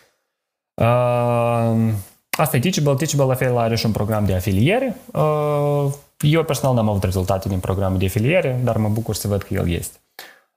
Uh, 0.80 1.94
asta 2.38 2.58
e 2.58 2.60
Teachable. 2.60 2.94
Teachable 2.94 3.26
la 3.26 3.34
fel 3.34 3.58
are 3.58 3.76
și 3.76 3.86
un 3.86 3.92
program 3.92 4.26
de 4.26 4.36
afiliere. 4.36 4.96
Uh, 5.14 5.94
eu 6.20 6.44
personal 6.44 6.76
n-am 6.76 6.90
avut 6.90 7.04
rezultate 7.04 7.48
din 7.48 7.60
programul 7.60 7.98
de 7.98 8.06
afiliere, 8.06 8.60
dar 8.64 8.78
mă 8.78 8.88
bucur 8.90 9.16
să 9.16 9.28
văd 9.28 9.42
că 9.42 9.54
el 9.54 9.70
este. 9.70 9.98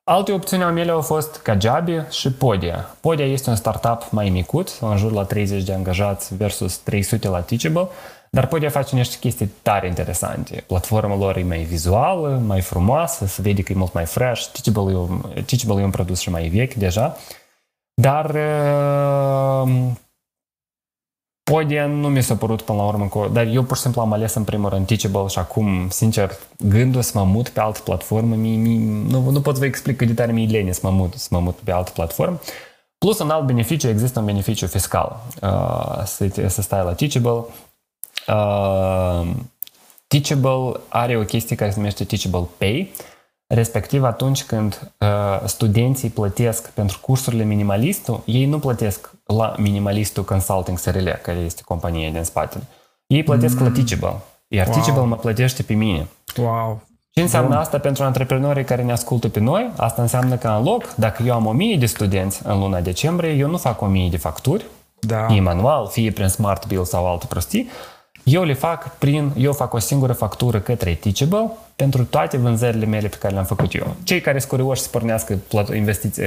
Alte 0.05 0.33
opțiuni 0.33 0.63
ale 0.63 0.73
mele 0.73 0.91
au 0.91 1.01
fost 1.01 1.37
Kajabi 1.37 2.01
și 2.11 2.33
Podia. 2.33 2.97
Podia 3.01 3.27
este 3.27 3.51
un 3.51 3.57
startup 3.57 4.11
mai 4.11 4.29
micut, 4.29 4.79
în 4.81 4.97
jur 4.97 5.13
la 5.13 5.25
30 5.25 5.63
de 5.63 5.73
angajați 5.73 6.37
versus 6.37 6.77
300 6.77 7.29
la 7.29 7.41
Teachable, 7.41 7.89
dar 8.31 8.47
Podia 8.47 8.69
face 8.69 8.95
niște 8.95 9.17
chestii 9.21 9.53
tare 9.63 9.87
interesante. 9.87 10.65
Platforma 10.67 11.17
lor 11.17 11.37
e 11.37 11.43
mai 11.43 11.63
vizuală, 11.63 12.43
mai 12.47 12.61
frumoasă, 12.61 13.27
se 13.27 13.43
vede 13.43 13.63
că 13.63 13.73
e 13.73 13.77
mult 13.77 13.93
mai 13.93 14.05
fresh. 14.05 14.47
Teachable 14.47 14.93
e 14.93 14.97
un, 14.97 15.21
Teachable 15.47 15.81
e 15.81 15.85
un 15.85 15.91
produs 15.91 16.21
și 16.21 16.31
mai 16.31 16.49
vechi 16.49 16.75
deja. 16.75 17.17
Dar 17.95 18.37
uh, 21.53 21.59
Podia 21.59 21.87
nu 21.87 22.09
mi 22.09 22.23
s-a 22.23 22.37
părut 22.37 22.63
până 22.63 22.79
la 22.79 22.85
urmă, 22.85 23.07
cu, 23.07 23.29
dar 23.33 23.47
eu 23.47 23.63
pur 23.63 23.77
și 23.77 23.83
simplu 23.83 24.01
am 24.01 24.13
ales 24.13 24.35
în 24.35 24.45
primul 24.45 24.69
rând 24.69 24.87
Teachable 24.87 25.27
și 25.27 25.39
acum, 25.39 25.89
sincer, 25.89 26.31
gândul 26.59 27.03
să 27.03 27.19
mă 27.19 27.25
mut 27.25 27.49
pe 27.49 27.61
altă 27.61 27.81
platformă, 27.85 28.35
mi, 28.35 28.57
mi, 28.57 28.77
nu, 29.09 29.31
nu 29.31 29.41
pot 29.41 29.55
să 29.55 29.61
vă 29.61 29.67
explic 29.67 29.97
cât 29.97 30.07
de 30.07 30.15
tare 30.15 30.33
mi-e 30.33 30.47
lene 30.47 30.73
să 30.73 30.81
mă 30.83 30.91
mut, 30.91 31.15
să 31.15 31.29
mă 31.31 31.41
mut 31.41 31.55
pe 31.55 31.73
altă 31.73 31.91
platformă. 31.95 32.41
Plus, 32.99 33.19
un 33.19 33.31
alt 33.31 33.47
beneficiu, 33.47 33.89
există 33.89 34.19
un 34.19 34.25
beneficiu 34.25 34.67
fiscal. 34.67 35.21
Uh, 35.43 36.05
să, 36.05 36.29
să 36.47 36.63
stai 36.63 36.85
la 36.85 36.93
Teachable. 36.93 37.45
Uh, 38.29 39.31
Teachable 40.07 40.81
are 40.89 41.17
o 41.17 41.23
chestie 41.23 41.57
care 41.57 41.71
se 41.71 41.77
numește 41.77 42.05
Teachable 42.05 42.49
Pay, 42.59 42.91
respectiv 43.55 44.05
atunci 44.05 44.45
când 44.45 44.93
uh, 44.99 45.09
studenții 45.45 46.09
plătesc 46.09 46.71
pentru 46.71 46.99
cursurile 47.01 47.45
minimalistul, 47.45 48.23
ei 48.25 48.45
nu 48.45 48.59
plătesc 48.59 49.11
la 49.27 49.55
Minimalistul 49.59 50.25
Consulting 50.25 50.79
SRL, 50.79 51.09
care 51.23 51.39
este 51.39 51.63
compania 51.65 52.11
din 52.11 52.23
spatele. 52.23 52.65
Ei 53.07 53.23
plătesc 53.23 53.59
mm. 53.59 53.63
la 53.63 53.71
Teachable, 53.71 54.21
iar 54.49 54.67
wow. 54.67 54.75
Teachable 54.75 55.05
mă 55.05 55.17
plătește 55.17 55.63
pe 55.63 55.75
mine. 55.75 56.09
Wow! 56.37 56.81
Ce 57.11 57.21
înseamnă 57.21 57.49
Bun. 57.49 57.59
asta 57.59 57.79
pentru 57.79 58.05
antreprenorii 58.05 58.65
care 58.65 58.83
ne 58.83 58.93
ascultă 58.93 59.29
pe 59.29 59.41
noi? 59.41 59.71
Asta 59.77 60.03
înseamnă 60.03 60.37
că 60.37 60.49
în 60.49 60.65
loc, 60.65 60.95
dacă 60.95 61.23
eu 61.23 61.35
am 61.35 61.47
1000 61.47 61.77
de 61.77 61.87
studenți 61.87 62.41
în 62.45 62.59
luna 62.59 62.81
decembrie, 62.81 63.33
eu 63.33 63.49
nu 63.49 63.57
fac 63.57 63.81
1000 63.81 64.09
de 64.09 64.17
facturi, 64.17 64.65
da. 64.99 65.27
fie 65.29 65.41
manual, 65.41 65.89
fie 65.89 66.11
prin 66.11 66.29
Smart 66.29 66.67
Bill 66.67 66.85
sau 66.85 67.07
alte 67.07 67.27
prostii, 67.29 67.71
eu 68.23 68.43
le 68.43 68.53
fac 68.53 68.99
prin, 68.99 69.33
eu 69.37 69.53
fac 69.53 69.75
o 69.75 69.79
singură 69.79 70.13
factură 70.13 70.61
către 70.61 70.95
Teachable 70.95 71.51
pentru 71.77 72.05
toate 72.05 72.37
vânzările 72.37 72.87
mele 72.87 73.09
pe 73.09 73.17
care 73.17 73.33
le-am 73.33 73.45
făcut 73.45 73.75
eu. 73.75 73.97
Cei 74.03 74.21
care 74.21 74.39
sunt 74.39 74.51
curioși 74.51 74.81
să 74.81 74.89
pornească 74.89 75.39
investiții, 75.75 76.23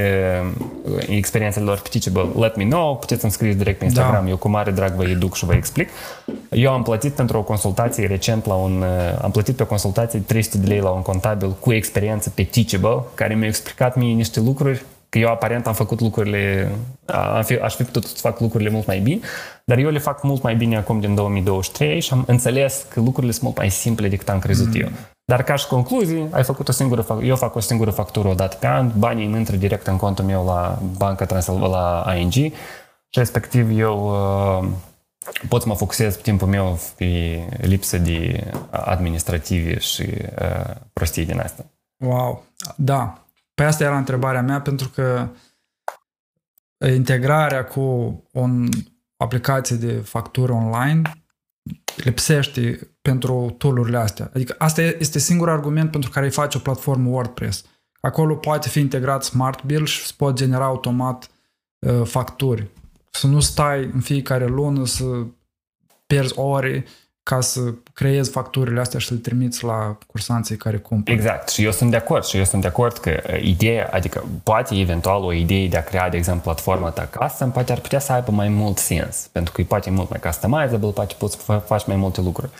experiențele 1.08 1.64
lor 1.64 1.80
pe 1.80 1.98
Teachable, 1.98 2.40
let 2.44 2.56
me 2.56 2.64
know, 2.64 2.96
puteți 2.96 3.20
să-mi 3.20 3.32
scrieți 3.32 3.56
direct 3.56 3.78
pe 3.78 3.84
Instagram, 3.84 4.24
da. 4.24 4.30
eu 4.30 4.36
cu 4.36 4.48
mare 4.48 4.70
drag 4.70 4.92
vă 4.92 5.04
educ 5.04 5.34
și 5.34 5.44
vă 5.44 5.54
explic. 5.54 5.88
Eu 6.50 6.72
am 6.72 6.82
plătit 6.82 7.12
pentru 7.12 7.38
o 7.38 7.42
consultație 7.42 8.06
recent 8.06 8.46
la 8.46 8.54
un, 8.54 8.84
am 9.22 9.30
plătit 9.30 9.56
pe 9.56 9.62
o 9.62 9.66
consultație 9.66 10.18
300 10.18 10.58
de 10.58 10.66
lei 10.66 10.80
la 10.80 10.90
un 10.90 11.02
contabil 11.02 11.50
cu 11.60 11.72
experiență 11.72 12.30
pe 12.30 12.42
Teachable, 12.42 13.02
care 13.14 13.34
mi-a 13.34 13.48
explicat 13.48 13.96
mie 13.96 14.14
niște 14.14 14.40
lucruri 14.40 14.84
că 15.08 15.18
eu 15.18 15.28
aparent 15.28 15.66
am 15.66 15.74
făcut 15.74 16.00
lucrurile, 16.00 16.72
am 17.04 17.42
fi, 17.42 17.54
aș 17.54 17.74
fi 17.74 17.82
putut 17.82 18.04
să 18.04 18.14
fac 18.16 18.40
lucrurile 18.40 18.70
mult 18.70 18.86
mai 18.86 18.98
bine, 18.98 19.20
dar 19.64 19.78
eu 19.78 19.90
le 19.90 19.98
fac 19.98 20.22
mult 20.22 20.42
mai 20.42 20.54
bine 20.56 20.76
acum 20.76 21.00
din 21.00 21.14
2023 21.14 22.00
și 22.00 22.12
am 22.12 22.24
înțeles 22.26 22.86
că 22.88 23.00
lucrurile 23.00 23.32
sunt 23.32 23.44
mult 23.44 23.56
mai 23.56 23.70
simple 23.70 24.08
decât 24.08 24.28
am 24.28 24.38
crezut 24.38 24.74
mm. 24.74 24.80
eu. 24.80 24.88
Dar 25.24 25.42
ca 25.42 25.54
și 25.54 25.66
concluzie, 25.66 26.28
ai 26.30 26.44
făcut 26.44 26.68
o 26.68 26.72
singură, 26.72 27.20
eu 27.22 27.36
fac 27.36 27.54
o 27.54 27.60
singură 27.60 27.90
factură 27.90 28.28
o 28.28 28.34
dată 28.34 28.56
pe 28.56 28.66
an, 28.66 28.92
banii 28.98 29.26
îmi 29.26 29.36
intră 29.36 29.56
direct 29.56 29.86
în 29.86 29.96
contul 29.96 30.24
meu 30.24 30.44
la 30.44 30.78
Banca 30.96 31.24
Transilvania, 31.24 31.76
la 32.04 32.14
ING 32.14 32.32
și 32.32 33.18
respectiv 33.18 33.78
eu 33.78 34.08
uh, 34.62 34.68
pot 35.48 35.62
să 35.62 35.68
mă 35.68 35.74
focusez 35.74 36.16
timpul 36.16 36.48
meu 36.48 36.78
pe 36.96 37.42
lipsă 37.60 37.98
de 37.98 38.44
administrative 38.70 39.78
și 39.78 40.02
uh, 40.02 40.74
prostii 40.92 41.24
din 41.24 41.40
asta. 41.40 41.64
Wow, 42.04 42.44
da. 42.76 43.25
Pe 43.56 43.64
asta 43.64 43.84
era 43.84 43.98
întrebarea 43.98 44.42
mea, 44.42 44.60
pentru 44.60 44.88
că 44.88 45.28
integrarea 46.94 47.64
cu 47.64 47.80
o 48.32 48.48
aplicație 49.16 49.76
de 49.76 49.92
factură 49.92 50.52
online 50.52 51.02
lipsește 51.96 52.90
pentru 53.02 53.54
tool 53.58 53.94
astea. 53.94 54.30
Adică 54.34 54.54
asta 54.58 54.82
este 54.82 55.18
singurul 55.18 55.52
argument 55.52 55.90
pentru 55.90 56.10
care 56.10 56.26
îi 56.26 56.32
faci 56.32 56.54
o 56.54 56.58
platformă 56.58 57.08
WordPress. 57.08 57.64
Acolo 58.00 58.34
poate 58.34 58.68
fi 58.68 58.80
integrat 58.80 59.24
Smart 59.24 59.64
Bill 59.64 59.86
și 59.86 60.06
se 60.06 60.12
pot 60.16 60.36
genera 60.36 60.64
automat 60.64 61.30
uh, 61.78 62.02
facturi. 62.04 62.70
Să 63.10 63.26
nu 63.26 63.40
stai 63.40 63.84
în 63.84 64.00
fiecare 64.00 64.46
lună 64.46 64.86
să 64.86 65.04
pierzi 66.06 66.38
ore 66.38 66.84
ca 67.28 67.40
să 67.40 67.60
creezi 67.94 68.30
facturile 68.30 68.80
astea 68.80 68.98
și 68.98 69.06
să 69.06 69.14
le 69.14 69.20
trimiți 69.20 69.64
la 69.64 69.98
cursanții 70.06 70.56
care 70.56 70.76
cumpără. 70.76 71.16
Exact. 71.16 71.48
Și 71.48 71.64
eu 71.64 71.70
sunt 71.70 71.90
de 71.90 71.96
acord. 71.96 72.24
Și 72.24 72.36
eu 72.36 72.44
sunt 72.44 72.62
de 72.62 72.68
acord 72.68 72.98
că 72.98 73.22
uh, 73.26 73.42
ideea, 73.42 73.88
adică 73.92 74.24
poate 74.42 74.74
eventual 74.74 75.22
o 75.22 75.32
idee 75.32 75.68
de 75.68 75.76
a 75.76 75.84
crea, 75.84 76.08
de 76.08 76.16
exemplu, 76.16 76.42
platforma 76.42 76.90
ta 76.90 77.08
custom, 77.18 77.50
poate 77.50 77.72
ar 77.72 77.78
putea 77.78 77.98
să 77.98 78.12
aibă 78.12 78.30
mai 78.30 78.48
mult 78.48 78.78
sens. 78.78 79.28
Pentru 79.32 79.52
că 79.52 79.60
e 79.60 79.64
poate 79.64 79.90
mult 79.90 80.10
mai 80.10 80.20
customizable, 80.20 80.90
poate 80.90 81.14
poți 81.18 81.36
să 81.36 81.62
faci 81.66 81.86
mai 81.86 81.96
multe 81.96 82.20
lucruri. 82.20 82.50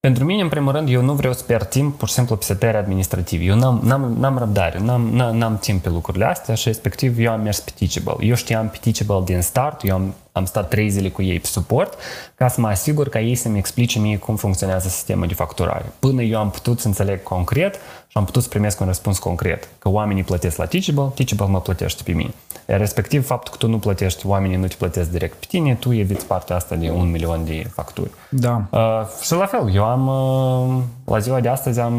Pentru 0.00 0.24
mine, 0.24 0.42
în 0.42 0.48
primul 0.48 0.72
rând, 0.72 0.88
eu 0.88 1.02
nu 1.02 1.12
vreau 1.12 1.32
să 1.32 1.44
pierd 1.44 1.68
timp 1.68 1.98
pur 1.98 2.08
și 2.08 2.14
simplu 2.14 2.36
pe 2.36 2.44
setări 2.44 2.76
administrative. 2.76 3.44
Eu 3.44 3.56
n-am, 3.56 3.80
n-am, 3.84 4.16
n-am 4.18 4.38
răbdare, 4.38 4.78
n-am, 4.78 5.02
n-am 5.36 5.58
timp 5.58 5.82
pe 5.82 5.88
lucrurile 5.88 6.24
astea 6.24 6.54
și 6.54 6.68
respectiv 6.68 7.18
eu 7.18 7.32
am 7.32 7.40
mers 7.40 7.60
pe 7.60 7.70
Teachable. 7.78 8.26
Eu 8.26 8.34
știam 8.34 8.68
pe 8.68 8.78
Teachable 8.80 9.24
din 9.24 9.42
start, 9.42 9.84
eu 9.84 9.94
am, 9.94 10.14
am 10.32 10.44
stat 10.44 10.68
trei 10.68 10.90
zile 10.90 11.08
cu 11.08 11.22
ei 11.22 11.40
pe 11.40 11.46
suport 11.46 11.98
ca 12.34 12.48
să 12.48 12.60
mă 12.60 12.68
asigur 12.68 13.08
ca 13.08 13.20
ei 13.20 13.34
să-mi 13.34 13.58
explice 13.58 13.98
mie 13.98 14.18
cum 14.18 14.36
funcționează 14.36 14.88
sistemul 14.88 15.26
de 15.26 15.34
facturare. 15.34 15.84
Până 15.98 16.22
eu 16.22 16.38
am 16.38 16.50
putut 16.50 16.80
să 16.80 16.86
înțeleg 16.86 17.22
concret 17.22 17.74
și 18.10 18.16
am 18.16 18.24
putut 18.24 18.42
să 18.42 18.48
primesc 18.48 18.80
un 18.80 18.86
răspuns 18.86 19.18
concret. 19.18 19.68
Că 19.78 19.88
oamenii 19.88 20.22
plătesc 20.22 20.56
la 20.56 20.66
Teachable, 20.66 21.12
Teachable 21.14 21.46
mă 21.46 21.60
plătește 21.60 22.02
pe 22.02 22.12
mine. 22.12 22.34
Iar 22.68 22.78
respectiv, 22.78 23.26
faptul 23.26 23.52
că 23.52 23.58
tu 23.58 23.68
nu 23.68 23.78
plătești, 23.78 24.26
oamenii 24.26 24.56
nu 24.56 24.66
te 24.66 24.74
plătesc 24.78 25.10
direct 25.10 25.34
pe 25.34 25.44
tine, 25.48 25.74
tu 25.74 25.92
eviți 25.92 26.26
partea 26.26 26.56
asta 26.56 26.74
de 26.74 26.90
un 26.90 27.10
milion 27.10 27.44
de 27.44 27.70
facturi. 27.72 28.10
Da. 28.30 28.62
Uh, 28.70 28.80
și 29.22 29.32
la 29.32 29.46
fel, 29.46 29.74
eu 29.74 29.84
am, 29.84 30.06
uh, 30.06 30.82
la 31.04 31.18
ziua 31.18 31.40
de 31.40 31.48
astăzi 31.48 31.80
am, 31.80 31.94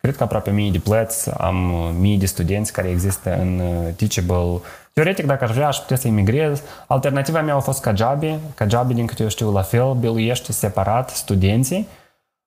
cred 0.00 0.16
că 0.16 0.22
aproape 0.22 0.50
mii 0.50 0.70
de 0.70 0.78
plăți, 0.78 1.30
am 1.30 1.72
uh, 1.72 1.90
mii 1.98 2.18
de 2.18 2.26
studenți 2.26 2.72
care 2.72 2.88
există 2.88 3.36
în 3.40 3.60
uh, 3.60 3.94
Teachable. 3.96 4.60
Teoretic, 4.92 5.26
dacă 5.26 5.44
aș 5.44 5.50
vrea, 5.50 5.66
aș 5.66 5.76
putea 5.76 5.96
să 5.96 6.08
imigrez. 6.08 6.62
Alternativa 6.86 7.40
mea 7.40 7.54
a 7.54 7.60
fost 7.60 7.80
Kajabi. 7.80 8.38
Kajabi, 8.54 8.94
din 8.94 9.06
câte 9.06 9.22
eu 9.22 9.28
știu, 9.28 9.52
la 9.52 9.62
fel, 9.62 9.92
biluiește 9.92 10.52
separat 10.52 11.10
studenții. 11.10 11.88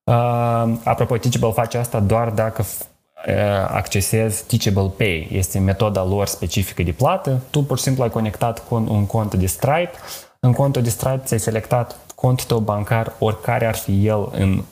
Uh, 0.04 0.74
apropo, 0.84 1.18
Teachable 1.18 1.52
face 1.52 1.78
asta 1.78 2.00
doar 2.00 2.30
dacă 2.30 2.66
accesezi 3.68 4.46
Teachable 4.46 4.92
Pay. 4.98 5.28
Este 5.32 5.60
metoda 5.60 6.04
lor 6.04 6.28
specifică 6.28 6.84
de 6.84 6.92
plată. 6.92 7.42
Tu 7.50 7.64
pur 7.64 7.78
și 7.78 7.84
simplu 7.84 8.04
ai 8.04 8.10
conectat 8.10 8.68
cu 8.68 8.76
un 8.76 9.06
cont 9.06 9.36
de 9.36 9.46
Stripe. 9.46 9.92
În 10.40 10.54
contul 10.54 10.82
de 10.82 10.90
Stripe 10.90 11.22
ți-ai 11.24 11.40
selectat 11.40 11.96
contul 12.16 12.46
tău 12.46 12.60
bancar, 12.60 13.14
oricare 13.20 13.66
ar 13.66 13.76
fi 13.76 14.08
el 14.08 14.30
în 14.32 14.64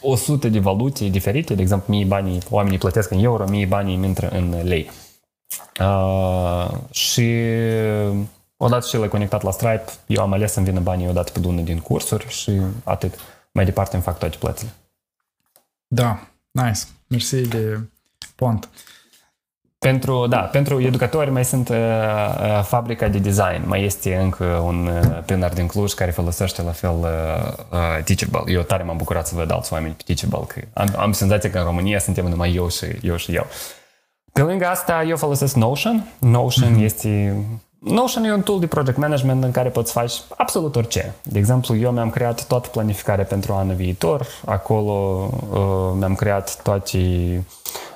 100 0.00 0.48
de 0.48 0.58
valute 0.58 1.04
diferite. 1.04 1.54
De 1.54 1.62
exemplu, 1.62 1.94
mii 1.94 2.04
banii, 2.04 2.42
oamenii 2.50 2.78
plătesc 2.78 3.10
în 3.10 3.24
euro, 3.24 3.48
mii 3.48 3.66
banii 3.66 3.94
îmi 3.94 4.06
intră 4.06 4.28
în 4.28 4.60
lei. 4.62 4.90
Uh, 5.80 6.70
și 6.90 7.32
odată 8.56 8.86
ce 8.86 8.96
l-ai 8.96 9.08
conectat 9.08 9.42
la 9.42 9.50
Stripe, 9.50 9.84
eu 10.06 10.22
am 10.22 10.32
ales 10.32 10.52
să-mi 10.52 10.66
vină 10.66 10.80
banii 10.80 11.08
odată 11.08 11.32
pe 11.32 11.40
lună 11.42 11.60
din 11.60 11.78
cursuri 11.78 12.28
și 12.28 12.60
atât. 12.84 13.14
Mai 13.52 13.64
departe 13.64 13.94
îmi 13.94 14.04
fac 14.04 14.18
toate 14.18 14.36
plățile. 14.36 14.70
Da, 15.86 16.29
nice. 16.50 16.80
Mersi 17.06 17.48
de 17.48 17.80
pont. 18.34 18.68
Pentru, 19.78 20.26
da, 20.26 20.38
pentru 20.38 20.80
educatori 20.80 21.30
mai 21.30 21.44
sunt 21.44 21.68
uh, 21.68 21.76
uh, 21.76 22.62
fabrica 22.62 23.08
de 23.08 23.18
design. 23.18 23.62
Mai 23.64 23.84
este 23.84 24.16
încă 24.16 24.44
un 24.44 24.86
uh, 24.86 25.22
tânăr 25.24 25.52
din 25.52 25.66
Cluj 25.66 25.92
care 25.92 26.10
folosește 26.10 26.62
la 26.62 26.70
fel 26.70 26.96
uh, 26.98 27.52
uh, 27.70 28.04
Teachable. 28.04 28.52
Eu 28.52 28.62
tare 28.62 28.82
m-am 28.82 28.96
bucurat 28.96 29.26
să 29.26 29.34
văd 29.34 29.50
alți 29.50 29.72
oameni 29.72 29.94
pe 29.94 30.02
Teachable. 30.06 30.46
Că 30.46 30.60
am, 30.72 30.94
am 30.96 31.12
senzația 31.12 31.50
că 31.50 31.58
în 31.58 31.64
România 31.64 31.98
suntem 31.98 32.26
numai 32.26 32.54
eu 32.54 32.68
și 32.68 32.86
eu. 33.02 33.16
Și 33.16 33.34
eu. 33.34 33.46
Pe 34.32 34.40
lângă 34.40 34.66
asta, 34.66 35.02
eu 35.02 35.16
folosesc 35.16 35.54
Notion. 35.54 36.06
Notion 36.18 36.76
mm-hmm. 36.76 36.84
este 36.84 37.44
Notion 37.82 38.24
e 38.24 38.32
un 38.32 38.42
tool 38.42 38.60
de 38.60 38.66
project 38.66 38.98
management 38.98 39.44
în 39.44 39.50
care 39.50 39.68
poți 39.68 39.92
face 39.92 40.20
absolut 40.36 40.76
orice. 40.76 41.14
De 41.22 41.38
exemplu, 41.38 41.76
eu 41.76 41.90
mi-am 41.90 42.10
creat 42.10 42.46
toată 42.46 42.68
planificarea 42.68 43.24
pentru 43.24 43.52
anul 43.52 43.74
viitor. 43.74 44.26
Acolo 44.44 45.28
uh, 45.50 45.98
mi-am 45.98 46.14
creat 46.14 46.62
toate... 46.62 46.98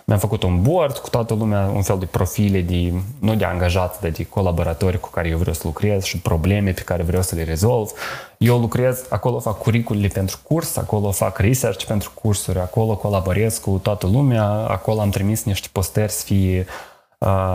Mi-am 0.06 0.18
făcut 0.18 0.42
un 0.42 0.62
board 0.62 0.96
cu 0.96 1.08
toată 1.08 1.34
lumea, 1.34 1.70
un 1.74 1.82
fel 1.82 1.98
de 1.98 2.04
profile 2.04 2.60
de, 2.60 2.92
nu 3.18 3.34
de 3.34 3.44
angajați, 3.44 4.00
dar 4.00 4.10
de 4.10 4.26
colaboratori 4.26 5.00
cu 5.00 5.08
care 5.08 5.28
eu 5.28 5.38
vreau 5.38 5.54
să 5.54 5.62
lucrez 5.64 6.02
și 6.02 6.18
probleme 6.18 6.70
pe 6.70 6.80
care 6.80 7.02
vreau 7.02 7.22
să 7.22 7.34
le 7.34 7.44
rezolv. 7.44 7.90
Eu 8.38 8.58
lucrez, 8.58 9.04
acolo 9.08 9.38
fac 9.38 9.58
curiculele 9.58 10.08
pentru 10.08 10.38
curs, 10.42 10.76
acolo 10.76 11.10
fac 11.10 11.38
research 11.38 11.84
pentru 11.84 12.10
cursuri, 12.14 12.58
acolo 12.58 12.96
colaborez 12.96 13.58
cu 13.58 13.80
toată 13.82 14.06
lumea, 14.06 14.44
acolo 14.48 15.00
am 15.00 15.10
trimis 15.10 15.44
niște 15.44 15.68
postări 15.72 16.12
să 16.12 16.24
fie 16.24 16.66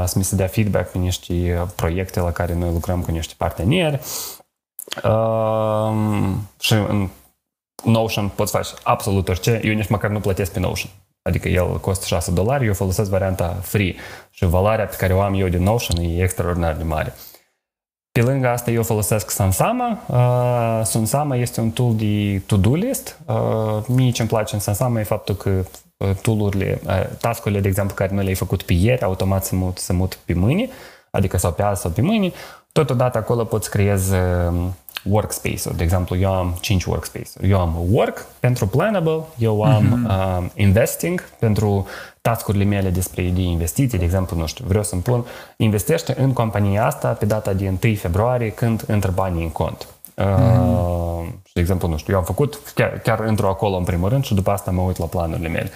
să 0.06 0.14
mi 0.16 0.24
se 0.24 0.36
dea 0.36 0.48
feedback 0.48 0.92
pe 0.92 0.98
niște 0.98 1.68
proiecte 1.76 2.20
la 2.20 2.32
care 2.32 2.54
noi 2.54 2.72
lucrăm 2.72 3.02
cu 3.02 3.12
niște 3.12 3.34
parteneri. 3.38 4.00
Și 6.60 6.74
în 6.74 7.10
Notion 7.84 8.30
poți 8.36 8.52
face 8.52 8.74
absolut 8.84 9.30
orice. 9.30 9.62
Eu 9.64 9.74
nici 9.74 9.90
măcar 9.90 10.10
nu 10.10 10.20
plătesc 10.20 10.52
pe 10.52 10.60
Notion. 10.60 10.92
Adică 11.22 11.48
el 11.48 11.80
costă 11.80 12.06
6 12.06 12.32
dolari, 12.32 12.66
eu 12.66 12.74
folosesc 12.74 13.10
varianta 13.10 13.58
free 13.62 13.96
și 14.30 14.46
valoarea 14.46 14.86
pe 14.86 14.96
care 14.96 15.14
o 15.14 15.22
am 15.22 15.34
eu 15.34 15.48
din 15.48 15.64
Notion 15.64 16.04
e 16.04 16.24
extraordinar 16.24 16.76
de 16.76 16.84
mare. 16.84 17.14
Pe 18.12 18.22
lângă 18.22 18.48
asta 18.48 18.72
eu 18.72 18.84
folosesc 18.84 19.30
Sansama. 19.30 20.00
Uh, 20.08 20.86
Sansama 20.86 21.36
este 21.36 21.62
un 21.62 21.72
tool 21.72 21.96
de 21.96 22.42
to-do 22.46 22.74
list. 22.74 23.20
Uh, 23.26 23.36
mie 23.88 24.12
ce 24.12 24.22
îmi 24.22 24.30
place 24.30 24.56
în 24.56 24.62
Sansama 24.62 25.00
e 25.00 25.04
faptul 25.04 25.36
că 25.36 25.64
tool-urile, 26.22 26.82
task-urile, 27.22 27.60
de 27.60 27.68
exemplu, 27.68 27.96
care 27.96 28.14
nu 28.14 28.22
le-ai 28.22 28.36
făcut 28.36 28.64
pe 28.64 28.74
ieri, 28.74 29.02
automat 29.02 29.46
se 29.46 29.56
mut, 29.56 29.78
se 29.78 29.94
mut 29.94 30.20
pe 30.26 30.34
mâine, 30.34 30.70
adică 31.12 31.38
sau 31.38 31.52
pe 31.52 31.62
azi 31.62 31.82
sau 31.82 31.92
pe 31.92 32.02
mâine. 32.02 32.32
Totodată 32.72 33.18
acolo 33.18 33.44
poți 33.44 33.70
creezi 33.70 34.14
workspace-uri. 35.04 35.78
De 35.78 35.84
exemplu, 35.84 36.18
eu 36.18 36.34
am 36.34 36.58
5 36.62 36.84
workspace-uri. 36.84 37.50
Eu 37.50 37.60
am 37.60 37.76
work 37.92 38.26
pentru 38.40 38.68
plannable, 38.68 39.22
eu 39.38 39.64
am 39.64 40.08
uh-huh. 40.08 40.44
uh, 40.44 40.46
investing 40.54 41.30
pentru 41.40 41.88
tascurile 42.22 42.64
mele 42.64 42.90
despre 42.90 43.22
de 43.22 43.42
investiții. 43.42 43.98
De 43.98 44.04
exemplu, 44.04 44.38
nu 44.38 44.46
știu, 44.46 44.66
vreau 44.68 44.84
să-mi 44.84 45.02
pun 45.02 45.26
investește 45.58 46.16
în 46.18 46.34
compania 46.34 46.86
asta 46.86 47.08
pe 47.08 47.26
data 47.26 47.54
de 47.54 47.74
1 47.84 47.94
februarie 47.96 48.50
când 48.52 48.86
intră 48.90 49.12
banii 49.12 49.44
în 49.44 49.50
cont. 49.52 49.88
Uh, 50.16 51.28
și, 51.44 51.54
de 51.54 51.60
exemplu, 51.60 51.88
nu 51.88 51.98
știu, 51.98 52.14
eu 52.14 52.20
am 52.20 52.26
făcut 52.26 52.62
chiar, 52.76 53.00
chiar 53.00 53.20
într-o 53.20 53.50
acolo 53.50 53.76
în 53.76 53.84
primul 53.84 54.10
rând 54.10 54.24
și 54.24 54.34
după 54.34 54.52
asta 54.52 54.72
mă 54.72 54.82
uit 54.82 54.98
la 54.98 55.06
planurile 55.06 55.48
mele. 55.48 55.70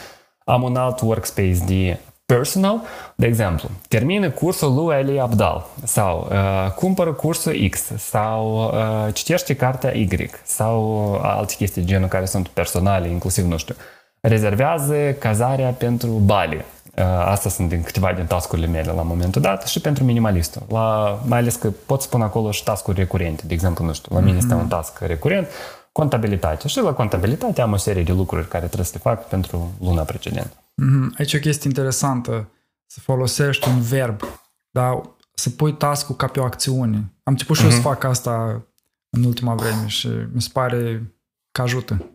Am 0.45 0.63
un 0.63 0.75
alt 0.75 1.01
workspace 1.01 1.57
de 1.65 1.99
personal, 2.25 2.81
de 3.15 3.25
exemplu, 3.25 3.69
termină 3.87 4.29
cursul 4.29 4.73
lui 4.73 4.95
Ali 4.95 5.19
Abdal 5.19 5.65
sau 5.83 6.27
uh, 6.31 6.71
cumpără 6.71 7.13
cursul 7.13 7.69
X 7.69 7.91
sau 7.97 8.55
uh, 8.55 9.13
citește 9.13 9.55
cartea 9.55 9.91
Y 9.97 10.29
sau 10.43 11.13
alte 11.21 11.53
chestii 11.57 11.85
genul 11.85 12.07
care 12.07 12.25
sunt 12.25 12.47
personale, 12.47 13.07
inclusiv, 13.07 13.45
nu 13.45 13.57
știu, 13.57 13.75
rezervează 14.27 15.15
cazarea 15.19 15.69
pentru 15.69 16.07
Bali 16.07 16.65
Uh, 16.97 17.03
asta 17.05 17.49
sunt 17.49 17.69
din 17.69 17.83
câteva 17.83 18.13
din 18.13 18.25
tascurile 18.25 18.67
mele 18.67 18.91
la 18.91 19.01
momentul 19.01 19.41
dat 19.41 19.67
și 19.67 19.79
pentru 19.79 20.03
minimalistul. 20.03 20.65
La, 20.69 21.19
mai 21.25 21.37
ales 21.37 21.55
că 21.55 21.71
pot 21.85 22.01
spune 22.01 22.23
acolo 22.23 22.51
și 22.51 22.63
tascuri 22.63 22.97
recurente. 22.97 23.43
De 23.47 23.53
exemplu, 23.53 23.85
nu 23.85 23.93
știu, 23.93 24.15
la 24.15 24.21
mine 24.21 24.33
mm-hmm. 24.33 24.37
este 24.37 24.53
un 24.53 24.67
task 24.67 24.99
recurent, 24.99 25.47
contabilitate. 25.91 26.67
Și 26.67 26.79
la 26.79 26.93
contabilitate 26.93 27.61
am 27.61 27.71
o 27.71 27.77
serie 27.77 28.03
de 28.03 28.11
lucruri 28.11 28.47
care 28.47 28.65
trebuie 28.65 28.85
să 28.85 28.91
le 28.95 28.99
fac 28.99 29.27
pentru 29.27 29.71
luna 29.79 30.01
precedentă. 30.01 30.53
Mm-hmm. 30.53 31.17
Aici 31.17 31.33
o 31.33 31.39
chestie 31.39 31.69
interesantă. 31.69 32.49
Să 32.85 32.99
folosești 32.99 33.67
un 33.67 33.81
verb, 33.81 34.21
dar 34.69 35.01
să 35.33 35.49
pui 35.49 35.73
task 35.73 36.15
ca 36.15 36.27
pe 36.27 36.39
o 36.39 36.43
acțiune. 36.43 36.97
Am 36.97 37.11
început 37.23 37.55
și 37.55 37.61
mm-hmm. 37.61 37.65
eu 37.65 37.71
să 37.71 37.77
mhm. 37.77 37.87
fac 37.87 38.03
asta 38.03 38.65
în 39.09 39.23
ultima 39.23 39.55
vreme 39.55 39.87
și 39.87 40.09
mi 40.33 40.41
se 40.41 40.49
pare 40.53 41.11
că 41.51 41.61
ajută. 41.61 42.05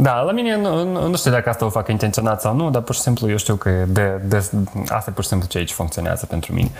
Da, 0.00 0.20
la 0.20 0.32
mine 0.32 0.56
nu, 0.56 0.84
nu, 0.84 1.08
nu 1.08 1.16
știu 1.16 1.30
dacă 1.30 1.48
asta 1.48 1.64
o 1.64 1.68
fac 1.68 1.88
intenționat 1.88 2.40
sau 2.40 2.54
nu, 2.54 2.70
dar 2.70 2.82
pur 2.82 2.94
și 2.94 3.00
simplu 3.00 3.30
eu 3.30 3.36
știu 3.36 3.54
că 3.54 3.70
de, 3.88 4.20
de, 4.24 4.50
asta 4.88 5.10
e 5.10 5.12
pur 5.12 5.22
și 5.22 5.28
simplu 5.28 5.48
ce 5.48 5.58
aici 5.58 5.72
funcționează 5.72 6.26
pentru 6.26 6.52
mine. 6.52 6.70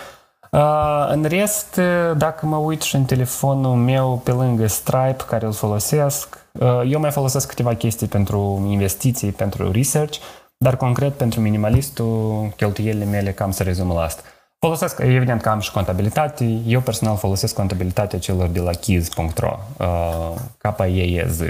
Uh, 0.51 1.07
în 1.09 1.23
rest, 1.23 1.79
dacă 2.17 2.45
mă 2.45 2.55
uit 2.55 2.81
și 2.81 2.95
în 2.95 3.03
telefonul 3.03 3.75
meu 3.75 4.21
pe 4.23 4.31
lângă 4.31 4.67
Stripe 4.67 5.23
care 5.27 5.45
îl 5.45 5.53
folosesc, 5.53 6.45
uh, 6.51 6.81
eu 6.87 6.99
mai 6.99 7.11
folosesc 7.11 7.47
câteva 7.47 7.73
chestii 7.73 8.07
pentru 8.07 8.67
investiții, 8.69 9.31
pentru 9.31 9.71
research, 9.71 10.17
dar 10.57 10.77
concret 10.77 11.13
pentru 11.13 11.39
minimalistul, 11.39 12.47
cheltuielile 12.55 13.05
mele 13.05 13.31
cam 13.31 13.51
se 13.51 13.63
rezumă 13.63 13.93
la 13.93 14.01
asta. 14.01 14.21
Folosesc, 14.59 14.99
evident 14.99 15.41
că 15.41 15.49
am 15.49 15.59
și 15.59 15.71
contabilitate. 15.71 16.61
Eu 16.65 16.79
personal 16.79 17.17
folosesc 17.17 17.55
contabilitatea 17.55 18.19
celor 18.19 18.47
de 18.47 18.59
la 18.59 18.71
keys.ro, 18.71 19.59
uh, 19.77 20.33
K-E-E-Z. 20.57 21.41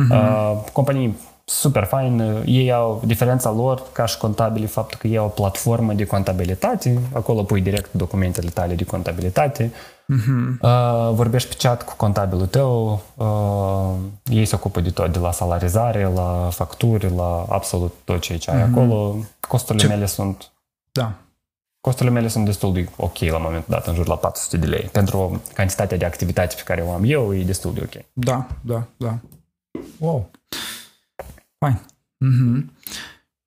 Uh-huh. 0.00 0.72
Companii 0.72 1.16
super 1.44 1.84
fain, 1.84 2.42
ei 2.44 2.72
au 2.72 3.02
diferența 3.04 3.50
lor 3.50 3.82
ca 3.92 4.06
și 4.06 4.18
contabili, 4.18 4.66
faptul 4.66 4.98
că 4.98 5.06
ei 5.06 5.16
au 5.16 5.26
o 5.26 5.28
platformă 5.28 5.92
de 5.92 6.04
contabilitate, 6.04 6.98
acolo 7.12 7.42
pui 7.42 7.60
direct 7.60 7.92
documentele 7.92 8.48
tale 8.48 8.74
de 8.74 8.84
contabilitate, 8.84 9.72
uh-huh. 9.72 10.60
uh, 10.60 11.10
vorbești 11.12 11.48
pe 11.48 11.54
chat 11.58 11.82
cu 11.82 11.94
contabilul 11.96 12.46
tău, 12.46 13.02
uh, 13.14 14.36
ei 14.36 14.44
se 14.44 14.54
ocupă 14.54 14.80
de 14.80 14.90
tot, 14.90 15.12
de 15.12 15.18
la 15.18 15.32
salarizare, 15.32 16.10
la 16.14 16.48
facturi, 16.50 17.14
la 17.14 17.46
absolut 17.48 17.94
tot 18.04 18.20
ce 18.20 18.40
ai 18.46 18.58
uh-huh. 18.58 18.70
acolo. 18.72 19.16
Costurile 19.48 19.84
ce? 19.84 19.92
mele 19.92 20.06
sunt... 20.06 20.52
Da. 20.92 21.12
Costurile 21.80 22.14
mele 22.14 22.28
sunt 22.28 22.44
destul 22.44 22.72
de 22.72 22.88
ok 22.96 23.18
la 23.18 23.38
momentul 23.38 23.74
dat, 23.74 23.86
în 23.86 23.94
jur 23.94 24.06
la 24.06 24.16
400 24.16 24.56
de 24.56 24.66
lei. 24.66 24.88
Pentru 24.92 25.42
cantitatea 25.54 25.96
de 25.96 26.04
activitate 26.04 26.54
pe 26.54 26.62
care 26.62 26.84
o 26.88 26.92
am 26.92 27.02
eu, 27.04 27.34
e 27.34 27.42
destul 27.42 27.74
de 27.74 27.80
ok. 27.82 28.04
Da, 28.12 28.46
da, 28.60 28.82
da. 28.96 29.18
Wow. 29.98 30.30
Fain. 31.58 31.80
Mm-hmm. 32.24 32.72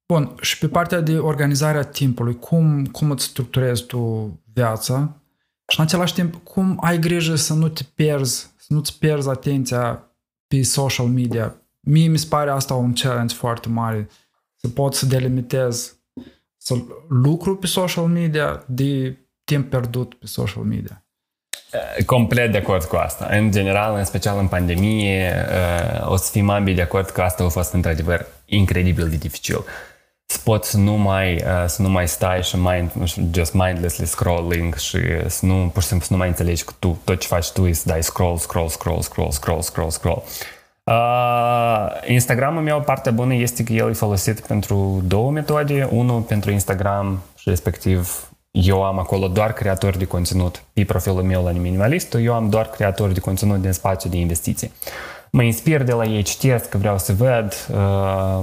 Bun, 0.08 0.36
și 0.42 0.58
pe 0.58 0.68
partea 0.68 1.02
de 1.02 1.18
organizarea 1.18 1.84
timpului, 1.84 2.40
cum, 2.40 2.86
cum 2.86 3.12
îți 3.12 3.24
structurezi 3.24 3.86
tu 3.86 4.32
viața 4.54 5.22
și 5.68 5.80
în 5.80 5.86
același 5.86 6.14
timp, 6.14 6.36
cum 6.44 6.78
ai 6.82 7.00
grijă 7.00 7.36
să 7.36 7.54
nu 7.54 7.68
te 7.68 7.84
pierzi, 7.96 8.54
să 8.58 8.74
nu-ți 8.74 9.00
pierzi 9.00 9.30
atenția 9.30 10.12
pe 10.48 10.62
social 10.62 11.08
media. 11.08 11.56
Mie 11.80 12.08
mi 12.08 12.18
se 12.18 12.28
pare 12.28 12.50
asta 12.50 12.74
un 12.74 12.94
challenge 12.94 13.36
foarte 13.36 13.70
mare, 13.70 14.10
să 14.56 14.70
pot 14.70 14.94
să 14.94 15.06
delimitez 15.06 15.98
să 16.58 16.76
lucru 17.10 17.58
pe 17.58 17.68
social 17.68 18.08
media 18.08 18.64
de 18.68 19.18
timp 19.44 19.70
pierdut 19.70 20.14
pe 20.14 20.26
social 20.26 20.64
media. 20.64 21.07
Complet 22.06 22.52
de 22.52 22.58
acord 22.58 22.84
cu 22.84 22.96
asta. 22.96 23.28
În 23.32 23.52
general, 23.52 23.96
în 23.96 24.06
special 24.06 24.38
în 24.38 24.48
pandemie, 24.48 25.46
o 26.06 26.16
să 26.16 26.30
fim 26.32 26.50
ambii 26.50 26.76
de 26.76 26.82
acord 26.82 27.10
că 27.10 27.22
asta 27.22 27.44
a 27.44 27.48
fost 27.48 27.74
într-adevăr 27.74 28.26
incredibil 28.46 29.10
de 29.10 29.16
dificil. 29.16 29.66
Să 30.26 30.40
poți 30.44 30.70
să 30.70 30.78
nu 30.78 30.94
mai, 30.94 31.44
să 31.66 31.82
nu 31.82 31.90
mai 31.90 32.08
stai 32.08 32.44
și 32.44 32.58
mind, 32.58 32.92
just 33.34 33.54
mindlessly 33.54 34.06
scrolling 34.06 34.76
și 34.76 35.00
să 35.28 35.46
nu, 35.46 35.70
pur 35.74 35.82
și 35.82 35.88
simplu 35.88 36.08
să 36.08 36.14
nu 36.14 36.20
mai 36.20 36.28
înțelegi 36.28 36.64
că 36.64 36.74
tu, 36.80 37.02
tot 37.04 37.20
ce 37.20 37.28
faci 37.28 37.52
tu 37.52 37.66
e 37.66 37.74
să 37.74 37.84
dai 37.86 38.04
scroll, 38.04 38.38
scroll, 38.38 38.70
scroll, 38.70 39.02
scroll, 39.02 39.32
scroll, 39.32 39.62
scroll, 39.62 39.90
scroll. 39.90 40.24
Uh, 40.84 41.88
Instagramul 42.06 42.62
meu, 42.62 42.82
partea 42.82 43.12
bună 43.12 43.34
este 43.34 43.64
că 43.64 43.74
el 43.74 43.90
e 43.90 43.94
folosit 43.94 44.40
pentru 44.40 45.02
două 45.06 45.32
metode. 45.32 45.88
Unul 45.92 46.22
pentru 46.22 46.52
Instagram 46.52 47.24
și 47.36 47.50
respectiv 47.50 48.30
eu 48.64 48.84
am 48.84 49.00
acolo 49.00 49.28
doar 49.28 49.54
creatori 49.54 49.98
de 49.98 50.06
conținut 50.06 50.64
pe 50.74 50.84
profilul 50.84 51.24
meu 51.24 51.44
la 51.44 51.52
minimalist, 51.52 52.14
eu 52.14 52.34
am 52.34 52.50
doar 52.50 52.70
creatori 52.70 53.14
de 53.14 53.20
conținut 53.20 53.62
din 53.62 53.72
spațiu 53.72 54.10
de 54.10 54.18
investiții. 54.18 54.72
Mă 55.32 55.44
inspir 55.44 55.84
de 55.84 55.92
la 55.92 56.06
ei, 56.06 56.22
citesc, 56.22 56.70
că 56.70 56.78
vreau 56.78 56.98
să 56.98 57.14
văd 57.14 57.54
uh, 57.72 58.40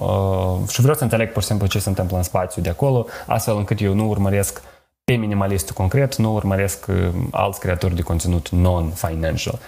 uh, 0.00 0.68
și 0.68 0.80
vreau 0.80 0.96
să 0.96 1.02
înțeleg 1.02 1.32
pur 1.32 1.42
și 1.42 1.48
simplu 1.48 1.66
ce 1.66 1.78
se 1.78 1.88
întâmplă 1.88 2.16
în 2.16 2.22
spațiu 2.22 2.62
de 2.62 2.68
acolo, 2.68 3.06
astfel 3.26 3.56
încât 3.56 3.80
eu 3.80 3.94
nu 3.94 4.08
urmăresc 4.08 4.62
pe 5.04 5.12
minimalistul 5.12 5.74
concret, 5.74 6.16
nu 6.16 6.34
urmăresc 6.34 6.86
uh, 6.88 7.08
alți 7.30 7.60
creatori 7.60 7.94
de 7.94 8.02
conținut 8.02 8.48
non-financial. 8.48 9.58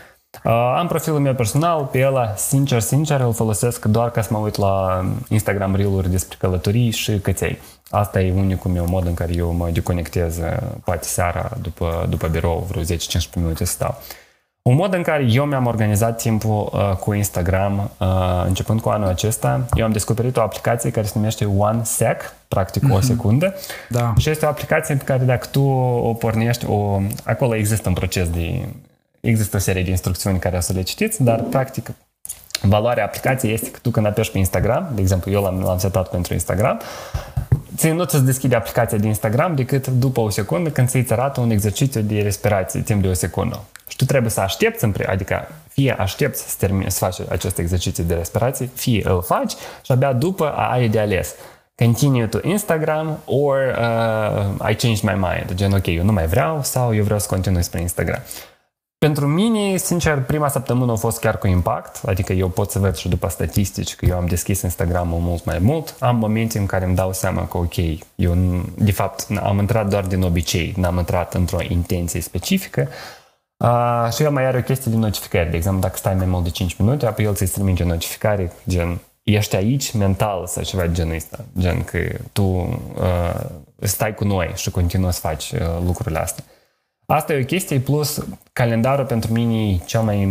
Uh, 0.45 0.75
am 0.79 0.87
profilul 0.87 1.19
meu 1.19 1.35
personal, 1.35 1.89
pe 1.93 1.99
el, 1.99 2.35
sincer, 2.37 2.81
sincer, 2.81 3.21
îl 3.21 3.33
folosesc 3.33 3.85
doar 3.85 4.11
ca 4.11 4.23
să 4.23 4.29
mă 4.33 4.39
uit 4.39 4.57
la 4.57 5.05
Instagram 5.29 5.75
reel-uri 5.75 6.11
despre 6.11 6.37
călătorii 6.41 6.91
și 6.91 7.19
căței. 7.19 7.59
Asta 7.91 8.21
e 8.21 8.33
unicul 8.33 8.71
meu 8.71 8.87
mod 8.89 9.07
în 9.07 9.15
care 9.15 9.35
eu 9.35 9.53
mă 9.53 9.69
deconectez 9.73 10.39
uh, 10.39 10.57
poate 10.85 11.07
seara 11.07 11.51
după, 11.61 12.07
după 12.09 12.27
birou, 12.27 12.67
vreo 12.69 12.83
10-15 12.83 12.87
minute 13.35 13.65
să 13.65 13.73
stau. 13.73 13.99
Un 14.67 14.75
mod 14.75 14.95
în 14.95 15.03
care 15.03 15.27
eu 15.31 15.45
mi-am 15.45 15.67
organizat 15.67 16.19
timpul 16.19 16.71
uh, 16.73 16.97
cu 16.97 17.13
Instagram, 17.13 17.91
uh, 17.99 18.07
începând 18.47 18.81
cu 18.81 18.89
anul 18.89 19.09
acesta, 19.09 19.67
eu 19.75 19.85
am 19.85 19.93
descoperit 19.93 20.37
o 20.37 20.41
aplicație 20.41 20.91
care 20.91 21.07
se 21.07 21.13
numește 21.15 21.45
One 21.45 21.81
Sec, 21.85 22.35
practic 22.49 22.83
mm-hmm. 22.83 22.93
o 22.93 22.97
mhm. 22.97 23.07
secundă. 23.07 23.55
Da. 23.89 24.15
Și 24.17 24.31
este 24.31 24.45
o 24.45 24.49
aplicație 24.49 24.95
pe 24.95 25.05
care 25.05 25.25
dacă 25.25 25.47
tu 25.51 25.61
o 26.03 26.13
pornești, 26.13 26.67
o, 26.69 27.01
acolo 27.25 27.55
există 27.55 27.89
un 27.89 27.95
proces 27.95 28.29
de... 28.31 28.69
Există 29.27 29.57
o 29.57 29.61
serie 29.61 29.83
de 29.83 29.91
instrucțiuni 29.91 30.39
care 30.39 30.57
o 30.57 30.61
să 30.61 30.73
le 30.73 30.83
citiți, 30.83 31.23
dar 31.23 31.41
practic 31.41 31.91
valoarea 32.63 33.05
aplicației 33.05 33.53
este 33.53 33.71
că 33.71 33.79
tu 33.83 33.91
când 33.91 34.07
apeși 34.07 34.31
pe 34.31 34.39
Instagram, 34.39 34.91
de 34.95 35.01
exemplu 35.01 35.31
eu 35.31 35.43
l-am, 35.43 35.61
l-am 35.61 35.79
setat 35.79 36.09
pentru 36.09 36.33
Instagram, 36.33 36.81
ți 37.77 37.89
nu 37.89 38.05
ți 38.05 38.25
deschide 38.25 38.57
aplicația 38.57 38.99
de 38.99 39.07
Instagram 39.07 39.55
decât 39.55 39.87
după 39.87 40.21
o 40.21 40.29
secundă 40.31 40.71
când 40.71 40.89
ți-ți 40.89 41.13
arată 41.13 41.41
un 41.41 41.51
exercițiu 41.51 42.01
de 42.01 42.21
respirație 42.21 42.81
timp 42.81 43.03
de 43.03 43.09
o 43.09 43.13
secundă. 43.13 43.65
Și 43.89 43.97
tu 43.97 44.05
trebuie 44.05 44.31
să 44.31 44.41
aștepți, 44.41 44.87
adică 45.07 45.49
fie 45.69 45.93
aștepți 45.99 46.51
să, 46.51 46.55
termini, 46.59 46.91
să 46.91 46.99
faci 46.99 47.17
acest 47.29 47.59
exercițiu 47.59 48.05
de 48.05 48.15
respirație, 48.15 48.69
fie 48.75 49.03
îl 49.05 49.23
faci 49.23 49.53
și 49.83 49.93
abia 49.93 50.13
după 50.13 50.51
ai 50.51 50.89
de 50.89 50.99
ales. 50.99 51.35
Continue 51.75 52.27
to 52.27 52.39
Instagram 52.43 53.19
or 53.25 53.57
uh, 53.57 54.71
I 54.71 54.75
changed 54.75 55.03
my 55.03 55.15
mind. 55.15 55.55
Gen, 55.55 55.73
ok, 55.73 55.87
eu 55.87 56.05
nu 56.05 56.13
mai 56.13 56.27
vreau 56.27 56.63
sau 56.63 56.95
eu 56.95 57.05
vreau 57.05 57.19
să 57.19 57.27
continui 57.29 57.63
spre 57.63 57.81
Instagram. 57.81 58.21
Pentru 58.99 59.27
mine, 59.27 59.77
sincer, 59.77 60.23
prima 60.23 60.49
săptămână 60.49 60.93
a 60.93 60.97
fost 60.97 61.19
chiar 61.19 61.39
cu 61.39 61.47
impact, 61.47 62.01
adică 62.07 62.33
eu 62.33 62.49
pot 62.49 62.71
să 62.71 62.79
văd 62.79 62.97
și 62.97 63.09
după 63.09 63.29
statistici 63.29 63.95
că 63.95 64.05
eu 64.05 64.17
am 64.17 64.27
deschis 64.27 64.63
Instagram-ul 64.63 65.21
mult 65.21 65.45
mai 65.45 65.59
mult. 65.59 65.97
Am 65.99 66.17
momente 66.17 66.59
în 66.59 66.67
care 66.67 66.85
îmi 66.85 66.95
dau 66.95 67.13
seama 67.13 67.47
că, 67.47 67.57
ok, 67.57 67.75
eu 68.15 68.35
de 68.75 68.93
fapt 68.93 69.27
am 69.43 69.59
intrat 69.59 69.89
doar 69.89 70.05
din 70.05 70.23
obicei, 70.23 70.75
n-am 70.77 70.99
intrat 70.99 71.35
într-o 71.35 71.59
intenție 71.69 72.21
specifică. 72.21 72.89
Uh, 73.57 74.13
și 74.15 74.23
el 74.23 74.31
mai 74.31 74.47
are 74.47 74.59
o 74.59 74.63
chestie 74.63 74.91
de 74.91 74.97
notificări. 74.97 75.51
De 75.51 75.57
exemplu, 75.57 75.81
dacă 75.81 75.97
stai 75.97 76.15
mai 76.15 76.27
mult 76.27 76.45
de 76.45 76.51
5 76.51 76.77
minute, 76.77 77.07
apoi 77.07 77.25
el 77.25 77.35
ți-i 77.35 77.47
trimite 77.47 77.83
o 77.83 77.87
notificare, 77.87 78.53
gen, 78.69 79.01
ești 79.23 79.57
aici 79.57 79.93
mental 79.93 80.47
sau 80.47 80.63
ceva 80.63 80.87
de 80.87 80.93
genul 80.93 81.15
ăsta. 81.15 81.45
Gen 81.59 81.85
că 81.85 81.99
tu 82.33 82.43
uh, 82.43 83.41
stai 83.79 84.15
cu 84.15 84.25
noi 84.25 84.53
și 84.55 84.71
continui 84.71 85.13
să 85.13 85.21
faci 85.21 85.51
uh, 85.51 85.61
lucrurile 85.85 86.19
astea. 86.19 86.45
Asta 87.07 87.33
e 87.33 87.41
o 87.41 87.45
chestie, 87.45 87.81
plus 87.81 88.27
calendarul 88.53 89.05
pentru 89.05 89.33
mine 89.33 89.71
e 89.71 89.81
cel 89.85 90.01
mai 90.01 90.29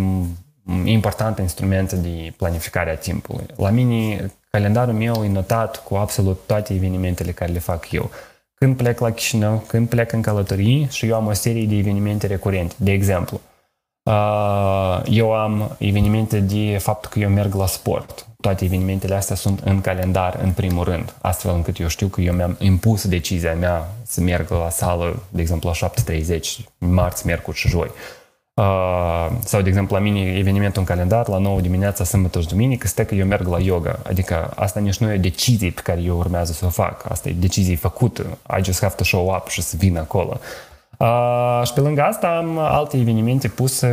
important 0.83 1.39
instrument 1.39 1.93
de 1.93 2.33
planificare 2.37 2.91
a 2.91 2.97
timpului. 2.97 3.45
La 3.55 3.69
mine, 3.69 4.31
calendarul 4.49 4.93
meu 4.93 5.23
e 5.23 5.27
notat 5.27 5.83
cu 5.83 5.95
absolut 5.95 6.39
toate 6.45 6.73
evenimentele 6.73 7.31
care 7.31 7.51
le 7.51 7.59
fac 7.59 7.91
eu. 7.91 8.09
Când 8.55 8.77
plec 8.77 8.99
la 8.99 9.11
Chișinău, 9.11 9.63
când 9.67 9.89
plec 9.89 10.11
în 10.11 10.21
călătorii 10.21 10.87
și 10.91 11.07
eu 11.07 11.15
am 11.15 11.25
o 11.25 11.33
serie 11.33 11.65
de 11.65 11.75
evenimente 11.75 12.27
recurente. 12.27 12.75
De 12.77 12.91
exemplu, 12.91 13.41
eu 15.05 15.33
am 15.33 15.75
evenimente 15.77 16.39
de 16.39 16.77
faptul 16.77 17.09
că 17.09 17.19
eu 17.19 17.29
merg 17.29 17.53
la 17.53 17.65
sport. 17.65 18.27
Toate 18.41 18.65
evenimentele 18.65 19.15
astea 19.15 19.35
sunt 19.35 19.59
în 19.59 19.81
calendar, 19.81 20.39
în 20.43 20.51
primul 20.51 20.83
rând, 20.83 21.13
astfel 21.21 21.53
încât 21.53 21.79
eu 21.79 21.87
știu 21.87 22.07
că 22.07 22.21
eu 22.21 22.33
mi-am 22.33 22.55
impus 22.59 23.07
decizia 23.07 23.53
mea 23.53 23.87
să 24.03 24.21
merg 24.21 24.49
la 24.49 24.69
sală, 24.69 25.23
de 25.29 25.41
exemplu, 25.41 25.71
la 25.79 25.89
7.30, 25.89 26.39
marți, 26.77 27.25
miercuri 27.25 27.57
și 27.57 27.67
joi. 27.67 27.91
Uh, 28.53 29.27
sau, 29.43 29.61
de 29.61 29.67
exemplu, 29.67 29.95
la 29.95 30.01
mine 30.01 30.37
evenimentul 30.37 30.81
în 30.81 30.87
calendar, 30.87 31.27
la 31.27 31.37
9 31.37 31.61
dimineața, 31.61 32.03
sâmbătă 32.03 32.41
și 32.41 32.47
duminică, 32.47 32.87
stă 32.87 33.05
că 33.05 33.15
eu 33.15 33.25
merg 33.25 33.47
la 33.47 33.59
yoga. 33.59 33.99
Adică 34.07 34.53
asta 34.55 34.79
nici 34.79 34.97
nu 34.97 35.11
e 35.11 35.15
o 35.15 35.19
decizie 35.19 35.69
pe 35.69 35.81
care 35.81 36.01
eu 36.01 36.17
urmează 36.17 36.51
să 36.53 36.65
o 36.65 36.69
fac. 36.69 37.05
Asta 37.09 37.29
e 37.29 37.33
decizie 37.33 37.75
făcută. 37.75 38.37
I 38.59 38.63
just 38.63 38.81
have 38.81 38.95
to 38.95 39.03
show 39.03 39.35
up 39.35 39.47
și 39.47 39.61
să 39.61 39.75
vin 39.77 39.97
acolo. 39.97 40.39
Uh, 40.97 41.61
și 41.65 41.73
pe 41.73 41.79
lângă 41.79 42.01
asta 42.01 42.27
am 42.27 42.57
alte 42.57 42.97
evenimente 42.97 43.47
puse, 43.47 43.87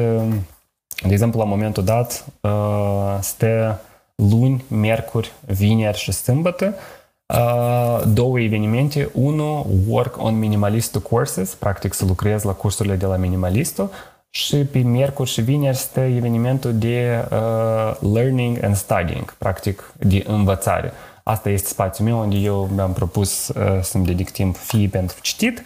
de 1.07 1.13
exemplu, 1.13 1.39
la 1.39 1.47
momentul 1.47 1.85
dat, 1.85 2.25
uh, 2.41 3.19
stă 3.21 3.81
luni, 4.15 4.65
miercuri, 4.69 5.33
vineri 5.47 5.99
și 5.99 6.13
sâmbătă, 6.13 6.75
uh, 7.27 8.03
două 8.07 8.41
evenimente. 8.41 9.11
Unul, 9.13 9.67
Work 9.89 10.23
on 10.23 10.39
Minimalistul 10.39 11.01
Courses, 11.01 11.55
practic 11.55 11.93
să 11.93 12.05
lucrez 12.05 12.43
la 12.43 12.53
cursurile 12.53 12.95
de 12.95 13.07
la 13.07 13.17
Minimalistul, 13.17 13.91
și 14.35 14.57
pe 14.57 14.79
miercuri 14.79 15.31
și 15.31 15.41
vineri 15.41 15.77
stă 15.77 16.01
evenimentul 16.01 16.75
de 16.75 17.25
uh, 17.31 18.13
Learning 18.13 18.63
and 18.63 18.77
Studying, 18.77 19.35
practic 19.39 19.93
de 19.99 20.25
învățare. 20.27 20.93
Asta 21.23 21.49
este 21.49 21.69
spațiul 21.69 22.09
meu 22.09 22.21
unde 22.21 22.37
eu 22.37 22.69
mi-am 22.75 22.93
propus 22.93 23.49
uh, 23.49 23.81
să-mi 23.81 24.05
dedic 24.05 24.31
timp 24.31 24.57
fie 24.57 24.89
pentru 24.89 25.17
citit, 25.21 25.63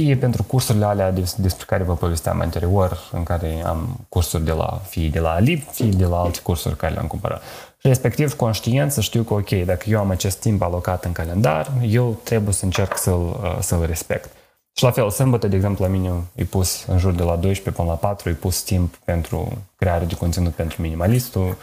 fie 0.00 0.16
pentru 0.16 0.42
cursurile 0.42 0.84
alea 0.84 1.10
despre 1.36 1.64
care 1.66 1.82
vă 1.82 1.94
povesteam 1.94 2.40
anterior, 2.40 3.08
în 3.12 3.22
care 3.22 3.62
am 3.66 4.06
cursuri 4.08 4.44
de 4.44 4.52
la, 4.52 4.80
fie 4.88 5.08
de 5.08 5.18
la 5.18 5.30
Alib, 5.30 5.60
fie 5.70 5.88
de 5.88 6.04
la 6.04 6.20
alte 6.20 6.38
cursuri 6.42 6.76
care 6.76 6.92
le-am 6.92 7.06
cumpărat. 7.06 7.42
Și 7.78 7.86
respectiv 7.86 8.34
conștient 8.34 8.92
să 8.92 9.00
știu 9.00 9.22
că, 9.22 9.34
ok, 9.34 9.48
dacă 9.48 9.84
eu 9.88 9.98
am 9.98 10.10
acest 10.10 10.40
timp 10.40 10.62
alocat 10.62 11.04
în 11.04 11.12
calendar, 11.12 11.72
eu 11.82 12.20
trebuie 12.22 12.52
să 12.52 12.64
încerc 12.64 12.98
să-l, 12.98 13.40
uh, 13.42 13.56
să-l 13.60 13.86
respect. 13.86 14.30
Și 14.72 14.84
la 14.84 14.90
fel, 14.90 15.10
sâmbătă, 15.10 15.48
de 15.48 15.56
exemplu, 15.56 15.84
la 15.84 15.90
mine 15.90 16.12
e 16.34 16.44
pus 16.44 16.84
în 16.86 16.98
jur 16.98 17.12
de 17.12 17.22
la 17.22 17.36
12 17.36 17.70
până 17.70 17.88
la 17.88 17.94
4, 17.94 18.28
e 18.28 18.32
pus 18.32 18.62
timp 18.62 18.96
pentru 19.04 19.52
creare 19.76 20.04
de 20.04 20.14
conținut 20.14 20.52
pentru 20.52 20.82
minimalistul, 20.82 21.56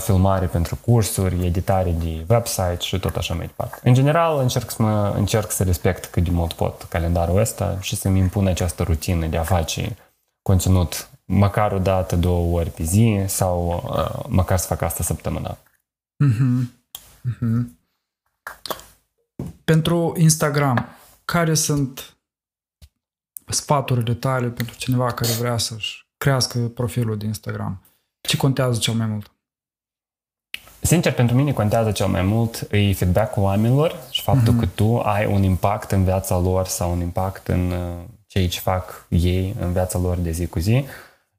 filmare 0.00 0.46
pentru 0.46 0.76
cursuri, 0.76 1.46
editare 1.46 1.90
de 1.90 2.24
website 2.28 2.78
și 2.80 2.98
tot 2.98 3.16
așa 3.16 3.34
mai 3.34 3.46
departe. 3.46 3.78
În 3.82 3.94
general, 3.94 4.38
încerc 4.38 4.70
să, 4.70 4.82
mă, 4.82 5.14
încerc 5.16 5.50
să 5.50 5.62
respect 5.62 6.04
cât 6.04 6.24
de 6.24 6.30
mult 6.30 6.52
pot 6.52 6.82
calendarul 6.82 7.38
ăsta 7.38 7.78
și 7.80 7.96
să-mi 7.96 8.18
impun 8.18 8.46
această 8.46 8.82
rutină 8.82 9.26
de 9.26 9.36
a 9.36 9.42
face 9.42 9.96
conținut 10.42 11.08
măcar 11.24 11.72
o 11.72 11.78
dată, 11.78 12.16
două 12.16 12.58
ori 12.58 12.70
pe 12.70 12.82
zi 12.82 13.24
sau 13.26 13.84
uh, 13.86 14.24
măcar 14.28 14.58
să 14.58 14.66
fac 14.66 14.82
asta 14.82 15.02
săptămânal. 15.02 15.58
Mm-hmm. 16.24 16.66
Mm-hmm. 17.28 17.80
Pentru 19.64 20.12
Instagram, 20.16 20.88
care 21.24 21.54
sunt 21.54 22.16
sfaturile 23.46 24.14
tale 24.14 24.48
pentru 24.48 24.76
cineva 24.76 25.12
care 25.12 25.32
vrea 25.32 25.58
să-și 25.58 26.06
crească 26.16 26.58
profilul 26.58 27.16
de 27.16 27.26
Instagram? 27.26 27.82
Ce 28.20 28.36
contează 28.36 28.78
cel 28.78 28.94
mai 28.94 29.06
mult? 29.06 29.30
Sincer, 30.84 31.12
pentru 31.12 31.36
mine 31.36 31.52
contează 31.52 31.90
cel 31.90 32.06
mai 32.06 32.22
mult 32.22 32.66
e 32.70 32.92
feedback-ul 32.92 33.42
oamenilor 33.42 33.96
și 34.10 34.22
faptul 34.22 34.54
mm-hmm. 34.54 34.58
că 34.58 34.66
tu 34.74 34.98
ai 34.98 35.26
un 35.26 35.42
impact 35.42 35.90
în 35.90 36.04
viața 36.04 36.38
lor 36.38 36.66
sau 36.66 36.92
un 36.92 37.00
impact 37.00 37.46
în 37.48 37.70
uh, 37.70 38.04
ceea 38.26 38.48
ce 38.48 38.60
fac 38.60 39.06
ei 39.08 39.54
în 39.60 39.72
viața 39.72 39.98
lor 39.98 40.16
de 40.16 40.30
zi 40.30 40.46
cu 40.46 40.58
zi. 40.58 40.84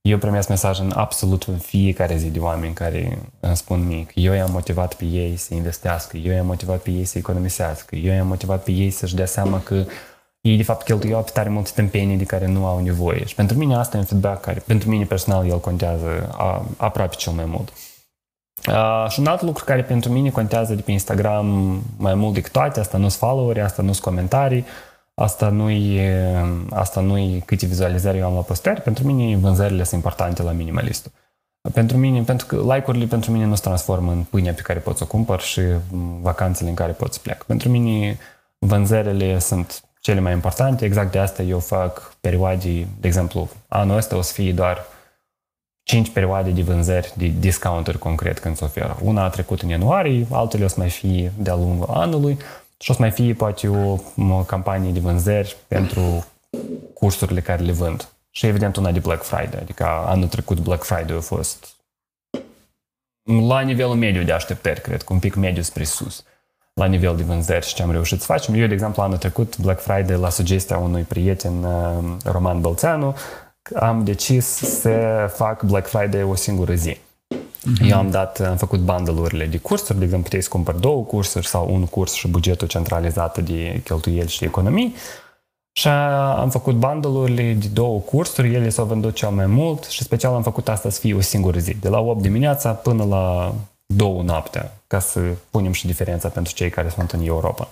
Eu 0.02 0.18
primesc 0.18 0.50
mesaje 0.50 0.82
în 0.82 0.92
absolut 0.96 1.48
fiecare 1.60 2.18
zi 2.18 2.30
de 2.30 2.40
oameni 2.40 2.74
care 2.74 3.18
îmi 3.40 3.56
spun 3.56 3.86
mie 3.88 4.04
că 4.04 4.14
eu 4.16 4.34
i-am 4.34 4.52
motivat 4.52 4.94
pe 4.94 5.06
ei 5.06 5.36
să 5.36 5.54
investească, 5.54 6.18
eu 6.18 6.34
i-am 6.34 6.46
motivat 6.46 6.82
pe 6.82 6.92
ei 6.92 7.06
să 7.06 7.18
economisească, 7.18 7.96
eu 7.96 8.14
i-am 8.14 8.28
motivat 8.28 8.64
pe 8.64 8.72
ei 8.72 8.90
să-și 8.90 9.16
dea 9.16 9.26
seama 9.26 9.60
că 9.60 9.86
ei 10.42 10.58
de 10.58 10.64
fapt 10.64 10.86
cheltuiau 10.86 11.24
pe 11.24 11.32
tare 11.34 11.50
multe 11.50 11.72
tâmpenii 11.76 12.18
de 12.18 12.24
care 12.24 12.48
nu 12.48 12.66
au 12.66 12.80
nevoie. 12.80 13.26
Și 13.26 13.36
pentru 13.36 13.58
mine 13.58 13.76
asta 13.76 13.98
e 13.98 14.00
un 14.00 14.06
feedback 14.06 14.42
care, 14.42 14.64
pentru 14.68 14.90
mine 14.90 15.04
personal, 15.04 15.48
el 15.48 15.60
contează 15.60 16.30
a, 16.38 16.66
aproape 16.78 17.16
cel 17.16 17.34
mai 17.34 17.46
mult. 17.46 17.74
Uh, 18.70 19.10
și 19.10 19.20
un 19.20 19.26
alt 19.26 19.42
lucru 19.42 19.64
care 19.64 19.82
pentru 19.82 20.12
mine 20.12 20.30
contează 20.30 20.74
de 20.74 20.82
pe 20.82 20.92
Instagram 20.92 21.46
mai 21.98 22.14
mult 22.14 22.34
decât 22.34 22.52
toate, 22.52 22.80
asta 22.80 22.98
nu 22.98 23.10
sunt 23.10 23.30
followeri, 23.30 23.62
asta 23.62 23.82
nu 23.82 23.92
sunt 23.92 24.04
comentarii, 24.04 24.66
asta 25.14 25.50
nu-i, 25.50 26.00
asta 26.70 27.02
nu-i 27.02 27.44
câte 27.46 27.66
vizualizări 27.66 28.18
eu 28.18 28.26
am 28.26 28.34
la 28.34 28.42
postări, 28.42 28.82
pentru 28.82 29.06
mine 29.06 29.38
vânzările 29.38 29.84
sunt 29.84 30.04
importante 30.04 30.44
la 30.44 30.52
minimalistul. 30.52 31.12
Pentru 31.74 31.98
mine, 31.98 32.22
pentru 32.22 32.46
că 32.46 32.56
like-urile 32.56 33.06
pentru 33.06 33.32
mine 33.32 33.46
nu 33.46 33.56
se 33.56 33.62
transformă 33.62 34.12
în 34.12 34.24
pâinea 34.24 34.54
pe 34.54 34.62
care 34.62 34.80
pot 34.80 34.98
să 34.98 35.04
o 35.04 35.08
cumpăr 35.08 35.40
și 35.40 35.62
vacanțele 36.22 36.70
în 36.70 36.76
care 36.76 36.92
pot 36.92 37.14
să 37.14 37.20
plec. 37.24 37.44
Pentru 37.44 37.70
mine 37.70 38.18
vânzările 38.58 39.40
sunt 39.40 39.84
cele 40.00 40.20
mai 40.20 40.34
importante, 40.34 40.86
exact 40.86 41.12
de 41.12 41.20
asta 41.20 41.42
eu 41.42 41.60
fac 41.60 42.16
perioade, 42.22 42.88
de 43.00 43.08
exemplu, 43.08 43.50
anul 43.68 43.98
ăsta 43.98 44.16
o 44.16 44.22
să 44.22 44.34
fie 44.34 44.54
doar 44.54 44.86
5 45.84 46.10
perioade 46.10 46.50
de 46.50 46.62
vânzări 46.62 47.14
de 47.16 47.28
discounturi 47.40 47.98
concret 47.98 48.40
când 48.40 48.58
se 48.58 48.64
oferă. 48.64 48.98
Una 49.02 49.24
a 49.24 49.30
trecut 49.30 49.62
în 49.62 49.70
ianuarie, 49.70 50.28
altele 50.32 50.64
o 50.64 50.68
să 50.68 50.76
mai 50.78 50.90
fie 50.90 51.32
de-a 51.38 51.56
lungul 51.56 51.88
anului 51.90 52.38
și 52.78 52.92
o 52.92 52.94
să 52.94 53.02
mai 53.02 53.12
fie 53.12 53.34
poate 53.34 53.68
o, 53.68 53.98
o 54.30 54.44
campanie 54.46 54.92
de 54.92 55.00
vânzări 55.00 55.56
pentru 55.68 56.26
cursurile 56.94 57.42
care 57.42 57.64
le 57.64 57.72
vând. 57.72 58.08
Și 58.32 58.46
evident 58.46 58.76
una 58.76 58.92
de 58.92 59.00
Black 59.00 59.24
Friday, 59.24 59.60
adică 59.62 59.86
anul 59.86 60.28
trecut 60.28 60.60
Black 60.60 60.84
Friday 60.84 61.18
a 61.18 61.20
fost 61.20 61.76
la 63.48 63.60
nivelul 63.60 63.96
mediu 63.96 64.24
de 64.24 64.32
așteptări, 64.32 64.82
cred 64.82 65.02
că 65.02 65.14
un 65.14 65.20
pic 65.20 65.36
mediu 65.36 65.62
spre 65.62 65.84
sus 65.84 66.24
la 66.74 66.86
nivel 66.86 67.16
de 67.16 67.24
vânzări 67.24 67.66
și 67.66 67.74
ce 67.74 67.84
am 67.84 67.92
reușit 67.92 68.20
să 68.20 68.26
facem. 68.26 68.54
Eu, 68.54 68.68
de 68.68 68.74
exemplu, 68.74 69.02
anul 69.02 69.18
trecut, 69.18 69.58
Black 69.58 69.82
Friday, 69.82 70.18
la 70.18 70.30
sugestia 70.30 70.78
unui 70.78 71.02
prieten, 71.02 71.64
uh, 71.64 72.04
Roman 72.24 72.62
Bălțeanu, 72.62 73.16
am 73.76 74.04
decis 74.04 74.46
să 74.56 75.26
fac 75.36 75.64
Black 75.64 75.88
Friday 75.88 76.24
o 76.24 76.36
singură 76.36 76.74
zi. 76.74 76.98
Mm-hmm. 77.64 77.90
Eu 77.90 77.98
am 77.98 78.10
dat, 78.10 78.40
am 78.40 78.58
făcut 78.58 78.80
bundle-urile 78.80 79.46
de 79.46 79.58
cursuri, 79.58 79.98
de 79.98 80.04
exemplu, 80.04 80.24
puteai 80.24 80.42
să 80.42 80.50
cumpăr 80.50 80.74
două 80.74 81.04
cursuri 81.04 81.48
sau 81.48 81.74
un 81.74 81.86
curs 81.86 82.14
și 82.14 82.28
bugetul 82.28 82.68
centralizat 82.68 83.44
de 83.44 83.82
cheltuieli 83.84 84.30
și 84.30 84.44
economii. 84.44 84.96
Și 85.72 85.88
am 85.88 86.50
făcut 86.50 86.76
bundle-urile 86.76 87.54
de 87.54 87.68
două 87.68 88.00
cursuri, 88.00 88.54
ele 88.54 88.70
s-au 88.70 88.86
vândut 88.86 89.16
cel 89.16 89.30
mai 89.30 89.46
mult 89.46 89.84
și 89.84 90.04
special 90.04 90.34
am 90.34 90.44
făcut 90.44 90.68
asta 90.68 90.90
să 90.90 91.00
fie 91.00 91.14
o 91.14 91.22
singură 91.22 91.60
zi, 91.60 91.74
de 91.74 91.90
la 91.90 92.00
8 92.00 92.22
dimineața 92.22 92.72
până 92.72 93.04
la 93.04 93.56
2 93.86 94.22
noaptea, 94.24 94.78
ca 94.88 95.00
să 95.00 95.20
punem 95.50 95.72
și 95.72 95.86
diferența 95.86 96.28
pentru 96.28 96.54
cei 96.54 96.70
care 96.70 96.90
sunt 96.90 97.12
în 97.12 97.26
Europa. 97.26 97.68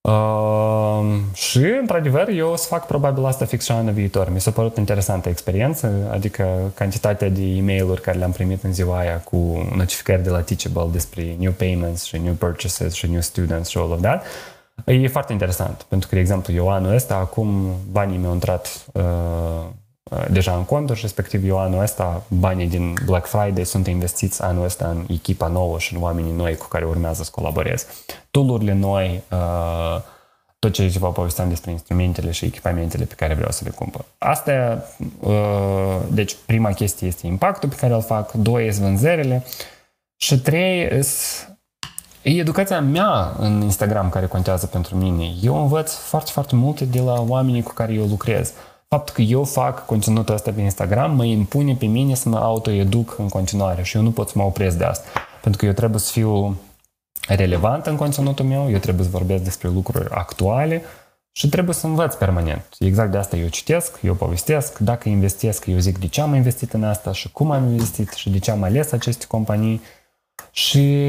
Uh, 0.00 1.16
și, 1.32 1.58
într-adevăr, 1.80 2.28
eu 2.28 2.50
o 2.50 2.56
să 2.56 2.66
fac 2.66 2.86
probabil 2.86 3.24
asta 3.24 3.44
fix 3.44 3.64
și 3.64 3.72
anul 3.72 3.92
viitor. 3.92 4.30
Mi 4.32 4.40
s-a 4.40 4.50
părut 4.50 4.76
interesantă 4.76 5.28
experiență, 5.28 6.08
adică 6.10 6.72
cantitatea 6.74 7.28
de 7.28 7.42
e 7.42 7.60
mail 7.60 7.98
care 7.98 8.18
le-am 8.18 8.32
primit 8.32 8.62
în 8.62 8.72
ziua 8.72 8.98
aia 8.98 9.18
cu 9.18 9.68
notificări 9.76 10.22
de 10.22 10.30
la 10.30 10.40
Teachable 10.40 10.88
despre 10.92 11.36
new 11.38 11.52
payments 11.52 12.04
și 12.04 12.18
new 12.18 12.32
purchases 12.32 12.92
și 12.92 13.06
new 13.06 13.20
students 13.20 13.68
și 13.68 13.78
all 13.78 13.92
of 13.92 14.00
that. 14.00 14.24
E 14.84 15.08
foarte 15.08 15.32
interesant, 15.32 15.86
pentru 15.88 16.08
că, 16.08 16.14
de 16.14 16.20
exemplu, 16.20 16.52
eu 16.52 16.70
anul 16.70 16.94
ăsta, 16.94 17.14
acum 17.14 17.74
banii 17.90 18.18
mi-au 18.18 18.32
intrat 18.32 18.84
uh, 18.92 19.02
Uh, 19.60 19.66
deja 20.30 20.56
în 20.56 20.64
conturi, 20.64 21.00
respectiv 21.00 21.48
eu 21.48 21.58
anul 21.58 21.82
ăsta 21.82 22.22
banii 22.28 22.68
din 22.68 22.94
Black 23.04 23.26
Friday 23.26 23.64
sunt 23.64 23.86
investiți 23.86 24.42
anul 24.42 24.64
ăsta 24.64 24.88
în 24.88 25.04
echipa 25.08 25.46
nouă 25.46 25.78
și 25.78 25.94
în 25.94 26.02
oamenii 26.02 26.32
noi 26.32 26.56
cu 26.56 26.66
care 26.68 26.84
urmează 26.84 27.22
să 27.22 27.30
colaborez. 27.34 27.86
Tool-urile 28.30 28.72
noi, 28.72 29.22
uh, 29.30 30.00
tot 30.58 30.72
ce 30.72 30.92
vă 30.98 31.12
povesteam 31.12 31.48
despre 31.48 31.70
instrumentele 31.70 32.30
și 32.30 32.44
echipamentele 32.44 33.04
pe 33.04 33.14
care 33.14 33.34
vreau 33.34 33.50
să 33.50 33.64
le 33.64 33.70
cumpăr. 33.70 34.04
Asta, 34.18 34.84
uh, 35.20 35.96
deci 36.08 36.36
prima 36.46 36.72
chestie 36.72 37.06
este 37.06 37.26
impactul 37.26 37.68
pe 37.68 37.76
care 37.76 37.94
îl 37.94 38.02
fac, 38.02 38.32
doi 38.32 38.72
sunt 38.72 38.84
vânzările 38.84 39.44
și 40.16 40.40
trei 40.40 41.02
E 42.22 42.30
educația 42.30 42.80
mea 42.80 43.34
în 43.38 43.60
Instagram 43.60 44.08
care 44.08 44.26
contează 44.26 44.66
pentru 44.66 44.96
mine. 44.96 45.24
Eu 45.42 45.60
învăț 45.60 45.92
foarte, 45.92 46.30
foarte 46.30 46.54
multe 46.54 46.84
de 46.84 47.00
la 47.00 47.20
oamenii 47.20 47.62
cu 47.62 47.72
care 47.72 47.92
eu 47.92 48.04
lucrez. 48.04 48.48
Uh, 48.48 48.69
faptul 48.94 49.14
că 49.14 49.22
eu 49.22 49.44
fac 49.44 49.86
conținutul 49.86 50.34
ăsta 50.34 50.52
pe 50.52 50.60
Instagram 50.60 51.14
mă 51.14 51.24
impune 51.24 51.74
pe 51.74 51.86
mine 51.86 52.14
să 52.14 52.28
mă 52.28 52.38
autoeduc 52.38 53.18
în 53.18 53.28
continuare 53.28 53.82
și 53.82 53.96
eu 53.96 54.02
nu 54.02 54.10
pot 54.10 54.28
să 54.28 54.34
mă 54.36 54.44
opresc 54.44 54.76
de 54.76 54.84
asta. 54.84 55.08
Pentru 55.42 55.60
că 55.60 55.66
eu 55.66 55.72
trebuie 55.72 56.00
să 56.00 56.10
fiu 56.12 56.60
relevant 57.28 57.86
în 57.86 57.96
conținutul 57.96 58.44
meu, 58.44 58.70
eu 58.70 58.78
trebuie 58.78 59.04
să 59.04 59.10
vorbesc 59.10 59.42
despre 59.42 59.68
lucruri 59.68 60.10
actuale 60.10 60.82
și 61.32 61.48
trebuie 61.48 61.74
să 61.74 61.86
învăț 61.86 62.14
permanent. 62.14 62.64
Exact 62.78 63.10
de 63.10 63.18
asta 63.18 63.36
eu 63.36 63.48
citesc, 63.48 63.98
eu 64.02 64.14
povestesc, 64.14 64.78
dacă 64.78 65.08
investesc, 65.08 65.66
eu 65.66 65.78
zic 65.78 65.98
de 65.98 66.06
ce 66.06 66.20
am 66.20 66.34
investit 66.34 66.72
în 66.72 66.84
asta 66.84 67.12
și 67.12 67.30
cum 67.30 67.50
am 67.50 67.70
investit 67.70 68.12
și 68.12 68.30
de 68.30 68.38
ce 68.38 68.50
am 68.50 68.62
ales 68.62 68.92
aceste 68.92 69.26
companii 69.26 69.80
și 70.50 71.06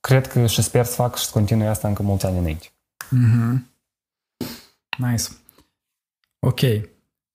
cred 0.00 0.26
că 0.26 0.46
și 0.46 0.62
sper 0.62 0.84
să 0.84 0.94
fac 0.94 1.16
și 1.16 1.24
să 1.24 1.30
continui 1.32 1.66
asta 1.66 1.88
încă 1.88 2.02
mulți 2.02 2.26
ani 2.26 2.38
înainte. 2.38 2.66
Mm-hmm. 3.06 3.62
Nice. 4.98 5.24
Ok, 6.38 6.60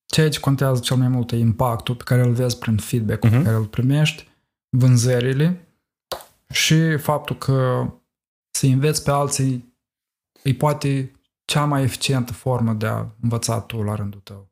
ceea 0.06 0.30
ce 0.30 0.40
contează 0.40 0.80
cel 0.80 0.98
mai 0.98 1.08
mult 1.08 1.32
e 1.32 1.36
impactul 1.36 1.96
pe 1.96 2.04
care 2.04 2.22
îl 2.22 2.34
vezi 2.34 2.58
prin 2.58 2.78
feedback-ul 2.78 3.30
uh-huh. 3.30 3.32
pe 3.32 3.38
mhm. 3.38 3.46
care 3.46 3.58
îl 3.58 3.66
primești, 3.66 4.28
vânzările 4.70 5.68
și 6.52 6.98
faptul 6.98 7.38
că 7.38 7.90
să 8.52 8.66
înveți 8.66 9.04
pe 9.04 9.12
alții 9.12 9.74
e 10.44 10.54
poate 10.54 11.12
cea 11.46 11.66
mai 11.66 11.84
eficientă 11.84 12.34
formă 12.34 12.74
de 12.74 12.88
a 12.88 13.06
învăța 13.22 13.62
tu 13.62 13.82
la 13.82 13.96
rândul 13.96 14.20
tău. 14.20 14.52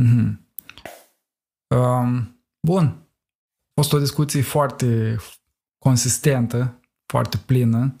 Mm-hmm. 0.00 0.42
Um, 1.68 2.40
bun. 2.60 2.84
A 2.84 3.80
fost 3.80 3.92
o 3.92 3.98
discuție 3.98 4.42
foarte 4.42 5.16
consistentă, 5.78 6.80
foarte 7.06 7.36
plină 7.46 7.96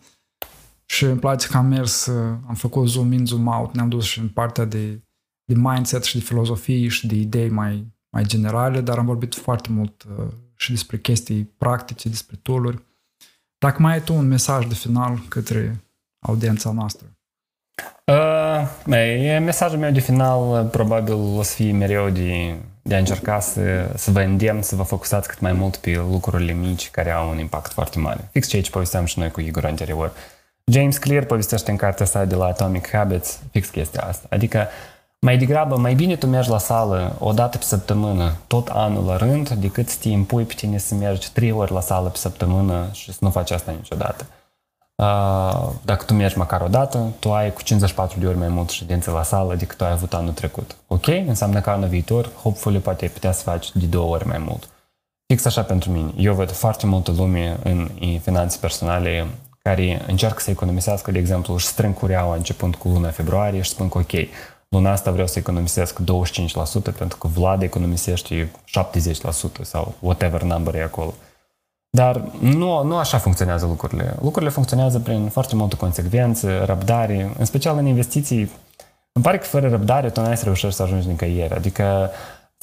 și 0.86 1.04
îmi 1.04 1.18
place 1.18 1.48
că 1.48 1.56
am 1.56 1.66
mers, 1.66 2.06
am 2.46 2.54
făcut 2.54 2.88
zoom 2.88 3.12
in, 3.12 3.26
zoom 3.26 3.46
out, 3.46 3.74
ne-am 3.74 3.88
dus 3.88 4.04
și 4.04 4.18
în 4.18 4.28
partea 4.28 4.64
de 4.64 5.04
de 5.44 5.54
mindset 5.56 6.04
și 6.04 6.18
de 6.18 6.24
filozofii 6.24 6.88
și 6.88 7.06
de 7.06 7.14
idei 7.14 7.48
mai, 7.48 7.86
mai 8.10 8.24
generale, 8.24 8.80
dar 8.80 8.98
am 8.98 9.06
vorbit 9.06 9.34
foarte 9.34 9.68
mult 9.70 10.02
uh, 10.02 10.24
și 10.56 10.70
despre 10.70 10.98
chestii 10.98 11.44
practice, 11.58 12.08
despre 12.08 12.36
tooluri. 12.42 12.82
Dacă 13.58 13.82
mai 13.82 13.92
ai 13.92 14.00
tu 14.00 14.14
un 14.14 14.28
mesaj 14.28 14.66
de 14.66 14.74
final 14.74 15.18
către 15.28 15.84
audiența 16.18 16.70
noastră. 16.70 17.06
Uh, 18.06 18.96
e, 18.96 19.38
mesajul 19.38 19.78
meu 19.78 19.90
de 19.90 20.00
final 20.00 20.64
uh, 20.64 20.70
probabil 20.70 21.14
o 21.14 21.42
să 21.42 21.54
fie 21.54 21.72
mereu 21.72 22.10
de, 22.10 22.54
de 22.82 22.94
a 22.94 22.98
încerca 22.98 23.40
să, 23.40 23.92
să 23.96 24.10
vă 24.10 24.20
îndemn 24.20 24.62
să 24.62 24.76
vă 24.76 24.82
focusați 24.82 25.28
cât 25.28 25.40
mai 25.40 25.52
mult 25.52 25.76
pe 25.76 25.96
lucrurile 25.96 26.52
mici 26.52 26.90
care 26.90 27.10
au 27.10 27.30
un 27.30 27.38
impact 27.38 27.72
foarte 27.72 27.98
mare. 27.98 28.28
Fix 28.32 28.46
ceea 28.46 28.62
ce 28.62 28.70
povesteam 28.70 29.04
și 29.04 29.18
noi 29.18 29.30
cu 29.30 29.40
Igor 29.40 29.64
anterior. 29.64 30.12
James 30.72 30.98
Clear 30.98 31.24
povestește 31.24 31.70
în 31.70 31.76
cartea 31.76 32.06
sa 32.06 32.24
de 32.24 32.34
la 32.34 32.44
Atomic 32.44 32.90
Habits 32.90 33.38
fix 33.50 33.68
chestia 33.68 34.06
asta. 34.08 34.26
Adică 34.30 34.58
uh, 34.58 34.94
mai 35.24 35.38
degrabă, 35.38 35.76
mai 35.76 35.94
bine 35.94 36.16
tu 36.16 36.26
mergi 36.26 36.50
la 36.50 36.58
sală 36.58 37.16
o 37.18 37.32
dată 37.32 37.58
pe 37.58 37.64
săptămână, 37.64 38.36
tot 38.46 38.68
anul 38.68 39.04
la 39.04 39.16
rând, 39.16 39.48
decât 39.48 39.88
să 39.88 39.96
te 40.00 40.08
impui 40.08 40.44
pe 40.44 40.54
tine 40.54 40.78
să 40.78 40.94
mergi 40.94 41.32
trei 41.32 41.52
ori 41.52 41.72
la 41.72 41.80
sală 41.80 42.08
pe 42.08 42.16
săptămână 42.16 42.88
și 42.92 43.12
să 43.12 43.18
nu 43.20 43.30
faci 43.30 43.50
asta 43.50 43.70
niciodată. 43.70 44.26
Dacă 45.84 46.04
tu 46.06 46.14
mergi 46.14 46.38
măcar 46.38 46.60
o 46.60 46.68
dată, 46.68 47.12
tu 47.18 47.32
ai 47.32 47.52
cu 47.52 47.62
54 47.62 48.20
de 48.20 48.26
ori 48.26 48.38
mai 48.38 48.48
mult 48.48 48.70
ședințe 48.70 49.10
la 49.10 49.22
sală 49.22 49.54
decât 49.54 49.76
tu 49.76 49.84
ai 49.84 49.90
avut 49.90 50.14
anul 50.14 50.32
trecut. 50.32 50.76
Ok? 50.86 51.06
Înseamnă 51.06 51.60
că 51.60 51.70
anul 51.70 51.88
viitor, 51.88 52.30
hopefully, 52.42 52.78
poate 52.78 53.04
ai 53.04 53.10
putea 53.10 53.32
să 53.32 53.42
faci 53.42 53.72
de 53.72 53.86
două 53.86 54.14
ori 54.14 54.26
mai 54.26 54.38
mult. 54.38 54.68
Fix 55.26 55.44
așa 55.44 55.62
pentru 55.62 55.90
mine. 55.90 56.10
Eu 56.16 56.34
văd 56.34 56.50
foarte 56.50 56.86
multă 56.86 57.12
lume 57.16 57.58
în 57.62 57.88
finanțe 58.22 58.58
personale 58.60 59.26
care 59.68 60.02
încearcă 60.06 60.40
să 60.40 60.50
economisească, 60.50 61.10
de 61.10 61.18
exemplu, 61.18 61.56
și 61.56 61.66
strâng 61.66 61.94
cureaua 61.94 62.34
începând 62.34 62.74
cu 62.74 62.88
luna 62.88 63.10
februarie 63.10 63.60
și 63.60 63.70
spun 63.70 63.88
că 63.88 63.98
ok, 63.98 64.12
luna 64.68 64.90
asta 64.90 65.10
vreau 65.10 65.26
să 65.26 65.38
economisesc 65.38 66.00
25% 66.00 66.04
pentru 66.98 67.18
că 67.18 67.28
Vlad 67.28 67.62
economisește 67.62 68.50
70% 69.60 69.62
sau 69.62 69.94
whatever 69.98 70.42
number 70.42 70.74
e 70.74 70.82
acolo. 70.82 71.14
Dar 71.90 72.22
nu, 72.40 72.82
nu 72.82 72.96
așa 72.96 73.18
funcționează 73.18 73.66
lucrurile. 73.66 74.16
Lucrurile 74.22 74.50
funcționează 74.50 74.98
prin 74.98 75.28
foarte 75.28 75.54
multă 75.54 75.76
consecvență, 75.76 76.64
răbdare, 76.64 77.34
în 77.38 77.44
special 77.44 77.78
în 77.78 77.86
investiții. 77.86 78.50
Îmi 79.12 79.24
pare 79.24 79.38
că 79.38 79.44
fără 79.44 79.68
răbdare 79.68 80.10
tu 80.10 80.20
n-ai 80.20 80.36
să 80.36 80.44
reușești 80.44 80.76
să 80.76 80.82
ajungi 80.82 81.08
nicăieri. 81.08 81.54
Adică 81.54 82.10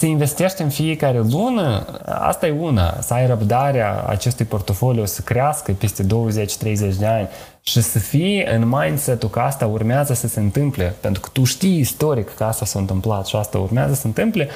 să 0.02 0.08
investești 0.08 0.62
în 0.62 0.70
fiecare 0.70 1.20
lună, 1.30 1.86
asta 2.06 2.48
e 2.48 2.52
una, 2.60 3.00
să 3.02 3.14
ai 3.14 3.28
răbdarea 3.28 4.04
acestui 4.08 4.46
portofoliu 4.46 5.06
să 5.06 5.22
crească 5.22 5.72
peste 5.72 6.04
20-30 6.04 6.08
de 7.00 7.06
ani 7.06 7.28
și 7.62 7.82
să 7.82 8.00
fii 8.00 8.44
în 8.44 8.68
mindset-ul 8.68 9.30
că 9.30 9.40
asta 9.40 9.66
urmează 9.66 10.14
să 10.14 10.28
se 10.28 10.40
întâmple, 10.40 10.96
pentru 11.02 11.22
că 11.22 11.30
tu 11.34 11.44
știi 11.44 11.80
istoric 11.80 12.36
că 12.36 12.44
asta 12.44 12.66
s-a 12.66 12.80
întâmplat 12.80 13.26
și 13.26 13.36
asta 13.36 13.58
urmează 13.58 13.94
să 13.94 14.00
se 14.00 14.08
întâmple, 14.08 14.50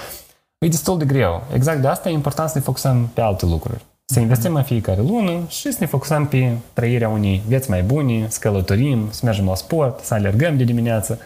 e 0.57 0.67
destul 0.67 0.97
de 0.97 1.05
greu. 1.05 1.43
Exact 1.53 1.81
de 1.81 1.87
asta 1.87 2.09
e 2.09 2.13
important 2.13 2.49
să 2.49 2.57
ne 2.57 2.63
focusăm 2.63 3.09
pe 3.13 3.21
alte 3.21 3.45
lucruri. 3.45 3.85
Să 4.05 4.19
investim 4.19 4.55
în 4.55 4.63
fiecare 4.63 5.01
lună 5.01 5.31
și 5.47 5.71
să 5.71 5.77
ne 5.79 5.85
focusăm 5.85 6.27
pe 6.27 6.51
trăirea 6.73 7.09
unei 7.09 7.41
vieți 7.47 7.69
mai 7.69 7.81
bune, 7.81 8.25
să 8.29 8.39
călătorim, 8.41 9.07
să 9.09 9.21
mergem 9.23 9.45
la 9.45 9.55
sport, 9.55 9.99
să 10.03 10.13
alergăm 10.13 10.57
de 10.57 10.63
dimineață, 10.63 11.19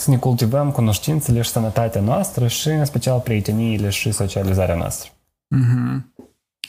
să 0.00 0.10
ne 0.10 0.16
cultivăm 0.16 0.70
cunoștințele 0.70 1.42
și 1.42 1.50
sănătatea 1.50 2.00
noastră 2.00 2.46
și 2.46 2.68
în 2.68 2.84
special 2.84 3.20
prieteniile 3.20 3.88
și 3.88 4.12
socializarea 4.12 4.74
noastră. 4.74 5.10
Mm-hmm. 5.56 6.02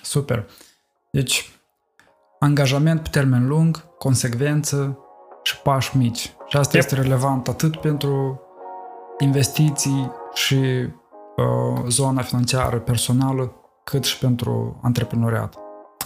Super. 0.02 0.46
Deci, 1.12 1.50
angajament 2.40 3.02
pe 3.02 3.10
termen 3.12 3.48
lung, 3.48 3.86
consecvență 3.98 5.00
și 5.44 5.58
pași 5.58 5.98
mici. 5.98 6.34
Și 6.48 6.58
asta 6.58 6.78
yep. 6.78 6.86
este 6.86 7.02
relevant 7.02 7.48
atât 7.48 7.76
pentru 7.76 8.42
investiții 9.20 10.12
și 10.34 10.56
uh, 10.56 11.84
zona 11.88 12.22
financiară 12.22 12.78
personală, 12.78 13.54
cât 13.84 14.04
și 14.04 14.18
pentru 14.18 14.80
antreprenoriat. 14.84 15.54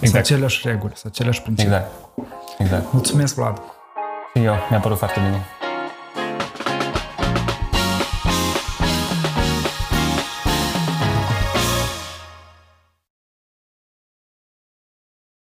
Sunt 0.00 0.14
aceleași 0.14 0.68
reguli, 0.68 0.92
sunt 0.96 1.12
aceleași 1.12 1.42
principii. 1.42 1.72
Exact. 1.72 1.92
exact. 2.58 2.92
Mulțumesc, 2.92 3.34
Vlad. 3.34 3.62
Și 4.34 4.42
eu, 4.44 4.54
mi-a 4.70 4.80
părut 4.80 4.98
foarte 4.98 5.20
bine. 5.20 5.59